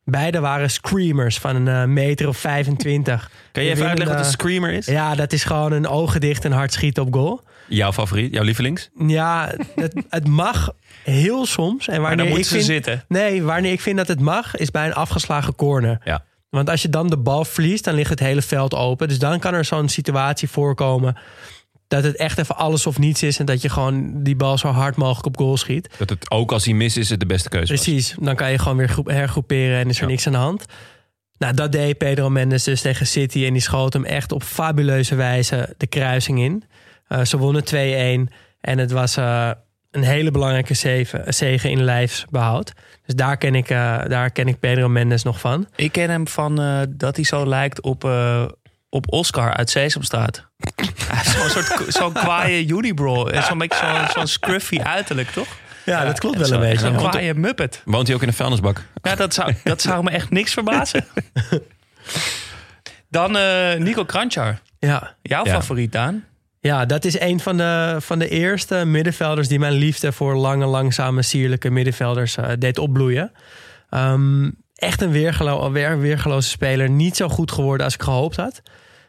Beide 0.04 0.40
waren 0.40 0.70
screamers 0.70 1.38
van 1.38 1.56
een 1.56 1.68
eh, 1.68 1.84
meter 1.84 2.28
of 2.28 2.38
25. 2.38 3.32
Kan 3.52 3.64
je 3.64 3.70
even 3.70 3.88
uitleggen 3.88 4.16
wat 4.18 4.26
een 4.26 4.32
winnende- 4.32 4.32
screamer 4.32 4.72
is? 4.74 4.86
Ja, 4.86 5.16
dat 5.16 5.34
is 5.34 5.44
gewoon 5.44 5.72
een 5.72 5.88
ogen 5.88 6.22
dicht 6.22 6.46
en 6.46 6.52
hard 6.52 6.74
schieten 6.74 7.04
op 7.04 7.14
goal. 7.14 7.42
Jouw 7.68 7.94
favoriet, 7.94 8.34
jouw 8.34 8.44
lievelings? 8.44 8.90
Ja, 9.08 9.54
het, 9.76 10.04
het 10.10 10.28
mag 10.28 10.72
heel 11.04 11.46
soms. 11.46 11.88
En 11.88 12.02
Maar 12.02 12.18
dan 12.18 12.26
ik 12.26 12.32
moeten 12.32 12.50
ze 12.52 12.62
zitten. 12.62 13.04
Nee, 13.08 13.44
wanneer 13.44 13.72
ik 13.72 13.82
vind 13.82 13.98
dat 13.98 14.08
het 14.08 14.20
mag, 14.20 14.56
is 14.56 14.72
bij 14.72 14.86
een 14.86 14.94
afgeslagen 14.94 15.56
corner. 15.56 15.98
Ja. 16.04 16.24
Want 16.50 16.70
als 16.70 16.82
je 16.82 16.90
dan 16.90 17.08
de 17.10 17.18
bal 17.18 17.46
verliest, 17.46 17.84
dan 17.84 17.94
ligt 17.94 18.10
het 18.10 18.20
hele 18.20 18.42
veld 18.42 18.74
open. 18.74 19.08
Dus 19.08 19.20
dan 19.20 19.40
kan 19.40 19.54
er 19.54 19.66
zo'n 19.66 19.90
situatie 19.90 20.50
voorkomen 20.50 21.18
dat 21.90 22.04
het 22.04 22.16
echt 22.16 22.38
even 22.38 22.56
alles 22.58 22.86
of 22.88 23.00
niets 23.00 23.24
is. 23.24 23.40
En 23.40 23.46
dat 23.46 23.62
je 23.62 23.70
gewoon 23.70 24.24
die 24.24 24.36
bal 24.36 24.58
zo 24.58 24.68
hard 24.68 24.96
mogelijk 24.96 25.26
op 25.26 25.38
goal 25.38 25.58
schiet. 25.58 25.90
Dat 25.98 26.10
het 26.10 26.32
ook 26.32 26.52
als 26.52 26.66
hij 26.66 26.74
mis 26.74 26.98
is, 26.98 27.10
het 27.10 27.20
de 27.20 27.26
beste 27.26 27.50
keuze. 27.50 27.74
Precies, 27.74 28.16
dan 28.20 28.36
kan 28.36 28.52
je 28.52 28.58
gewoon 28.58 28.78
weer 28.78 28.90
groep- 28.90 29.08
hergroeperen 29.10 29.80
en 29.80 29.90
is 29.90 29.98
er 29.98 30.04
Ja. 30.04 30.10
niks 30.10 30.26
aan 30.28 30.34
de 30.34 30.38
hand. 30.40 30.66
Nou, 31.38 31.54
dat 31.54 31.72
deed 31.72 31.98
Pedro 31.98 32.30
Mendes 32.30 32.64
dus 32.64 32.82
tegen 32.82 33.08
City. 33.08 33.46
En 33.46 33.54
die 33.54 33.62
schoot 33.62 33.94
hem 33.94 34.06
echt 34.06 34.32
op 34.32 34.44
fabuleuze 34.44 35.16
wijze 35.16 35.74
de 35.78 35.88
kruising 35.88 36.40
in. 36.40 36.64
Eh, 37.08 37.24
ze 37.26 37.38
wonnen 37.38 37.64
2-1. 37.64 38.30
En 38.62 38.78
het 38.78 38.92
was 38.92 39.18
eh, 39.18 39.52
een 39.92 40.04
hele 40.04 40.32
belangrijke 40.32 40.74
zege, 40.74 41.24
zege 41.28 41.70
in 41.70 41.84
lijfsbehoud. 41.84 42.74
Dus 43.06 43.16
daar 43.16 43.38
ken, 43.38 43.56
ik, 43.56 43.70
eh, 43.70 44.00
daar 44.08 44.32
ken 44.32 44.48
ik 44.48 44.60
Pedro 44.60 44.88
Mendes 44.90 45.24
nog 45.24 45.40
van. 45.40 45.68
Ik 45.76 45.92
ken 45.92 46.10
hem 46.10 46.28
van 46.28 46.62
eh, 46.62 46.80
dat 46.90 47.16
hij 47.16 47.26
zo 47.26 47.46
lijkt 47.48 47.82
op, 47.82 48.04
eh, 48.04 48.46
op 48.90 49.06
Oscar 49.14 49.54
uit 49.54 49.70
Sesamstraat. 49.70 50.46
Zo'n 51.38 51.50
soort 51.50 51.86
zo'n 51.88 52.14
kwaaie 52.14 52.66
unibro. 52.68 53.28
En 53.28 53.44
Zo'n 53.44 53.58
beetje 53.58 53.78
zo'n 53.78 54.08
zo'n 54.14 54.28
scruffy 54.28 54.80
uiterlijk, 54.80 55.30
toch? 55.30 55.48
Ja, 55.86 56.06
dat 56.06 56.20
klopt 56.20 56.38
wel 56.38 56.46
Zo- 56.48 56.54
een 56.54 56.60
beetje. 56.60 56.78
Zo'n 56.80 57.00
Ja. 57.00 57.10
kwaaie 57.10 57.34
muppet. 57.34 57.82
Woont 57.86 58.08
hij 58.08 58.16
ook 58.16 58.22
in 58.22 58.28
een 58.28 58.34
vuilnisbak? 58.34 58.82
Ja, 59.02 59.16
dat 59.16 59.34
zou, 59.34 59.54
dat 59.64 59.82
zou 59.82 60.04
me 60.04 60.10
echt 60.10 60.30
niks 60.30 60.54
verbazen. 60.54 61.06
Dan 63.10 63.38
eh, 63.38 63.76
Nico 63.80 64.06
Kranjčar. 64.06 64.60
Ja. 64.80 65.16
Jouw 65.22 65.46
Ja. 65.46 65.52
favoriet, 65.52 65.92
Daan? 65.92 66.24
Ja, 66.60 66.86
dat 66.86 67.06
is 67.06 67.20
een 67.20 67.40
van 67.40 67.58
de, 67.58 67.96
van 68.00 68.20
de 68.20 68.30
eerste 68.30 68.86
middenvelders 68.86 69.48
die 69.48 69.60
mijn 69.60 69.74
liefde 69.74 70.12
voor 70.12 70.36
lange, 70.36 70.66
langzame, 70.66 71.22
sierlijke 71.22 71.70
middenvelders 71.70 72.36
eh, 72.38 72.50
deed 72.60 72.78
opbloeien. 72.78 73.32
Ehm, 73.90 74.50
echt 74.80 75.02
een 75.02 75.12
weergelo 75.12 75.72
weer, 75.72 76.00
weergeloze 76.00 76.50
speler. 76.50 76.90
Niet 76.90 77.16
zo 77.16 77.30
goed 77.30 77.52
geworden 77.52 77.86
als 77.86 77.94
ik 77.94 78.02
gehoopt 78.02 78.36
had. 78.36 78.62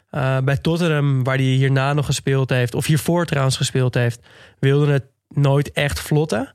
Eh, 0.09 0.37
bij 0.37 0.57
Tottenham, 0.57 1.23
waar 1.23 1.35
hij 1.35 1.45
hierna 1.45 1.93
nog 1.93 2.05
gespeeld 2.05 2.49
heeft, 2.49 2.75
of 2.75 2.85
hiervoor 2.85 3.25
trouwens 3.25 3.57
gespeeld 3.57 3.93
heeft, 3.93 4.19
wilde 4.59 4.91
het 4.91 5.03
nooit 5.27 5.71
echt 5.71 5.99
vlotten. 5.99 6.53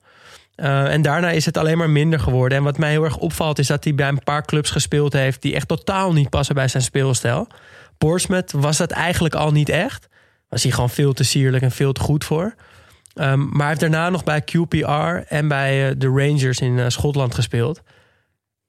Eh, 0.54 0.92
en 0.92 1.02
daarna 1.02 1.30
is 1.30 1.46
het 1.46 1.56
alleen 1.56 1.78
maar 1.78 1.90
minder 1.90 2.20
geworden. 2.20 2.58
En 2.58 2.64
wat 2.64 2.78
mij 2.78 2.90
heel 2.90 3.04
erg 3.04 3.16
opvalt, 3.16 3.58
is 3.58 3.66
dat 3.66 3.84
hij 3.84 3.94
bij 3.94 4.08
een 4.08 4.22
paar 4.24 4.44
clubs 4.44 4.70
gespeeld 4.70 5.12
heeft 5.12 5.42
die 5.42 5.54
echt 5.54 5.68
totaal 5.68 6.12
niet 6.12 6.30
passen 6.30 6.54
bij 6.54 6.68
zijn 6.68 6.82
speelstijl. 6.82 7.46
Portsmouth 7.98 8.52
was 8.52 8.76
dat 8.76 8.90
eigenlijk 8.90 9.34
al 9.34 9.52
niet 9.52 9.68
echt. 9.68 10.08
Was 10.48 10.62
hij 10.62 10.72
gewoon 10.72 10.90
veel 10.90 11.12
te 11.12 11.24
sierlijk 11.24 11.62
en 11.62 11.70
veel 11.70 11.92
te 11.92 12.00
goed 12.00 12.24
voor. 12.24 12.54
Ehm, 13.14 13.40
maar 13.40 13.58
hij 13.58 13.68
heeft 13.68 13.80
daarna 13.80 14.10
nog 14.10 14.24
bij 14.24 14.42
QPR 14.42 15.34
en 15.34 15.48
bij 15.48 15.88
eh, 15.88 15.94
de 15.98 16.06
Rangers 16.06 16.58
in 16.58 16.90
Schotland 16.90 17.34
gespeeld. 17.34 17.82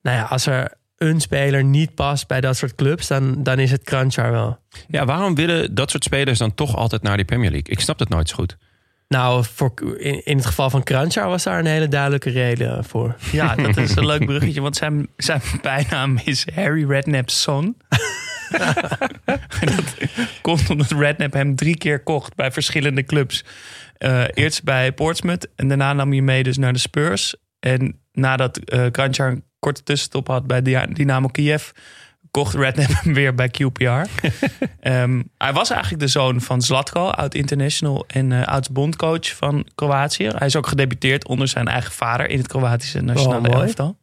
Nou 0.01 0.17
ja, 0.17 0.23
als 0.23 0.45
er 0.45 0.71
een 0.97 1.21
speler 1.21 1.63
niet 1.63 1.95
past 1.95 2.27
bij 2.27 2.41
dat 2.41 2.57
soort 2.57 2.75
clubs, 2.75 3.07
dan, 3.07 3.43
dan 3.43 3.59
is 3.59 3.71
het 3.71 3.83
Kranjčar 3.83 4.31
wel. 4.31 4.59
Ja, 4.87 5.05
waarom 5.05 5.35
willen 5.35 5.75
dat 5.75 5.91
soort 5.91 6.03
spelers 6.03 6.39
dan 6.39 6.55
toch 6.55 6.75
altijd 6.75 7.01
naar 7.01 7.15
die 7.15 7.25
Premier 7.25 7.51
League? 7.51 7.73
Ik 7.73 7.79
snap 7.79 7.97
dat 7.97 8.09
nooit 8.09 8.29
zo 8.29 8.35
goed. 8.35 8.57
Nou, 9.07 9.45
voor, 9.53 9.73
in, 9.97 10.25
in 10.25 10.37
het 10.37 10.45
geval 10.45 10.69
van 10.69 10.83
Kranjčar 10.83 11.27
was 11.27 11.43
daar 11.43 11.59
een 11.59 11.65
hele 11.65 11.87
duidelijke 11.87 12.29
reden 12.29 12.85
voor. 12.85 13.15
Ja, 13.31 13.55
dat 13.55 13.77
is 13.77 13.95
een 13.95 14.05
leuk 14.05 14.25
bruggetje, 14.25 14.61
want 14.61 14.75
zijn, 14.75 15.07
zijn 15.17 15.41
bijnaam 15.61 16.19
is 16.23 16.47
Harry 16.53 16.89
Redknapp's 16.89 17.41
son. 17.41 17.77
dat 19.59 19.95
komt 20.41 20.69
omdat 20.69 20.91
Redknapp 20.91 21.33
hem 21.33 21.55
drie 21.55 21.77
keer 21.77 22.03
kocht 22.03 22.35
bij 22.35 22.51
verschillende 22.51 23.03
clubs. 23.03 23.45
Eh, 23.97 24.23
eerst 24.33 24.63
bij 24.63 24.91
Portsmouth 24.91 25.47
en 25.55 25.67
daarna 25.67 25.93
nam 25.93 26.11
hij 26.11 26.21
mee 26.21 26.43
dus 26.43 26.57
naar 26.57 26.73
de 26.73 26.79
Spurs. 26.79 27.35
En 27.59 27.99
nadat 28.11 28.57
eh 28.57 28.85
Kranjčar 28.91 29.31
een 29.31 29.43
korte 29.59 29.83
tussenstop 29.83 30.27
had 30.27 30.47
bij 30.47 30.61
Dynamo 30.93 31.27
Kiev... 31.27 31.69
kocht 32.31 32.53
Redknapp 32.53 33.03
hem 33.03 33.13
weer 33.13 33.35
bij 33.35 33.49
QPR. 33.49 33.83
Ehm, 34.79 35.21
hij 35.37 35.53
was 35.53 35.69
eigenlijk 35.69 36.01
de 36.01 36.07
zoon 36.07 36.41
van 36.41 36.61
Zlatko, 36.61 37.07
oud-international... 37.09 38.03
en 38.07 38.31
eh 38.31 38.47
oud-bondcoach 38.47 39.35
van 39.35 39.67
Kroatië. 39.75 40.27
Hij 40.35 40.47
is 40.47 40.55
ook 40.55 40.67
gedebuteerd 40.67 41.27
onder 41.27 41.47
zijn 41.47 41.67
eigen 41.67 41.91
vader... 41.91 42.29
in 42.29 42.37
het 42.37 42.47
Kroatische 42.47 43.01
nationale 43.01 43.49
Oh, 43.49 43.61
elftal. 43.61 43.97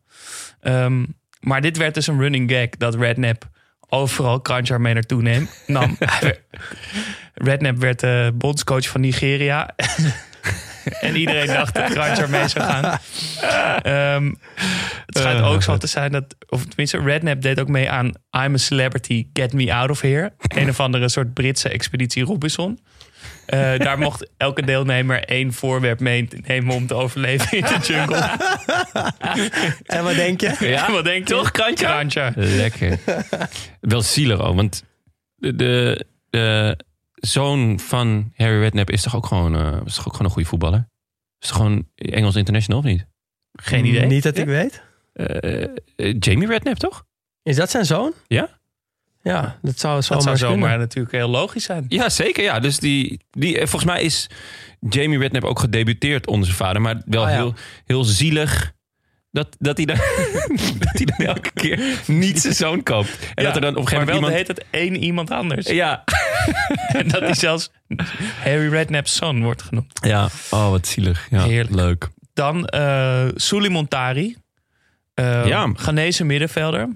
Ehm, 0.61 1.05
maar 1.40 1.61
dit 1.61 1.76
werd 1.76 1.94
dus 1.94 2.07
een 2.07 2.18
running 2.18 2.50
gag 2.50 2.68
dat 2.68 2.94
Redknapp 2.94 3.48
overal 3.88 4.40
Kranjčar 4.40 4.80
mee 4.80 4.94
naartoe 4.94 5.22
neem, 5.22 5.48
nam. 5.66 5.96
Werd- 5.98 6.40
Redknapp 7.34 7.78
werd 7.78 8.00
de 8.00 8.32
bondscoach 8.34 8.88
van 8.88 9.00
Nigeria. 9.00 9.74
En 11.01 11.16
iedereen 11.16 11.47
dacht 11.47 11.74
dat 11.74 11.91
Kranjčar 11.91 12.30
mee 12.30 12.49
zou 12.49 12.64
gaan. 12.64 12.99
Ehm, 13.82 14.32
het 15.07 15.18
schijnt 15.18 15.41
ook 15.41 15.62
zo 15.62 15.76
te 15.76 15.87
zijn 15.87 16.12
dat, 16.12 16.24
of 16.49 16.64
tenminste, 16.64 16.99
Redknapp 16.99 17.43
deed 17.43 17.61
ook 17.61 17.68
mee 17.68 17.91
aan 17.91 18.07
I'm 18.07 18.55
a 18.55 18.57
Celebrity, 18.57 19.26
Get 19.32 19.53
Me 19.53 19.74
Out 19.74 19.91
of 19.91 20.01
Here. 20.01 20.32
Een 20.49 20.68
of 20.68 20.80
andere 20.80 21.09
soort 21.09 21.35
Britse 21.35 21.68
expeditie 21.68 22.24
Robinson. 22.24 22.78
Eh, 23.47 23.78
daar 23.78 23.99
mocht 23.99 24.30
elke 24.37 24.62
deelnemer 24.62 25.24
één 25.24 25.53
voorwerp 25.53 26.01
meenemen 26.01 26.74
om 26.74 26.87
te 26.87 26.95
overleven 26.95 27.57
in 27.59 27.64
de 27.64 27.78
jungle. 27.82 28.30
En 29.85 30.05
wat 30.05 30.14
denk 30.14 30.41
je? 30.41 30.57
Ja, 30.61 30.91
wat 30.93 31.05
denk 31.05 31.28
je? 31.28 31.35
Toch? 31.35 31.51
Kranjčar. 31.51 32.32
Lekker. 32.37 32.99
Wel 33.80 34.03
zielig 34.03 34.41
ook, 34.41 34.55
want 34.55 34.85
de, 35.37 35.57
de, 35.57 36.07
de 36.30 36.76
zoon 37.27 37.81
van 37.81 38.33
Harry 38.37 38.61
Redknapp 38.61 38.91
is 38.91 39.03
toch 39.03 39.16
ook 39.16 39.27
gewoon, 39.27 39.57
eh, 39.57 39.81
is 39.85 39.95
toch 39.95 40.07
ook 40.07 40.12
gewoon 40.12 40.27
een 40.27 40.33
goede 40.33 40.49
voetballer? 40.49 40.89
Is 41.39 41.49
toch 41.49 41.57
gewoon 41.57 41.87
Engels 41.95 42.37
international 42.37 42.79
of 42.79 42.85
niet? 42.85 43.07
Geen 43.53 43.85
idee. 43.85 44.07
Niet 44.07 44.22
dat 44.22 44.39
ik 44.39 44.47
weet. 44.47 44.83
Eh, 45.12 45.62
eh, 45.62 46.14
Jamie 46.18 46.49
Redknapp 46.49 46.79
toch? 46.79 47.05
Is 47.43 47.57
dat 47.57 47.70
zijn 47.70 47.85
zoon? 47.85 48.12
Ja. 48.27 48.49
Ja, 49.22 49.59
dat 49.62 49.79
zou 49.79 49.95
Dat 49.95 50.05
zomaar 50.05 50.22
zou 50.22 50.37
zomaar 50.37 50.79
natuurlijk 50.79 51.14
heel 51.14 51.29
logisch 51.29 51.64
zijn. 51.64 51.85
Ja, 51.89 52.09
zeker. 52.09 52.43
Ja. 52.43 52.61
Dus 52.61 52.79
die, 52.79 53.20
die, 53.31 53.57
volgens 53.57 53.85
mij 53.85 54.03
is 54.03 54.31
Jamie 54.89 55.18
Redknapp 55.18 55.45
ook 55.45 55.59
gedebuteerd 55.59 56.27
onder 56.27 56.47
zijn 56.47 56.59
vader. 56.59 56.83
Maar 56.83 57.03
wel 57.07 57.22
Oh 57.22 57.29
ja. 57.29 57.35
heel, 57.35 57.55
heel 57.85 58.05
zielig 58.05 58.72
dat, 59.35 59.57
dat, 59.59 59.76
hij 59.76 59.87
dan, 59.87 59.97
dat 60.85 60.93
hij 60.93 61.05
dan 61.05 61.26
elke 61.26 61.51
keer 61.55 61.80
niet 62.07 62.41
zijn 62.41 62.55
zoon 62.55 62.82
koopt. 62.82 63.18
En 63.35 63.45
dat 63.45 63.55
er 63.55 63.61
dan 63.61 63.76
op 63.76 63.82
een 63.82 63.89
gegeven 63.89 64.14
moment 64.14 64.32
heet 64.35 64.49
het 64.49 64.64
één 64.70 64.97
iemand 64.97 65.30
anders. 65.30 65.66
Ja, 65.68 66.05
En 66.99 67.09
dat 67.09 67.20
hij 67.20 67.35
zelfs 67.35 67.70
Harry 68.43 68.68
Redknapp's 68.68 69.14
son 69.14 69.43
wordt 69.43 69.62
genoemd. 69.62 69.99
ja. 70.03 70.28
Oh, 70.51 70.70
wat 70.70 70.87
zielig. 70.87 71.26
Ja, 71.30 71.43
Heerlijk. 71.45 71.74
Leuk. 71.74 72.09
Dan 72.35 72.66
eh 72.66 73.26
Suleiman 73.35 73.89
Tari. 73.89 74.37
eh 75.14 75.47
Ja. 75.47 75.70
Ghanese 75.74 76.24
middenvelder. 76.24 76.89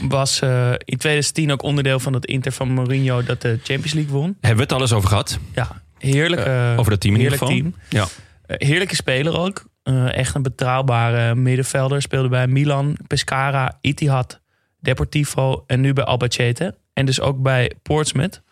Was 0.00 0.40
eh, 0.40 0.70
in 0.70 0.96
2010 0.98 1.52
ook 1.52 1.62
onderdeel 1.62 2.00
van 2.00 2.12
het 2.12 2.24
Inter 2.26 2.52
van 2.52 2.68
Mourinho 2.72 3.22
dat 3.22 3.40
de 3.42 3.48
Champions 3.62 3.92
League 3.92 4.12
won. 4.12 4.36
Hebben 4.40 4.56
we 4.56 4.62
het 4.62 4.72
al 4.72 4.80
eens 4.80 4.92
over 4.92 5.08
gehad? 5.08 5.38
Ja, 5.54 5.82
heerlijk. 5.98 6.42
eh, 6.46 6.74
over 6.76 6.90
dat 6.90 7.00
team 7.00 7.14
in 7.14 7.20
ieder 7.20 7.38
geval. 7.38 7.54
team. 7.54 7.74
Ja. 7.88 8.06
Heerlijke 8.46 8.94
speler 8.94 9.38
ook. 9.38 9.64
Eh, 9.82 10.14
echt 10.16 10.34
een 10.34 10.42
betrouwbare 10.42 11.34
middenvelder. 11.34 12.02
Speelde 12.02 12.28
bij 12.28 12.46
Milan, 12.46 12.96
Pescara, 13.06 13.78
Itihad, 13.80 14.40
Deportivo 14.80 15.64
en 15.66 15.80
nu 15.80 15.92
bij 15.92 16.04
Albacete. 16.04 16.74
En 16.92 17.06
dus 17.06 17.20
ook 17.20 17.42
bij 17.42 17.72
Portsmouth. 17.82 18.42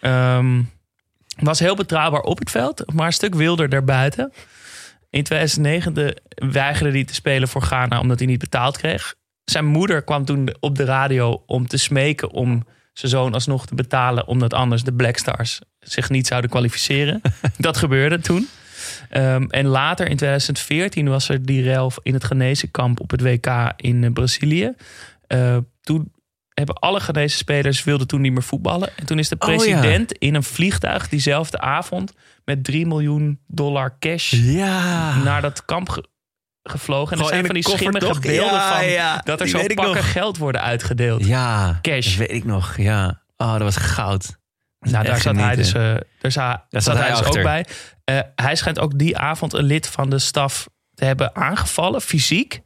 Ehm, 0.00 0.62
was 1.38 1.58
heel 1.58 1.76
betrouwbaar 1.76 2.20
op 2.20 2.38
het 2.38 2.50
veld, 2.50 2.92
maar 2.92 3.06
een 3.06 3.12
stuk 3.12 3.34
wilder 3.34 3.68
daarbuiten. 3.68 4.32
In 5.10 5.22
2009 5.22 5.94
de- 5.94 6.16
weigerde 6.34 6.92
hij 6.92 7.04
te 7.04 7.14
spelen 7.14 7.48
voor 7.48 7.62
Ghana 7.62 8.00
omdat 8.00 8.18
hij 8.18 8.28
niet 8.28 8.38
betaald 8.38 8.76
kreeg. 8.78 9.14
Zijn 9.44 9.64
moeder 9.66 10.02
kwam 10.02 10.24
toen 10.24 10.56
op 10.60 10.76
de 10.76 10.84
radio 10.84 11.42
om 11.46 11.66
te 11.66 11.76
smeken 11.76 12.30
om 12.30 12.64
zijn 12.92 13.12
zoon 13.12 13.34
alsnog 13.34 13.66
te 13.66 13.74
betalen, 13.74 14.26
omdat 14.26 14.54
anders 14.54 14.82
de 14.84 14.92
Black 14.92 15.16
Stars 15.16 15.60
zich 15.80 16.10
niet 16.10 16.26
zouden 16.26 16.50
kwalificeren. 16.50 17.20
Dat 17.58 17.76
gebeurde 17.76 18.18
toen. 18.20 18.48
Ehm, 19.12 19.44
en 19.48 19.66
later 19.66 20.08
in 20.08 20.16
2014 20.16 21.08
was 21.08 21.28
er 21.28 21.46
die 21.46 21.62
rel 21.62 21.92
in 22.02 22.14
het 22.14 22.24
Genezenkamp 22.24 23.00
op 23.00 23.10
het 23.10 23.20
WK 23.22 23.72
in 23.76 24.04
eh, 24.04 24.12
Brazilië. 24.12 24.72
Eh, 25.26 25.56
toen 25.80 26.12
hebben 26.54 26.74
alle 26.74 27.00
Ghanese 27.00 27.36
spelers 27.36 27.84
wilden 27.84 28.06
toen 28.06 28.20
niet 28.20 28.32
meer 28.32 28.42
voetballen. 28.42 28.90
En 28.96 29.06
toen 29.06 29.18
is 29.18 29.28
de 29.28 29.36
Oh, 29.38 29.48
ja. 29.48 29.56
president 29.56 30.12
in 30.12 30.34
een 30.34 30.42
vliegtuig 30.42 31.08
diezelfde 31.08 31.58
avond 31.60 32.12
met 32.44 32.64
3 32.64 32.86
miljoen 32.86 33.38
dollar 33.46 33.96
cash 33.98 34.30
Ja. 34.32 35.16
naar 35.22 35.40
dat 35.42 35.64
kamp 35.64 35.88
ge- 35.88 36.04
gevlogen. 36.62 37.12
En 37.12 37.18
er 37.22 37.24
Gewoon 37.24 37.28
zijn 37.28 37.40
in 37.40 37.62
van 37.62 37.72
die 37.72 37.78
schimmige 37.78 38.06
toch? 38.06 38.20
beelden 38.20 38.52
Ja, 38.90 39.12
van 39.14 39.20
dat 39.24 39.40
er 39.40 39.48
zo 39.48 39.58
pakken 39.58 39.94
nog. 39.94 40.12
geld 40.12 40.38
worden 40.38 40.60
uitgedeeld. 40.62 41.24
Ja, 41.26 41.78
Cash. 41.82 42.06
dat 42.06 42.14
weet 42.16 42.30
ik 42.36 42.44
nog. 42.44 42.76
Ja. 42.76 43.20
Oh, 43.36 43.52
dat 43.52 43.62
was 43.62 43.76
goud. 43.76 44.40
Nou, 44.90 45.04
daar 45.04 45.20
zat 45.20 45.36
hij 45.36 45.56
dus, 45.56 45.72
eh, 45.72 45.94
daar 46.20 46.32
za- 46.32 46.66
Daar 46.70 46.82
zat 46.82 46.96
hij 46.98 47.08
dus 47.08 47.22
ook 47.22 47.42
bij. 47.42 47.66
Eh, 48.04 48.18
hij 48.34 48.56
schijnt 48.56 48.78
ook 48.78 48.98
die 48.98 49.18
avond 49.18 49.52
een 49.52 49.64
lid 49.64 49.86
van 49.86 50.10
de 50.10 50.18
staf 50.18 50.68
te 50.94 51.04
hebben 51.04 51.34
aangevallen, 51.36 52.00
fysiek. 52.00 52.60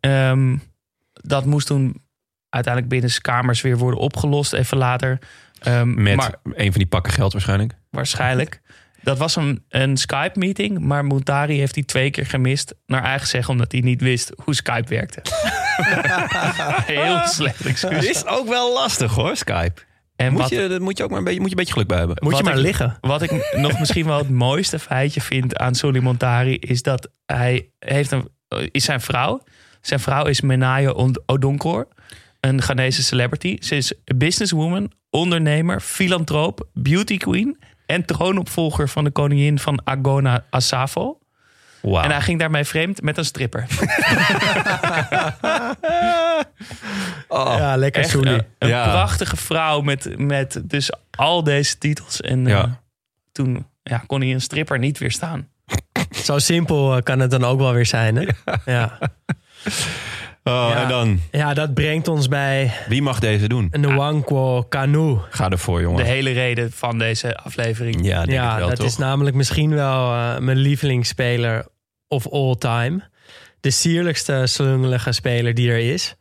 Ehm, 0.00 0.56
dat 1.12 1.44
moest 1.44 1.66
toen 1.66 2.02
uiteindelijk 2.48 2.92
binnen 2.92 3.20
kamers 3.20 3.60
weer 3.60 3.76
worden 3.78 4.00
opgelost, 4.00 4.52
even 4.52 4.76
later. 4.76 5.18
Ehm, 5.60 6.02
Met 6.02 6.16
maar 6.16 6.34
een 6.44 6.70
van 6.70 6.78
die 6.80 6.86
pakken 6.86 7.12
geld 7.12 7.32
waarschijnlijk. 7.32 7.74
waarschijnlijk. 7.90 8.60
Dat 9.02 9.18
was 9.18 9.36
een, 9.36 9.64
een 9.68 9.96
Skype-meeting, 9.96 10.78
maar 10.78 11.04
Montari 11.04 11.58
heeft 11.58 11.74
die 11.74 11.84
twee 11.84 12.10
keer 12.10 12.26
gemist. 12.26 12.74
Naar 12.86 13.04
eigen 13.04 13.28
zeggen, 13.28 13.52
omdat 13.52 13.72
hij 13.72 13.80
niet 13.80 14.00
wist 14.00 14.32
hoe 14.44 14.54
Skype 14.54 14.88
werkte. 14.88 15.20
Heel 16.94 17.26
slecht 17.26 17.66
excuus. 17.66 18.04
is 18.04 18.26
ook 18.26 18.48
wel 18.48 18.72
lastig 18.72 19.14
hoor, 19.14 19.36
Skype. 19.36 19.80
En 20.20 20.32
Moet 20.32 20.40
wat, 20.40 20.50
je, 20.50 20.68
dat 20.68 20.80
moet 20.80 20.98
je 20.98 21.04
ook 21.04 21.10
maar 21.10 21.18
een 21.18 21.24
beetje, 21.24 21.40
moet 21.40 21.50
je 21.50 21.54
een 21.56 21.60
beetje 21.60 21.72
geluk 21.72 21.88
bij 21.88 21.98
hebben. 21.98 22.16
Moet 22.20 22.36
je 22.36 22.42
maar 22.42 22.56
ik- 22.56 22.60
liggen. 22.60 22.98
Wat 23.00 23.22
ik 23.22 23.50
nog 23.66 23.78
misschien 23.78 24.06
wel 24.06 24.18
het 24.18 24.30
mooiste 24.30 24.78
feitje 24.78 25.20
vind 25.20 25.56
aan 25.56 25.74
Sonny 25.74 25.98
Montari... 25.98 26.56
is 26.56 26.82
dat 26.82 27.10
hij 27.26 27.68
heeft 27.78 28.10
een, 28.10 28.28
is 28.70 28.84
zijn 28.84 29.00
vrouw. 29.00 29.42
Zijn 29.80 30.00
vrouw 30.00 30.24
is 30.24 30.40
Menaye 30.40 30.94
Odonkor, 31.26 31.88
een 32.40 32.62
Ghanese 32.62 33.02
celebrity. 33.02 33.56
Ze 33.60 33.76
is 33.76 33.92
businesswoman, 34.16 34.92
ondernemer, 35.10 35.80
filantroop, 35.80 36.68
beauty 36.74 37.16
queen... 37.16 37.58
en 37.86 38.04
troonopvolger 38.04 38.88
van 38.88 39.04
de 39.04 39.10
koningin 39.10 39.58
van 39.58 39.80
Agona 39.84 40.44
Asafo. 40.50 41.18
Wauw. 41.82 42.02
En 42.02 42.10
hij 42.10 42.20
ging 42.20 42.38
daarmee 42.38 42.64
vreemd 42.64 43.02
met 43.02 43.18
een 43.18 43.24
stripper. 43.24 43.66
ja, 47.30 47.76
lekker 47.76 48.02
Echt 48.02 48.14
een, 48.14 48.44
een 48.58 48.68
Ja. 48.68 48.90
prachtige 48.90 49.36
vrouw 49.36 49.80
met, 49.80 50.18
met 50.18 50.60
dus 50.64 50.90
al 51.10 51.42
deze 51.44 51.78
titels. 51.78 52.20
En 52.20 52.46
eh, 52.46 52.52
Ja. 52.52 52.80
toen 53.32 53.66
ja, 53.82 54.02
kon 54.06 54.20
hij 54.20 54.32
een 54.32 54.40
stripper 54.40 54.78
niet 54.78 54.98
weerstaan. 54.98 55.48
Zo 56.10 56.38
simpel 56.38 56.96
eh, 56.96 57.02
kan 57.02 57.18
het 57.18 57.30
dan 57.30 57.44
ook 57.44 57.58
wel 57.58 57.72
weer 57.72 57.86
zijn. 57.86 58.16
Hè? 58.16 58.26
Ja. 58.72 58.98
Oh, 60.44 60.68
Ja. 60.72 60.82
En 60.82 60.88
dan, 60.88 61.20
ja, 61.30 61.54
dat 61.54 61.74
brengt 61.74 62.08
ons 62.08 62.28
bij 62.28 62.72
wie 62.88 63.02
mag 63.02 63.18
deze 63.18 63.48
doen? 63.48 63.68
een 63.70 63.80
Nwankwo 63.80 64.62
Kanu. 64.62 65.16
Ga 65.30 65.48
ervoor, 65.50 65.80
jongen. 65.80 66.04
De 66.04 66.10
hele 66.10 66.30
reden 66.30 66.72
van 66.72 66.98
deze 66.98 67.36
aflevering. 67.36 68.04
ja, 68.06 68.18
denk 68.18 68.30
Ja, 68.30 68.52
ik 68.52 68.58
wel, 68.58 68.68
dat 68.68 68.76
toch? 68.76 68.86
is 68.86 68.96
namelijk 68.96 69.36
misschien 69.36 69.74
wel 69.74 70.12
eh, 70.12 70.38
mijn 70.38 70.56
lievelingsspeler 70.56 71.66
of 72.08 72.28
all 72.28 72.54
time. 72.58 73.00
De 73.60 73.70
sierlijkste 73.70 74.42
slungelige 74.46 75.12
speler 75.12 75.54
die 75.54 75.70
er 75.70 75.92
is. 75.92 76.14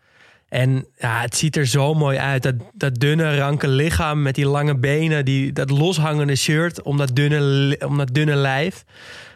En 0.50 0.86
ja, 0.97 1.22
het 1.22 1.36
ziet 1.36 1.56
er 1.56 1.66
zo 1.66 1.93
mooi 1.93 2.18
uit. 2.18 2.43
Dat, 2.43 2.56
dat 2.74 2.95
dunne, 2.95 3.38
ranke 3.38 3.68
lichaam 3.68 4.22
met 4.22 4.36
die 4.36 4.47
lange 4.47 4.78
benen. 4.78 5.26
Die, 5.26 5.52
dat 5.54 5.70
loshangende 5.70 6.36
shirt 6.36 6.82
om 6.82 6.97
dat 6.97 7.16
dunne, 7.16 7.78
om 7.86 7.97
dat 7.97 8.14
dunne 8.14 8.36
lijf. 8.36 8.84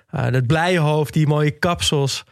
Eh, 0.09 0.31
dat 0.31 0.47
blije 0.47 0.79
hoofd, 0.79 1.13
die 1.13 1.27
mooie 1.27 1.51
kapsels. 1.51 2.23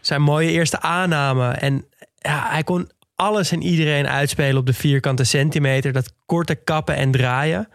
Zijn 0.00 0.22
mooie 0.22 0.50
eerste 0.50 0.80
aanname. 0.80 1.48
En 1.48 1.84
ja, 2.18 2.46
hij 2.50 2.62
kon 2.62 2.90
alles 3.14 3.52
en 3.52 3.62
iedereen 3.62 4.08
uitspelen 4.08 4.56
op 4.56 4.66
de 4.66 4.72
vierkante 4.72 5.24
centimeter. 5.24 5.92
Dat 5.92 6.12
korte 6.26 6.54
kappen 6.54 6.96
en 6.96 7.10
draaien. 7.10 7.68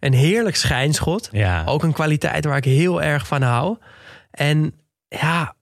Een 0.00 0.12
heerlijk 0.12 0.56
schijnschot. 0.56 1.28
Ja. 1.32 1.64
Ook 1.66 1.82
een 1.82 1.92
kwaliteit 1.92 2.44
waar 2.44 2.56
ik 2.56 2.64
heel 2.64 3.02
erg 3.02 3.26
van 3.26 3.42
hou. 3.42 3.76
En 4.30 4.74
ja, 5.08 5.54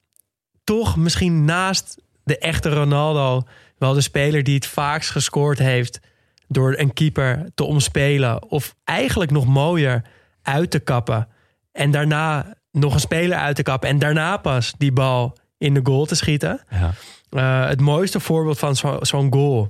toch 0.64 0.96
misschien 0.96 1.44
naast 1.44 1.96
de 2.24 2.38
echte 2.38 2.68
Ronaldo 2.68 3.42
wel 3.82 3.94
de 3.94 4.00
speler 4.00 4.42
die 4.42 4.54
het 4.54 4.66
vaakst 4.66 5.10
gescoord 5.10 5.58
heeft 5.58 6.00
door 6.48 6.74
een 6.78 6.92
keeper 6.92 7.46
te 7.54 7.64
omspelen. 7.64 8.50
Of 8.50 8.74
eigenlijk 8.84 9.30
nog 9.30 9.46
mooier 9.46 10.02
uit 10.42 10.70
te 10.70 10.78
kappen. 10.78 11.28
En 11.72 11.90
daarna 11.90 12.54
nog 12.70 12.94
een 12.94 13.00
speler 13.00 13.38
uit 13.38 13.56
te 13.56 13.62
kappen. 13.62 13.88
En 13.88 13.98
daarna 13.98 14.36
pas 14.36 14.74
die 14.78 14.92
bal 14.92 15.36
in 15.58 15.74
de 15.74 15.80
goal 15.82 16.04
te 16.06 16.14
schieten. 16.14 16.60
Ja. 16.70 16.90
Eh, 17.30 17.68
het 17.68 17.80
mooiste 17.80 18.20
voorbeeld 18.20 18.58
van 18.58 18.76
zo- 18.76 18.98
zo'n 19.00 19.32
goal. 19.32 19.68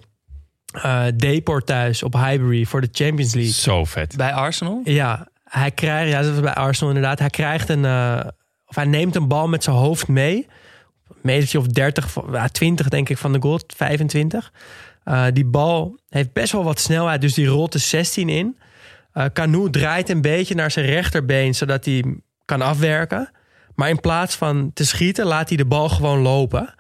eh 0.72 1.04
Deport 1.16 1.66
thuis 1.66 2.02
op 2.02 2.12
Highbury 2.12 2.64
voor 2.64 2.80
de 2.80 2.88
Champions 2.92 3.34
League. 3.34 3.52
Zo 3.52 3.84
vet. 3.84 4.16
Bij 4.16 4.32
Arsenal. 4.32 4.80
Ja, 4.84 5.28
hij 5.44 5.70
krijgt, 5.70 6.12
ja, 6.12 6.22
dat 6.22 6.30
was 6.30 6.40
bij 6.40 6.54
Arsenal 6.54 6.94
inderdaad. 6.94 7.18
Hij 7.18 7.30
krijgt 7.30 7.68
een, 7.68 7.84
eh, 7.84 8.20
of 8.66 8.74
hij 8.76 8.84
neemt 8.84 9.16
een 9.16 9.28
bal 9.28 9.48
met 9.48 9.64
zijn 9.64 9.76
hoofd 9.76 10.08
mee. 10.08 10.46
Metertje 11.22 11.58
of 11.58 11.66
30, 11.66 12.10
van- 12.10 12.28
ja, 12.32 12.48
20 12.48 12.88
denk 12.88 13.08
ik 13.08 13.18
van 13.18 13.32
de 13.32 13.40
goal, 13.40 13.60
25. 13.76 14.52
Eh, 15.04 15.24
die 15.32 15.44
bal 15.44 15.98
heeft 16.08 16.32
best 16.32 16.52
wel 16.52 16.64
wat 16.64 16.80
snelheid, 16.80 17.20
dus 17.20 17.34
die 17.34 17.46
rolt 17.46 17.72
de 17.72 17.78
16 17.78 18.28
in. 18.28 18.58
Eh 19.12 19.24
Canu 19.32 19.70
draait 19.70 20.08
een 20.08 20.20
beetje 20.20 20.54
naar 20.54 20.70
zijn 20.70 20.86
rechterbeen, 20.86 21.54
zodat 21.54 21.84
hij 21.84 22.04
kan 22.44 22.62
afwerken. 22.62 23.30
Maar 23.74 23.88
in 23.88 24.00
plaats 24.00 24.34
van 24.36 24.70
te 24.74 24.86
schieten, 24.86 25.26
laat 25.26 25.48
hij 25.48 25.56
de 25.56 25.64
bal 25.64 25.88
gewoon 25.88 26.18
lopen. 26.20 26.74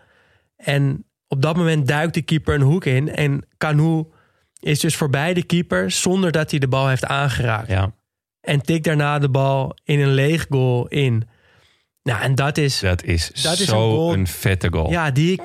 En 0.56 1.04
op 1.28 1.42
dat 1.42 1.56
moment 1.56 1.88
duikt 1.88 2.14
de 2.14 2.22
keeper 2.22 2.54
een 2.54 2.60
hoek 2.60 2.84
in. 2.84 3.14
En 3.14 3.46
Canu 3.58 4.04
is 4.60 4.80
dus 4.80 4.96
voorbij 4.96 5.34
de 5.34 5.42
keeper 5.44 5.90
zonder 5.90 6.32
dat 6.32 6.50
hij 6.50 6.60
de 6.60 6.68
bal 6.68 6.88
heeft 6.88 7.04
aangeraakt. 7.06 7.68
Ja, 7.68 7.92
En 8.40 8.60
tikt 8.62 8.84
daarna 8.84 9.18
de 9.18 9.28
bal 9.28 9.76
in 9.84 10.00
een 10.00 10.12
leeg 10.14 10.46
goal 10.48 10.88
in. 10.88 11.28
Nou, 12.02 12.20
en 12.22 12.34
dat 12.34 12.58
is 12.58 12.80
dat 12.80 13.02
is 13.02 13.30
Dat 13.42 13.52
is 13.52 13.60
een 13.60 13.66
zo 13.66 13.90
goal- 13.90 14.12
een 14.12 14.26
vette 14.26 14.68
goal. 14.72 14.90
ja, 14.90 15.10
die 15.10 15.32
ik 15.32 15.40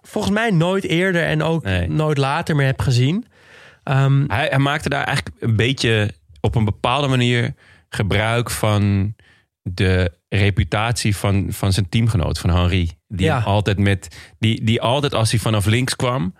volgens 0.00 0.32
mij 0.34 0.50
nooit 0.50 0.84
eerder 0.84 1.22
en 1.24 1.42
ook 1.42 1.62
Nee. 1.64 1.88
nooit 1.88 2.18
later 2.18 2.56
meer 2.56 2.66
heb 2.66 2.80
gezien. 2.80 3.26
Ehm, 3.82 4.24
Hij, 4.26 4.46
hij 4.50 4.58
maakte 4.58 4.88
daar 4.88 5.04
eigenlijk 5.04 5.36
een 5.42 5.56
beetje 5.56 6.10
op 6.40 6.54
een 6.54 6.64
bepaalde 6.64 7.08
manier 7.08 7.54
gebruik 7.88 8.50
van 8.50 9.14
de 9.62 10.12
reputatie 10.28 11.16
van, 11.16 11.46
van 11.50 11.72
zijn 11.72 11.88
teamgenoot, 11.88 12.38
van 12.38 12.50
Henri. 12.50 12.90
Die, 13.08 13.26
Ja. 13.26 13.38
altijd 13.40 13.78
met, 13.78 14.16
die, 14.38 14.64
die 14.64 14.80
altijd 14.80 15.14
als 15.14 15.30
hij 15.30 15.40
vanaf 15.40 15.66
links 15.66 15.96
kwam, 15.96 16.34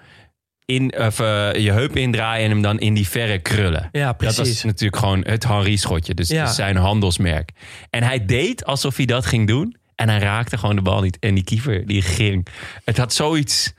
in, 0.65 0.99
of, 0.99 1.21
eh, 1.21 1.53
je 1.55 1.73
heup 1.73 1.97
indraaien 1.97 2.45
en 2.45 2.51
hem 2.51 2.63
dan 2.63 2.79
in 2.79 2.95
die 2.95 3.09
verre 3.09 3.39
krullen. 3.39 3.89
ja, 3.93 4.07
Dat 4.07 4.17
precies. 4.17 4.39
was 4.49 4.63
natuurlijk 4.65 4.97
gewoon 5.03 5.21
het 5.27 5.45
Henri-schotje. 5.47 6.15
Dus 6.15 6.29
Ja. 6.29 6.47
zijn 6.47 6.77
handelsmerk. 6.77 7.51
En 7.91 8.03
hij 8.03 8.25
deed 8.27 8.65
alsof 8.65 8.97
hij 8.97 9.07
dat 9.07 9.27
ging 9.27 9.47
doen. 9.47 9.77
En 9.95 10.09
hij 10.09 10.19
raakte 10.19 10.59
gewoon 10.59 10.77
de 10.77 10.83
bal 10.83 11.01
niet. 11.03 11.19
En 11.19 11.35
die 11.35 11.45
keeper, 11.45 11.87
die 11.87 12.03
ging. 12.03 12.47
Het 12.85 12.97
had 12.97 13.13
zoiets 13.13 13.73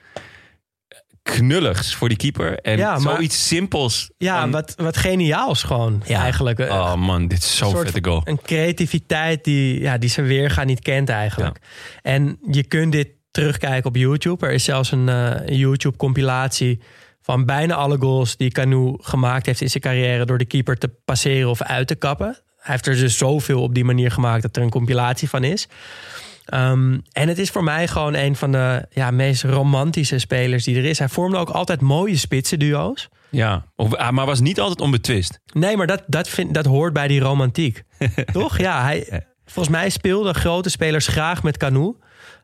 knulligs 1.23 1.95
voor 1.95 2.07
die 2.09 2.17
keeper. 2.17 2.59
En 2.59 2.77
Ja, 2.77 2.91
maar- 2.99 3.15
zoiets 3.15 3.47
simpels. 3.47 4.09
ja, 4.17 4.49
wat, 4.49 4.73
wat 4.77 4.97
geniaals 4.97 5.63
gewoon 5.63 6.03
Ja. 6.05 6.21
eigenlijk. 6.21 6.59
Eh, 6.59 6.69
Oh 6.69 6.95
man, 6.95 7.27
dit 7.27 7.37
is 7.37 7.57
zo'n 7.57 7.69
soort 7.71 7.91
vette 7.91 8.09
goal. 8.09 8.21
Een 8.23 8.41
creativiteit 8.41 9.43
die, 9.43 9.79
ja, 9.79 9.97
die 9.97 10.09
zijn 10.09 10.25
weerga 10.25 10.63
niet 10.63 10.79
kent 10.79 11.09
eigenlijk. 11.09 11.57
En 12.01 12.37
je 12.51 12.63
kunt 12.63 12.91
dit 12.91 13.07
terugkijken 13.33 13.89
op 13.89 13.95
YouTube. 13.95 14.45
Er 14.45 14.53
is 14.53 14.63
zelfs 14.63 14.91
een 14.91 15.09
eh, 15.09 15.57
YouTube-compilatie 15.59 16.79
van 17.21 17.45
bijna 17.45 17.75
alle 17.75 17.97
goals 17.99 18.37
die 18.37 18.51
Canu 18.51 18.93
gemaakt 18.97 19.45
heeft 19.45 19.61
in 19.61 19.69
zijn 19.69 19.83
carrière 19.83 20.25
door 20.25 20.37
de 20.37 20.45
keeper 20.45 20.77
te 20.77 20.89
passeren 21.05 21.49
of 21.49 21.61
uit 21.61 21.87
te 21.87 21.95
kappen. 21.95 22.27
Hij 22.27 22.73
heeft 22.73 22.87
er 22.87 22.95
dus 22.95 23.17
zoveel 23.17 23.61
op 23.61 23.73
die 23.73 23.85
manier 23.85 24.11
gemaakt 24.11 24.41
dat 24.41 24.55
er 24.55 24.63
een 24.63 24.69
compilatie 24.69 25.29
van 25.29 25.43
is. 25.43 25.67
Ehm, 26.45 26.97
en 27.11 27.27
het 27.27 27.37
is 27.37 27.49
voor 27.49 27.63
mij 27.63 27.87
gewoon 27.87 28.13
een 28.13 28.35
van 28.35 28.51
de 28.51 28.85
ja, 28.89 29.11
meest 29.11 29.43
romantische 29.43 30.19
spelers 30.19 30.63
die 30.63 30.77
er 30.77 30.85
is. 30.85 30.99
Hij 30.99 31.09
vormde 31.09 31.37
ook 31.37 31.49
altijd 31.49 31.81
mooie 31.81 32.17
spitsenduo's. 32.17 33.09
Ja, 33.29 33.65
of, 33.75 33.93
ah, 33.93 34.09
maar 34.09 34.25
was 34.25 34.39
niet 34.39 34.59
altijd 34.59 34.81
onbetwist. 34.81 35.39
Nee, 35.53 35.77
maar 35.77 35.87
dat, 35.87 36.03
dat, 36.07 36.29
vind, 36.29 36.53
dat 36.53 36.65
hoort 36.65 36.93
bij 36.93 37.07
die 37.07 37.19
romantiek. 37.19 37.83
Toch? 38.31 38.57
Ja, 38.57 38.83
hij, 38.83 39.25
volgens 39.45 39.75
mij 39.75 39.89
speelden 39.89 40.35
grote 40.35 40.69
spelers 40.69 41.07
graag 41.07 41.43
met 41.43 41.57
Canu. 41.57 41.95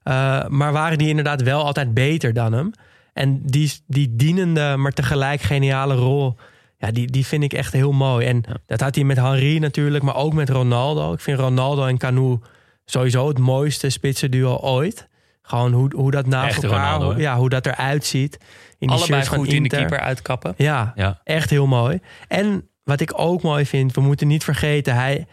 Uh, 0.03 0.47
maar 0.47 0.71
waren 0.71 0.97
die 0.97 1.07
inderdaad 1.09 1.41
wel 1.41 1.63
altijd 1.65 1.93
beter 1.93 2.33
dan 2.33 2.53
hem. 2.53 2.71
En 3.13 3.41
die, 3.45 3.71
die 3.87 4.15
dienende, 4.15 4.75
maar 4.77 4.91
tegelijk 4.91 5.41
geniale 5.41 5.95
rol... 5.95 6.37
Ja, 6.77 6.91
die, 6.91 7.07
die 7.11 7.25
vind 7.25 7.43
ik 7.43 7.53
echt 7.53 7.73
heel 7.73 7.91
mooi. 7.91 8.25
En 8.27 8.43
dat 8.65 8.79
had 8.81 8.95
hij 8.95 9.03
met 9.03 9.17
Henry 9.17 9.57
natuurlijk, 9.57 10.03
maar 10.03 10.15
ook 10.15 10.33
met 10.33 10.49
Ronaldo. 10.49 11.13
Ik 11.13 11.19
vind 11.19 11.39
Ronaldo 11.39 11.85
en 11.85 11.97
Canu 11.97 12.39
sowieso 12.85 13.27
het 13.27 13.37
mooiste 13.39 13.89
spitsenduo 13.89 14.55
ooit. 14.55 15.07
Gewoon 15.41 15.71
hoe, 15.73 15.91
hoe 15.95 16.11
dat 16.11 16.25
naast 16.25 16.63
elkaar, 16.63 16.93
Ronaldo, 16.99 17.19
ja, 17.21 17.37
hoe 17.37 17.49
dat 17.49 17.65
eruit 17.65 18.05
ziet. 18.05 18.37
In 18.77 18.87
die 18.87 18.97
Allebei 18.97 19.25
goed 19.25 19.47
in 19.47 19.49
de 19.49 19.55
Inter. 19.55 19.77
keeper 19.77 19.99
uitkappen. 19.99 20.53
Ja, 20.57 20.93
Ja. 20.95 21.21
echt 21.23 21.49
heel 21.49 21.67
mooi. 21.67 21.99
En 22.27 22.69
wat 22.83 22.99
ik 22.99 23.11
ook 23.19 23.41
mooi 23.41 23.65
vind, 23.65 23.93
we 23.95 24.01
moeten 24.01 24.27
niet 24.27 24.43
vergeten, 24.43 24.95
hij, 24.95 25.27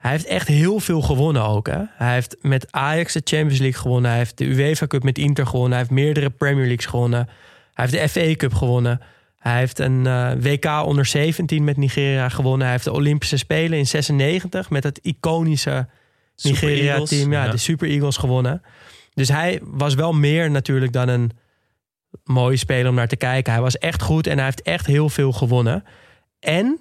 hij 0.00 0.10
heeft 0.10 0.24
echt 0.24 0.48
heel 0.48 0.80
veel 0.80 1.00
gewonnen 1.00 1.42
ook. 1.44 1.66
Hè? 1.66 1.82
Hij 1.88 2.12
heeft 2.14 2.36
met 2.40 2.72
Ajax 2.72 3.12
de 3.12 3.20
Champions 3.24 3.58
League 3.58 3.80
gewonnen. 3.80 4.10
Hij 4.10 4.18
heeft 4.18 4.38
de 4.38 4.44
UEFA 4.44 4.86
Cup 4.86 5.02
met 5.02 5.18
Inter 5.18 5.46
gewonnen. 5.46 5.70
Hij 5.70 5.78
heeft 5.80 5.90
meerdere 5.90 6.30
Premier 6.30 6.64
Leagues 6.66 6.86
gewonnen. 6.86 7.28
Hij 7.74 7.86
heeft 7.86 8.14
de 8.14 8.20
FA 8.20 8.34
Cup 8.36 8.54
gewonnen. 8.54 9.00
Hij 9.38 9.58
heeft 9.58 9.78
een 9.78 10.06
eh, 10.06 10.30
WK 10.38 10.64
onder 10.86 11.06
17 11.06 11.64
met 11.64 11.76
Nigeria 11.76 12.28
gewonnen. 12.28 12.62
Hij 12.62 12.70
heeft 12.70 12.84
de 12.84 12.92
Olympische 12.92 13.36
Spelen 13.36 13.78
in 13.78 13.86
96 13.86 14.70
met 14.70 14.84
het 14.84 14.98
iconische. 15.02 15.88
Nigeria-team. 16.42 17.32
Ja, 17.32 17.44
Ja. 17.44 17.50
de 17.50 17.56
Super 17.56 17.88
Eagles 17.88 18.16
gewonnen. 18.16 18.62
Dus 19.14 19.28
hij 19.28 19.60
was 19.62 19.94
wel 19.94 20.12
meer 20.12 20.50
natuurlijk 20.50 20.92
dan 20.92 21.08
een 21.08 21.30
mooie 22.24 22.56
speler 22.56 22.88
om 22.88 22.94
naar 22.94 23.08
te 23.08 23.16
kijken. 23.16 23.52
Hij 23.52 23.62
was 23.62 23.78
echt 23.78 24.02
goed 24.02 24.26
en 24.26 24.36
hij 24.36 24.44
heeft 24.44 24.62
echt 24.62 24.86
heel 24.86 25.08
veel 25.08 25.32
gewonnen. 25.32 25.84
En 26.40 26.78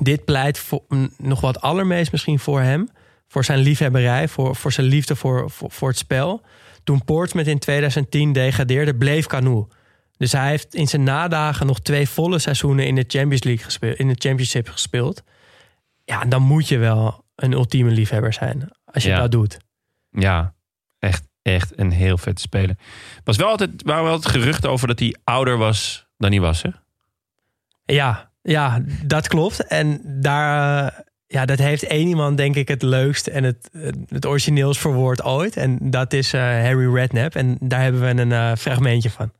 dit 0.00 0.24
pleit 0.24 0.58
voor, 0.58 0.82
mm, 0.88 1.10
nog 1.18 1.40
wat 1.40 1.60
allermeest 1.60 2.12
misschien 2.12 2.38
voor 2.38 2.60
hem. 2.60 2.88
Voor 3.28 3.44
zijn 3.44 3.58
liefhebberij, 3.58 4.28
voor, 4.28 4.56
voor 4.56 4.72
zijn 4.72 4.86
liefde 4.86 5.16
voor, 5.16 5.50
voor, 5.50 5.70
voor 5.70 5.88
het 5.88 5.98
spel. 5.98 6.42
Toen 6.84 7.04
Portsmouth 7.04 7.48
in 7.48 7.58
2010 7.58 8.32
degradeerde, 8.32 8.94
bleef 8.94 9.26
Canu. 9.26 9.64
Dus 10.16 10.32
hij 10.32 10.48
heeft 10.48 10.74
in 10.74 10.86
zijn 10.86 11.02
nadagen 11.02 11.66
nog 11.66 11.80
twee 11.80 12.08
volle 12.08 12.38
seizoenen 12.38 12.86
in 12.86 12.94
de 12.94 13.04
Champions 13.08 13.42
League 13.42 13.64
gespeeld, 13.64 13.98
in 13.98 14.08
de 14.08 14.16
Championship 14.18 14.68
gespeeld. 14.68 15.22
Ja, 16.04 16.24
dan 16.24 16.42
moet 16.42 16.68
je 16.68 16.78
wel 16.78 17.24
een 17.34 17.52
ultieme 17.52 17.90
liefhebber 17.90 18.32
zijn 18.32 18.68
als 18.84 19.02
je 19.02 19.08
Ja. 19.08 19.18
dat 19.18 19.30
doet. 19.30 19.58
Ja, 20.10 20.54
echt, 20.98 21.28
echt 21.42 21.78
een 21.78 21.90
heel 21.90 22.18
vet 22.18 22.40
speler. 22.40 22.76
Was 23.24 23.36
wel 23.36 23.48
altijd, 23.48 23.70
waren 23.84 24.02
wel 24.04 24.12
altijd 24.12 24.34
geruchten 24.34 24.70
over 24.70 24.88
dat 24.88 24.98
hij 24.98 25.16
ouder 25.24 25.56
was 25.56 26.06
dan 26.18 26.30
hij 26.30 26.40
was, 26.40 26.62
hè? 26.62 26.70
Ja, 27.84 28.30
ja, 28.46 28.80
dat 29.04 29.28
klopt. 29.28 29.66
En 29.66 30.00
daar, 30.04 31.04
ja, 31.26 31.44
dat 31.44 31.58
heeft 31.58 31.82
één 31.82 32.08
iemand 32.08 32.36
denk 32.36 32.56
ik 32.56 32.68
het 32.68 32.82
leukst 32.82 33.26
en 33.26 33.44
het, 33.44 33.70
het 34.08 34.26
origineels 34.26 34.78
verwoord 34.78 35.24
ooit. 35.24 35.56
En 35.56 35.78
dat 35.80 36.12
is 36.12 36.32
eh, 36.32 36.40
Harry 36.40 36.94
Redknapp. 36.94 37.34
En 37.34 37.56
daar 37.60 37.82
hebben 37.82 38.00
we 38.00 38.22
een 38.22 38.32
eh, 38.32 38.52
fragmentje 38.58 39.10
van. 39.10 39.30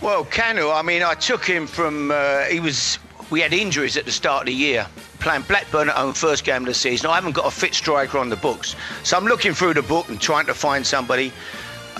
Well, 0.00 0.24
Canu, 0.28 0.60
I 0.60 0.82
mean, 0.82 1.02
I 1.02 1.14
took 1.18 1.44
him 1.44 1.66
from. 1.66 2.10
Uh, 2.10 2.16
he 2.48 2.60
was. 2.60 2.98
We 3.28 3.40
had 3.40 3.52
injuries 3.52 3.98
at 3.98 4.04
the 4.04 4.12
start 4.12 4.40
of 4.40 4.46
the 4.46 4.56
year. 4.56 4.86
Playing 5.18 5.46
Blackburn 5.46 5.88
at 5.88 5.96
home, 5.96 6.14
first 6.14 6.44
game 6.44 6.58
of 6.58 6.66
the 6.66 6.74
season. 6.74 7.10
I 7.10 7.14
haven't 7.14 7.34
got 7.34 7.46
a 7.46 7.50
fit 7.50 7.74
striker 7.74 8.18
on 8.18 8.28
the 8.28 8.36
books. 8.36 8.76
So 9.02 9.16
I'm 9.16 9.26
looking 9.26 9.54
through 9.54 9.74
the 9.74 9.82
book 9.82 10.08
and 10.08 10.20
trying 10.20 10.46
to 10.46 10.54
find 10.54 10.86
somebody. 10.86 11.32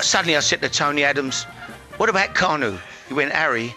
Suddenly 0.01 0.37
I 0.37 0.41
said 0.41 0.61
to 0.63 0.69
Tony 0.69 1.05
Adams, 1.05 1.47
What 1.99 2.09
about 2.09 2.35
Canu? 2.35 2.79
He 3.09 3.15
went, 3.15 3.33
Harry, 3.33 3.75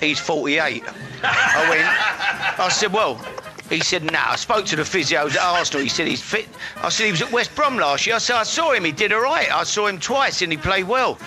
he's 0.00 0.18
48. 0.18 0.82
I 1.22 1.70
went, 1.70 2.58
I 2.58 2.68
said, 2.68 2.92
Well, 2.92 3.24
he 3.70 3.78
said, 3.80 4.02
nah. 4.10 4.30
I 4.32 4.36
spoke 4.36 4.66
to 4.66 4.76
the 4.76 4.82
physios 4.82 5.36
at 5.36 5.42
Arsenal. 5.42 5.82
He 5.82 5.88
said 5.88 6.08
he's 6.08 6.20
fit. 6.20 6.48
I 6.78 6.88
said 6.88 7.04
he 7.04 7.12
was 7.12 7.22
at 7.22 7.30
West 7.30 7.54
Brom 7.54 7.76
last 7.76 8.04
year. 8.04 8.16
I 8.16 8.18
said 8.18 8.34
I 8.34 8.42
saw 8.42 8.72
him. 8.72 8.84
He 8.84 8.90
did 8.90 9.12
all 9.12 9.22
right. 9.22 9.50
I 9.52 9.62
saw 9.62 9.86
him 9.86 10.00
twice 10.00 10.42
and 10.42 10.50
he 10.50 10.58
played 10.58 10.88
well. 10.88 11.18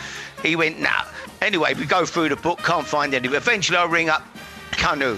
He 0.41 0.57
went, 0.57 0.81
nah. 0.81 1.05
Anyway, 1.41 1.73
we 1.73 1.85
go 1.85 2.05
through 2.05 2.29
the 2.29 2.35
book, 2.35 2.59
can't 2.59 2.85
find 2.85 3.13
any. 3.13 3.29
Eventually, 3.29 3.77
I 3.77 3.85
ring 3.85 4.09
up 4.09 4.23
Canu. 4.71 5.17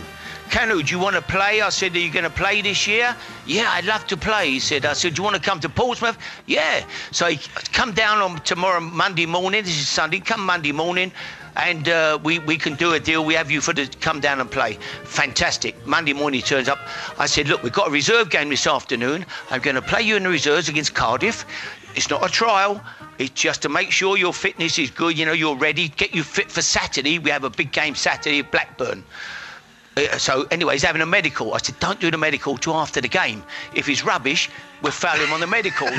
Canu, 0.49 0.85
do 0.85 0.95
you 0.95 0.99
want 0.99 1.15
to 1.15 1.21
play? 1.21 1.61
I 1.61 1.69
said, 1.69 1.95
Are 1.95 1.99
you 1.99 2.11
going 2.11 2.23
to 2.23 2.29
play 2.29 2.61
this 2.61 2.85
year? 2.87 3.15
Yeah, 3.45 3.69
I'd 3.71 3.85
love 3.85 4.05
to 4.07 4.17
play. 4.17 4.51
He 4.51 4.59
said, 4.59 4.85
I 4.85 4.93
said, 4.93 5.15
Do 5.15 5.19
you 5.19 5.23
want 5.23 5.35
to 5.35 5.41
come 5.41 5.59
to 5.59 5.69
Portsmouth? 5.69 6.17
Yeah. 6.45 6.85
So 7.11 7.27
he 7.27 7.37
come 7.71 7.91
down 7.91 8.19
on 8.19 8.39
tomorrow, 8.41 8.79
Monday 8.79 9.25
morning. 9.25 9.63
This 9.63 9.77
is 9.77 9.89
Sunday. 9.89 10.19
Come 10.19 10.45
Monday 10.45 10.71
morning. 10.71 11.11
And 11.57 11.87
uh, 11.87 12.19
we, 12.23 12.39
we 12.39 12.57
can 12.57 12.75
do 12.75 12.93
a 12.93 12.99
deal. 12.99 13.23
We 13.23 13.33
have 13.33 13.49
you 13.49 13.61
for 13.61 13.73
the 13.73 13.87
come 14.01 14.19
down 14.19 14.39
and 14.39 14.49
play. 14.49 14.77
Fantastic. 15.03 15.75
Monday 15.87 16.13
morning 16.13 16.41
he 16.41 16.45
turns 16.45 16.67
up. 16.67 16.79
I 17.17 17.25
said, 17.27 17.47
Look, 17.47 17.63
we've 17.63 17.71
got 17.71 17.87
a 17.87 17.91
reserve 17.91 18.29
game 18.29 18.49
this 18.49 18.67
afternoon. 18.67 19.25
I'm 19.49 19.61
going 19.61 19.75
to 19.75 19.81
play 19.81 20.01
you 20.01 20.17
in 20.17 20.23
the 20.23 20.29
reserves 20.29 20.67
against 20.69 20.93
Cardiff. 20.93 21.45
It's 21.95 22.09
not 22.09 22.25
a 22.25 22.29
trial. 22.29 22.83
It's 23.17 23.29
just 23.29 23.61
to 23.61 23.69
make 23.69 23.91
sure 23.91 24.17
your 24.17 24.33
fitness 24.33 24.77
is 24.77 24.91
good. 24.91 25.17
You 25.17 25.25
know, 25.25 25.31
you're 25.31 25.55
ready. 25.55 25.87
Get 25.87 26.13
you 26.13 26.23
fit 26.23 26.51
for 26.51 26.61
Saturday. 26.61 27.19
We 27.19 27.29
have 27.31 27.45
a 27.45 27.49
big 27.49 27.71
game 27.71 27.95
Saturday 27.95 28.39
at 28.39 28.51
Blackburn. 28.51 29.03
Uh, 29.97 30.17
so 30.17 30.45
anyway, 30.51 30.73
he's 30.73 30.83
having 30.83 31.01
a 31.01 31.05
medical. 31.05 31.53
I 31.53 31.57
said, 31.57 31.79
don't 31.79 31.99
do 31.99 32.11
the 32.11 32.17
medical 32.17 32.57
till 32.57 32.75
after 32.75 32.99
the 32.99 33.07
game. 33.07 33.43
If 33.73 33.87
he's 33.87 34.03
rubbish, 34.03 34.49
we'll 34.81 34.91
foul 34.91 35.17
him 35.17 35.31
on 35.31 35.39
the 35.39 35.47
medical, 35.47 35.87
right? 35.87 35.97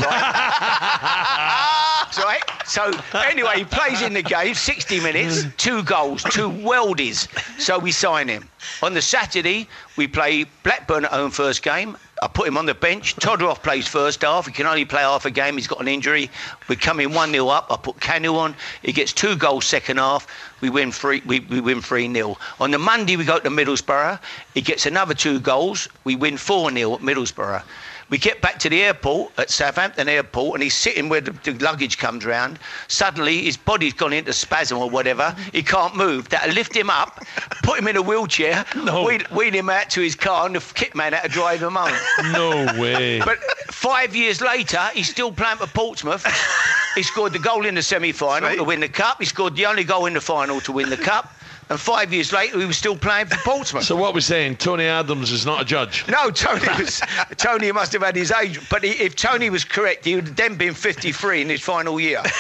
so, 2.13 2.23
right? 2.23 2.43
So 2.67 2.93
anyway, 3.15 3.59
he 3.59 3.65
plays 3.65 4.03
in 4.03 4.13
the 4.13 4.23
game, 4.23 4.55
60 4.55 5.01
minutes, 5.01 5.45
two 5.57 5.83
goals, 5.83 6.23
two 6.25 6.51
weldies. 6.51 7.27
So 7.59 7.79
we 7.79 7.91
sign 7.91 8.29
him. 8.29 8.49
On 8.83 8.93
the 8.93 9.01
Saturday, 9.01 9.67
we 9.97 10.07
play 10.07 10.45
Blackburn 10.63 11.07
at 11.07 11.13
home 11.13 11.31
first 11.31 11.63
game. 11.63 11.97
I 12.23 12.29
put 12.29 12.49
him 12.49 12.57
on 12.57 12.65
the 12.65 12.75
bench. 12.75 13.15
Todorov 13.17 13.63
plays 13.63 13.87
first 13.87 14.23
half. 14.23 14.47
He 14.47 14.53
can 14.53 14.67
only 14.67 14.87
play 14.87 15.03
half 15.03 15.27
a 15.27 15.31
game. 15.31 15.57
He's 15.57 15.67
got 15.67 15.81
an 15.81 15.89
injury. 15.89 16.31
We 16.67 16.77
come 16.77 16.99
in 17.01 17.13
1 17.13 17.31
0 17.31 17.49
up. 17.49 17.67
I 17.71 17.77
put 17.77 17.97
Canu 17.97 18.37
on. 18.37 18.57
He 18.83 18.93
gets 18.93 19.13
two 19.13 19.37
goals 19.37 19.67
second 19.67 19.99
half. 19.99 20.27
We 20.63 20.71
win 20.71 20.93
3 20.93 21.23
we, 21.27 21.41
we 21.41 21.61
win 21.61 21.83
3 21.83 22.13
0. 22.13 22.39
On 22.59 22.71
the 22.71 22.79
Monday, 22.79 23.17
we 23.17 23.25
go 23.25 23.39
to 23.39 23.51
Middlesbrough. 23.51 24.19
He 24.55 24.63
gets 24.63 24.87
another 24.87 25.13
two 25.13 25.41
goals. 25.41 25.89
We 26.05 26.17
win 26.17 26.39
4 26.39 26.73
0 26.73 26.95
at 26.95 27.01
Middlesbrough. 27.01 27.63
We 28.09 28.19
get 28.19 28.41
back 28.41 28.61
to 28.61 28.69
the 28.69 28.83
airport 28.83 29.33
at 29.37 29.51
Southampton 29.51 30.09
Airport, 30.09 30.55
and 30.55 30.63
he's 30.63 30.75
sitting 30.75 31.09
where 31.09 31.21
the, 31.21 31.33
the 31.43 31.53
luggage 31.55 31.99
comes 31.99 32.25
round. 32.25 32.61
Suddenly, 32.87 33.43
his 33.43 33.57
body's 33.57 33.95
gone 33.95 34.13
into 34.13 34.33
spasm 34.33 34.79
or 34.79 34.89
whatever. 34.89 35.35
He 35.53 35.63
can't 35.63 35.97
move. 35.97 36.29
That 36.29 36.55
lift 36.55 36.77
him 36.77 36.89
up, 36.89 37.25
put 37.65 37.81
him 37.81 37.89
in 37.89 37.97
a 37.97 38.03
wheelchair, 38.03 38.65
wheel, 38.75 39.21
wheel 39.33 39.53
him 39.53 39.69
out 39.69 39.91
to 39.91 40.01
his 40.01 40.15
car, 40.15 40.47
and 40.47 40.55
the 40.55 40.61
kit 40.75 40.95
man 40.95 41.15
had 41.15 41.23
to 41.23 41.29
drive 41.29 41.63
him 41.63 41.75
home. 41.75 42.33
No 42.33 42.81
way. 42.81 43.21
But 43.21 43.39
five 43.71 44.15
years 44.15 44.41
later, 44.41 44.83
he's 44.95 45.11
still 45.11 45.33
playing 45.33 45.59
for 45.59 45.67
Portsmouth. 45.67 46.25
He 46.97 47.03
scored 47.03 47.35
the 47.35 47.39
goal 47.39 47.67
in 47.67 47.75
the 47.75 47.83
semi-final 47.83 48.57
to 48.57 48.65
win 48.65 48.81
the 48.81 48.89
cup. 48.89 49.19
He 49.19 49.27
scored 49.27 49.55
the 49.55 49.67
only 49.67 49.85
goal 49.85 50.07
in 50.07 50.15
the 50.15 50.21
final 50.23 50.63
to 50.63 50.73
win 50.73 50.89
the 50.89 50.97
cup. 50.97 51.36
And 51.69 51.81
five 51.81 52.13
years 52.13 52.33
later, 52.33 52.61
he 52.61 52.67
was 52.67 52.77
still 52.77 52.97
playing 52.97 53.27
for 53.27 53.39
Portsmouth. 53.45 53.85
So 53.91 53.97
what 53.97 54.15
we're 54.15 54.21
saying, 54.21 54.57
Tony 54.57 54.85
Adams 54.85 55.31
is 55.33 55.45
not 55.45 55.61
a 55.63 55.65
judge. 55.65 56.05
No, 56.09 56.31
Tony 56.31 56.67
was. 56.79 57.01
Tony 57.37 57.73
must 57.73 57.93
have 57.93 58.03
had 58.03 58.15
his 58.17 58.31
age, 58.33 58.61
but 58.69 58.83
he, 58.85 58.91
if 58.91 59.15
Tony 59.17 59.51
was 59.51 59.65
correct, 59.65 60.05
he 60.05 60.15
would 60.15 60.27
have 60.27 60.37
then 60.37 60.57
been 60.57 60.75
53 60.75 61.41
in 61.43 61.49
his 61.49 61.61
final 61.61 61.99
year. 62.01 62.23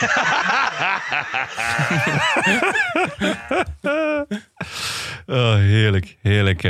Oh, 5.26 5.54
heerlijk, 5.54 6.16
heerlijk, 6.22 6.62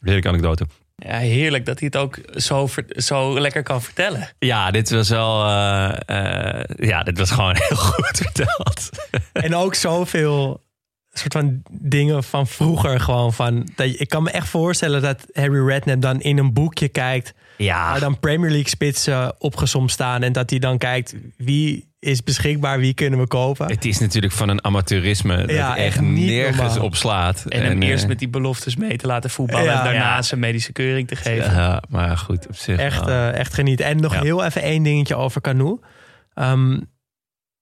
heerlijke 0.00 0.28
anekdote. 0.28 0.66
Ja, 0.96 1.18
heerlijk 1.18 1.64
dat 1.66 1.78
hij 1.80 1.88
het 1.92 2.02
ook 2.02 2.18
zo, 2.34 2.66
ver- 2.66 2.84
zo 2.88 3.40
lekker 3.40 3.62
kan 3.62 3.82
vertellen. 3.82 4.28
Ja, 4.38 4.70
dit 4.70 4.90
was 4.90 5.08
wel, 5.08 5.44
eh, 5.44 6.58
eh, 6.58 6.64
ja, 6.76 7.02
dit 7.02 7.18
was 7.18 7.30
gewoon 7.30 7.56
heel 7.58 7.76
goed 7.76 8.16
verteld. 8.24 8.88
En 9.32 9.54
ook 9.54 9.74
zoveel 9.74 10.64
soort 11.18 11.32
van 11.32 11.62
dingen 11.70 12.24
van 12.24 12.46
vroeger 12.46 13.00
gewoon 13.00 13.32
van. 13.32 13.68
Dat 13.76 13.86
ik 14.00 14.08
kan 14.08 14.22
me 14.22 14.30
echt 14.30 14.48
voorstellen 14.48 15.02
dat 15.02 15.26
Harry 15.32 15.66
Redknapp 15.66 16.02
dan 16.02 16.20
in 16.20 16.38
een 16.38 16.52
boekje 16.52 16.88
kijkt. 16.88 17.34
Ja. 17.56 17.90
Waar 17.90 18.00
dan 18.00 18.20
Premier 18.20 18.50
League 18.50 18.68
spitsen 18.68 19.34
opgezomd 19.40 19.90
staan. 19.90 20.22
En 20.22 20.32
dat 20.32 20.50
hij 20.50 20.58
dan 20.58 20.78
kijkt 20.78 21.14
wie 21.36 21.94
is 21.98 22.22
beschikbaar, 22.22 22.78
wie 22.78 22.94
kunnen 22.94 23.18
we 23.18 23.26
kopen. 23.26 23.66
Het 23.68 23.84
is 23.84 23.98
natuurlijk 23.98 24.32
van 24.32 24.48
een 24.48 24.64
amateurisme 24.64 25.36
dat 25.36 25.50
Ja, 25.50 25.76
echt 25.76 26.00
nergens 26.00 26.56
normaal. 26.56 26.84
op 26.84 26.94
slaat. 26.96 27.44
En 27.48 27.62
hem 27.62 27.82
eh, 27.82 27.88
eerst 27.88 28.06
met 28.06 28.18
die 28.18 28.28
beloftes 28.28 28.76
mee 28.76 28.96
te 28.96 29.06
laten 29.06 29.30
voetballen. 29.30 29.64
Ja. 29.64 29.78
en 29.78 29.84
daarna 29.84 30.14
Ja. 30.14 30.22
zijn 30.22 30.40
medische 30.40 30.72
keuring 30.72 31.08
te 31.08 31.16
geven. 31.16 31.52
Ja, 31.54 31.82
maar 31.88 32.18
goed, 32.18 32.46
op 32.48 32.56
zich. 32.56 32.78
Echt, 32.78 33.06
eh, 33.06 33.34
echt 33.34 33.54
genieten. 33.54 33.86
En 33.86 34.00
nog 34.00 34.14
Ja. 34.14 34.22
heel 34.22 34.44
even 34.44 34.62
één 34.62 34.82
dingetje 34.82 35.14
over 35.16 35.40
Canoe. 35.40 35.80
Ehm, 36.34 36.78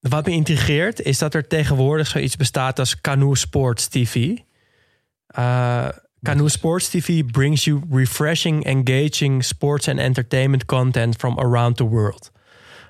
wat 0.08 0.26
me 0.26 0.32
intrigeert 0.32 1.00
is 1.00 1.18
dat 1.18 1.34
er 1.34 1.46
tegenwoordig 1.46 2.06
zoiets 2.06 2.36
bestaat 2.36 2.78
als 2.78 3.00
Canoe 3.00 3.36
Sports 3.36 3.88
TV. 3.88 4.36
Eh 5.26 5.88
Canoe 6.24 6.48
Sports 6.48 6.88
TV 6.88 7.24
brings 7.24 7.64
you 7.64 7.80
refreshing, 7.90 8.64
engaging 8.64 9.44
sports 9.44 9.88
and 9.88 9.98
entertainment 9.98 10.64
content 10.64 11.16
from 11.16 11.38
around 11.38 11.76
the 11.76 11.84
world. 11.84 12.30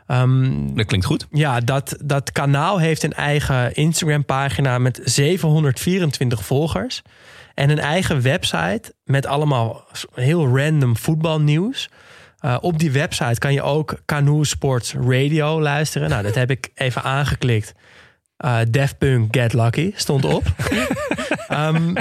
Ehm, 0.06 0.74
dat 0.74 0.86
klinkt 0.86 1.06
goed. 1.06 1.26
ja, 1.30 1.60
dat, 1.60 1.96
dat 2.04 2.32
kanaal 2.32 2.78
heeft 2.78 3.02
een 3.02 3.12
eigen 3.12 3.74
Instagram-pagina 3.74 4.78
met 4.78 5.00
724 5.04 6.44
volgers. 6.44 7.02
En 7.54 7.70
een 7.70 7.78
eigen 7.78 8.22
website 8.22 8.94
met 9.04 9.26
allemaal 9.26 9.84
heel 10.14 10.58
random 10.58 10.96
voetbalnieuws. 10.96 11.88
Eh, 12.44 12.56
op 12.60 12.78
die 12.78 12.90
website 12.92 13.38
kan 13.38 13.52
je 13.52 13.62
ook 13.62 13.94
Canoe 14.06 14.46
Sports 14.46 14.94
Radio 15.08 15.60
luisteren. 15.60 16.08
Nou, 16.08 16.22
dat 16.22 16.34
heb 16.34 16.50
ik 16.50 16.70
even 16.74 17.02
aangeklikt. 17.02 17.74
Punk 18.98 19.36
Get 19.36 19.52
Lucky 19.52 19.92
stond 19.94 20.24
op. 20.24 20.42
Ehm, 21.48 21.94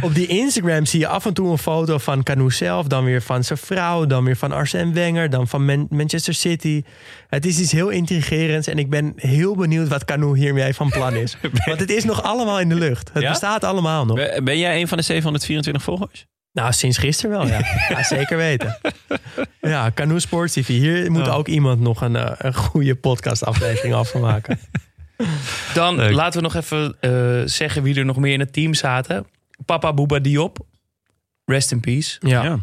op 0.00 0.14
die 0.14 0.26
Instagram 0.26 0.86
zie 0.86 1.00
je 1.00 1.06
af 1.06 1.26
en 1.26 1.34
toe 1.34 1.50
een 1.50 1.58
foto 1.58 1.98
van 1.98 2.22
Canoe 2.22 2.52
zelf. 2.52 2.86
Dan 2.86 3.04
weer 3.04 3.22
van 3.22 3.44
zijn 3.44 3.58
vrouw. 3.58 4.06
Dan 4.06 4.24
weer 4.24 4.36
van 4.36 4.52
Arsène 4.52 4.92
Wenger. 4.92 5.30
Dan 5.30 5.48
van 5.48 5.64
Man- 5.64 5.86
Manchester 5.90 6.34
City. 6.34 6.82
Het 7.28 7.46
is 7.46 7.58
iets 7.60 7.72
heel 7.72 7.88
intrigerends. 7.88 8.66
En 8.68 8.78
ik 8.78 8.90
ben 8.90 9.12
heel 9.16 9.56
benieuwd 9.56 9.88
wat 9.88 10.04
Canoe 10.04 10.36
hiermee 10.38 10.74
van 10.74 10.88
plan 10.90 11.14
is. 11.14 11.36
Want 11.66 11.80
het 11.80 11.90
is 11.90 12.04
nog 12.04 12.22
allemaal 12.22 12.60
in 12.60 12.68
de 12.68 12.74
lucht. 12.74 13.10
Het 13.12 13.22
Ja? 13.22 13.28
bestaat 13.30 13.64
allemaal 13.64 14.04
nog. 14.04 14.16
Ben 14.16 14.44
ben 14.44 14.58
jij 14.58 14.80
een 14.80 14.88
van 14.88 14.98
de 14.98 15.04
724 15.04 15.82
volgers? 15.82 16.26
Nou, 16.52 16.72
sinds 16.72 16.98
gisteren 16.98 17.30
wel, 17.30 17.46
ja. 17.46 17.58
ja 17.88 18.02
zeker 18.02 18.36
weten. 18.36 18.78
Ja, 19.60 19.90
Canoe 19.94 20.20
Sports 20.20 20.52
TV. 20.52 20.66
Hier 20.66 21.10
moet 21.10 21.28
ook 21.28 21.48
iemand 21.48 21.80
nog 21.80 22.00
een, 22.00 22.16
eh, 22.16 22.32
een 22.38 22.54
goede 22.54 22.94
podcastaflevering 22.94 23.94
af 23.94 24.10
van 24.10 24.20
maken. 24.20 24.58
Dan 25.74 26.12
laten 26.12 26.40
we 26.40 26.48
nog 26.48 26.54
even 26.54 26.96
eh, 27.00 27.42
zeggen 27.44 27.82
wie 27.82 27.94
er 27.94 28.04
nog 28.04 28.16
meer 28.16 28.32
in 28.32 28.40
het 28.40 28.52
team 28.52 28.74
zaten. 28.74 29.26
Papa 29.64 29.92
Bouba 29.92 30.18
Diop. 30.18 30.58
Rest 31.44 31.72
in 31.72 31.80
peace. 31.80 32.16
Ja. 32.20 32.58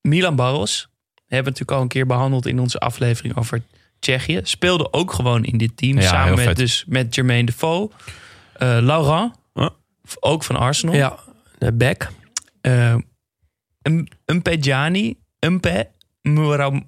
Milan 0.00 0.36
Barros. 0.36 0.88
Hebben 1.14 1.52
we 1.52 1.60
natuurlijk 1.60 1.70
al 1.70 1.80
een 1.80 1.88
keer 1.88 2.06
behandeld 2.06 2.46
in 2.46 2.60
onze 2.60 2.78
aflevering 2.78 3.36
over 3.36 3.62
Tsjechië. 3.98 4.40
Speelde 4.42 4.92
ook 4.92 5.12
gewoon 5.12 5.44
in 5.44 5.58
dit 5.58 5.76
team. 5.76 5.98
Ja, 5.98 6.08
samen 6.08 6.34
met, 6.34 6.44
vet. 6.44 6.56
dus 6.56 6.84
met 6.86 7.14
Jermaine 7.14 7.46
Defoe. 7.46 7.90
Eh 8.52 8.78
Laurent. 8.80 9.34
Ook 10.20 10.44
van 10.44 10.56
Arsenal. 10.56 10.94
Ja, 10.94 11.18
de 11.58 11.72
back. 11.72 12.10
Eh 12.64 12.94
een. 13.82 14.08
Mpe. 15.40 15.90
Murau. 16.22 16.82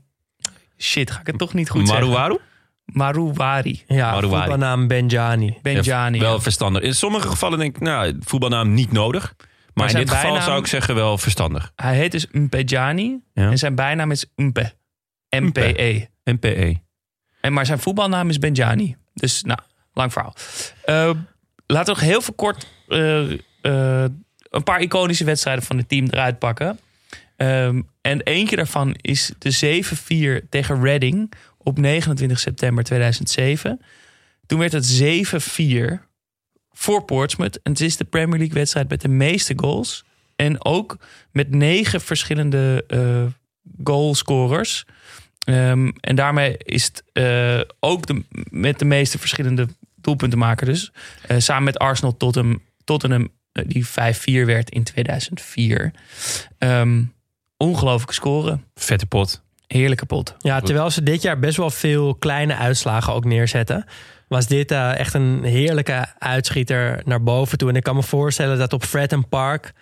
Shit, 0.79 1.11
ga 1.11 1.21
ik 1.21 1.27
het 1.27 1.39
toch 1.39 1.55
niet 1.55 1.71
goed 1.71 1.89
zeggen? 1.89 2.09
Maruwaru? 2.09 2.39
Marouwari. 2.85 3.85
Ja, 3.87 4.11
Marouari. 4.11 4.49
voetbalnaam 4.49 4.87
Benjani. 4.87 5.59
Benjani. 5.63 6.19
Wel 6.19 6.41
verstandig. 6.41 6.83
In 6.83 6.95
sommige 6.95 7.29
gevallen 7.29 7.59
denk 7.59 7.77
ik, 7.77 7.83
nou, 7.83 8.17
voetbalnaam 8.21 8.75
niet 8.75 8.93
nodig. 8.93 9.35
Maar, 9.75 9.91
in 9.91 9.97
dit 9.97 10.11
geval 10.11 10.43
zou 10.43 10.59
ik 10.59 10.67
zeggen 10.67 10.95
wel 10.95 11.19
verstandig. 11.19 11.73
Hij 11.77 11.97
heet 11.97 12.13
dus 12.13 12.27
Mpejani. 12.31 13.21
Ja. 13.33 13.51
En 13.51 13.59
zijn 13.59 13.75
bijnaam 13.75 14.11
is 14.11 14.27
Mpe. 14.37 14.73
MPE. 15.29 16.09
MPE. 16.25 16.81
En 17.41 17.53
maar 17.53 17.67
zijn 17.67 17.79
voetbalnaam 17.79 18.29
is 18.29 18.39
Benjani. 18.39 18.97
Dus 19.15 19.43
nou, 19.43 19.59
lang 19.93 20.13
verhaal. 20.13 20.35
Eh, 20.85 21.11
laten 21.67 21.95
we 21.95 22.01
nog 22.01 22.09
heel 22.11 22.21
veel 22.21 22.35
kort 22.35 22.67
eh, 22.89 23.33
eh, 23.63 24.11
een 24.57 24.63
paar 24.63 24.81
iconische 24.81 25.25
wedstrijden 25.25 25.65
van 25.65 25.77
het 25.77 25.89
team 25.89 26.07
eruit 26.07 26.39
pakken. 26.39 26.79
Ehm, 27.37 27.83
en 28.01 28.21
eentje 28.21 28.57
daarvan 28.57 28.97
is 29.01 29.33
de 29.39 29.51
7-4 29.51 30.49
tegen 30.49 30.83
Reading 30.83 31.33
op 31.59 31.79
29 31.79 32.39
september 32.39 32.85
2007. 32.85 33.81
Toen 34.47 34.59
werd 34.59 34.73
het 34.73 34.87
7-4 34.87 36.07
voor 36.73 37.05
Portsmouth. 37.05 37.63
En 37.63 37.73
het 37.73 37.81
is 37.81 37.97
de 37.97 38.05
Premier 38.05 38.39
League 38.39 38.55
wedstrijd 38.55 38.89
met 38.89 39.01
de 39.01 39.09
meeste 39.09 39.53
goals. 39.57 40.05
En 40.37 40.65
ook 40.65 40.99
met 41.33 41.51
negen 41.51 42.01
verschillende 42.01 42.85
eh 42.89 43.25
goalscorers. 43.85 44.85
Ehm, 45.45 45.91
en 46.01 46.17
daarmee 46.17 46.57
is 46.59 46.85
het 46.85 47.05
eh, 47.13 47.61
ook 47.81 48.07
de, 48.07 48.25
met 48.51 48.79
de 48.79 48.85
meeste 48.85 49.19
verschillende 49.19 49.67
doelpunten 49.95 50.39
maken. 50.39 50.67
Dus 50.67 50.93
eh, 51.23 51.39
samen 51.39 51.65
met 51.65 51.79
Arsenal 51.79 52.17
Tottenham, 52.17 52.63
Tottenham 52.85 53.29
die 53.67 53.87
5-4 53.87 53.91
werd 54.47 54.71
in 54.71 54.83
2004. 54.83 55.93
Ehm 56.59 57.03
ongelooflijke 57.57 58.15
scoren. 58.15 58.65
Vette 58.75 59.07
pot. 59.07 59.43
Heerlijke 59.67 60.07
pot. 60.07 60.35
Ja, 60.39 60.61
terwijl 60.61 60.91
ze 60.91 61.03
dit 61.03 61.23
jaar 61.23 61.39
best 61.39 61.57
wel 61.57 61.71
veel 61.71 62.15
kleine 62.15 62.57
uitslagen 62.57 63.13
ook 63.13 63.25
neerzetten. 63.25 63.85
Was 64.29 64.47
dit 64.47 64.71
eh, 64.71 64.99
echt 64.99 65.15
een 65.15 65.45
heerlijke 65.45 66.07
uitschieter 66.19 67.01
naar 67.05 67.23
boven 67.23 67.59
toe. 67.59 67.69
En 67.69 67.77
ik 67.77 67.83
kan 67.83 67.95
me 67.95 68.03
voorstellen 68.03 68.59
dat 68.59 68.73
op 68.73 68.85
Fratton 68.85 69.29
Park 69.29 69.73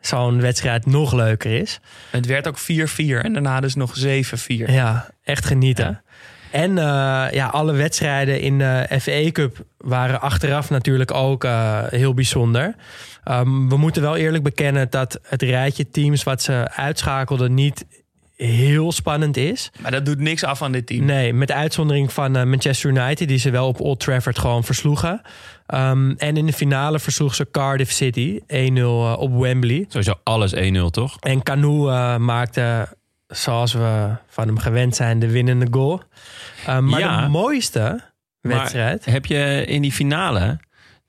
zo'n 0.00 0.40
wedstrijd 0.40 0.86
nog 0.86 1.12
leuker 1.12 1.60
is. 1.60 1.80
Het 2.10 2.26
werd 2.26 2.48
ook 2.48 2.58
4-4 2.58 2.64
en 2.96 3.32
daarna 3.32 3.60
dus 3.60 3.74
nog 3.74 3.94
7-4. 3.98 4.04
Ja, 4.46 5.10
echt 5.22 5.44
genieten. 5.44 6.02
En 6.50 6.78
eh, 6.78 6.84
ja, 7.30 7.46
alle 7.46 7.72
wedstrijden 7.72 8.40
in 8.40 8.58
de 8.58 8.86
FA 9.00 9.30
Cup 9.30 9.64
waren 9.78 10.20
achteraf 10.20 10.70
natuurlijk 10.70 11.14
ook 11.14 11.44
eh, 11.44 11.82
heel 11.88 12.14
bijzonder. 12.14 12.74
Ehm, 13.28 13.68
we 13.68 13.76
moeten 13.76 14.02
wel 14.02 14.16
eerlijk 14.16 14.44
bekennen 14.44 14.90
dat 14.90 15.18
het 15.22 15.42
rijtje 15.42 15.90
teams 15.90 16.22
wat 16.22 16.42
ze 16.42 16.70
uitschakelden 16.74 17.54
niet 17.54 17.86
heel 18.36 18.92
spannend 18.92 19.36
is. 19.36 19.70
Maar 19.80 19.90
dat 19.90 20.04
doet 20.06 20.18
niks 20.20 20.44
af 20.44 20.62
aan 20.62 20.72
dit 20.72 20.86
team. 20.86 21.04
Nee, 21.04 21.32
met 21.32 21.52
uitzondering 21.52 22.12
van 22.12 22.36
eh, 22.36 22.44
Manchester 22.44 22.90
United, 22.90 23.28
die 23.28 23.38
ze 23.38 23.50
wel 23.50 23.66
op 23.68 23.80
Old 23.80 24.00
Trafford 24.00 24.38
gewoon 24.38 24.64
versloegen. 24.64 25.20
Ehm, 25.66 26.10
en 26.10 26.36
in 26.36 26.46
de 26.46 26.52
finale 26.52 26.98
versloeg 26.98 27.34
ze 27.34 27.50
Cardiff 27.50 27.92
City 27.92 28.40
1-0 28.46 28.46
eh, 28.46 29.14
op 29.18 29.38
Wembley. 29.40 29.84
Sowieso 29.88 30.14
alles 30.22 30.54
1-0, 30.54 30.90
toch? 30.90 31.16
En 31.20 31.42
Canoe 31.42 31.90
eh, 31.90 32.16
maakte, 32.16 32.88
zoals 33.26 33.72
we 33.72 34.08
van 34.28 34.46
hem 34.46 34.58
gewend 34.58 34.96
zijn, 34.96 35.18
de 35.18 35.30
winnende 35.30 35.66
goal. 35.70 36.02
Eh, 36.66 36.78
maar 36.78 37.00
Ja. 37.00 37.22
de 37.22 37.28
mooiste 37.28 38.00
wedstrijd... 38.40 39.04
Maar 39.04 39.14
heb 39.14 39.26
je 39.26 39.64
in 39.66 39.82
die 39.82 39.92
finale... 39.92 40.58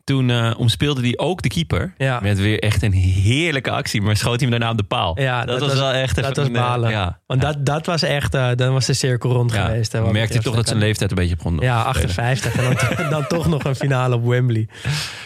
Toen 0.09 0.29
eh, 0.29 0.51
omspeelde 0.57 1.01
hij 1.01 1.17
ook 1.17 1.41
de 1.41 1.49
keeper. 1.49 1.93
Ja. 1.97 2.19
Met 2.19 2.39
weer 2.39 2.59
echt 2.59 2.83
een 2.83 2.93
heerlijke 2.93 3.71
actie. 3.71 4.01
Maar 4.01 4.17
schoot 4.17 4.39
hij 4.39 4.49
hem 4.49 4.59
daarna 4.59 4.71
op 4.71 4.77
de 4.77 4.83
paal. 4.83 5.19
Ja, 5.21 5.45
dat, 5.45 5.59
was, 5.59 5.73
wel 5.73 5.91
echt 5.91 6.15
dat 6.15 6.25
even 6.25 6.53
was 6.53 6.61
eh, 6.61 6.67
balen. 6.67 6.89
Ja, 6.89 7.19
Want 7.25 7.41
dat, 7.41 7.65
dat 7.65 7.85
was 7.85 8.03
echt, 8.03 8.33
eh, 8.33 8.49
dan 8.55 8.73
was 8.73 8.85
de 8.85 8.93
cirkel 8.93 9.31
rond 9.31 9.51
geweest. 9.51 9.91
hè, 9.91 10.11
merkte 10.11 10.33
hij 10.33 10.41
toch 10.41 10.55
dat 10.55 10.67
zijn 10.67 10.79
leeftijd 10.79 11.09
een 11.09 11.15
beetje 11.15 11.35
begon. 11.35 11.57
Ja, 11.59 11.81
58. 11.81 12.55
En 12.55 12.63
dan, 12.63 13.09
dan 13.19 13.27
toch 13.27 13.47
nog 13.47 13.63
een 13.63 13.75
finale 13.75 14.15
op 14.15 14.25
Wembley. 14.25 14.67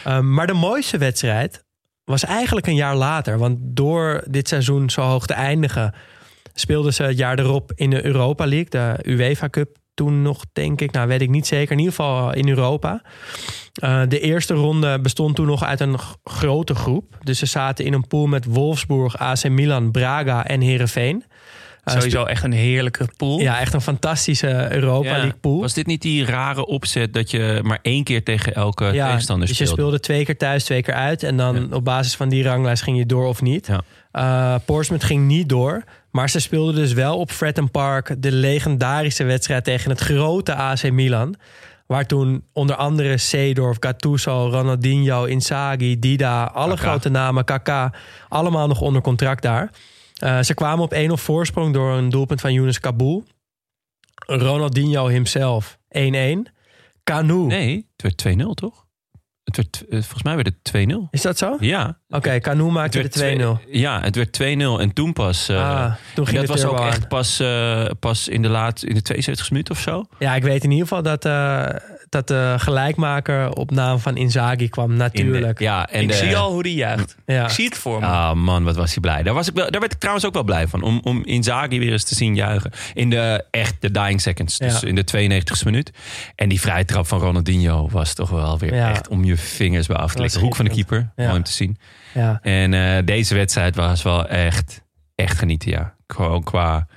Um, 0.08 0.34
maar 0.34 0.48
de 0.48 0.54
mooiste 0.54 0.98
wedstrijd 0.98 1.64
was 2.04 2.26
eigenlijk 2.26 2.68
een 2.68 2.76
jaar 2.76 2.96
later. 2.96 3.38
Want 3.38 3.58
door 3.62 4.24
dit 4.30 4.48
seizoen 4.48 4.90
zo 4.90 5.02
hoog 5.02 5.26
te 5.26 5.34
eindigen... 5.34 5.94
speelden 6.54 6.94
ze 6.94 7.04
het 7.04 7.18
jaar 7.18 7.40
erop 7.40 7.72
in 7.76 7.90
de 7.90 8.06
Europa 8.06 8.46
League. 8.46 8.70
De 8.70 9.10
UEFA 9.10 9.50
Cup 9.50 9.78
toen 9.94 10.22
nog, 10.22 10.44
denk 10.54 10.82
ik. 10.82 10.92
Nou, 10.92 11.08
weet 11.08 11.22
ik 11.22 11.30
niet 11.30 11.48
zeker. 11.48 11.72
In 11.72 11.78
ieder 11.78 11.94
geval 11.94 12.34
in 12.34 12.50
Europa. 12.50 13.02
Uh, 13.84 14.02
de 14.08 14.20
eerste 14.20 14.54
ronde 14.54 15.00
bestond 15.00 15.36
toen 15.36 15.46
nog 15.46 15.64
uit 15.64 15.80
een 15.80 15.98
grote 16.24 16.76
groep. 16.76 17.18
Dus 17.24 17.40
ze 17.40 17.46
zaten 17.46 17.86
in 17.86 17.94
een 17.94 18.08
pool 18.08 18.26
met 18.26 18.46
Wolfsburg, 18.46 19.18
AC 19.18 19.50
Milan, 19.50 19.92
Braga 19.92 20.46
en 20.46 20.62
Herenveen. 20.62 21.24
Sowieso 21.86 22.24
echt 22.24 22.44
een 22.44 22.52
heerlijke 22.52 23.08
pool. 23.18 23.40
Ja, 23.40 23.60
echt 23.60 23.74
een 23.74 23.82
fantastische 23.82 24.72
Europa 24.72 25.08
Ja. 25.08 25.12
League 25.18 25.40
pool. 25.42 25.60
Was 25.62 25.74
dit 25.74 25.86
niet 25.86 26.02
die 26.02 26.26
rare 26.26 26.66
opzet 26.66 27.14
dat 27.14 27.32
je 27.32 27.60
maar 27.64 27.80
één 27.82 28.04
keer 28.04 28.24
tegen 28.24 28.54
elke 28.54 28.86
Ja, 28.86 29.06
tegenstander 29.08 29.48
dus 29.48 29.58
je 29.58 29.64
speelde? 29.64 29.82
speelde 29.82 30.00
twee 30.00 30.26
keer 30.26 30.38
thuis, 30.38 30.64
twee 30.64 30.82
keer 30.82 30.94
uit. 30.94 31.24
En 31.24 31.38
dan 31.38 31.74
op 31.74 31.84
basis 31.84 32.16
van 32.16 32.30
die 32.30 32.44
ranglijst 32.44 32.84
ging 32.84 32.98
je 32.98 33.06
door 33.06 33.26
of 33.28 33.42
niet. 33.42 33.68
Ja. 33.68 33.82
Eh, 34.12 34.60
Portsmouth 34.66 35.04
ging 35.04 35.28
niet 35.28 35.50
door. 35.50 35.84
Maar 36.14 36.30
ze 36.30 36.40
speelden 36.40 36.76
dus 36.76 36.94
wel 36.94 37.18
op 37.18 37.32
Fratton 37.32 37.72
Park... 37.72 38.16
de 38.22 38.32
legendarische 38.32 39.24
wedstrijd 39.24 39.64
tegen 39.64 39.90
het 39.90 40.00
grote 40.00 40.56
AC 40.56 40.92
Milan. 40.92 41.36
Waar 41.88 42.06
toen 42.06 42.44
onder 42.52 42.76
andere 42.76 43.18
Seedorf, 43.18 43.78
Gattuso, 43.80 44.50
Ronaldinho, 44.50 45.24
Inzaghi, 45.26 46.00
Dida... 46.00 46.44
alle 46.44 46.78
grote 46.78 47.10
namen, 47.10 47.46
Kaká, 47.46 47.94
allemaal 48.30 48.68
nog 48.68 48.82
onder 48.82 49.02
contract 49.02 49.42
daar. 49.42 49.72
Eh, 50.14 50.42
ze 50.42 50.54
kwamen 50.54 50.84
op 50.84 50.94
1-0 50.94 50.98
voorsprong 51.08 51.74
door 51.74 51.94
een 51.94 52.10
doelpunt 52.10 52.42
van 52.42 52.54
Younes 52.54 52.80
Kabul. 52.80 53.24
Ronaldinho 54.16 55.08
himself 55.08 55.78
1-1. 55.88 56.00
Canoe. 57.04 57.48
Nee, 57.48 57.88
het 57.96 58.24
werd 58.24 58.38
2-0 58.42 58.46
toch? 58.54 58.83
Het 59.56 59.66
werd, 59.72 59.90
eh, 59.90 60.00
volgens 60.00 60.24
mij 60.24 60.36
werd 60.36 60.48
het 60.48 60.64
2-0. 60.64 61.08
Is 61.12 61.22
dat 61.22 61.38
zo? 61.38 61.58
Ja. 61.60 61.98
Oké, 62.10 62.40
Canoe 62.40 62.72
maakte 62.72 62.98
Het 63.00 63.14
de 63.14 63.20
werd 63.20 63.38
2-0. 63.40 63.60
twee- 63.64 63.80
Ja, 63.80 64.02
het 64.02 64.16
werd 64.16 64.32
2-0 64.32 64.80
en 64.82 64.94
toen 64.94 65.14
pas. 65.14 65.50
Ah, 65.50 65.94
toen 66.16 66.26
en 66.26 66.32
ging 66.32 66.46
dat 66.46 66.58
was 66.58 66.66
ook 66.66 66.80
echt 66.80 67.08
pas, 67.08 67.40
eh, 67.40 67.86
pas 68.00 68.28
in 68.28 68.42
de 68.42 68.50
laat 68.50 68.84
in 68.84 68.94
de 68.94 69.02
72 69.02 69.52
minuut 69.52 69.70
of 69.70 69.80
zo. 69.80 70.06
Ja, 70.20 70.36
ik 70.36 70.44
weet 70.44 70.64
in 70.64 70.72
ieder 70.72 70.88
geval 70.88 71.04
dat, 71.04 71.26
eh, 71.26 71.66
dat 72.14 72.28
de 72.28 72.56
gelijkmaker 72.58 73.50
op 73.52 73.72
naam 73.72 74.00
van 74.00 74.18
Inzaghi 74.18 74.70
kwam, 74.70 74.90
de- 74.90 74.96
natuurlijk. 74.96 75.60
ja, 75.60 75.90
en 75.90 76.02
ik 76.02 76.08
de- 76.08 76.14
zie 76.14 76.38
al 76.38 76.52
hoe 76.52 76.64
die 76.64 76.76
juicht. 76.76 77.16
Ja. 77.26 77.44
Ik 77.44 77.50
zie 77.50 77.66
het 77.66 77.78
voor 77.78 78.00
me. 78.00 78.06
Ah 78.06 78.34
man, 78.34 78.64
wat 78.64 78.76
was 78.76 78.92
hij 78.92 79.00
blij. 79.02 79.24
Daar, 79.24 79.34
was 79.34 79.48
ik 79.48 79.54
wel, 79.54 79.72
daar 79.72 79.80
werd 79.80 79.94
ik 79.94 80.00
trouwens 80.00 80.26
ook 80.26 80.34
wel 80.34 80.44
blij 80.44 80.68
van. 80.68 80.82
Om, 80.82 81.00
om 81.04 81.26
Inzaghi 81.26 81.80
weer 81.80 81.92
eens 81.92 82.04
te 82.04 82.16
zien 82.16 82.36
juichen. 82.36 82.72
In 82.94 83.10
de 83.10 83.46
echt 83.52 83.76
de 83.80 83.92
dying 83.92 84.22
seconds. 84.22 84.58
Dus 84.58 84.80
Ja. 84.80 84.88
in 84.88 84.96
de 84.96 85.04
92e 85.04 85.66
minuut. 85.66 85.92
En 86.36 86.50
die 86.50 86.62
vrije 86.62 86.86
trap 86.86 87.08
van 87.08 87.20
Ronaldinho 87.20 87.90
was 87.90 88.14
toch 88.14 88.30
wel 88.30 88.58
weer 88.60 88.76
Ja. 88.76 88.90
echt 88.90 89.08
om 89.08 89.24
je 89.24 89.38
vingers 89.38 89.88
bij 89.88 89.98
af 89.98 90.14
te 90.14 90.22
likken. 90.22 90.40
Hoek 90.40 90.56
van 90.56 90.66
de 90.66 90.72
keeper. 90.72 91.12
Mooi 91.16 91.32
om 91.32 91.44
te 91.44 91.52
zien. 91.52 91.78
Ja. 92.14 92.40
En 92.42 92.74
eh, 92.74 93.06
deze 93.06 93.36
wedstrijd 93.36 93.76
was 93.76 94.02
wel 94.04 94.28
echt, 94.28 94.82
echt 95.16 95.38
genieten, 95.38 95.72
ja. 95.72 95.94
Gewoon 96.08 96.44
qua, 96.44 96.88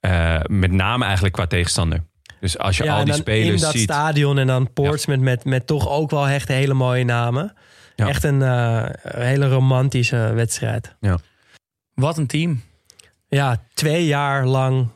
eh, 0.00 0.40
met 0.46 0.72
name 0.72 1.04
eigenlijk 1.04 1.34
qua 1.34 1.46
tegenstander. 1.46 2.04
Dus 2.42 2.58
als 2.58 2.76
je 2.76 2.84
Ja, 2.84 2.96
al 2.98 3.04
die 3.04 3.14
spelers 3.14 3.48
in 3.48 3.60
dat 3.60 3.72
ziet. 3.72 3.82
stadion 3.82 4.38
en 4.38 4.46
dan 4.46 4.72
Portsmouth 4.72 5.20
met, 5.20 5.44
met 5.44 5.66
toch 5.66 5.88
ook 5.88 6.10
wel 6.10 6.28
echt 6.28 6.48
hele 6.48 6.74
mooie 6.74 7.04
namen. 7.04 7.54
Ja. 7.96 8.08
Echt 8.08 8.24
een 8.24 8.42
eh, 8.42 8.84
hele 9.02 9.48
romantische 9.48 10.32
wedstrijd. 10.34 10.94
Wat 11.94 12.18
een 12.18 12.26
team. 12.26 12.62
Ja, 13.28 13.62
twee 13.74 14.06
jaar 14.06 14.46
lang 14.46 14.88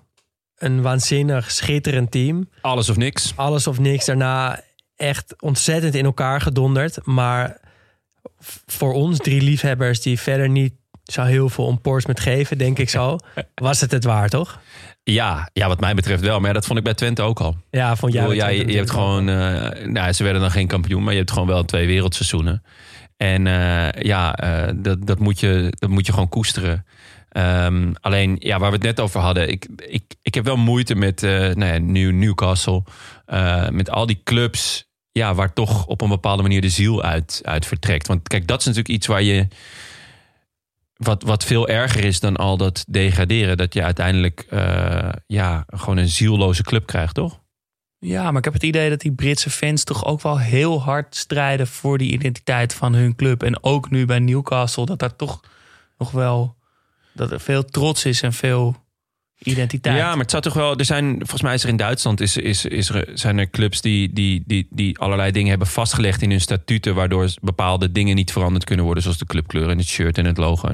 een 0.58 0.82
waanzinnig, 0.82 1.50
schitterend 1.50 2.10
team. 2.10 2.48
Alles 2.60 2.88
of 2.88 2.96
niks. 2.96 3.32
Alles 3.36 3.66
of 3.66 3.78
niks. 3.78 4.04
Daarna 4.04 4.60
echt 4.96 5.34
ontzettend 5.42 5.94
in 5.94 6.04
elkaar 6.04 6.40
gedonderd. 6.40 6.98
Maar 7.04 7.60
voor 8.66 8.92
ons 8.92 9.18
drie 9.18 9.42
liefhebbers 9.42 10.00
die 10.00 10.20
verder 10.20 10.48
niet 10.48 10.74
zo 11.04 11.22
heel 11.22 11.48
veel 11.48 11.64
om 11.66 11.80
Portsmouth 11.80 12.20
geven, 12.20 12.58
denk 12.58 12.78
ik 12.78 12.90
zo, 12.90 13.18
was 13.54 13.80
het 13.80 13.90
het 13.90 14.04
waar, 14.04 14.28
toch? 14.28 14.60
Ja, 15.12 15.50
ja, 15.52 15.68
wat 15.68 15.80
mij 15.80 15.94
betreft 15.94 16.22
wel. 16.22 16.38
Maar 16.38 16.48
ja, 16.48 16.54
dat 16.54 16.66
vond 16.66 16.78
ik 16.78 16.84
bij 16.84 16.94
Twente 16.94 17.22
ook 17.22 17.40
al. 17.40 17.56
Ja, 17.70 17.96
vond 17.96 18.12
jij 18.12 18.34
ja, 18.34 18.48
je, 18.48 18.66
je 18.66 18.76
hebt 18.76 18.90
gewoon... 18.90 19.28
eh, 19.28 19.86
nou, 19.86 20.12
ze 20.12 20.22
werden 20.22 20.42
dan 20.42 20.50
geen 20.50 20.66
kampioen, 20.66 21.02
maar 21.02 21.12
je 21.12 21.18
hebt 21.18 21.30
gewoon 21.30 21.48
wel 21.48 21.64
twee 21.64 21.86
wereldseizoenen. 21.86 22.62
En 23.16 23.46
eh, 23.46 24.02
ja, 24.02 24.36
eh, 24.36 24.72
dat, 24.76 25.06
dat, 25.06 25.18
moet 25.18 25.40
je, 25.40 25.72
dat 25.78 25.90
moet 25.90 26.06
je 26.06 26.12
gewoon 26.12 26.28
koesteren. 26.28 26.86
Ehm, 27.28 27.92
alleen, 28.00 28.36
ja, 28.38 28.58
waar 28.58 28.70
we 28.70 28.76
het 28.76 28.84
net 28.84 29.00
over 29.00 29.20
hadden. 29.20 29.48
Ik, 29.48 29.66
ik, 29.76 30.02
ik 30.22 30.34
heb 30.34 30.44
wel 30.44 30.56
moeite 30.56 30.94
met 30.94 31.20
nou 31.22 31.64
ja, 31.64 31.78
New, 31.78 32.12
Newcastle. 32.12 32.82
met 33.70 33.90
al 33.90 34.06
die 34.06 34.20
clubs 34.24 34.88
ja, 35.12 35.34
waar 35.34 35.52
toch 35.52 35.86
op 35.86 36.00
een 36.00 36.08
bepaalde 36.08 36.42
manier 36.42 36.60
de 36.60 36.68
ziel 36.68 37.02
uit, 37.02 37.40
uit 37.44 37.66
vertrekt. 37.66 38.06
Want 38.06 38.28
kijk, 38.28 38.46
dat 38.46 38.60
is 38.60 38.66
natuurlijk 38.66 38.94
iets 38.94 39.06
waar 39.06 39.22
je... 39.22 39.46
Wat, 40.96 41.22
wat 41.22 41.44
veel 41.44 41.68
erger 41.68 42.04
is 42.04 42.20
dan 42.20 42.36
al 42.36 42.56
dat 42.56 42.84
degraderen. 42.88 43.56
Dat 43.56 43.74
je 43.74 43.82
uiteindelijk 43.82 44.46
eh, 44.50 45.08
ja, 45.26 45.64
gewoon 45.66 45.96
een 45.96 46.08
zielloze 46.08 46.62
club 46.62 46.86
krijgt, 46.86 47.14
toch? 47.14 47.40
Ja, 47.98 48.22
maar 48.22 48.38
ik 48.38 48.44
heb 48.44 48.52
het 48.52 48.62
idee 48.62 48.90
dat 48.90 49.00
die 49.00 49.14
Britse 49.14 49.50
fans 49.50 49.84
toch 49.84 50.04
ook 50.04 50.22
wel 50.22 50.38
heel 50.38 50.82
hard 50.82 51.16
strijden 51.16 51.66
voor 51.66 51.98
die 51.98 52.12
identiteit 52.12 52.74
van 52.74 52.94
hun 52.94 53.14
club. 53.14 53.42
En 53.42 53.62
ook 53.62 53.90
nu 53.90 54.06
bij 54.06 54.18
Newcastle, 54.18 54.86
dat 54.86 54.98
daar 54.98 55.16
toch 55.16 55.40
nog 55.98 56.10
wel 56.10 56.56
dat 57.12 57.30
er 57.30 57.40
veel 57.40 57.64
trots 57.64 58.04
is 58.04 58.22
en 58.22 58.32
veel 58.32 58.85
identiteit. 59.42 59.96
Ja, 59.96 60.10
maar 60.10 60.18
het 60.18 60.30
zou 60.30 60.42
toch 60.42 60.54
wel. 60.54 60.76
Er 60.76 60.84
zijn, 60.84 61.14
volgens 61.16 61.42
mij 61.42 61.54
is 61.54 61.62
er 61.62 61.68
in 61.68 61.76
Duitsland 61.76 62.20
is, 62.20 62.36
is, 62.36 62.64
is 62.64 62.88
er, 62.88 63.08
zijn 63.14 63.38
er 63.38 63.50
clubs 63.50 63.80
die, 63.80 64.12
die, 64.12 64.42
die, 64.46 64.66
die 64.70 64.98
allerlei 64.98 65.30
dingen 65.30 65.48
hebben 65.48 65.66
vastgelegd 65.66 66.22
in 66.22 66.30
hun 66.30 66.40
statuten. 66.40 66.94
Waardoor 66.94 67.30
bepaalde 67.42 67.92
dingen 67.92 68.14
niet 68.14 68.32
veranderd 68.32 68.64
kunnen 68.64 68.84
worden. 68.84 69.02
Zoals 69.02 69.18
de 69.18 69.26
clubkleur 69.26 69.68
en 69.68 69.78
het 69.78 69.86
shirt 69.86 70.18
en 70.18 70.24
het 70.24 70.36
logo 70.36 70.68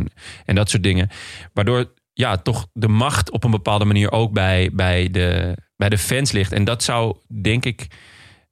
en, 0.44 0.54
dat 0.54 0.70
soort 0.70 0.82
dingen. 0.82 1.08
Waardoor 1.52 1.92
ja, 2.12 2.36
toch 2.36 2.66
de 2.72 2.88
macht 2.88 3.30
op 3.30 3.44
een 3.44 3.50
bepaalde 3.50 3.84
manier 3.84 4.12
ook 4.12 4.32
bij, 4.32 4.70
bij, 4.72 5.10
de, 5.10 5.56
bij 5.76 5.88
de 5.88 5.98
fans 5.98 6.32
ligt. 6.32 6.52
En 6.52 6.64
dat 6.64 6.82
zou, 6.82 7.16
denk 7.42 7.64
ik. 7.64 7.86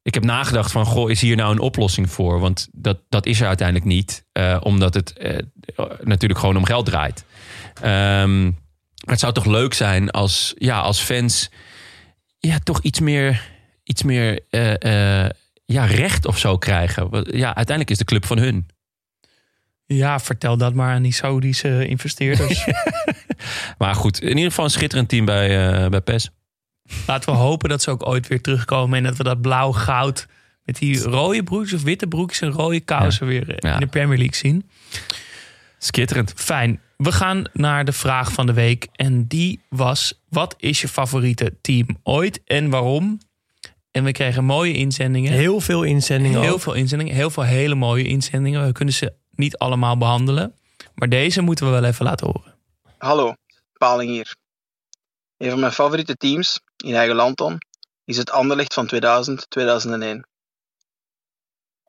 Ik 0.03 0.15
heb 0.15 0.25
nagedacht 0.25 0.73
van, 0.73 0.85
goh, 0.87 1.11
is 1.11 1.21
hier 1.21 1.37
nou 1.37 1.53
een 1.53 1.59
oplossing 1.59 2.11
voor? 2.11 2.41
Want 2.41 2.69
dat, 2.73 3.01
dat 3.09 3.27
is 3.27 3.41
er 3.41 3.47
uiteindelijk 3.47 3.87
niet. 3.87 4.25
eh, 4.33 4.57
omdat 4.61 4.95
het 4.95 5.13
eh, 5.13 5.39
natuurlijk 6.03 6.41
gewoon 6.41 6.57
om 6.57 6.65
geld 6.65 6.87
draait. 6.87 7.25
Ehm, 7.83 8.51
maar 9.05 9.11
het 9.15 9.21
zou 9.21 9.33
toch 9.33 9.45
leuk 9.47 9.75
zijn 9.75 10.11
als, 10.11 10.55
ja, 10.57 10.81
als 10.81 11.01
fans 11.01 11.51
ja, 12.39 12.59
toch 12.59 12.83
iets 12.83 13.01
meer, 13.01 13.51
iets 13.85 14.03
meer 14.03 14.41
eh, 14.51 15.25
eh, 15.25 15.31
ja, 15.65 15.85
recht 15.85 16.27
of 16.27 16.39
zo 16.39 16.59
krijgen. 16.59 17.09
Ja, 17.13 17.47
uiteindelijk 17.47 17.91
is 17.91 17.99
de 17.99 18.05
club 18.05 18.27
van 18.27 18.39
hun. 18.39 18.69
Ja, 19.87 20.21
vertel 20.21 20.57
dat 20.57 20.75
maar 20.75 20.95
aan 20.95 21.03
die 21.03 21.13
Saudische 21.15 21.87
investeerders. 21.87 22.65
Maar 23.79 23.95
goed, 23.95 24.21
in 24.21 24.29
ieder 24.29 24.45
geval 24.45 24.65
een 24.65 24.71
schitterend 24.71 25.09
team 25.09 25.25
bij, 25.25 25.69
eh, 25.83 25.89
bij 25.89 26.01
PES. 26.01 26.31
Laten 27.07 27.33
we 27.33 27.39
hopen 27.39 27.69
dat 27.69 27.83
ze 27.83 27.91
ook 27.91 28.07
ooit 28.07 28.29
weer 28.29 28.41
terugkomen 28.41 28.99
en 28.99 29.05
dat 29.05 29.17
we 29.17 29.23
dat 29.23 29.41
blauw-goud 29.41 30.27
met 30.65 30.79
die 30.79 30.99
rode 31.03 31.43
broekjes 31.43 31.73
of 31.79 31.83
witte 31.83 32.07
broekjes 32.07 32.41
en 32.41 32.51
rode 32.51 32.81
kousen 32.81 33.27
weer 33.27 33.49
eh, 33.55 33.71
Ja. 33.71 33.75
in 33.75 33.81
de 33.81 33.87
Premier 33.87 34.19
League 34.19 34.37
zien. 34.37 34.71
Schitterend. 35.83 36.33
Fijn. 36.37 36.81
We 36.97 37.13
gaan 37.13 37.45
naar 37.53 37.85
de 37.85 37.93
vraag 37.93 38.33
van 38.33 38.47
de 38.47 38.53
week. 38.53 38.87
En 38.93 39.27
die 39.27 39.61
was: 39.69 40.21
wat 40.29 40.55
is 40.59 40.81
je 40.81 40.89
favoriete 40.89 41.55
team 41.61 41.87
ooit 42.03 42.41
en 42.45 42.71
waarom? 42.71 43.21
En 43.91 44.05
we 44.05 44.13
kregen 44.13 44.45
mooie 44.45 44.73
inzendingen. 44.73 45.33
Heel 45.33 45.61
veel 45.61 45.83
inzendingen 45.83 46.41
Heel 46.41 46.53
ook. 46.53 46.61
veel 46.61 46.73
inzendingen. 46.73 47.15
Heel 47.15 47.31
veel 47.31 47.43
hele 47.43 47.75
mooie 47.75 48.05
inzendingen. 48.05 48.67
We 48.67 48.73
kunnen 48.73 48.95
ze 48.95 49.13
niet 49.31 49.59
allemaal 49.59 49.97
behandelen. 49.97 50.55
Maar 50.95 51.09
deze 51.09 51.41
moeten 51.41 51.65
we 51.67 51.73
wel 51.73 51.85
even 51.85 52.05
laten 52.05 52.27
horen. 52.27 52.55
Hallo, 52.99 53.35
Paling 53.79 54.11
hier. 54.11 54.37
Een 55.37 55.51
van 55.51 55.61
mijn 55.61 55.73
favoriete 55.73 56.15
teams, 56.15 56.61
in 56.77 56.95
eigen 56.95 57.17
land 57.17 57.37
dan, 57.37 57.59
is 58.05 58.17
het 58.17 58.31
Anderlecht 58.31 58.75
van 58.75 58.91
2000-2001. 58.95 60.29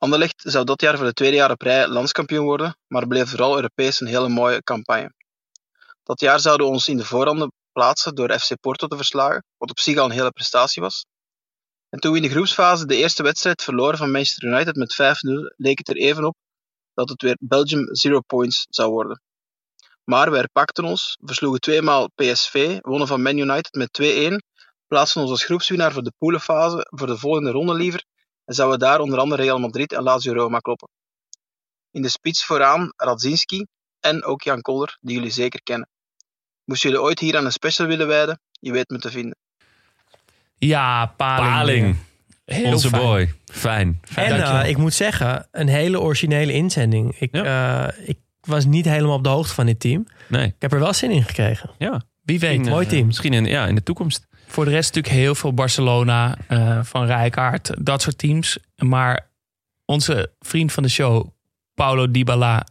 Anderlecht 0.04 0.42
zou 0.46 0.66
dat 0.66 0.82
jaar 0.82 0.98
voor 0.98 1.06
de 1.06 1.14
tweede 1.14 1.36
jaar 1.36 1.52
op 1.52 1.62
rij 1.62 1.88
landskampioen 1.88 2.46
worden, 2.46 2.78
maar 2.88 3.08
bleef 3.08 3.30
vooral 3.30 3.56
Europees 3.56 4.00
een 4.00 4.08
hele 4.08 4.30
mooie 4.30 4.64
campagne. 4.64 5.14
Dat 6.04 6.20
jaar 6.20 6.40
zouden 6.40 6.68
we 6.68 6.74
ons 6.74 6.88
in 6.88 6.98
de 6.98 7.06
voorronde 7.06 7.52
plaatsen 7.72 8.16
door 8.16 8.40
FC 8.40 8.60
Porto 8.60 8.88
te 8.88 8.96
verslagen, 8.96 9.44
wat 9.58 9.70
op 9.70 9.80
zich 9.80 9.98
al 9.98 10.06
een 10.06 10.12
hele 10.12 10.32
prestatie 10.32 10.82
was. 10.82 11.06
En 11.90 12.00
toen 12.00 12.12
we 12.12 12.18
in 12.18 12.24
de 12.24 12.30
groepsfase 12.30 12.86
de 12.86 12.96
eerste 12.96 13.24
wedstrijd 13.24 13.64
verloren 13.64 13.98
van 13.98 14.12
Manchester 14.12 14.48
United 14.48 14.76
met 14.76 14.94
5-0, 14.94 15.56
leek 15.58 15.78
het 15.78 15.90
er 15.90 15.98
even 15.98 16.26
op 16.26 16.36
dat 16.94 17.10
het 17.10 17.22
weer 17.22 17.38
Belgium 17.40 17.96
Zero 17.96 18.20
Points 18.20 18.66
zou 18.70 18.92
worden. 18.92 19.22
Maar 20.04 20.32
we 20.32 20.38
herpakten 20.38 20.84
ons, 20.84 21.18
versloegen 21.20 21.62
tweemaal 21.62 22.10
PSV, 22.16 22.78
wonnen 22.82 23.08
van 23.08 23.22
Man 23.22 23.38
United 23.38 23.74
met 23.74 24.02
2-1, 24.02 24.36
plaatsen 24.88 25.22
ons 25.22 25.30
als 25.30 25.44
groepswinnaar 25.44 25.92
voor 25.92 26.04
de 26.04 26.14
poelenfase 26.18 26.88
voor 26.90 27.08
de 27.08 27.18
volgende 27.18 27.52
ronde 27.52 27.74
liever 27.74 28.04
en 28.46 28.54
zouden 28.54 28.80
daar 28.80 29.00
onder 29.00 29.20
andere 29.20 29.42
Real 29.42 29.60
Madrid 29.60 29.94
en 29.94 30.04
Lazio 30.04 30.34
Roma 30.34 30.60
kloppen. 30.60 30.90
In 31.92 32.02
de 32.02 32.10
spits 32.10 32.46
vooraan 32.46 32.94
Radzinski 32.96 33.66
en 34.00 34.24
ook 34.24 34.42
Jan 34.42 34.62
Koller, 34.62 34.98
die 35.02 35.16
jullie 35.16 35.32
zeker 35.32 35.62
kennen. 35.64 35.90
Moesten 36.66 36.90
jullie 36.90 37.06
ooit 37.06 37.20
hier 37.20 37.38
aan 37.38 37.46
een 37.46 37.52
special 37.52 37.88
willen 37.88 38.08
wijden, 38.08 38.40
je 38.60 38.72
weet 38.72 38.90
me 38.90 39.00
te 39.00 39.12
vinden. 39.12 39.36
Ja, 40.58 41.06
Paling. 41.06 41.50
Paling. 41.52 41.96
Heel 42.46 42.72
Onze 42.72 42.90
fijn. 42.90 43.02
boy. 43.02 43.34
Fijn. 43.46 44.00
En 44.16 44.30
Dankjewel. 44.30 44.62
eh, 44.62 44.70
ik 44.70 44.78
moet 44.78 44.94
zeggen, 44.94 45.48
een 45.52 45.68
hele 45.68 46.00
originele 46.00 46.54
inzending. 46.54 47.16
Ik, 47.20 47.32
eh, 47.34 47.88
ik 48.06 48.18
was 48.42 48.66
niet 48.66 48.86
helemaal 48.86 49.16
op 49.16 49.24
de 49.24 49.30
hoogte 49.30 49.54
van 49.54 49.66
dit 49.66 49.80
team. 49.80 50.08
Nee. 50.28 50.46
Ik 50.48 50.56
heb 50.60 50.74
er 50.74 50.80
wel 50.80 50.94
zin 50.94 51.12
in 51.12 51.24
gekregen. 51.24 51.70
Ja. 51.78 52.02
Wie 52.24 52.40
weet. 52.40 52.66
Mooi 52.66 52.86
eh, 52.86 52.92
team. 52.92 53.06
Misschien 53.06 53.34
in, 53.34 53.46
ja, 53.46 53.66
in 53.68 53.76
de 53.76 53.84
toekomst. 53.84 54.28
Voor 54.52 54.66
de 54.66 54.72
rest 54.72 54.94
natuurlijk 54.94 55.22
heel 55.24 55.36
veel 55.36 55.54
Barcelona, 55.54 56.36
eh, 56.48 56.80
van 56.84 57.06
Rijkaard, 57.06 57.72
dat 57.86 58.02
soort 58.02 58.18
teams. 58.18 58.58
Maar 58.76 59.28
onze 59.86 60.32
vriend 60.40 60.72
van 60.72 60.84
de 60.84 60.90
show, 60.90 61.28
Paulo 61.74 62.12
Dybala, 62.12 62.66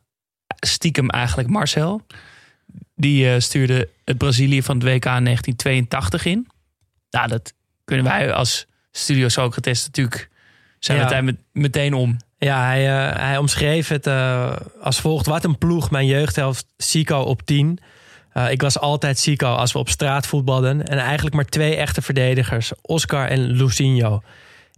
stiekem 0.61 1.11
eigenlijk 1.11 1.49
Marcel. 1.49 2.07
Die 2.97 3.33
eh, 3.33 3.41
stuurde 3.41 3.89
het 4.05 4.19
Brazilië 4.19 4.63
van 4.63 4.75
het 4.75 4.85
WK 4.85 5.03
1982 5.03 6.25
in. 6.25 6.47
Nou, 7.11 7.29
dat 7.29 7.53
kunnen 7.85 8.05
wij 8.05 8.33
als 8.33 8.67
Studio 8.91 9.29
Socrates 9.29 9.85
natuurlijk... 9.85 10.31
zijn 10.79 10.99
we 10.99 11.03
Ja. 11.05 11.09
het 11.09 11.17
daar 11.19 11.25
met- 11.25 11.43
meteen 11.53 11.95
om. 11.95 12.17
Ja, 12.39 12.65
hij, 12.65 13.09
eh, 13.11 13.17
hij 13.17 13.37
omschreef 13.37 13.89
het 13.89 14.07
als 14.81 15.01
volgt. 15.01 15.27
Wat 15.27 15.45
een 15.45 15.59
ploeg, 15.59 15.91
mijn 15.91 16.07
jeugdhelft 16.07 16.67
Sico 16.77 17.21
op 17.21 17.43
10. 17.43 17.79
Eh, 18.33 18.51
ik 18.51 18.63
was 18.63 18.79
altijd 18.79 19.19
Sico 19.19 19.47
als 19.47 19.73
we 19.73 19.79
op 19.79 19.89
straat 19.89 20.27
voetbalden. 20.27 20.87
En 20.87 20.99
eigenlijk 20.99 21.37
maar 21.37 21.45
twee 21.45 21.77
echte 21.77 22.03
verdedigers. 22.03 22.73
Oscar 22.83 23.27
en 23.29 23.41
Lucinho. 23.41 24.23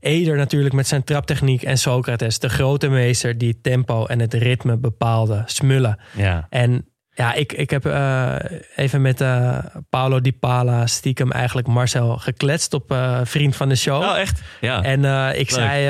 Eder 0.00 0.36
natuurlijk 0.36 0.74
met 0.74 0.88
zijn 0.88 1.04
traptechniek. 1.04 1.62
En 1.62 1.78
Socrates, 1.78 2.38
de 2.38 2.48
grote 2.48 2.88
meester 2.88 3.38
die 3.38 3.48
het 3.48 3.62
tempo 3.62 4.06
en 4.06 4.20
het 4.20 4.34
ritme 4.34 4.76
bepaalde. 4.76 5.42
Smullen. 5.46 5.98
Ja. 6.16 6.46
En 6.50 6.86
ja, 7.14 7.32
ik, 7.32 7.52
ik 7.52 7.70
heb 7.70 7.86
eh, 7.86 8.34
even 8.76 9.02
met 9.02 9.20
eh 9.20 9.58
Paolo 9.90 10.20
Di 10.20 10.32
Pala 10.32 10.86
stiekem 10.86 11.32
eigenlijk 11.32 11.66
Marcel 11.66 12.16
gekletst 12.16 12.74
op 12.74 12.96
Vriend 13.22 13.56
van 13.56 13.68
de 13.68 13.76
Show. 13.76 14.02
Oh, 14.02 14.18
echt? 14.18 14.40
Ja. 14.60 14.82
En 14.82 15.04
ik 15.30 15.50
Leuk. 15.50 15.50
zei, 15.50 15.82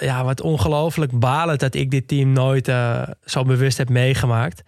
ja, 0.00 0.24
wat 0.24 0.40
ongelooflijk 0.40 1.18
balend 1.18 1.60
dat 1.60 1.74
ik 1.74 1.90
dit 1.90 2.08
team 2.08 2.32
nooit 2.32 2.72
zo 3.24 3.44
bewust 3.44 3.78
heb 3.78 3.88
meegemaakt. 3.88 4.62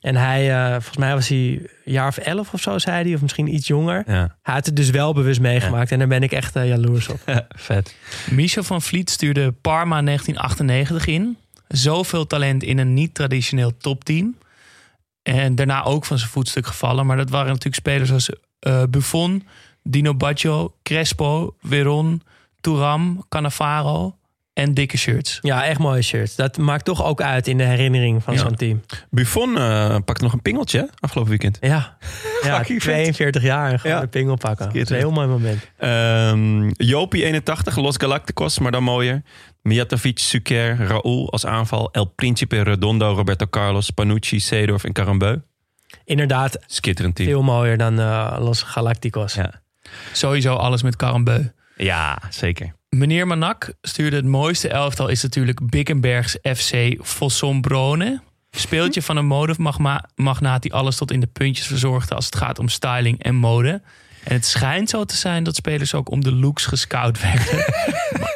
En 0.00 0.16
hij, 0.16 0.54
eh, 0.54 0.70
volgens 0.72 0.96
mij 0.96 1.14
was 1.14 1.28
hij 1.28 1.38
een 1.38 1.92
jaar 1.92 2.08
of 2.08 2.16
elf 2.16 2.52
of 2.52 2.60
zo, 2.60 2.78
zei 2.78 3.04
hij, 3.04 3.14
of 3.14 3.20
misschien 3.20 3.54
iets 3.54 3.66
jonger. 3.66 4.02
Ja. 4.06 4.36
Hij 4.42 4.54
had 4.54 4.66
het 4.66 4.76
dus 4.76 4.90
wel 4.90 5.14
bewust 5.14 5.40
meegemaakt 5.40 5.92
en 5.92 5.98
daar 5.98 6.08
ben 6.08 6.22
ik 6.22 6.32
echt 6.32 6.56
eh, 6.56 6.68
jaloers 6.68 7.08
op. 7.08 7.20
Vet. 7.48 7.94
Michel 8.30 8.62
van 8.62 8.82
Vliet 8.82 9.10
stuurde 9.10 9.52
Parma 9.52 10.02
1998 10.02 11.06
in. 11.06 11.36
Zoveel 11.68 12.26
talent 12.26 12.62
in 12.62 12.78
een 12.78 12.94
niet-traditioneel 12.94 13.76
topteam. 13.76 14.36
En 15.22 15.54
daarna 15.54 15.84
ook 15.84 16.04
van 16.04 16.18
zijn 16.18 16.30
voetstuk 16.30 16.66
gevallen. 16.66 17.06
Maar 17.06 17.16
dat 17.16 17.30
waren 17.30 17.48
natuurlijk 17.48 17.74
spelers 17.74 18.12
als 18.12 18.30
eh, 18.58 18.82
Buffon, 18.90 19.46
Dino 19.82 20.14
Baggio, 20.14 20.74
Crespo, 20.82 21.54
Veron, 21.62 22.22
Touram, 22.60 23.24
Cannavaro 23.28 24.17
en 24.58 24.74
dikke 24.74 24.96
shirts. 24.96 25.38
Ja, 25.42 25.64
echt 25.64 25.78
mooie 25.78 26.02
shirts. 26.02 26.36
Dat 26.36 26.58
maakt 26.58 26.84
toch 26.84 27.04
ook 27.04 27.20
uit 27.22 27.46
in 27.46 27.56
de 27.58 27.64
herinnering 27.64 28.22
van 28.22 28.34
Ja. 28.34 28.40
zo'n 28.40 28.54
team. 28.54 28.82
Buffon 29.10 29.56
eh 29.58 29.96
pakte 30.04 30.24
nog 30.24 30.32
een 30.32 30.42
pingeltje 30.42 30.90
afgelopen 31.00 31.30
weekend. 31.30 31.58
Ja, 31.60 31.96
ja 32.42 32.56
Fucking 32.56 32.82
vet. 32.82 32.92
42 32.94 33.42
jaar 33.42 33.72
en 33.72 33.80
gewoon 33.80 33.96
Ja. 33.96 34.02
de 34.02 34.08
pingel 34.08 34.36
pakken. 34.36 34.66
Dat 34.66 34.74
is 34.74 34.90
een 34.90 34.96
heel 34.96 35.10
mooi 35.10 35.26
moment. 35.26 35.68
Ehm 35.78 36.70
Jopie 36.76 37.24
81, 37.24 37.76
Los 37.76 37.96
Galacticos, 37.96 38.58
maar 38.58 38.72
dan 38.72 38.82
mooier. 38.82 39.22
Mijatovic, 39.62 40.18
Suker, 40.18 40.76
Raúl 40.86 41.32
als 41.32 41.46
aanval. 41.46 41.88
El 41.92 42.04
Principe, 42.04 42.62
Redondo, 42.62 43.12
Roberto 43.14 43.46
Carlos, 43.50 43.90
Panucci, 43.90 44.40
Seedorf 44.40 44.84
en 44.84 44.92
Carambeu. 44.92 45.36
Inderdaad, 46.04 46.58
Skitterend 46.66 47.14
team. 47.14 47.28
veel 47.28 47.42
mooier 47.42 47.76
dan 47.78 48.00
eh, 48.00 48.36
Los 48.38 48.62
Galacticos. 48.62 49.34
Ja. 49.34 49.60
Sowieso 50.12 50.54
alles 50.54 50.82
met 50.82 50.96
Karambeu. 50.96 51.50
Ja, 51.76 52.18
zeker. 52.30 52.72
Meneer 52.96 53.26
Manak 53.26 53.72
stuurde 53.82 54.16
het 54.16 54.24
mooiste 54.24 54.68
elftal 54.68 55.08
is 55.08 55.22
natuurlijk 55.22 55.70
Bickenbergs 55.70 56.38
FC 56.42 56.96
Fossombrone. 57.02 58.20
Speeltje 58.50 59.02
van 59.02 59.16
een 59.16 59.26
modemagnaat 59.26 60.62
die 60.62 60.74
alles 60.74 60.96
tot 60.96 61.10
in 61.10 61.20
de 61.20 61.26
puntjes 61.26 61.66
verzorgde 61.66 62.14
als 62.14 62.24
het 62.24 62.36
gaat 62.36 62.58
om 62.58 62.68
styling 62.68 63.22
en 63.22 63.34
mode. 63.34 63.82
En 64.24 64.34
het 64.34 64.46
schijnt 64.46 64.90
zo 64.90 65.04
te 65.04 65.16
zijn 65.16 65.44
dat 65.44 65.54
spelers 65.56 65.94
ook 65.94 66.10
om 66.10 66.20
de 66.20 66.32
looks 66.34 66.66
gescout 66.66 67.20
werden. 67.22 67.64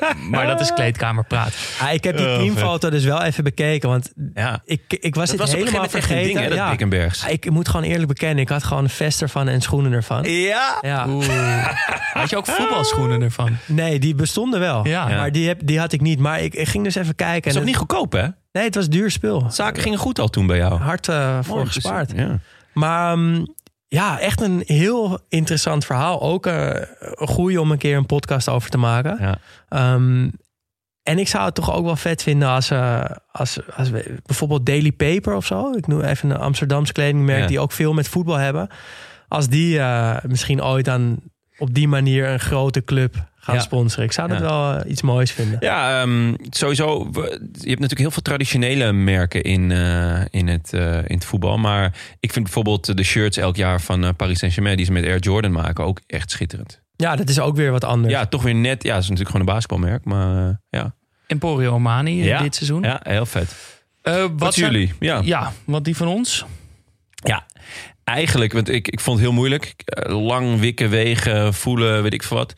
maar, 0.01 0.17
maar 0.31 0.47
dat 0.47 0.61
is 0.61 0.73
kleedkamerpraat. 0.73 1.53
Ah, 1.81 1.93
ik 1.93 2.05
heb 2.05 2.17
die 2.17 2.27
Oh, 2.27 2.37
teamfoto 2.37 2.91
dus 2.91 3.05
wel 3.05 3.23
even 3.23 3.45
bekeken. 3.45 3.89
Want 3.89 4.13
Ja. 4.35 4.61
ik, 4.65 4.81
ik 4.89 5.15
was 5.15 5.31
Dat 5.31 5.39
het 5.39 5.39
was 5.39 5.49
op 5.55 5.61
een 5.61 5.67
helemaal 5.67 5.89
vergeten. 5.89 6.25
ding, 6.25 6.39
hè, 6.39 6.49
dat 6.49 6.57
ja. 6.59 7.07
Ah, 7.25 7.31
Ik 7.33 7.51
moet 7.51 7.69
gewoon 7.69 7.87
eerlijk 7.87 8.09
bekennen. 8.09 8.39
Ik 8.39 8.49
had 8.49 8.65
gewoon 8.65 8.85
een 8.85 8.91
vest 8.91 9.23
ervan 9.23 9.49
en 9.49 9.61
schoenen 9.61 9.93
ervan. 9.93 10.25
Ja. 10.25 10.79
Ja. 10.81 11.07
Had 12.13 12.31
je 12.31 12.37
ook 12.37 12.47
voetbalschoenen 12.47 13.23
ervan? 13.23 13.57
Nee, 13.67 13.99
die 13.99 14.15
bestonden 14.15 14.61
wel. 14.61 14.87
Ja. 14.87 15.09
Maar 15.09 15.33
die, 15.33 15.49
heb, 15.49 15.61
die 15.65 15.79
had 15.79 15.93
ik 15.93 16.01
niet. 16.01 16.19
Maar 16.19 16.41
ik, 16.41 16.55
ik 16.55 16.69
ging 16.69 16.85
dus 16.85 16.95
even 16.95 17.15
kijken. 17.15 17.49
is 17.51 17.55
en 17.55 17.61
ook 17.61 17.67
niet 17.67 17.77
goedkoop, 17.77 18.13
hè? 18.13 18.27
nee, 18.53 18.65
het 18.65 18.75
was 18.75 18.89
duur 18.89 19.11
spul. 19.11 19.47
Zaken 19.51 19.83
gingen 19.83 19.99
goed 19.99 20.19
al 20.19 20.29
toen 20.29 20.47
bij 20.47 20.57
jou. 20.57 20.81
Hard 20.81 21.09
eh, 21.09 21.39
voor 21.43 21.57
Mooi, 21.57 21.67
gespaard. 21.69 22.09
dus, 22.11 22.19
Ja. 22.19 22.39
Maar 22.73 23.13
ehm, 23.13 23.45
ja, 23.93 24.19
echt 24.19 24.41
een 24.41 24.63
heel 24.67 25.19
interessant 25.29 25.85
verhaal. 25.85 26.21
Ook 26.23 26.47
eh, 26.47 26.71
een 26.99 27.27
goeie 27.29 27.61
om 27.61 27.71
een 27.71 27.79
keer 27.79 27.97
een 27.97 28.07
podcast 28.07 28.49
over 28.49 28.71
te 28.71 28.79
maken. 28.79 29.17
Ja. 29.21 29.39
Ehm, 29.69 30.29
en 31.03 31.19
ik 31.19 31.29
zou 31.29 31.45
het 31.45 31.55
toch 31.55 31.75
ook 31.75 31.85
wel 31.85 31.97
vet 31.97 32.23
vinden 32.23 32.49
als, 32.49 32.71
eh, 32.71 33.05
als, 33.33 33.59
als 33.77 33.91
we, 33.91 34.17
bijvoorbeeld 34.27 34.67
Daily 34.67 34.93
Paper 34.93 35.35
of 35.35 35.47
zo. 35.47 35.71
Ik 35.73 35.87
noem 35.87 36.01
even 36.01 36.31
een 36.31 36.37
Amsterdams 36.37 36.93
kledingmerk 36.93 37.41
Ja. 37.41 37.47
die 37.47 37.61
ook 37.61 37.73
veel 37.73 37.93
met 37.93 38.09
voetbal 38.09 38.37
hebben. 38.37 38.69
Als 39.29 39.49
die 39.49 39.79
eh, 39.79 40.17
misschien 40.27 40.63
ooit 40.63 40.89
aan 40.89 41.21
op 41.59 41.75
die 41.75 41.89
manier 41.89 42.29
een 42.29 42.41
grote 42.41 42.85
club 42.85 43.15
gaan 43.45 43.55
Ja. 43.55 43.61
sponsoren. 43.61 44.05
Ik 44.05 44.13
zou 44.13 44.29
dat 44.29 44.39
Ja. 44.39 44.45
wel 44.45 44.75
eh, 44.79 44.91
iets 44.91 45.03
moois 45.03 45.33
vinden. 45.33 45.57
Ja, 45.61 46.01
ehm, 46.03 46.35
sowieso. 46.51 47.11
we- 47.11 47.21
Je 47.53 47.69
hebt 47.69 47.81
natuurlijk 47.81 47.99
heel 48.01 48.11
veel 48.11 48.23
traditionele 48.23 48.93
merken 48.93 49.43
in, 49.43 49.71
eh, 49.71 50.21
in, 50.31 50.49
het, 50.49 50.73
eh, 50.73 50.95
in 50.97 51.15
het 51.15 51.25
voetbal. 51.25 51.57
Maar 51.59 51.95
ik 52.21 52.33
vind 52.33 52.45
bijvoorbeeld 52.45 52.97
de 52.97 53.03
shirts 53.03 53.37
elk 53.37 53.57
jaar 53.57 53.81
van 53.81 54.17
Paris 54.17 54.39
Saint-Germain... 54.39 54.77
die 54.77 54.87
ze 54.87 54.93
met 54.93 55.05
Air 55.05 55.19
Jordan 55.19 55.53
maken, 55.53 55.85
ook 55.85 56.01
echt 56.07 56.31
schitterend. 56.31 56.81
Ja, 56.97 57.17
dat 57.17 57.29
is 57.29 57.41
ook 57.41 57.57
weer 57.57 57.71
wat 57.71 57.85
anders. 57.85 58.13
Ja, 58.15 58.27
toch 58.27 58.43
weer 58.43 58.55
net. 58.55 58.83
Ja, 58.83 58.95
het 58.95 59.03
is 59.03 59.09
natuurlijk 59.09 59.37
gewoon 59.37 59.49
een 59.49 59.55
basketbalmerk. 59.55 60.05
Maar 60.05 60.49
eh, 60.49 60.55
ja. 60.71 60.95
Emporio 61.27 61.73
Armani 61.73 62.25
Ja. 62.25 62.43
dit 62.43 62.55
seizoen. 62.55 62.83
ja, 62.83 63.01
heel 63.03 63.27
vet. 63.27 63.55
Eh, 64.03 64.15
wat 64.21 64.31
Wat 64.37 64.55
zijn- 64.55 64.73
jullie? 64.73 64.93
Ja. 65.01 65.21
Ja, 65.25 65.53
wat 65.65 65.85
die 65.85 65.97
van 65.97 66.07
ons? 66.09 66.45
Ja, 67.15 67.47
eigenlijk, 68.05 68.53
want 68.53 68.69
ik, 68.69 68.89
ik 68.89 69.01
vond 69.01 69.17
het 69.17 69.27
heel 69.27 69.35
moeilijk. 69.37 69.75
Lang 70.09 70.61
wikken, 70.61 70.91
wegen, 70.91 71.55
voelen, 71.55 72.03
weet 72.03 72.13
ik 72.13 72.23
veel 72.23 72.37
wat. 72.37 72.55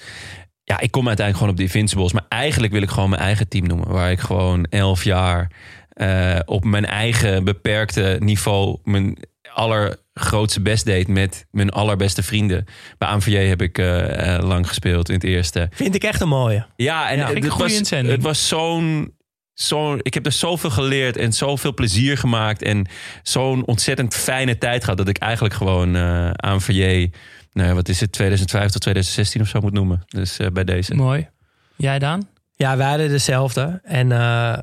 Ja, 0.65 0.81
ik 0.81 0.91
kom 0.91 1.07
uiteindelijk 1.07 1.37
gewoon 1.37 1.51
op 1.51 1.57
de 1.57 1.63
Invincibles. 1.63 2.13
Maar 2.13 2.27
eigenlijk 2.29 2.73
wil 2.73 2.83
ik 2.83 2.91
gewoon 2.91 3.11
mijn 3.11 3.23
eigen 3.23 3.49
team 3.49 3.67
noemen. 3.67 3.89
Waar 3.89 4.11
ik 4.11 4.21
gewoon 4.21 4.65
elf 4.65 5.05
jaar 5.05 5.51
eh, 5.89 6.39
op 6.45 6.65
mijn 6.65 6.87
eigen 6.87 7.45
beperkte 7.45 8.17
niveau... 8.21 8.79
mijn 8.85 9.19
allergrootste 9.55 10.61
best 10.61 10.85
deed 10.85 11.09
met 11.09 11.47
mijn 11.51 11.71
allerbeste 11.71 12.23
vrienden. 12.23 12.65
Bij 12.99 13.09
AMVJ 13.09 13.37
heb 13.37 13.63
ik 13.63 13.79
eh, 13.79 14.35
eh, 14.35 14.43
lang 14.43 14.69
gespeeld 14.69 15.09
in 15.09 15.15
het 15.15 15.25
eerste. 15.25 15.69
Vind 15.71 15.95
ik 15.95 16.05
echt 16.05 16.21
een 16.21 16.29
mooie. 16.29 16.67
Ja, 16.77 17.11
en 17.11 17.19
Ja, 17.19 17.33
het, 17.33 17.57
was, 17.57 17.91
het 17.91 18.23
was 18.23 18.49
zo'n. 18.49 19.13
Zo, 19.55 19.99
ik 20.03 20.15
heb 20.15 20.27
er 20.27 20.33
zoveel 20.33 20.71
geleerd 20.71 21.17
en 21.17 21.33
zoveel 21.33 21.75
plezier 21.75 22.19
gemaakt. 22.19 22.63
En 22.63 22.87
zo'n 23.23 23.67
ontzettend 23.67 24.15
fijne 24.15 24.59
tijd 24.59 24.83
gehad. 24.83 24.99
Dat 24.99 25.09
ik 25.09 25.19
eigenlijk 25.19 25.55
gewoon 25.55 25.97
eh 25.97 26.31
aan 26.31 26.61
VJ. 26.61 27.11
Nou, 27.55 27.69
ja, 27.69 27.75
wat 27.75 27.89
is 27.89 28.01
het? 28.01 28.13
2005 28.13 28.71
tot 28.71 28.81
2016 28.81 29.41
of 29.41 29.49
zo 29.49 29.61
moet 29.61 29.73
noemen. 29.73 30.03
Dus 30.07 30.39
eh, 30.39 30.47
bij 30.53 30.65
deze. 30.65 30.95
Mooi. 30.95 31.29
Jij 31.77 31.99
Daan? 31.99 32.29
Ja, 32.57 32.77
wij 32.77 32.89
hadden 32.89 33.09
dezelfde. 33.09 33.81
En 33.85 34.13
eh, 34.13 34.59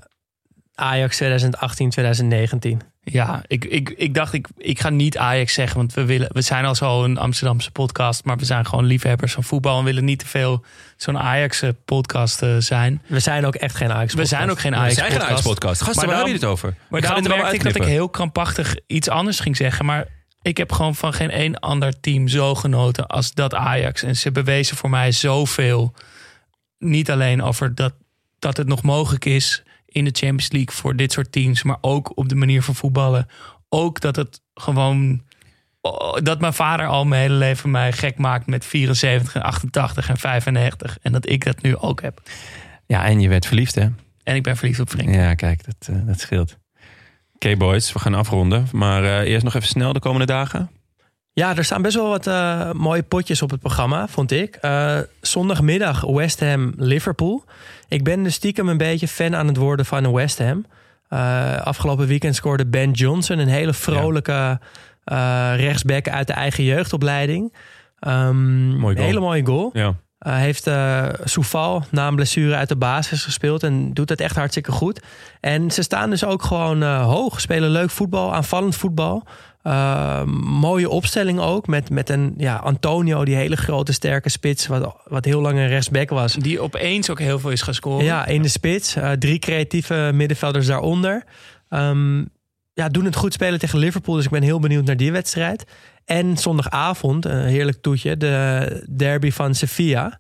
Ajax 0.76 1.16
2018, 1.16 1.90
2019. 1.90 2.82
Ja, 3.04 3.44
ik, 3.48 3.66
ik, 3.66 3.90
ik 3.90 4.14
dacht, 4.14 4.34
ik, 4.34 4.48
ik 4.58 4.80
ga 4.80 4.90
niet 4.90 5.18
Ajax 5.18 5.54
zeggen, 5.54 5.78
want 5.78 5.94
we, 5.94 6.06
willen, 6.06 6.30
we 6.34 6.42
zijn 6.42 6.66
al 6.66 6.76
zo 6.76 7.04
een 7.04 7.18
Amsterdamse 7.18 7.72
podcast, 7.72 8.24
maar 8.26 8.38
we 8.38 8.46
zijn 8.46 8.66
gewoon 8.66 8.86
liefhebbers 8.86 9.34
van 9.34 9.44
voetbal 9.44 9.80
en 9.80 9.86
willen 9.86 10.06
niet 10.06 10.20
te 10.20 10.28
veel 10.28 10.64
zo'n 10.98 11.18
Ajax-podcast 11.20 12.44
zijn. 12.60 13.02
We 13.08 13.20
zijn 13.20 13.46
ook 13.46 13.56
echt 13.56 13.76
geen 13.76 13.92
Ajax 13.92 14.14
We 14.14 14.26
zijn 14.26 14.50
ook 14.50 14.60
geen 14.60 14.72
We 14.72 14.78
Ajax-podcast. 14.78 15.10
zijn 15.12 15.22
geen 15.22 15.30
Ajax-podcast. 15.32 15.82
Gasten, 15.82 15.96
Maar 15.96 16.06
waar 16.16 16.24
dan- 16.24 16.30
hebben 16.32 16.50
jullie 16.50 16.64
het 16.64 16.70
over? 16.70 16.88
Maar 16.90 17.00
Ik 17.00 17.06
daarom 17.06 17.26
er 17.26 17.30
merkte 17.38 17.56
ik 17.56 17.64
dat 17.64 17.76
ik 17.76 17.84
heel 17.84 18.10
krampachtig 18.10 18.76
iets 18.88 19.10
anders 19.10 19.40
ging 19.40 19.58
zeggen. 19.58 19.86
Maar 19.86 20.06
ik 20.42 20.58
heb 20.58 20.72
gewoon 20.72 20.96
van 20.96 21.14
geen 21.14 21.30
één 21.30 21.60
ander 21.60 22.00
team 22.00 22.28
zo 22.28 22.56
genoten 22.56 23.08
als 23.08 23.34
dat 23.34 23.54
Ajax. 23.54 24.04
En 24.04 24.16
ze 24.16 24.32
bewezen 24.32 24.78
voor 24.78 24.90
mij 24.90 25.12
zoveel. 25.12 25.94
Niet 26.78 27.12
alleen 27.12 27.42
over 27.42 27.76
dat, 27.76 27.94
dat 28.40 28.58
het 28.58 28.68
nog 28.68 28.82
mogelijk 28.82 29.26
is 29.26 29.64
in 29.86 30.04
de 30.04 30.12
Champions 30.14 30.52
League 30.52 30.76
voor 30.76 30.96
dit 30.96 31.12
soort 31.12 31.32
teams. 31.32 31.64
Maar 31.64 31.78
ook 31.82 32.18
op 32.18 32.30
de 32.30 32.36
manier 32.36 32.64
van 32.64 32.76
voetballen. 32.76 33.28
Ook 33.70 34.00
dat 34.00 34.16
het 34.16 34.42
gewoon... 34.54 35.24
oh, 35.82 36.18
Dat 36.24 36.40
mijn 36.40 36.54
vader 36.54 36.88
al 36.88 37.06
mijn 37.06 37.22
hele 37.22 37.36
leven 37.36 37.72
mij 37.72 37.92
gek 37.92 38.18
maakt 38.18 38.48
met 38.48 38.66
74 38.66 39.36
en 39.36 39.42
88 39.42 40.10
en 40.10 40.18
95. 40.18 40.98
En 41.02 41.12
dat 41.12 41.30
ik 41.30 41.46
dat 41.46 41.62
nu 41.62 41.78
ook 41.78 42.02
heb. 42.02 42.22
Ja, 42.86 43.06
en 43.06 43.20
je 43.20 43.30
werd 43.30 43.46
verliefd, 43.46 43.76
hè? 43.76 43.88
En 44.24 44.36
ik 44.36 44.44
ben 44.44 44.58
verliefd 44.58 44.80
op 44.80 44.90
Frank. 44.90 45.14
Ja, 45.14 45.34
kijk, 45.34 45.66
dat, 45.66 45.96
eh, 45.96 46.08
dat 46.08 46.20
scheelt. 46.20 46.58
Oké, 47.46 47.58
boys, 47.58 47.94
we 47.94 48.00
gaan 48.00 48.14
afronden. 48.14 48.68
Maar 48.72 49.04
eh, 49.04 49.30
eerst 49.30 49.44
nog 49.44 49.54
even 49.54 49.68
snel 49.68 49.94
de 49.94 50.00
komende 50.00 50.26
dagen. 50.26 50.72
Ja, 51.34 51.56
er 51.56 51.64
staan 51.64 51.82
best 51.82 51.96
wel 51.96 52.10
wat 52.10 52.28
eh, 52.28 52.72
mooie 52.72 53.04
potjes 53.04 53.42
op 53.42 53.50
het 53.50 53.60
programma, 53.60 54.08
vond 54.08 54.32
ik. 54.32 54.56
Eh, 54.56 55.00
zondagmiddag 55.22 56.02
West 56.02 56.40
Ham 56.40 56.74
Liverpool. 56.76 57.44
Ik 57.88 58.04
ben 58.04 58.24
dus 58.24 58.34
stiekem 58.34 58.70
een 58.70 58.78
beetje 58.78 59.08
fan 59.08 59.36
aan 59.36 59.48
het 59.48 59.58
worden 59.58 59.86
van 59.86 60.14
West 60.14 60.40
Ham. 60.40 60.66
Afgelopen 61.64 62.08
weekend 62.08 62.36
scoorde 62.36 62.66
Ben 62.66 62.92
Johnson 62.92 63.38
een 63.38 63.48
hele 63.48 63.74
vrolijke 63.74 64.60
rechtsback 65.56 66.10
uit 66.10 66.28
de 66.28 66.34
eigen 66.34 66.64
jeugdopleiding. 66.64 67.56
Ehm, 68.00 68.78
Mooi 68.78 68.96
een 68.96 69.04
hele 69.04 69.20
mooie 69.20 69.46
goal. 69.46 69.70
Ja. 69.74 69.96
Hij 70.28 70.42
heeft 70.42 70.68
eh 70.68 71.08
Soufal 71.24 71.84
na 71.92 72.08
een 72.08 72.16
blessure 72.16 72.56
uit 72.56 72.70
de 72.70 72.76
basis 72.76 73.24
gespeeld 73.24 73.64
en 73.64 73.94
doet 73.94 74.08
dat 74.08 74.20
echt 74.20 74.36
hartstikke 74.36 74.72
goed. 74.72 75.02
En 75.40 75.72
ze 75.72 75.82
staan 75.82 76.10
dus 76.10 76.26
ook 76.26 76.44
gewoon 76.44 76.84
eh, 76.84 77.06
hoog, 77.06 77.42
spelen 77.42 77.70
leuk 77.70 77.90
voetbal, 77.90 78.34
aanvallend 78.34 78.76
voetbal. 78.76 79.24
Eh, 79.62 80.24
mooie 80.44 80.90
opstelling 80.90 81.40
ook 81.40 81.68
met, 81.68 81.90
met 81.90 82.10
een 82.10 82.34
ja, 82.38 82.56
Antonio, 82.56 83.26
die 83.26 83.36
hele 83.36 83.56
grote 83.56 83.94
sterke 83.94 84.30
spits, 84.30 84.68
wat, 84.68 84.96
wat 85.04 85.26
heel 85.26 85.42
lang 85.42 85.58
een 85.58 85.68
rechtsback 85.68 86.10
was. 86.10 86.34
Die 86.34 86.60
opeens 86.60 87.10
ook 87.10 87.20
heel 87.20 87.40
veel 87.40 87.52
is 87.52 87.62
gaan 87.62 87.74
scoren. 87.74 88.06
Ja, 88.06 88.26
in 88.26 88.42
de 88.42 88.48
spits. 88.48 88.96
Eh, 88.96 89.12
drie 89.12 89.40
creatieve 89.40 90.12
middenvelders 90.14 90.68
daaronder. 90.68 91.24
Ehm, 91.70 92.24
ja, 92.74 92.90
doen 92.90 93.06
het 93.06 93.16
goed 93.16 93.34
spelen 93.34 93.60
tegen 93.60 93.80
Liverpool. 93.80 94.16
Dus 94.16 94.26
ik 94.26 94.32
ben 94.32 94.42
heel 94.42 94.60
benieuwd 94.60 94.86
naar 94.86 94.98
die 94.98 95.12
wedstrijd. 95.12 95.66
En 96.06 96.38
zondagavond, 96.38 97.26
een 97.26 97.46
heerlijk 97.46 97.82
toetje, 97.82 98.18
de 98.18 98.86
derby 98.96 99.32
van 99.32 99.56
Sevilla. 99.56 100.20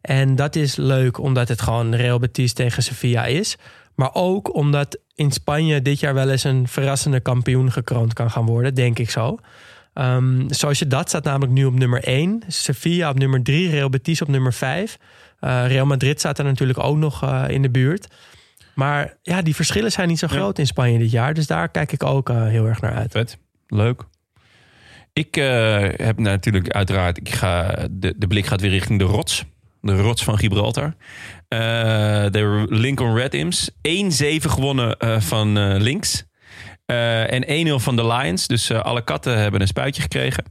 En 0.00 0.36
dat 0.36 0.56
is 0.56 0.76
leuk 0.76 1.18
omdat 1.18 1.48
het 1.48 1.62
gewoon 1.62 1.94
Real 1.94 2.18
Betis 2.18 2.52
tegen 2.52 2.82
Sevilla 2.82 3.26
is. 3.26 3.56
Maar 3.94 4.10
ook 4.12 4.54
omdat 4.54 4.98
in 5.14 5.30
Spanje 5.32 5.82
dit 5.82 6.00
jaar 6.00 6.14
wel 6.14 6.30
eens 6.30 6.44
een 6.44 6.68
verrassende 6.68 7.20
kampioen 7.20 7.72
gekroond 7.72 8.12
kan 8.12 8.30
gaan 8.30 8.46
worden, 8.46 8.74
denk 8.74 8.98
ik 8.98 9.10
zo. 9.10 9.38
Ehm, 9.94 10.44
zoals 10.48 10.78
je 10.78 10.86
dat 10.86 11.08
staat 11.08 11.24
namelijk 11.24 11.52
nu 11.52 11.64
op 11.64 11.74
nummer 11.74 12.00
1. 12.08 12.42
Sevilla 12.46 13.10
op 13.10 13.18
nummer 13.18 13.42
3, 13.42 13.70
Real 13.70 13.88
Betis 13.88 14.22
op 14.22 14.28
nummer 14.28 14.52
5. 14.52 14.98
Eh, 15.40 15.66
Real 15.66 15.86
Madrid 15.86 16.18
staat 16.18 16.38
er 16.38 16.44
natuurlijk 16.44 16.78
ook 16.78 16.96
nog 16.96 17.22
eh, 17.22 17.44
in 17.48 17.62
de 17.62 17.70
buurt. 17.70 18.08
Maar 18.74 19.16
ja, 19.22 19.42
die 19.42 19.54
verschillen 19.54 19.92
zijn 19.92 20.08
niet 20.08 20.18
zo 20.18 20.28
groot 20.28 20.58
in 20.58 20.66
Spanje 20.66 20.98
dit 20.98 21.10
jaar. 21.10 21.34
Dus 21.34 21.46
daar 21.46 21.68
kijk 21.68 21.92
ik 21.92 22.04
ook 22.04 22.28
eh, 22.28 22.46
heel 22.46 22.66
erg 22.66 22.80
naar 22.80 22.94
uit. 22.94 23.12
Vet. 23.12 23.38
Leuk. 23.66 24.04
Ik 25.20 25.36
eh, 25.36 26.06
heb 26.06 26.18
natuurlijk 26.18 26.68
uiteraard, 26.68 27.18
ik 27.18 27.28
ga, 27.28 27.86
de, 27.90 28.14
de 28.16 28.26
blik 28.26 28.46
gaat 28.46 28.60
weer 28.60 28.70
richting 28.70 28.98
de 28.98 29.04
rots. 29.04 29.44
De 29.80 30.00
rots 30.00 30.24
van 30.24 30.38
Gibraltar. 30.38 30.94
Eh, 31.48 31.60
de 32.30 32.66
Lincoln 32.68 33.16
Red 33.16 33.34
Imps. 33.34 33.70
1-7 33.70 33.74
gewonnen 34.40 34.96
eh, 34.96 35.20
van 35.20 35.76
links. 35.76 36.28
En 36.86 37.66
1-0 37.68 37.74
van 37.74 37.96
de 37.96 38.06
Lions. 38.06 38.46
Dus 38.46 38.72
alle 38.72 39.04
katten 39.04 39.38
hebben 39.38 39.60
een 39.60 39.66
spuitje 39.66 40.02
gekregen. 40.02 40.44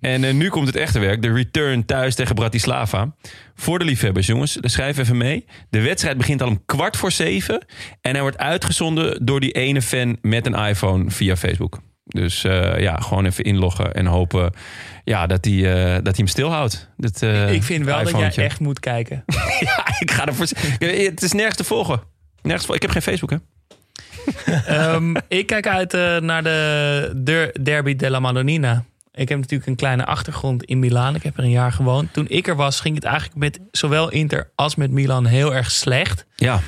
En 0.00 0.36
nu 0.36 0.48
komt 0.48 0.66
het 0.66 0.76
echte 0.76 0.98
werk. 0.98 1.22
De 1.22 1.32
return 1.32 1.84
thuis 1.84 2.14
tegen 2.14 2.34
Bratislava. 2.34 3.14
Voor 3.54 3.78
de 3.78 3.84
liefhebbers, 3.84 4.26
jongens. 4.26 4.58
Schrijf 4.60 4.98
even 4.98 5.16
mee. 5.16 5.44
De 5.70 5.80
wedstrijd 5.80 6.16
begint 6.16 6.42
al 6.42 6.48
om 6.48 6.64
kwart 6.64 6.96
voor 6.96 7.12
zeven. 7.12 7.64
En 8.00 8.12
hij 8.12 8.20
wordt 8.20 8.38
uitgezonden 8.38 9.26
door 9.26 9.40
die 9.40 9.52
ene 9.52 9.82
fan 9.82 10.18
met 10.20 10.46
een 10.46 10.54
iPhone 10.54 11.10
via 11.10 11.36
Facebook. 11.36 11.80
Dus 12.04 12.44
eh, 12.44 12.80
ja, 12.80 12.96
gewoon 12.96 13.24
even 13.24 13.44
inloggen 13.44 13.94
en 13.94 14.06
hopen 14.06 14.52
ja, 15.04 15.26
dat, 15.26 15.44
hij, 15.44 15.54
eh, 15.54 15.92
dat 15.94 16.04
hij 16.04 16.14
hem 16.16 16.26
stilhoudt. 16.26 16.88
Dat, 16.96 17.22
eh, 17.22 17.52
ik 17.52 17.62
vind 17.62 17.84
wel 17.84 18.04
dat 18.04 18.34
jij 18.34 18.44
echt 18.44 18.60
moet 18.60 18.80
kijken. 18.80 19.24
ja, 19.60 19.86
ik 19.98 20.10
ga 20.10 20.26
ervoor. 20.26 20.46
Het 20.78 21.22
is 21.22 21.32
nergens 21.32 21.56
te 21.56 21.64
volgen. 21.64 22.00
Nergens 22.42 22.66
vol- 22.66 22.74
Ik 22.74 22.82
heb 22.82 22.90
geen 22.90 23.02
Facebook, 23.02 23.30
hè? 23.30 23.36
Ehm, 24.66 25.14
ik 25.28 25.46
kijk 25.46 25.66
uit 25.66 25.92
naar 26.22 26.42
de 26.42 27.12
der- 27.16 27.64
Derby 27.64 27.96
della 27.96 28.20
Madonnina. 28.20 28.84
Ik 29.12 29.28
heb 29.28 29.38
natuurlijk 29.38 29.68
een 29.70 29.76
kleine 29.76 30.04
achtergrond 30.04 30.64
in 30.64 30.78
Milaan. 30.78 31.14
Ik 31.14 31.22
heb 31.22 31.38
er 31.38 31.44
een 31.44 31.50
jaar 31.50 31.72
gewoond. 31.72 32.12
Toen 32.12 32.28
ik 32.28 32.48
er 32.48 32.56
was, 32.56 32.80
ging 32.80 32.94
het 32.94 33.04
eigenlijk 33.04 33.36
met 33.36 33.60
zowel 33.70 34.10
Inter 34.10 34.50
als 34.54 34.74
met 34.74 34.90
Milan 34.90 35.26
heel 35.26 35.54
erg 35.54 35.70
slecht. 35.70 36.26
Ja, 36.36 36.60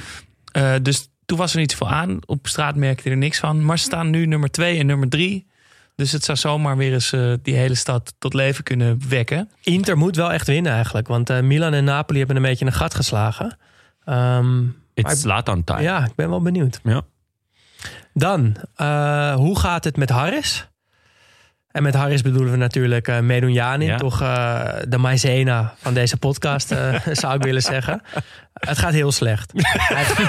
dus 0.82 1.08
toen 1.26 1.38
was 1.38 1.52
er 1.52 1.58
niet 1.58 1.70
zoveel 1.70 1.90
aan. 1.90 2.18
Op 2.26 2.46
straat 2.46 2.74
merkte 2.74 3.02
je 3.04 3.10
er 3.10 3.16
niks 3.16 3.38
van. 3.38 3.64
Maar 3.64 3.78
ze 3.78 3.84
staan 3.84 4.10
nu 4.10 4.26
nummer 4.26 4.50
2 4.50 4.78
en 4.78 4.86
nummer 4.86 5.08
3. 5.08 5.46
Dus 5.96 6.12
het 6.12 6.24
zou 6.24 6.38
zomaar 6.38 6.76
weer 6.76 6.92
eens 6.92 7.12
eh, 7.12 7.32
die 7.42 7.54
hele 7.54 7.74
stad 7.74 8.14
tot 8.18 8.34
leven 8.34 8.64
kunnen 8.64 9.00
wekken. 9.08 9.50
Inter 9.62 9.96
moet 9.96 10.16
wel 10.16 10.32
echt 10.32 10.46
winnen 10.46 10.72
eigenlijk. 10.72 11.08
Want 11.08 11.30
eh, 11.30 11.40
Milan 11.40 11.74
en 11.74 11.84
Napoli 11.84 12.18
hebben 12.18 12.36
een 12.36 12.42
beetje 12.42 12.66
een 12.66 12.72
gat 12.72 12.94
geslagen. 12.94 13.58
Ehm, 14.04 14.62
maar 14.64 14.72
it's 14.94 15.24
laat 15.24 15.48
aan 15.48 15.64
time. 15.64 15.82
ja, 15.82 16.04
ik 16.04 16.14
ben 16.14 16.28
wel 16.30 16.42
benieuwd. 16.42 16.80
Ja. 16.82 17.02
Dan, 18.12 18.56
eh, 18.74 19.34
hoe 19.34 19.58
gaat 19.58 19.84
het 19.84 19.96
met 19.96 20.10
Harris? 20.10 20.68
En 21.76 21.82
met 21.82 21.94
Harris 21.94 22.22
bedoelen 22.22 22.50
we 22.50 22.58
natuurlijk 22.58 23.08
uh, 23.08 23.20
Medunjanin. 23.20 23.88
Ja. 23.88 23.96
Toch 23.96 24.20
eh, 24.20 24.68
de 24.88 24.98
maizena 24.98 25.74
van 25.78 25.94
deze 25.94 26.16
podcast, 26.16 26.72
eh, 26.72 26.94
zou 27.22 27.34
ik 27.34 27.42
willen 27.42 27.62
zeggen. 27.62 28.02
Het 28.52 28.78
gaat 28.78 28.92
heel 28.92 29.12
slecht. 29.12 29.52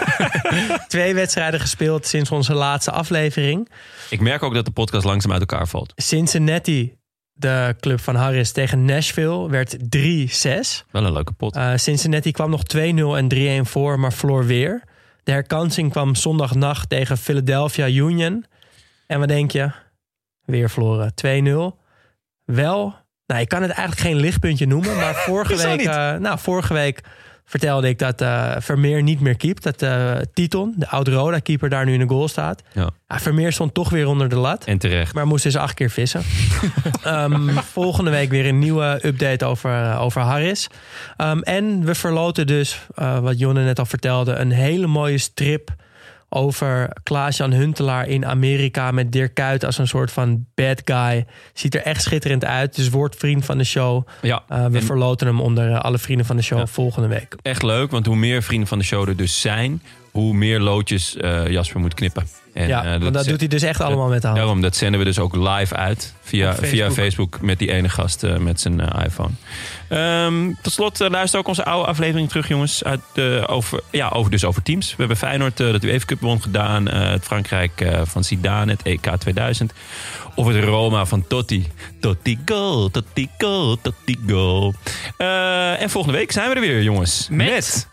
Twee 0.88 1.14
wedstrijden 1.14 1.60
gespeeld 1.60 2.06
sinds 2.06 2.32
onze 2.32 2.54
laatste 2.54 2.92
aflevering. 2.92 3.70
Ik 4.10 4.20
merk 4.20 4.44
ook 4.44 4.54
dat 4.54 4.66
de 4.66 4.72
podcast 4.72 5.06
langzaam 5.06 5.32
uit 5.32 5.40
elkaar 5.40 5.68
valt. 5.68 5.94
Cincinnati, 5.96 6.96
de 7.34 7.76
club 7.80 8.00
van 8.00 8.16
Harris, 8.16 8.52
tegen 8.52 8.86
Nashville 8.86 9.50
werd 9.50 9.78
3-6. 9.78 9.80
Wel 10.92 11.06
een 11.06 11.14
leuke 11.14 11.34
pot. 11.34 11.56
Uh, 11.56 11.72
Cincinnati 11.76 12.32
kwam 12.32 12.50
nog 12.50 12.62
2-0 12.76 12.78
en 12.78 13.64
3-1 13.66 13.68
voor, 13.70 14.00
maar 14.00 14.14
verloor 14.14 14.46
weer. 14.46 14.84
De 15.24 15.32
herkansing 15.32 15.92
kwam 15.92 16.16
zondagnacht 16.16 16.90
tegen 16.90 17.18
Philadelphia 17.18 17.88
Union. 17.88 18.46
En 19.06 19.20
wat 19.20 19.28
denk 19.28 19.52
je? 19.52 19.72
Weer 20.48 20.70
verloren. 20.70 21.14
2-0. 21.74 21.86
Wel, 22.46 22.96
nou, 23.26 23.42
ik 23.42 23.48
kan 23.48 23.62
het 23.62 23.72
eigenlijk 23.72 24.08
geen 24.08 24.16
lichtpuntje 24.16 24.68
noemen. 24.68 24.96
Maar 24.96 25.16
vorige, 25.28 25.56
week, 25.56 25.82
uh, 25.82 26.16
nou, 26.16 26.40
vorige 26.40 26.74
week 26.74 27.02
vertelde 27.46 27.88
ik 27.88 28.00
dat 28.00 28.22
uh, 28.22 28.56
Vermeer 28.58 29.04
niet 29.04 29.20
meer 29.20 29.38
keept. 29.38 29.64
Dat 29.64 29.82
uh, 29.82 30.16
Titon, 30.34 30.74
de 30.78 30.88
oud-Roda-keeper, 30.88 31.70
daar 31.70 31.86
nu 31.86 31.94
in 31.94 32.00
de 32.00 32.08
goal 32.08 32.28
staat. 32.28 32.64
Ja. 32.74 32.90
Vermeer 33.08 33.52
stond 33.52 33.74
toch 33.74 33.90
weer 33.90 34.08
onder 34.08 34.30
de 34.30 34.36
lat. 34.36 34.66
En 34.66 34.78
terecht. 34.78 35.14
Maar 35.14 35.28
moest 35.28 35.44
dus 35.44 35.56
acht 35.56 35.74
keer 35.74 35.90
vissen. 35.90 36.24
um, 37.06 37.50
volgende 37.80 38.12
week 38.12 38.30
weer 38.30 38.46
een 38.46 38.60
nieuwe 38.60 39.00
update 39.04 39.46
over, 39.46 39.98
over 39.98 40.22
Harris. 40.22 40.68
Um, 41.18 41.42
en 41.42 41.86
we 41.86 41.96
verloten 41.96 42.48
dus, 42.48 42.82
wat 43.22 43.40
Jonne 43.40 43.64
net 43.64 43.80
al 43.80 43.86
vertelde, 43.86 44.34
een 44.34 44.52
hele 44.52 44.88
mooie 44.88 45.18
strip 45.18 45.76
over 46.30 46.90
Klaas-Jan 47.04 47.52
Huntelaar 47.54 48.08
in 48.08 48.26
Amerika 48.26 48.92
met 48.92 49.12
Dirk 49.12 49.34
Kuyt 49.34 49.66
als 49.66 49.78
een 49.78 49.88
soort 49.88 50.12
van 50.12 50.46
bad 50.56 50.82
guy. 50.86 51.26
Ziet 51.54 51.76
er 51.76 51.82
echt 51.82 52.02
schitterend 52.02 52.46
uit. 52.46 52.76
Dus 52.76 52.90
wordt 52.90 53.16
vriend 53.16 53.46
van 53.46 53.58
de 53.58 53.64
show. 53.64 54.08
Ja, 54.22 54.44
uh, 54.52 54.66
we 54.66 54.78
en- 54.78 54.84
verloten 54.84 55.28
hem 55.28 55.40
onder 55.42 55.70
uh, 55.70 55.80
alle 55.80 55.98
vrienden 55.98 56.26
van 56.26 56.36
de 56.36 56.42
show 56.42 56.60
Ja. 56.60 56.68
volgende 56.68 57.08
week. 57.08 57.36
Echt 57.42 57.64
leuk, 57.64 57.92
want 57.92 58.06
hoe 58.06 58.16
meer 58.16 58.44
vrienden 58.44 58.68
van 58.68 58.78
de 58.80 58.84
show 58.86 59.08
er 59.10 59.16
dus 59.16 59.42
zijn, 59.42 59.82
hoe 60.12 60.34
meer 60.34 60.60
loodjes 60.60 61.18
eh, 61.18 61.48
Jasper 61.48 61.80
moet 61.80 61.94
knippen. 61.94 62.28
En, 62.58 62.68
ja, 62.68 62.84
eh, 62.84 63.02
want 63.02 63.14
dat 63.14 63.26
doet 63.26 63.40
hij 63.40 63.48
dus 63.48 63.62
echt 63.62 63.82
allemaal 63.82 64.08
met 64.08 64.22
de 64.22 64.28
hand. 64.28 64.40
Daarom, 64.40 64.62
dat 64.62 64.76
zenden 64.76 65.00
we 65.00 65.06
dus 65.06 65.20
ook 65.20 65.36
live 65.36 65.76
uit 65.76 66.14
via 66.22 66.50
Facebook, 66.50 66.70
via 66.70 66.92
Facebook 66.92 67.42
met 67.42 67.60
die 67.60 67.72
ene 67.72 67.90
gast 67.90 68.24
eh, 68.24 68.38
met 68.38 68.62
zijn 68.62 68.80
eh, 68.80 69.06
iPhone. 69.06 69.30
Ehm, 69.88 70.52
tot 70.62 70.74
slot, 70.74 71.00
luister 71.00 71.40
ook 71.40 71.48
onze 71.48 71.66
oude 71.66 71.88
aflevering 71.88 72.30
terug, 72.30 72.48
jongens. 72.48 72.84
Uit, 72.84 73.02
over, 73.48 73.82
ja, 73.92 74.10
over, 74.10 74.32
dus 74.32 74.46
over 74.46 74.64
teams. 74.64 74.90
We 74.90 74.96
hebben 74.98 75.18
Feyenoord 75.18 75.58
dat 75.58 75.84
u 75.84 75.90
even 75.90 76.08
Cup 76.08 76.20
won 76.20 76.42
gedaan. 76.42 76.86
het 76.90 77.24
Frankrijk 77.24 77.88
van 78.04 78.24
Zidane, 78.24 78.72
het 78.72 78.82
EK 78.82 79.16
2000. 79.20 79.74
Of 80.36 80.48
het 80.48 80.64
Roma 80.64 81.06
van 81.06 81.28
Totti. 81.28 81.68
Totti 82.00 82.40
goal, 82.46 82.90
Totti 82.92 83.30
goal, 83.38 83.78
Totti 83.82 84.18
goal. 84.28 84.74
En 85.78 85.90
volgende 85.90 86.18
week 86.18 86.32
zijn 86.32 86.50
we 86.50 86.56
er 86.56 86.62
weer, 86.62 86.84
jongens. 86.84 87.28
Met? 87.32 87.88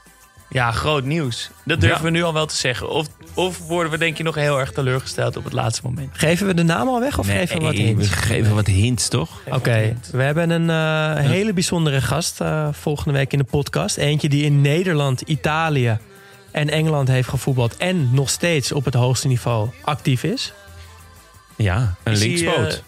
Ja, 0.55 0.70
groot 0.70 1.05
nieuws. 1.05 1.51
Dat 1.64 1.81
durven 1.81 1.98
Ja. 1.98 2.05
we 2.05 2.10
nu 2.10 2.22
al 2.22 2.32
wel 2.32 2.47
te 2.47 2.56
zeggen. 2.56 2.89
Of, 2.90 3.06
of 3.35 3.59
worden 3.59 3.93
we 3.93 3.98
denk 3.98 4.16
je 4.16 4.22
nog 4.22 4.35
heel 4.35 4.59
erg 4.60 4.72
teleurgesteld 4.72 5.36
op 5.36 5.44
het 5.44 5.52
laatste 5.52 5.81
moment? 5.85 6.09
Geven 6.12 6.47
we 6.47 6.55
de 6.55 6.62
naam 6.62 6.89
al 6.89 7.01
weg 7.01 7.18
of 7.18 7.26
geven 7.26 7.59
we 7.59 7.64
wat 7.64 7.74
hints? 7.74 8.09
we 8.09 8.14
geven 8.14 8.55
wat 8.55 8.66
hints, 8.66 9.09
toch? 9.09 9.40
Oké, 9.51 9.97
we 10.12 10.22
hebben 10.22 10.51
een 10.51 10.70
eh, 10.70 11.24
hele 11.31 11.52
bijzondere 11.52 12.01
gast 12.01 12.40
eh, 12.40 12.68
volgende 12.72 13.18
week 13.18 13.32
in 13.32 13.39
de 13.39 13.44
podcast. 13.44 13.97
Eentje 13.97 14.28
die 14.28 14.44
in 14.44 14.60
Nederland, 14.60 15.20
Italië 15.20 15.98
en 16.51 16.70
Engeland 16.70 17.09
heeft 17.09 17.28
gevoetbald. 17.28 17.76
En 17.76 18.09
nog 18.12 18.31
steeds 18.31 18.72
op 18.72 18.85
het 18.85 18.94
hoogste 18.94 19.28
niveau 19.28 19.68
actief 19.82 20.22
is. 20.22 20.52
Ja, 21.56 21.94
een 22.02 22.16
linkspoot. 22.16 22.82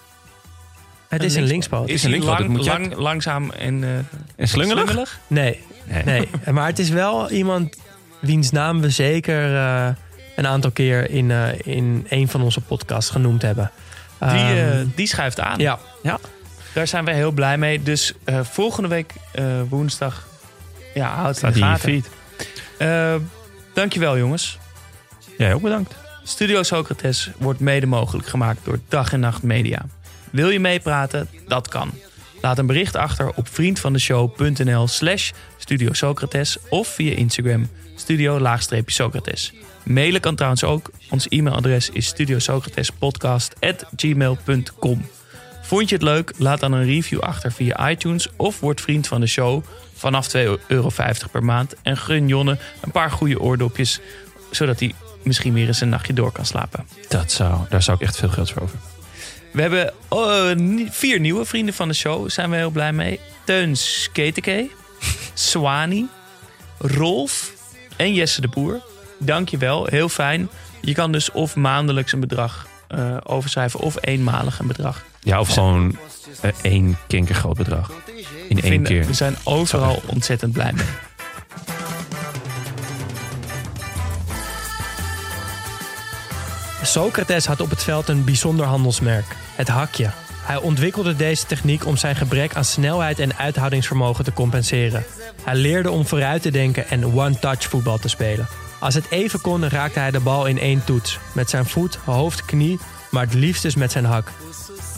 Het 1.08 1.22
is 1.22 1.34
een 1.34 1.42
linkspoot. 1.42 1.88
Is 1.88 2.02
een 2.04 2.10
hij 2.10 2.18
linkspoot, 2.18 2.38
lang, 2.38 2.48
dat 2.48 2.56
moet 2.56 2.66
je 2.66 2.78
lang, 2.88 2.94
langzaam 3.02 3.50
en, 3.50 3.84
eh 3.84 3.90
en 4.36 4.48
slungelig? 4.48 5.18
Nee, 5.26 5.60
Nee. 5.84 6.04
nee. 6.04 6.28
Maar 6.52 6.66
het 6.66 6.78
is 6.78 6.88
wel 6.88 7.30
iemand 7.30 7.76
wiens 8.20 8.50
naam 8.50 8.80
we 8.80 8.90
zeker 8.90 9.56
eh, 9.56 9.88
een 10.36 10.46
aantal 10.46 10.70
keer 10.70 11.10
in, 11.10 11.30
eh, 11.30 11.48
in 11.64 12.06
een 12.08 12.28
van 12.28 12.42
onze 12.42 12.60
podcasts 12.60 13.10
genoemd 13.10 13.42
hebben. 13.42 13.70
Die, 14.18 14.28
Ehm, 14.28 14.56
eh, 14.72 14.78
die 14.94 15.06
schuift 15.06 15.40
aan. 15.40 15.58
ja, 15.58 15.78
Ja. 16.02 16.18
Daar 16.72 16.86
zijn 16.86 17.04
wij 17.04 17.14
heel 17.14 17.30
blij 17.30 17.58
mee. 17.58 17.82
Dus 17.82 18.12
eh, 18.24 18.40
volgende 18.42 18.88
week 18.88 19.12
eh, 19.32 19.44
woensdag 19.68 20.26
ja, 20.94 21.14
houdt 21.14 21.40
het 21.40 21.44
in 21.44 21.52
de 21.52 21.58
je 21.58 21.64
gaten. 21.64 21.82
feed. 21.90 22.08
Eh, 22.78 23.14
dankjewel 23.74 24.18
jongens. 24.18 24.58
Jij 25.38 25.54
ook 25.54 25.62
bedankt. 25.62 25.94
Studio 26.24 26.62
Socrates 26.62 27.30
wordt 27.38 27.60
mede 27.60 27.86
mogelijk 27.86 28.28
gemaakt 28.28 28.58
door 28.64 28.78
Dag 28.88 29.12
en 29.12 29.20
Nacht 29.20 29.42
Media. 29.42 29.84
Wil 30.36 30.50
je 30.50 30.60
meepraten? 30.60 31.28
Dat 31.48 31.68
kan. 31.68 31.90
Laat 32.40 32.58
een 32.58 32.66
bericht 32.66 32.96
achter 32.96 33.32
op 33.34 33.48
vriendvandeshow.nl 33.48 34.88
slash 34.88 35.30
Studio 35.58 35.92
Socrates 35.92 36.58
of 36.68 36.88
via 36.88 37.14
Instagram 37.14 37.68
studio-socrates. 37.94 39.52
Mailen 39.82 40.20
kan 40.20 40.34
trouwens 40.34 40.64
ook. 40.64 40.90
Ons 41.10 41.28
e-mailadres 41.28 41.90
is 41.90 42.06
studiosocratespodcast.gmail.com 42.06 45.06
Vond 45.62 45.88
je 45.88 45.94
het 45.94 46.04
leuk? 46.04 46.32
Laat 46.38 46.60
dan 46.60 46.72
een 46.72 46.84
review 46.84 47.20
achter 47.20 47.52
via 47.52 47.90
iTunes 47.90 48.28
of 48.36 48.60
word 48.60 48.80
vriend 48.80 49.06
van 49.06 49.20
de 49.20 49.26
show 49.26 49.64
vanaf 49.94 50.36
2,50 50.36 50.42
euro 50.66 50.90
per 51.30 51.44
maand. 51.44 51.74
En 51.82 51.96
gun 51.96 52.28
Jonne 52.28 52.58
een 52.80 52.90
paar 52.90 53.10
goede 53.10 53.40
oordopjes, 53.40 54.00
zodat 54.50 54.80
hij 54.80 54.94
misschien 55.22 55.52
weer 55.52 55.66
eens 55.66 55.80
een 55.80 55.88
nachtje 55.88 56.12
door 56.12 56.32
kan 56.32 56.46
slapen. 56.46 56.86
Dat 57.08 57.32
zou, 57.32 57.60
daar 57.68 57.82
zou 57.82 57.96
ik 57.96 58.02
echt 58.02 58.16
veel 58.16 58.28
geld 58.28 58.50
voor 58.50 58.62
over. 58.62 58.78
We 59.56 59.62
hebben 59.62 59.92
eh, 60.08 60.50
ni- 60.56 60.88
vier 60.90 61.20
nieuwe 61.20 61.44
vrienden 61.44 61.74
van 61.74 61.88
de 61.88 61.94
show. 61.94 62.30
Zijn 62.30 62.50
we 62.50 62.56
heel 62.56 62.70
blij 62.70 62.92
mee. 62.92 63.20
Teun 63.44 63.76
Sketeke, 63.76 64.68
Swani, 65.34 66.06
Rolf 66.78 67.52
en 67.96 68.14
Jesse 68.14 68.40
de 68.40 68.48
Boer. 68.48 68.80
Dank 69.18 69.48
je 69.48 69.56
wel, 69.58 69.86
heel 69.86 70.08
fijn. 70.08 70.48
Je 70.80 70.92
kan 70.94 71.12
dus 71.12 71.30
of 71.30 71.56
maandelijks 71.56 72.12
een 72.12 72.20
bedrag 72.20 72.66
eh, 72.88 73.16
overschrijven 73.22 73.80
of 73.80 73.96
eenmalig 74.00 74.58
een 74.58 74.66
bedrag. 74.66 75.04
Ja, 75.20 75.40
of 75.40 75.48
gewoon 75.48 75.98
eh, 76.40 76.50
één 76.62 76.98
kinkergroot 77.06 77.56
bedrag. 77.56 77.90
In 78.48 78.60
één 78.60 78.60
Vinden- 78.60 78.92
keer. 78.92 79.06
We 79.06 79.14
zijn 79.14 79.36
overal 79.44 80.02
ontzettend 80.06 80.52
blij 80.52 80.72
mee. 80.72 80.86
Socrates 86.82 87.46
had 87.46 87.60
op 87.60 87.70
het 87.70 87.82
veld 87.82 88.08
een 88.08 88.24
bijzonder 88.24 88.66
handelsmerk, 88.66 89.24
het 89.56 89.68
hakje. 89.68 90.10
Hij 90.46 90.56
ontwikkelde 90.56 91.16
deze 91.16 91.46
techniek 91.46 91.86
om 91.86 91.96
zijn 91.96 92.16
gebrek 92.16 92.54
aan 92.54 92.64
snelheid 92.64 93.18
en 93.18 93.36
uithoudingsvermogen 93.36 94.24
te 94.24 94.32
compenseren. 94.32 95.04
Hij 95.42 95.54
leerde 95.54 95.90
om 95.90 96.06
vooruit 96.06 96.42
te 96.42 96.50
denken 96.50 96.88
en 96.88 97.14
one-touch 97.14 97.62
voetbal 97.62 97.98
te 97.98 98.08
spelen. 98.08 98.46
Als 98.80 98.94
het 98.94 99.10
even 99.10 99.40
kon, 99.40 99.68
raakte 99.68 99.98
hij 99.98 100.10
de 100.10 100.20
bal 100.20 100.46
in 100.46 100.58
één 100.58 100.84
toets. 100.84 101.18
Met 101.34 101.50
zijn 101.50 101.66
voet, 101.66 101.98
hoofd, 102.04 102.44
knie, 102.44 102.78
maar 103.10 103.24
het 103.24 103.34
liefst 103.34 103.62
dus 103.62 103.74
met 103.74 103.92
zijn 103.92 104.04
hak. 104.04 104.32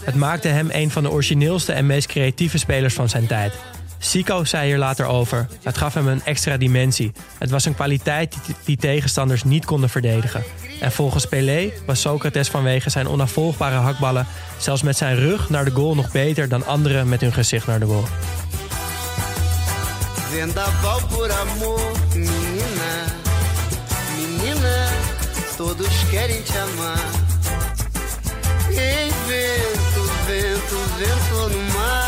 Het 0.05 0.15
maakte 0.15 0.49
hem 0.49 0.69
een 0.71 0.91
van 0.91 1.03
de 1.03 1.11
origineelste 1.11 1.73
en 1.73 1.87
meest 1.87 2.07
creatieve 2.07 2.59
spelers 2.59 2.95
van 2.95 3.09
zijn 3.09 3.27
tijd. 3.27 3.55
Sico 3.99 4.45
zei 4.45 4.67
hier 4.67 4.79
later 4.79 5.07
over: 5.07 5.47
het 5.63 5.79
gaf 5.79 5.95
hem 5.95 6.09
een 6.09 6.25
extra 6.25 6.57
dimensie. 6.57 7.13
Het 7.39 7.51
was 7.51 7.65
een 7.65 7.75
kwaliteit 7.75 8.37
die, 8.65 8.77
tegenstanders 8.77 9.45
niet 9.45 9.65
konden 9.65 9.91
verdedigen. 9.91 10.43
En 10.81 10.93
volgens 10.93 11.27
Pelé 11.27 11.73
was 11.87 12.01
Socrates 12.01 12.49
vanwege 12.49 12.91
zijn 12.91 13.09
onafvolgbare 13.09 13.77
hakballen 13.77 14.27
zelfs 14.59 14.83
met 14.83 14.97
zijn 14.97 15.17
rug 15.17 15.51
naar 15.51 15.65
de 15.65 15.71
goal 15.71 15.95
nog 15.95 16.11
beter 16.11 16.49
dan 16.49 16.67
anderen 16.67 17.09
met 17.09 17.21
hun 17.21 17.33
gezicht 17.33 17.67
naar 17.67 17.81
de 17.81 17.87
goal. 17.87 18.05
Vendaval 20.31 21.01
por 21.07 21.33
amor, 21.33 21.81
menina. 22.15 23.05
Menina, 24.17 24.87
todos 25.57 26.05
querem 26.11 26.45
te 26.45 26.67
amar. 26.73 26.99
Vento, 28.71 30.03
vento 30.27 31.49
no 31.49 31.63
mar. 31.73 32.08